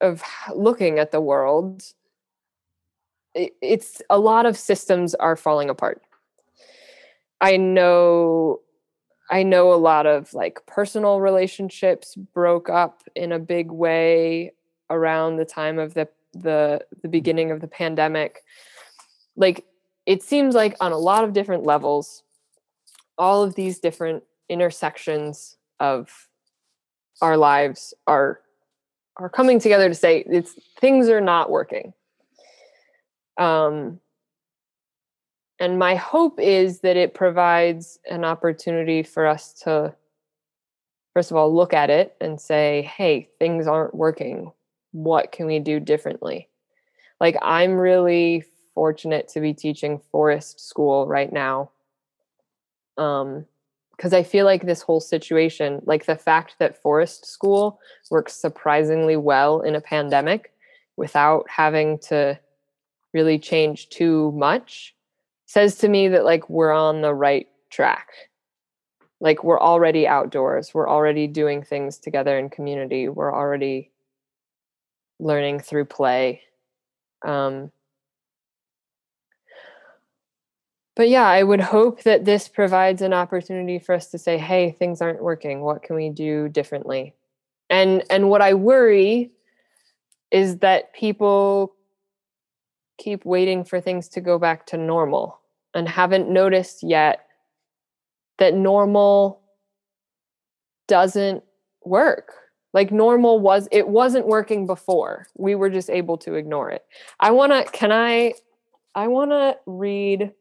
of 0.00 0.22
looking 0.54 0.98
at 0.98 1.12
the 1.12 1.20
world 1.20 1.82
it's 3.34 4.02
a 4.10 4.18
lot 4.18 4.46
of 4.46 4.56
systems 4.56 5.14
are 5.14 5.36
falling 5.36 5.68
apart 5.68 6.02
i 7.40 7.56
know 7.56 8.60
i 9.30 9.42
know 9.42 9.72
a 9.72 9.76
lot 9.76 10.06
of 10.06 10.32
like 10.34 10.60
personal 10.66 11.20
relationships 11.20 12.14
broke 12.14 12.68
up 12.68 13.02
in 13.14 13.32
a 13.32 13.38
big 13.38 13.70
way 13.70 14.52
around 14.90 15.36
the 15.36 15.44
time 15.44 15.78
of 15.78 15.94
the 15.94 16.08
the 16.32 16.84
the 17.02 17.08
beginning 17.08 17.50
of 17.50 17.60
the 17.60 17.66
pandemic. 17.66 18.42
Like 19.36 19.64
it 20.06 20.22
seems 20.22 20.54
like 20.54 20.76
on 20.80 20.92
a 20.92 20.98
lot 20.98 21.24
of 21.24 21.32
different 21.32 21.64
levels 21.64 22.22
all 23.18 23.42
of 23.42 23.54
these 23.54 23.78
different 23.78 24.22
intersections 24.48 25.56
of 25.78 26.28
our 27.20 27.36
lives 27.36 27.94
are 28.06 28.40
are 29.16 29.28
coming 29.28 29.58
together 29.58 29.88
to 29.88 29.94
say 29.94 30.24
it's 30.26 30.58
things 30.80 31.08
are 31.08 31.20
not 31.20 31.50
working. 31.50 31.92
Um, 33.36 34.00
and 35.60 35.78
my 35.78 35.94
hope 35.94 36.40
is 36.40 36.80
that 36.80 36.96
it 36.96 37.14
provides 37.14 37.98
an 38.10 38.24
opportunity 38.24 39.02
for 39.02 39.26
us 39.26 39.52
to 39.52 39.94
first 41.14 41.30
of 41.30 41.36
all 41.36 41.54
look 41.54 41.74
at 41.74 41.90
it 41.90 42.16
and 42.20 42.40
say 42.40 42.90
hey 42.96 43.28
things 43.38 43.66
aren't 43.66 43.94
working. 43.94 44.52
What 44.92 45.30
can 45.30 45.46
we 45.46 45.60
do 45.60 45.78
differently? 45.78 46.48
Like 47.20 47.36
i'm 47.42 47.74
really 47.74 48.44
fortunate 48.74 49.28
to 49.28 49.40
be 49.40 49.52
teaching 49.52 50.00
forest 50.10 50.60
school 50.66 51.06
right 51.06 51.32
now 51.32 51.70
um, 52.96 53.46
because 53.96 54.14
I 54.14 54.22
feel 54.22 54.46
like 54.46 54.64
this 54.64 54.80
whole 54.80 55.00
situation, 55.00 55.82
like 55.84 56.06
the 56.06 56.16
fact 56.16 56.56
that 56.58 56.80
forest 56.80 57.26
school 57.26 57.80
works 58.10 58.32
surprisingly 58.34 59.16
well 59.16 59.60
in 59.60 59.74
a 59.74 59.80
pandemic 59.82 60.54
without 60.96 61.44
having 61.50 61.98
to 61.98 62.38
really 63.12 63.38
change 63.38 63.90
too 63.90 64.32
much, 64.32 64.94
says 65.50 65.74
to 65.74 65.88
me 65.88 66.06
that 66.06 66.24
like 66.24 66.48
we're 66.48 66.70
on 66.70 67.00
the 67.00 67.12
right 67.12 67.48
track. 67.70 68.10
Like 69.20 69.42
we're 69.42 69.58
already 69.58 70.06
outdoors, 70.06 70.72
we're 70.72 70.88
already 70.88 71.26
doing 71.26 71.64
things 71.64 71.98
together 71.98 72.38
in 72.38 72.50
community, 72.50 73.08
we're 73.08 73.34
already 73.34 73.90
learning 75.18 75.58
through 75.58 75.86
play. 75.86 76.42
Um, 77.26 77.72
but 80.94 81.08
yeah, 81.08 81.26
I 81.26 81.42
would 81.42 81.60
hope 81.60 82.04
that 82.04 82.24
this 82.24 82.46
provides 82.46 83.02
an 83.02 83.12
opportunity 83.12 83.80
for 83.80 83.92
us 83.92 84.06
to 84.12 84.18
say, 84.18 84.38
"Hey, 84.38 84.70
things 84.70 85.02
aren't 85.02 85.20
working. 85.20 85.62
What 85.62 85.82
can 85.82 85.96
we 85.96 86.10
do 86.10 86.48
differently?" 86.48 87.16
And 87.68 88.04
and 88.08 88.30
what 88.30 88.40
I 88.40 88.54
worry 88.54 89.32
is 90.30 90.58
that 90.58 90.94
people 90.94 91.74
keep 92.98 93.24
waiting 93.24 93.64
for 93.64 93.80
things 93.80 94.08
to 94.10 94.20
go 94.20 94.38
back 94.38 94.66
to 94.66 94.76
normal 94.76 95.39
and 95.74 95.88
haven't 95.88 96.28
noticed 96.28 96.82
yet 96.82 97.26
that 98.38 98.54
normal 98.54 99.40
doesn't 100.88 101.44
work. 101.84 102.32
Like 102.72 102.92
normal 102.92 103.40
was 103.40 103.68
it 103.72 103.88
wasn't 103.88 104.26
working 104.26 104.66
before. 104.66 105.26
We 105.36 105.54
were 105.54 105.70
just 105.70 105.90
able 105.90 106.18
to 106.18 106.34
ignore 106.34 106.70
it. 106.70 106.84
I 107.18 107.30
want 107.30 107.52
to 107.52 107.64
can 107.72 107.90
i 107.92 108.32
i 108.94 109.08
want 109.08 109.30
to 109.30 109.56
read 109.66 110.32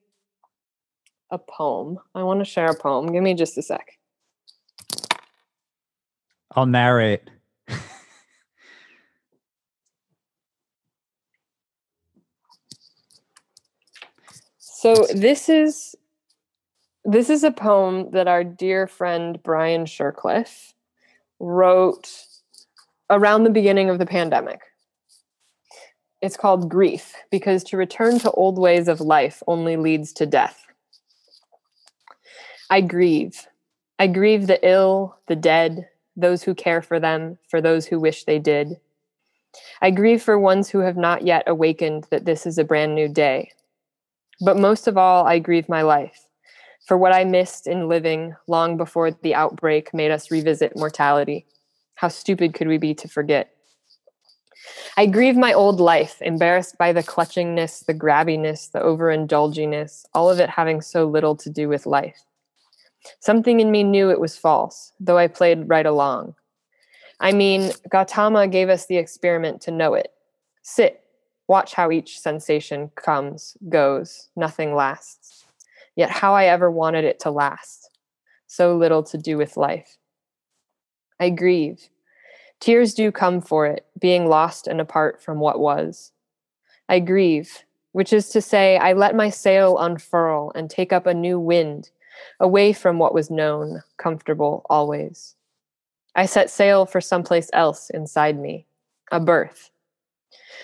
a 1.32 1.38
poem. 1.38 2.00
I 2.16 2.24
want 2.24 2.40
to 2.40 2.46
share 2.46 2.68
a 2.68 2.76
poem. 2.76 3.12
Give 3.12 3.24
me 3.24 3.34
just 3.34 3.58
a 3.58 3.62
sec. 3.62 3.98
I'll 6.56 6.66
narrate. 6.66 7.30
So 14.80 15.06
this 15.14 15.50
is 15.50 15.96
this 17.06 17.30
is 17.30 17.44
a 17.44 17.52
poem 17.52 18.12
that 18.12 18.28
our 18.28 18.44
dear 18.44 18.88
friend 18.88 19.42
brian 19.44 19.86
shercliffe 19.86 20.74
wrote 21.40 22.10
around 23.10 23.44
the 23.44 23.50
beginning 23.50 23.90
of 23.90 24.00
the 24.00 24.06
pandemic 24.06 24.62
it's 26.22 26.38
called 26.38 26.70
grief 26.70 27.14
because 27.32 27.64
to 27.64 27.78
return 27.78 28.20
to 28.20 28.32
old 28.32 28.58
ways 28.58 28.88
of 28.88 29.00
life 29.00 29.42
only 29.48 29.78
leads 29.78 30.14
to 30.14 30.26
death 30.26 30.66
i 32.70 32.82
grieve 32.82 33.48
i 33.98 34.08
grieve 34.08 34.48
the 34.48 34.60
ill 34.68 35.18
the 35.28 35.36
dead 35.36 35.88
those 36.20 36.44
who 36.44 36.54
care 36.54 36.82
for 36.82 37.00
them, 37.00 37.38
for 37.48 37.62
those 37.62 37.86
who 37.86 38.00
wish 38.00 38.24
they 38.24 38.40
did. 38.40 38.80
I 39.82 39.92
grieve 39.92 40.22
for 40.22 40.38
ones 40.38 40.70
who 40.70 40.80
have 40.80 40.98
not 40.98 41.24
yet 41.24 41.44
awakened 41.48 42.06
that 42.12 42.26
this 42.26 42.46
is 42.46 42.58
a 42.58 42.64
brand 42.64 42.94
new 42.94 43.08
day. 43.08 43.52
But 44.42 44.58
most 44.58 44.88
of 44.88 44.98
all, 44.98 45.28
I 45.28 45.40
grieve 45.40 45.68
my 45.68 45.82
life, 45.82 46.26
for 46.88 46.98
what 46.98 47.14
I 47.14 47.24
missed 47.26 47.68
in 47.68 47.90
living 47.90 48.36
long 48.48 48.78
before 48.78 49.12
the 49.12 49.36
outbreak 49.36 49.94
made 49.94 50.12
us 50.12 50.32
revisit 50.32 50.78
mortality. 50.78 51.46
How 51.96 52.08
stupid 52.08 52.54
could 52.54 52.68
we 52.68 52.78
be 52.78 52.94
to 52.96 53.08
forget? 53.08 53.52
I 54.98 55.06
grieve 55.06 55.36
my 55.36 55.54
old 55.54 55.80
life, 55.80 56.22
embarrassed 56.22 56.78
by 56.78 56.94
the 56.94 57.04
clutchingness, 57.04 57.86
the 57.86 57.94
grabbiness, 57.94 58.72
the 58.72 58.80
overindulginess, 58.80 60.06
all 60.14 60.30
of 60.30 60.40
it 60.40 60.50
having 60.50 60.82
so 60.82 61.06
little 61.06 61.36
to 61.38 61.50
do 61.50 61.70
with 61.70 61.86
life. 61.86 62.22
Something 63.20 63.60
in 63.60 63.72
me 63.72 63.84
knew 63.84 64.10
it 64.10 64.20
was 64.20 64.38
false, 64.38 64.94
though 65.00 65.18
I 65.18 65.28
played 65.28 65.70
right 65.70 65.86
along. 65.86 66.36
I 67.20 67.32
mean, 67.34 67.72
Gautama 67.90 68.48
gave 68.48 68.70
us 68.70 68.86
the 68.86 68.98
experiment 68.98 69.62
to 69.62 69.72
know 69.72 69.94
it. 69.94 70.12
Sit, 70.64 71.04
watch 71.50 71.74
how 71.74 71.92
each 71.92 72.20
sensation 72.20 72.92
comes, 72.96 73.58
goes, 73.68 74.30
nothing 74.36 74.76
lasts. 74.76 75.46
Yet, 75.96 76.12
how 76.12 76.34
I 76.34 76.46
ever 76.46 76.72
wanted 76.72 77.04
it 77.04 77.20
to 77.22 77.32
last. 77.32 77.90
So 78.48 78.78
little 78.78 79.04
to 79.04 79.18
do 79.18 79.36
with 79.38 79.58
life. 79.58 79.98
I 81.20 81.32
grieve. 81.32 81.90
Tears 82.60 82.94
do 82.94 83.12
come 83.12 83.42
for 83.42 83.66
it, 83.66 83.86
being 84.00 84.28
lost 84.28 84.68
and 84.68 84.80
apart 84.80 85.22
from 85.22 85.40
what 85.40 85.60
was. 85.60 86.12
I 86.88 87.00
grieve, 87.00 87.64
which 87.92 88.14
is 88.14 88.30
to 88.30 88.42
say, 88.42 88.78
I 88.78 88.94
let 88.94 89.16
my 89.16 89.30
sail 89.30 89.78
unfurl 89.78 90.52
and 90.56 90.70
take 90.70 90.94
up 90.94 91.06
a 91.06 91.14
new 91.14 91.40
wind 91.40 91.90
away 92.40 92.74
from 92.74 93.00
what 93.00 93.14
was 93.14 93.30
known, 93.30 93.82
comfortable 93.98 94.66
always. 94.70 95.36
I 96.16 96.26
set 96.26 96.50
sail 96.50 96.86
for 96.86 97.02
someplace 97.02 97.50
else 97.54 97.90
inside 97.90 98.40
me, 98.40 98.66
a 99.12 99.20
birth. 99.20 99.72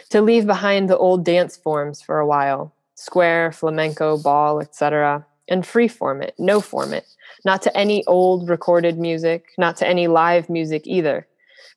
To 0.10 0.22
leave 0.22 0.46
behind 0.46 0.90
the 0.90 0.98
old 0.98 1.26
dance 1.26 1.58
forms 1.58 2.02
for 2.02 2.20
a 2.20 2.28
while, 2.28 2.74
square, 2.96 3.52
flamenco, 3.52 4.18
ball, 4.18 4.62
etc., 4.62 5.26
and 5.48 5.64
freeform 5.64 6.24
it, 6.24 6.34
no 6.40 6.60
form 6.60 6.94
it, 6.94 7.06
not 7.44 7.62
to 7.64 7.78
any 7.78 8.04
old 8.06 8.50
recorded 8.50 8.98
music, 8.98 9.52
not 9.58 9.78
to 9.78 9.88
any 9.88 10.08
live 10.08 10.50
music 10.50 10.88
either, 10.88 11.28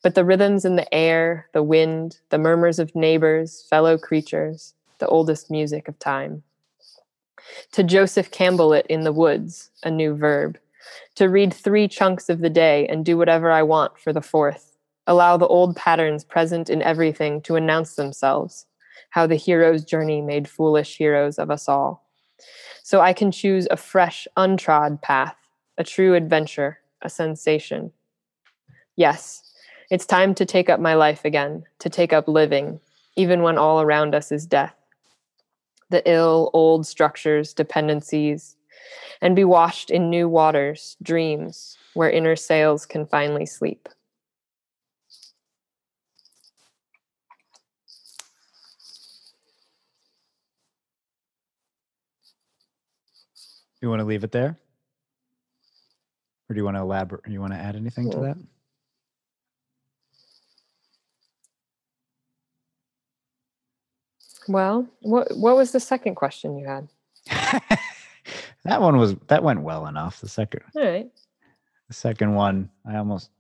but 0.03 0.15
the 0.15 0.25
rhythms 0.25 0.65
in 0.65 0.77
the 0.77 0.93
air, 0.95 1.49
the 1.53 1.63
wind, 1.63 2.19
the 2.31 2.39
murmurs 2.39 2.79
of 2.79 2.95
neighbors, 2.95 3.67
fellow 3.69 3.99
creatures, 3.99 4.75
the 4.99 5.09
oldest 5.09 5.51
music 5.51 5.89
of 5.89 5.99
time. 5.99 6.43
To 7.73 7.83
Joseph 7.83 8.31
Campbell 8.31 8.73
it 8.73 8.87
in 8.89 9.03
the 9.03 9.13
woods, 9.13 9.71
a 9.83 9.91
new 9.91 10.15
verb, 10.15 10.59
to 11.17 11.29
read 11.29 11.53
three 11.53 11.89
chunks 11.89 12.29
of 12.29 12.41
the 12.41 12.51
day 12.51 12.87
and 12.87 13.05
do 13.05 13.17
whatever 13.17 13.51
I 13.51 13.63
want 13.63 13.99
for 13.99 14.13
the 14.13 14.23
fourth, 14.23 14.68
allow 15.09 15.37
the 15.37 15.49
old 15.49 15.75
patterns 15.75 16.23
present 16.23 16.71
in 16.71 16.81
everything 16.83 17.41
to 17.43 17.57
announce 17.57 17.97
themselves, 17.97 18.67
how 19.11 19.27
the 19.27 19.35
hero's 19.35 19.85
journey 19.85 20.23
made 20.23 20.49
foolish 20.49 20.97
heroes 20.97 21.41
of 21.41 21.51
us 21.51 21.69
all. 21.69 22.09
So 22.85 23.01
I 23.01 23.13
can 23.13 23.33
choose 23.33 23.67
a 23.71 23.77
fresh, 23.77 24.29
untrod 24.37 25.03
path, 25.03 25.35
a 25.77 25.83
true 25.83 26.15
adventure, 26.15 26.79
a 27.03 27.11
sensation. 27.11 27.91
Yes, 28.95 29.43
it's 29.91 30.07
time 30.07 30.33
to 30.37 30.47
take 30.47 30.71
up 30.71 30.79
my 30.79 30.95
life 30.95 31.25
again, 31.25 31.65
to 31.81 31.89
take 31.89 32.13
up 32.13 32.29
living, 32.29 32.79
even 33.17 33.43
when 33.43 33.59
all 33.59 33.81
around 33.81 34.15
us 34.15 34.31
is 34.31 34.47
death 34.47 34.75
the 35.91 36.03
ill 36.11 36.51
old 36.53 36.87
structures, 36.87 37.55
dependencies, 37.55 38.57
and 39.21 39.35
be 39.35 39.45
washed 39.45 39.91
in 39.91 40.11
new 40.11 40.29
waters, 40.29 40.97
dreams, 41.03 41.77
where 41.95 42.11
inner 42.11 42.37
sails 42.37 42.87
can 42.87 43.07
finally 43.07 43.47
sleep. 43.47 43.89
You 53.81 53.89
want 53.89 54.01
to 54.01 54.05
leave 54.05 54.25
it 54.25 54.33
there? 54.33 54.57
Or 56.49 56.55
do 56.55 56.59
you 56.59 56.65
want 56.65 56.77
to 56.77 56.81
elaborate? 56.81 57.29
You 57.29 57.41
want 57.41 57.53
to 57.53 57.59
add 57.59 57.77
anything 57.77 58.11
to 58.11 58.19
that? 58.21 58.37
Well, 64.49 64.89
what 65.01 65.37
what 65.37 65.57
was 65.57 65.73
the 65.73 65.81
second 65.81 66.15
question 66.15 66.59
you 66.59 66.67
had? 66.67 66.89
that 68.65 68.81
one 68.81 68.97
was 68.97 69.15
that 69.27 69.43
went 69.43 69.61
well 69.61 69.87
enough. 69.87 70.21
The 70.21 70.29
second, 70.29 70.63
all 70.75 70.83
right. 70.83 71.11
The 71.89 71.95
second 71.95 72.35
one, 72.35 72.71
I 72.87 72.97
almost. 72.97 73.31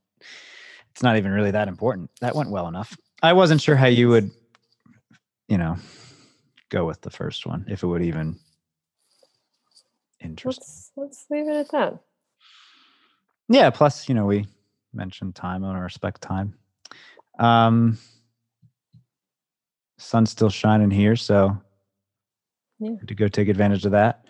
It's 0.90 1.02
not 1.02 1.16
even 1.16 1.30
really 1.30 1.52
that 1.52 1.68
important. 1.68 2.10
That 2.20 2.34
went 2.34 2.50
well 2.50 2.68
enough. 2.68 2.96
I 3.22 3.32
wasn't 3.32 3.62
sure 3.62 3.76
how 3.76 3.86
you 3.86 4.08
would, 4.08 4.30
you 5.48 5.56
know, 5.56 5.76
go 6.68 6.84
with 6.84 7.00
the 7.00 7.10
first 7.10 7.46
one 7.46 7.64
if 7.68 7.82
it 7.82 7.86
would 7.86 8.02
even 8.02 8.38
interest. 10.20 10.60
Let's 10.60 10.92
let's 10.96 11.26
leave 11.30 11.48
it 11.48 11.56
at 11.56 11.70
that. 11.70 11.98
Yeah. 13.48 13.70
Plus, 13.70 14.08
you 14.08 14.14
know, 14.14 14.26
we 14.26 14.46
mentioned 14.92 15.34
time. 15.34 15.64
I 15.64 15.68
want 15.68 15.78
to 15.78 15.82
respect 15.82 16.20
time. 16.20 16.54
Um, 17.38 17.98
sun's 19.98 20.30
still 20.30 20.50
shining 20.50 20.90
here, 20.90 21.16
so 21.16 21.56
yeah. 22.78 22.96
to 23.06 23.14
go 23.14 23.28
take 23.28 23.48
advantage 23.48 23.84
of 23.84 23.92
that. 23.92 24.24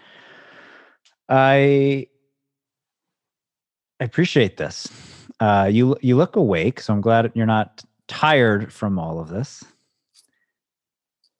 I 1.29 2.07
I 4.01 4.05
appreciate 4.05 4.57
this. 4.57 4.89
Uh, 5.41 5.69
you 5.71 5.97
you 6.01 6.17
look 6.17 6.37
awake, 6.37 6.81
so 6.81 6.93
I'm 6.93 7.01
glad 7.01 7.31
you're 7.35 7.47
not 7.47 7.83
tired 8.09 8.73
from 8.73 8.99
all 8.99 9.21
of 9.21 9.29
this. 9.29 9.63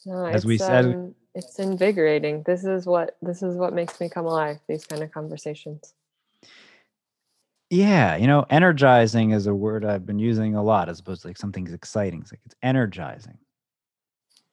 No, 0.07 0.25
as 0.27 0.47
we 0.47 0.59
said, 0.59 0.87
um, 0.87 1.15
it's 1.39 1.59
invigorating. 1.59 2.43
This 2.45 2.65
is 2.65 2.87
what 2.87 3.17
this 3.23 3.43
is 3.43 3.57
what 3.57 3.73
makes 3.73 4.01
me 4.01 4.09
come 4.09 4.27
alive. 4.27 4.59
These 4.69 4.87
kind 4.87 5.03
of 5.03 5.11
conversations. 5.13 5.95
Yeah, 7.71 8.17
you 8.17 8.27
know, 8.27 8.47
energizing 8.49 9.33
is 9.33 9.47
a 9.47 9.55
word 9.55 9.85
I've 9.85 10.07
been 10.07 10.19
using 10.19 10.55
a 10.55 10.63
lot 10.63 10.89
as 10.89 11.01
opposed 11.01 11.23
to 11.23 11.29
like 11.29 11.37
something's 11.37 11.73
exciting. 11.73 12.23
It's 12.23 12.33
like 12.33 12.41
it's 12.45 12.57
energizing. 12.63 13.39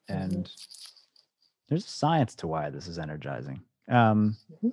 Mm-hmm. 0.10 0.22
and 0.22 0.44
mm-hmm. 0.46 1.64
there's 1.68 1.86
a 1.86 1.90
science 1.90 2.36
to 2.36 2.48
why 2.48 2.70
this 2.70 2.88
is 2.88 3.00
energizing 3.00 3.60
um, 3.90 4.38
mm-hmm. 4.54 4.70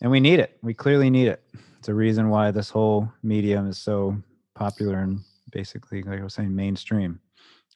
and 0.00 0.10
we 0.10 0.18
need 0.18 0.40
it 0.40 0.58
we 0.60 0.74
clearly 0.74 1.08
need 1.08 1.28
it 1.28 1.40
it's 1.78 1.88
a 1.88 1.94
reason 1.94 2.30
why 2.30 2.50
this 2.50 2.68
whole 2.68 3.08
medium 3.22 3.68
is 3.68 3.78
so 3.78 4.16
popular 4.56 4.98
and 4.98 5.20
basically 5.52 6.02
like 6.02 6.18
i 6.18 6.24
was 6.24 6.34
saying 6.34 6.52
mainstream 6.52 7.20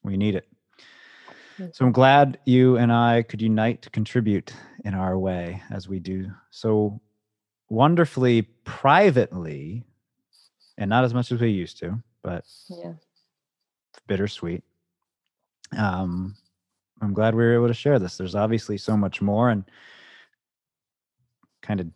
we 0.03 0.17
need 0.17 0.35
it. 0.35 0.49
So 1.73 1.85
i'm 1.85 1.93
glad 1.93 2.39
you 2.45 2.77
and 2.77 2.93
i 2.93 3.23
could 3.23 3.43
unite 3.43 3.83
to 3.83 3.91
contribute 3.91 4.53
in 4.85 4.95
our 4.95 5.19
way 5.19 5.63
as 5.71 5.89
we 5.89 5.99
do 5.99 6.31
so 6.51 7.01
wonderfully 7.69 8.43
privately 8.65 9.85
and 10.79 10.89
not 10.89 11.05
as 11.05 11.13
much 11.13 11.33
as 11.33 11.41
we 11.41 11.51
used 11.51 11.79
to 11.79 11.99
but 12.23 12.45
yeah 12.69 12.93
bittersweet 14.07 14.63
um 15.77 16.35
I'm 17.01 17.15
glad 17.15 17.35
we 17.35 17.45
were 17.45 17.55
able 17.55 17.69
to 17.69 17.75
share 17.75 17.99
this. 17.99 18.17
There's 18.17 18.35
obviously 18.35 18.79
so 18.79 18.97
much 18.97 19.23
more, 19.23 19.51
and 19.51 19.65
kind 21.63 21.81
of 21.81 21.89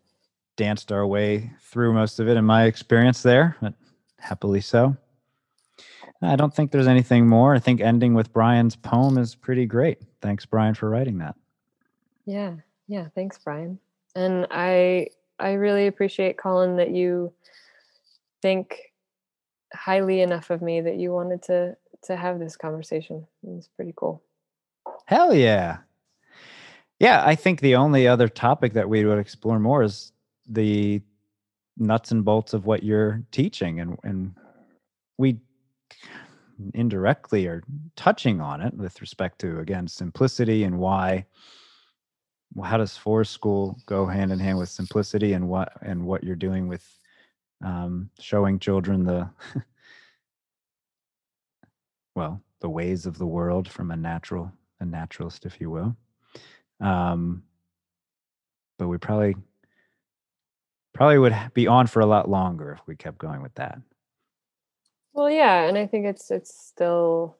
danced 0.56 0.92
our 0.92 1.06
way 1.06 1.50
through 1.60 1.92
most 1.92 2.20
of 2.20 2.28
it 2.28 2.36
in 2.36 2.44
my 2.44 2.64
experience 2.64 3.22
there, 3.22 3.56
but 3.60 3.74
happily 4.18 4.60
so. 4.60 4.96
I 6.22 6.36
don't 6.36 6.54
think 6.54 6.70
there's 6.70 6.86
anything 6.86 7.26
more. 7.26 7.54
I 7.54 7.58
think 7.58 7.80
ending 7.80 8.14
with 8.14 8.32
Brian's 8.32 8.76
poem 8.76 9.18
is 9.18 9.34
pretty 9.34 9.66
great. 9.66 9.98
Thanks, 10.20 10.46
Brian, 10.46 10.74
for 10.74 10.88
writing 10.88 11.18
that. 11.18 11.34
Yeah. 12.26 12.54
Yeah. 12.86 13.08
Thanks, 13.14 13.38
Brian. 13.38 13.78
And 14.14 14.46
I 14.50 15.08
I 15.38 15.52
really 15.52 15.88
appreciate 15.88 16.38
Colin 16.38 16.76
that 16.76 16.90
you 16.90 17.32
think 18.40 18.92
highly 19.74 20.20
enough 20.20 20.50
of 20.50 20.62
me 20.62 20.80
that 20.80 20.96
you 20.96 21.12
wanted 21.12 21.42
to 21.44 21.76
to 22.04 22.16
have 22.16 22.38
this 22.38 22.56
conversation. 22.56 23.26
It's 23.46 23.68
pretty 23.68 23.94
cool. 23.96 24.22
Hell 25.06 25.34
yeah. 25.34 25.78
Yeah, 26.98 27.26
I 27.26 27.34
think 27.34 27.60
the 27.60 27.74
only 27.74 28.06
other 28.06 28.28
topic 28.28 28.74
that 28.74 28.88
we 28.88 29.04
would 29.04 29.18
explore 29.18 29.58
more 29.58 29.82
is 29.82 30.12
the 30.48 31.02
nuts 31.76 32.12
and 32.12 32.24
bolts 32.24 32.52
of 32.52 32.66
what 32.66 32.82
you're 32.82 33.22
teaching 33.32 33.80
and 33.80 33.98
and 34.04 34.34
we 35.18 35.38
indirectly 36.74 37.46
are 37.46 37.62
touching 37.96 38.40
on 38.40 38.60
it 38.60 38.74
with 38.74 39.00
respect 39.00 39.38
to 39.40 39.58
again 39.58 39.86
simplicity 39.88 40.64
and 40.64 40.78
why 40.78 41.24
well, 42.54 42.68
how 42.68 42.76
does 42.76 42.96
forest 42.96 43.32
school 43.32 43.78
go 43.86 44.06
hand 44.06 44.30
in 44.30 44.38
hand 44.38 44.58
with 44.58 44.68
simplicity 44.68 45.32
and 45.32 45.48
what 45.48 45.72
and 45.82 46.04
what 46.04 46.22
you're 46.22 46.36
doing 46.36 46.68
with 46.68 46.86
um, 47.64 48.10
showing 48.18 48.58
children 48.58 49.04
the 49.04 49.28
well 52.14 52.40
the 52.60 52.68
ways 52.68 53.06
of 53.06 53.18
the 53.18 53.26
world 53.26 53.68
from 53.68 53.90
a 53.90 53.96
natural 53.96 54.52
a 54.80 54.84
naturalist 54.84 55.46
if 55.46 55.60
you 55.60 55.70
will. 55.70 55.96
Um, 56.80 57.44
but 58.78 58.88
we 58.88 58.98
probably 58.98 59.36
probably 60.92 61.18
would 61.18 61.36
be 61.54 61.66
on 61.66 61.86
for 61.86 62.00
a 62.00 62.06
lot 62.06 62.28
longer 62.28 62.72
if 62.72 62.86
we 62.86 62.96
kept 62.96 63.18
going 63.18 63.40
with 63.40 63.54
that 63.54 63.78
well 65.12 65.30
yeah 65.30 65.62
and 65.62 65.76
i 65.78 65.86
think 65.86 66.06
it's 66.06 66.30
it's 66.30 66.54
still 66.54 67.36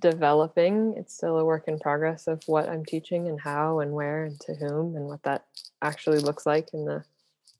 developing 0.00 0.94
it's 0.96 1.14
still 1.14 1.38
a 1.38 1.44
work 1.44 1.66
in 1.66 1.78
progress 1.78 2.26
of 2.26 2.42
what 2.46 2.68
i'm 2.68 2.84
teaching 2.84 3.28
and 3.28 3.40
how 3.40 3.80
and 3.80 3.92
where 3.92 4.24
and 4.24 4.38
to 4.40 4.54
whom 4.54 4.96
and 4.96 5.06
what 5.06 5.22
that 5.22 5.46
actually 5.82 6.18
looks 6.18 6.44
like 6.44 6.68
in 6.74 6.84
the 6.84 7.02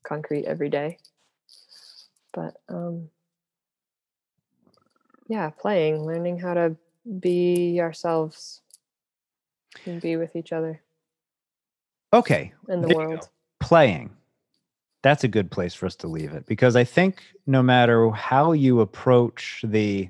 concrete 0.03 0.45
every 0.45 0.69
day. 0.69 0.97
But 2.33 2.57
um 2.67 3.09
yeah 5.27 5.49
playing 5.49 6.05
learning 6.05 6.39
how 6.39 6.53
to 6.53 6.75
be 7.19 7.79
ourselves 7.79 8.61
and 9.85 10.01
be 10.01 10.15
with 10.15 10.35
each 10.35 10.51
other. 10.51 10.81
Okay 12.13 12.53
in 12.67 12.81
the 12.81 12.95
world. 12.95 13.29
playing 13.59 14.09
that's 15.01 15.23
a 15.23 15.27
good 15.27 15.49
place 15.49 15.73
for 15.73 15.85
us 15.85 15.95
to 15.97 16.07
leave 16.07 16.33
it 16.33 16.45
because 16.45 16.75
I 16.75 16.83
think 16.83 17.23
no 17.47 17.63
matter 17.63 18.09
how 18.09 18.51
you 18.51 18.81
approach 18.81 19.63
the 19.63 20.09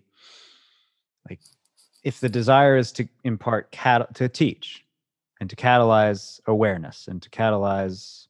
like 1.30 1.40
if 2.04 2.20
the 2.20 2.30
desire 2.30 2.78
is 2.78 2.92
to 2.94 3.08
impart 3.24 3.72
cat 3.72 4.16
to 4.16 4.30
teach 4.30 4.86
and 5.40 5.50
to 5.50 5.56
catalyze 5.56 6.40
awareness 6.48 7.08
and 7.08 7.22
to 7.22 7.30
catalyze 7.30 8.28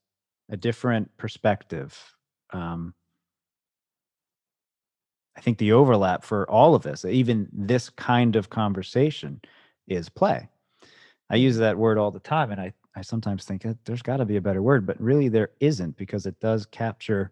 a 0.49 0.57
different 0.57 1.15
perspective 1.18 1.98
um, 2.52 2.94
i 5.38 5.41
think 5.41 5.57
the 5.60 5.72
overlap 5.72 6.23
for 6.23 6.49
all 6.49 6.76
of 6.76 6.84
this 6.84 7.06
even 7.06 7.48
this 7.53 7.90
kind 7.90 8.36
of 8.36 8.49
conversation 8.49 9.40
is 9.88 10.10
play. 10.10 10.48
I 11.31 11.36
use 11.36 11.57
that 11.57 11.77
word 11.77 11.98
all 11.98 12.11
the 12.11 12.19
time 12.19 12.52
and 12.52 12.60
i 12.60 12.73
I 13.00 13.02
sometimes 13.02 13.46
think 13.46 13.66
there's 13.86 14.02
got 14.02 14.18
to 14.18 14.26
be 14.26 14.36
a 14.36 14.42
better 14.42 14.62
word, 14.62 14.86
but 14.86 15.00
really 15.02 15.30
there 15.30 15.52
isn't 15.62 15.96
because 15.96 16.26
it 16.26 16.40
does 16.42 16.66
capture 16.66 17.32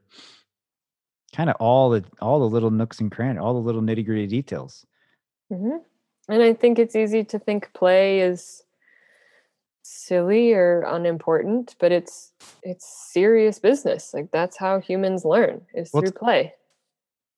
kind 1.35 1.49
of 1.49 1.57
all 1.59 1.89
the 1.89 2.05
all 2.21 2.39
the 2.39 2.49
little 2.49 2.71
nooks 2.71 3.01
and 3.01 3.11
crannies, 3.11 3.41
all 3.41 3.53
the 3.53 3.59
little 3.59 3.81
nitty 3.81 4.05
gritty 4.05 4.27
details. 4.27 4.85
Mm-hmm. 5.51 5.77
And 6.29 6.43
I 6.43 6.53
think 6.53 6.79
it's 6.79 6.95
easy 6.95 7.23
to 7.25 7.39
think 7.39 7.71
play 7.73 8.21
is 8.21 8.63
silly 9.83 10.53
or 10.53 10.83
unimportant, 10.87 11.75
but 11.79 11.91
it's 11.91 12.31
it's 12.63 12.85
serious 13.11 13.59
business. 13.59 14.13
Like 14.13 14.31
that's 14.31 14.57
how 14.57 14.79
humans 14.79 15.25
learn 15.25 15.61
is 15.73 15.91
well, 15.93 16.01
through 16.01 16.11
play. 16.11 16.53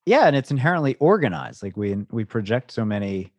Yeah, 0.06 0.28
and 0.28 0.36
it's 0.36 0.52
inherently 0.52 0.96
organized. 0.96 1.64
Like 1.64 1.78
we 1.78 1.96
we 2.12 2.26
project 2.26 2.72
so 2.72 2.86
many 2.86 3.32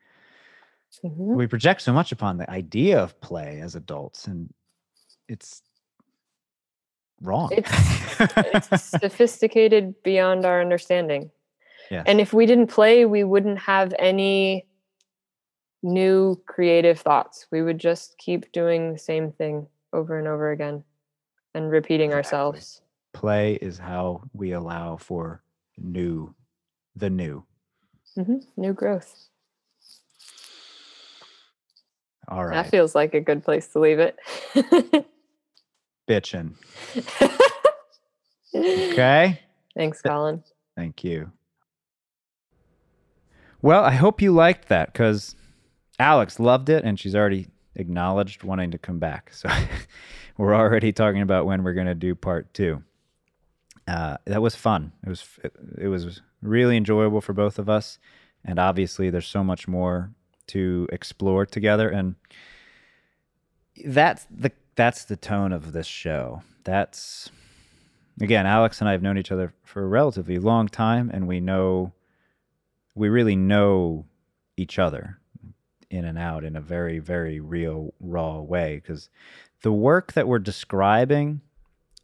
mm-hmm. 1.05 1.35
we 1.37 1.47
project 1.47 1.83
so 1.83 1.93
much 1.93 2.13
upon 2.13 2.39
the 2.39 2.51
idea 2.51 3.01
of 3.01 3.21
play 3.21 3.61
as 3.61 3.75
adults 3.75 4.27
and 4.27 4.53
it's 5.31 5.63
wrong. 7.23 7.51
It's, 7.53 7.71
it's 8.71 8.85
sophisticated 9.01 9.95
beyond 10.03 10.45
our 10.45 10.61
understanding. 10.61 11.31
Yes. 11.91 12.05
And 12.07 12.21
if 12.21 12.33
we 12.33 12.47
didn't 12.47 12.67
play, 12.67 13.05
we 13.05 13.25
wouldn't 13.25 13.61
have 13.61 13.95
any 13.99 14.67
new 15.83 16.41
creative 16.47 16.99
thoughts. 16.99 17.47
We 17.53 17.63
would 17.63 17.79
just 17.79 18.19
keep 18.19 18.51
doing 18.53 18.93
the 18.93 18.99
same 18.99 19.31
thing 19.33 19.69
over 19.93 20.19
and 20.19 20.27
over 20.27 20.51
again 20.51 20.85
and 21.55 21.71
repeating 21.71 22.11
exactly. 22.11 22.17
ourselves. 22.17 22.83
Play 23.13 23.55
is 23.55 23.79
how 23.79 24.23
we 24.33 24.53
allow 24.53 24.97
for 24.97 25.43
new, 25.79 26.35
the 26.97 27.11
new. 27.11 27.45
Mm-hmm. 28.19 28.39
New 28.57 28.73
growth. 28.73 29.29
All 32.29 32.45
right. 32.45 32.63
That 32.63 32.71
feels 32.71 32.95
like 32.95 33.15
a 33.15 33.21
good 33.21 33.45
place 33.45 33.69
to 33.69 33.81
leave 33.81 33.99
it. 33.99 34.17
bitching. 36.11 36.55
okay. 38.55 39.41
Thanks, 39.77 40.03
Colin. 40.03 40.43
Thank 40.77 41.05
you. 41.05 41.31
Well, 43.63 43.85
I 43.85 43.93
hope 43.93 44.21
you 44.21 44.33
liked 44.33 44.69
that 44.69 44.93
because 44.93 45.37
Alex 45.99 46.41
loved 46.41 46.69
it 46.69 46.85
and 46.85 46.99
she's 46.99 47.15
already 47.15 47.49
acknowledged 47.77 48.43
wanting 48.43 48.73
to 48.73 48.79
come 48.79 48.99
back. 48.99 49.33
So 49.33 49.49
we're 50.37 50.55
already 50.55 50.93
talking 50.93 51.23
about 51.23 51.47
when 51.47 51.63
we're 51.63 51.75
going 51.75 51.87
to 51.87 51.95
do 51.95 52.15
part 52.15 52.53
two. 52.53 52.83
Uh, 53.87 54.17
that 54.25 54.43
was 54.43 54.55
fun. 54.55 54.93
It 55.05 55.09
was 55.09 55.25
it, 55.45 55.53
it 55.79 55.89
was 55.89 56.23
really 56.43 56.77
enjoyable 56.77 57.21
for 57.21 57.33
both 57.33 57.59
of 57.59 57.69
us, 57.69 57.99
and 58.45 58.59
obviously 58.59 59.11
there's 59.11 59.27
so 59.27 59.43
much 59.43 59.67
more 59.67 60.11
to 60.49 60.89
explore 60.93 61.45
together. 61.45 61.89
And 61.89 62.15
that's 63.85 64.27
the 64.31 64.53
that's 64.75 65.05
the 65.05 65.17
tone 65.17 65.53
of 65.53 65.73
this 65.73 65.87
show. 65.87 66.43
That's 66.65 67.31
again, 68.21 68.47
Alex 68.47 68.81
and 68.81 68.89
I 68.89 68.93
have 68.93 69.03
known 69.03 69.19
each 69.19 69.33
other 69.33 69.53
for 69.65 69.83
a 69.83 69.87
relatively 69.87 70.39
long 70.39 70.69
time, 70.69 71.11
and 71.13 71.27
we 71.27 71.41
know 71.41 71.93
we 72.95 73.09
really 73.09 73.37
know 73.37 74.07
each 74.57 74.79
other 74.79 75.19
in 75.91 76.05
and 76.05 76.19
out 76.19 76.45
in 76.45 76.57
a 76.57 76.61
very, 76.61 76.99
very 76.99 77.41
real, 77.41 77.95
raw 78.01 78.39
way. 78.41 78.77
Because 78.77 79.09
the 79.63 79.73
work 79.73 80.13
that 80.13 80.29
we're 80.29 80.39
describing 80.39 81.41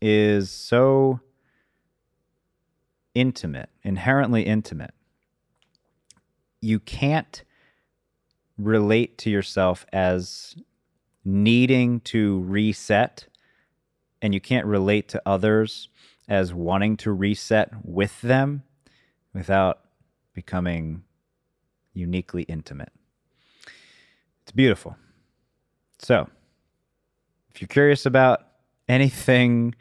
is 0.01 0.51
so 0.51 1.21
intimate, 3.15 3.71
inherently 3.83 4.43
intimate. 4.43 4.93
You 6.61 6.81
can't 6.81 7.43
relate 8.59 9.19
to 9.19 9.31
yourself 9.31 9.87
as 9.93 10.57
needing 11.27 12.01
to 12.01 12.41
reset 12.41 13.27
and 14.23 14.33
you 14.33 14.41
can't 14.41 14.67
relate 14.67 15.09
to 15.09 15.23
others 15.27 15.89
as 16.29 16.55
wanting 16.55 16.97
to 16.97 17.13
reset 17.13 17.71
with 17.85 18.21
them 18.23 18.63
without 19.35 19.81
becoming 20.33 21.05
uniquely 21.93 22.43
intimate. 22.45 22.93
It's 24.43 24.53
beautiful. 24.53 24.97
So, 25.99 26.29
if 27.51 27.61
you're 27.61 27.69
curious 27.69 28.07
about 28.07 28.47
anything 28.89 29.75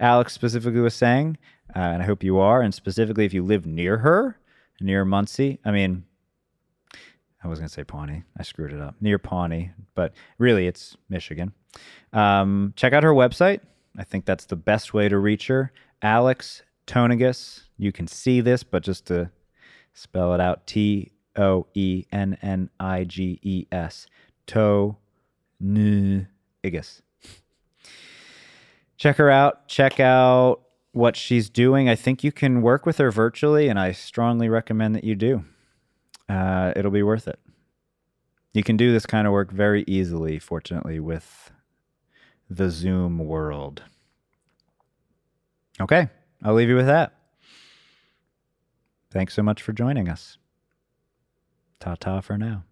Alex 0.00 0.32
specifically 0.32 0.80
was 0.80 0.94
saying, 0.94 1.38
uh, 1.74 1.80
and 1.80 2.02
I 2.02 2.06
hope 2.06 2.22
you 2.22 2.38
are, 2.38 2.62
and 2.62 2.72
specifically 2.72 3.24
if 3.24 3.34
you 3.34 3.42
live 3.42 3.66
near 3.66 3.98
her, 3.98 4.38
near 4.80 5.04
Muncie, 5.04 5.58
I 5.64 5.72
mean, 5.72 6.04
I 7.42 7.48
was 7.48 7.58
going 7.58 7.68
to 7.68 7.72
say 7.72 7.84
Pawnee. 7.84 8.24
I 8.36 8.42
screwed 8.42 8.72
it 8.72 8.80
up. 8.80 8.96
Near 9.00 9.18
Pawnee, 9.18 9.70
but 9.94 10.12
really 10.38 10.66
it's 10.66 10.96
Michigan. 11.08 11.52
Um, 12.12 12.72
check 12.76 12.92
out 12.92 13.04
her 13.04 13.12
website. 13.12 13.60
I 13.96 14.04
think 14.04 14.24
that's 14.24 14.46
the 14.46 14.56
best 14.56 14.92
way 14.92 15.08
to 15.08 15.18
reach 15.18 15.46
her. 15.46 15.72
Alex 16.02 16.62
Toenniges. 16.86 17.62
You 17.76 17.92
can 17.92 18.06
see 18.06 18.40
this, 18.40 18.64
but 18.64 18.82
just 18.82 19.06
to 19.06 19.30
spell 19.92 20.34
it 20.34 20.40
out 20.40 20.66
T 20.66 21.12
O 21.36 21.66
E 21.74 22.04
N 22.10 22.36
N 22.42 22.70
I 22.80 23.04
G 23.04 23.38
E 23.42 23.66
S. 23.70 24.06
To 24.48 24.96
Igus. 25.62 27.02
Check 28.96 29.16
her 29.16 29.30
out. 29.30 29.68
Check 29.68 30.00
out 30.00 30.62
what 30.92 31.14
she's 31.14 31.50
doing. 31.50 31.88
I 31.88 31.94
think 31.94 32.24
you 32.24 32.32
can 32.32 32.62
work 32.62 32.86
with 32.86 32.98
her 32.98 33.10
virtually, 33.10 33.68
and 33.68 33.78
I 33.78 33.92
strongly 33.92 34.48
recommend 34.48 34.96
that 34.96 35.04
you 35.04 35.14
do 35.14 35.44
uh, 36.28 36.72
it'll 36.76 36.90
be 36.90 37.02
worth 37.02 37.28
it. 37.28 37.38
You 38.52 38.62
can 38.62 38.76
do 38.76 38.92
this 38.92 39.06
kind 39.06 39.26
of 39.26 39.32
work 39.32 39.50
very 39.50 39.84
easily, 39.86 40.38
fortunately, 40.38 41.00
with 41.00 41.52
the 42.48 42.70
Zoom 42.70 43.18
world. 43.18 43.82
Okay, 45.80 46.08
I'll 46.42 46.54
leave 46.54 46.68
you 46.68 46.76
with 46.76 46.86
that. 46.86 47.12
Thanks 49.10 49.34
so 49.34 49.42
much 49.42 49.62
for 49.62 49.72
joining 49.72 50.08
us. 50.08 50.38
Ta 51.80 51.94
ta 51.94 52.20
for 52.20 52.36
now. 52.36 52.64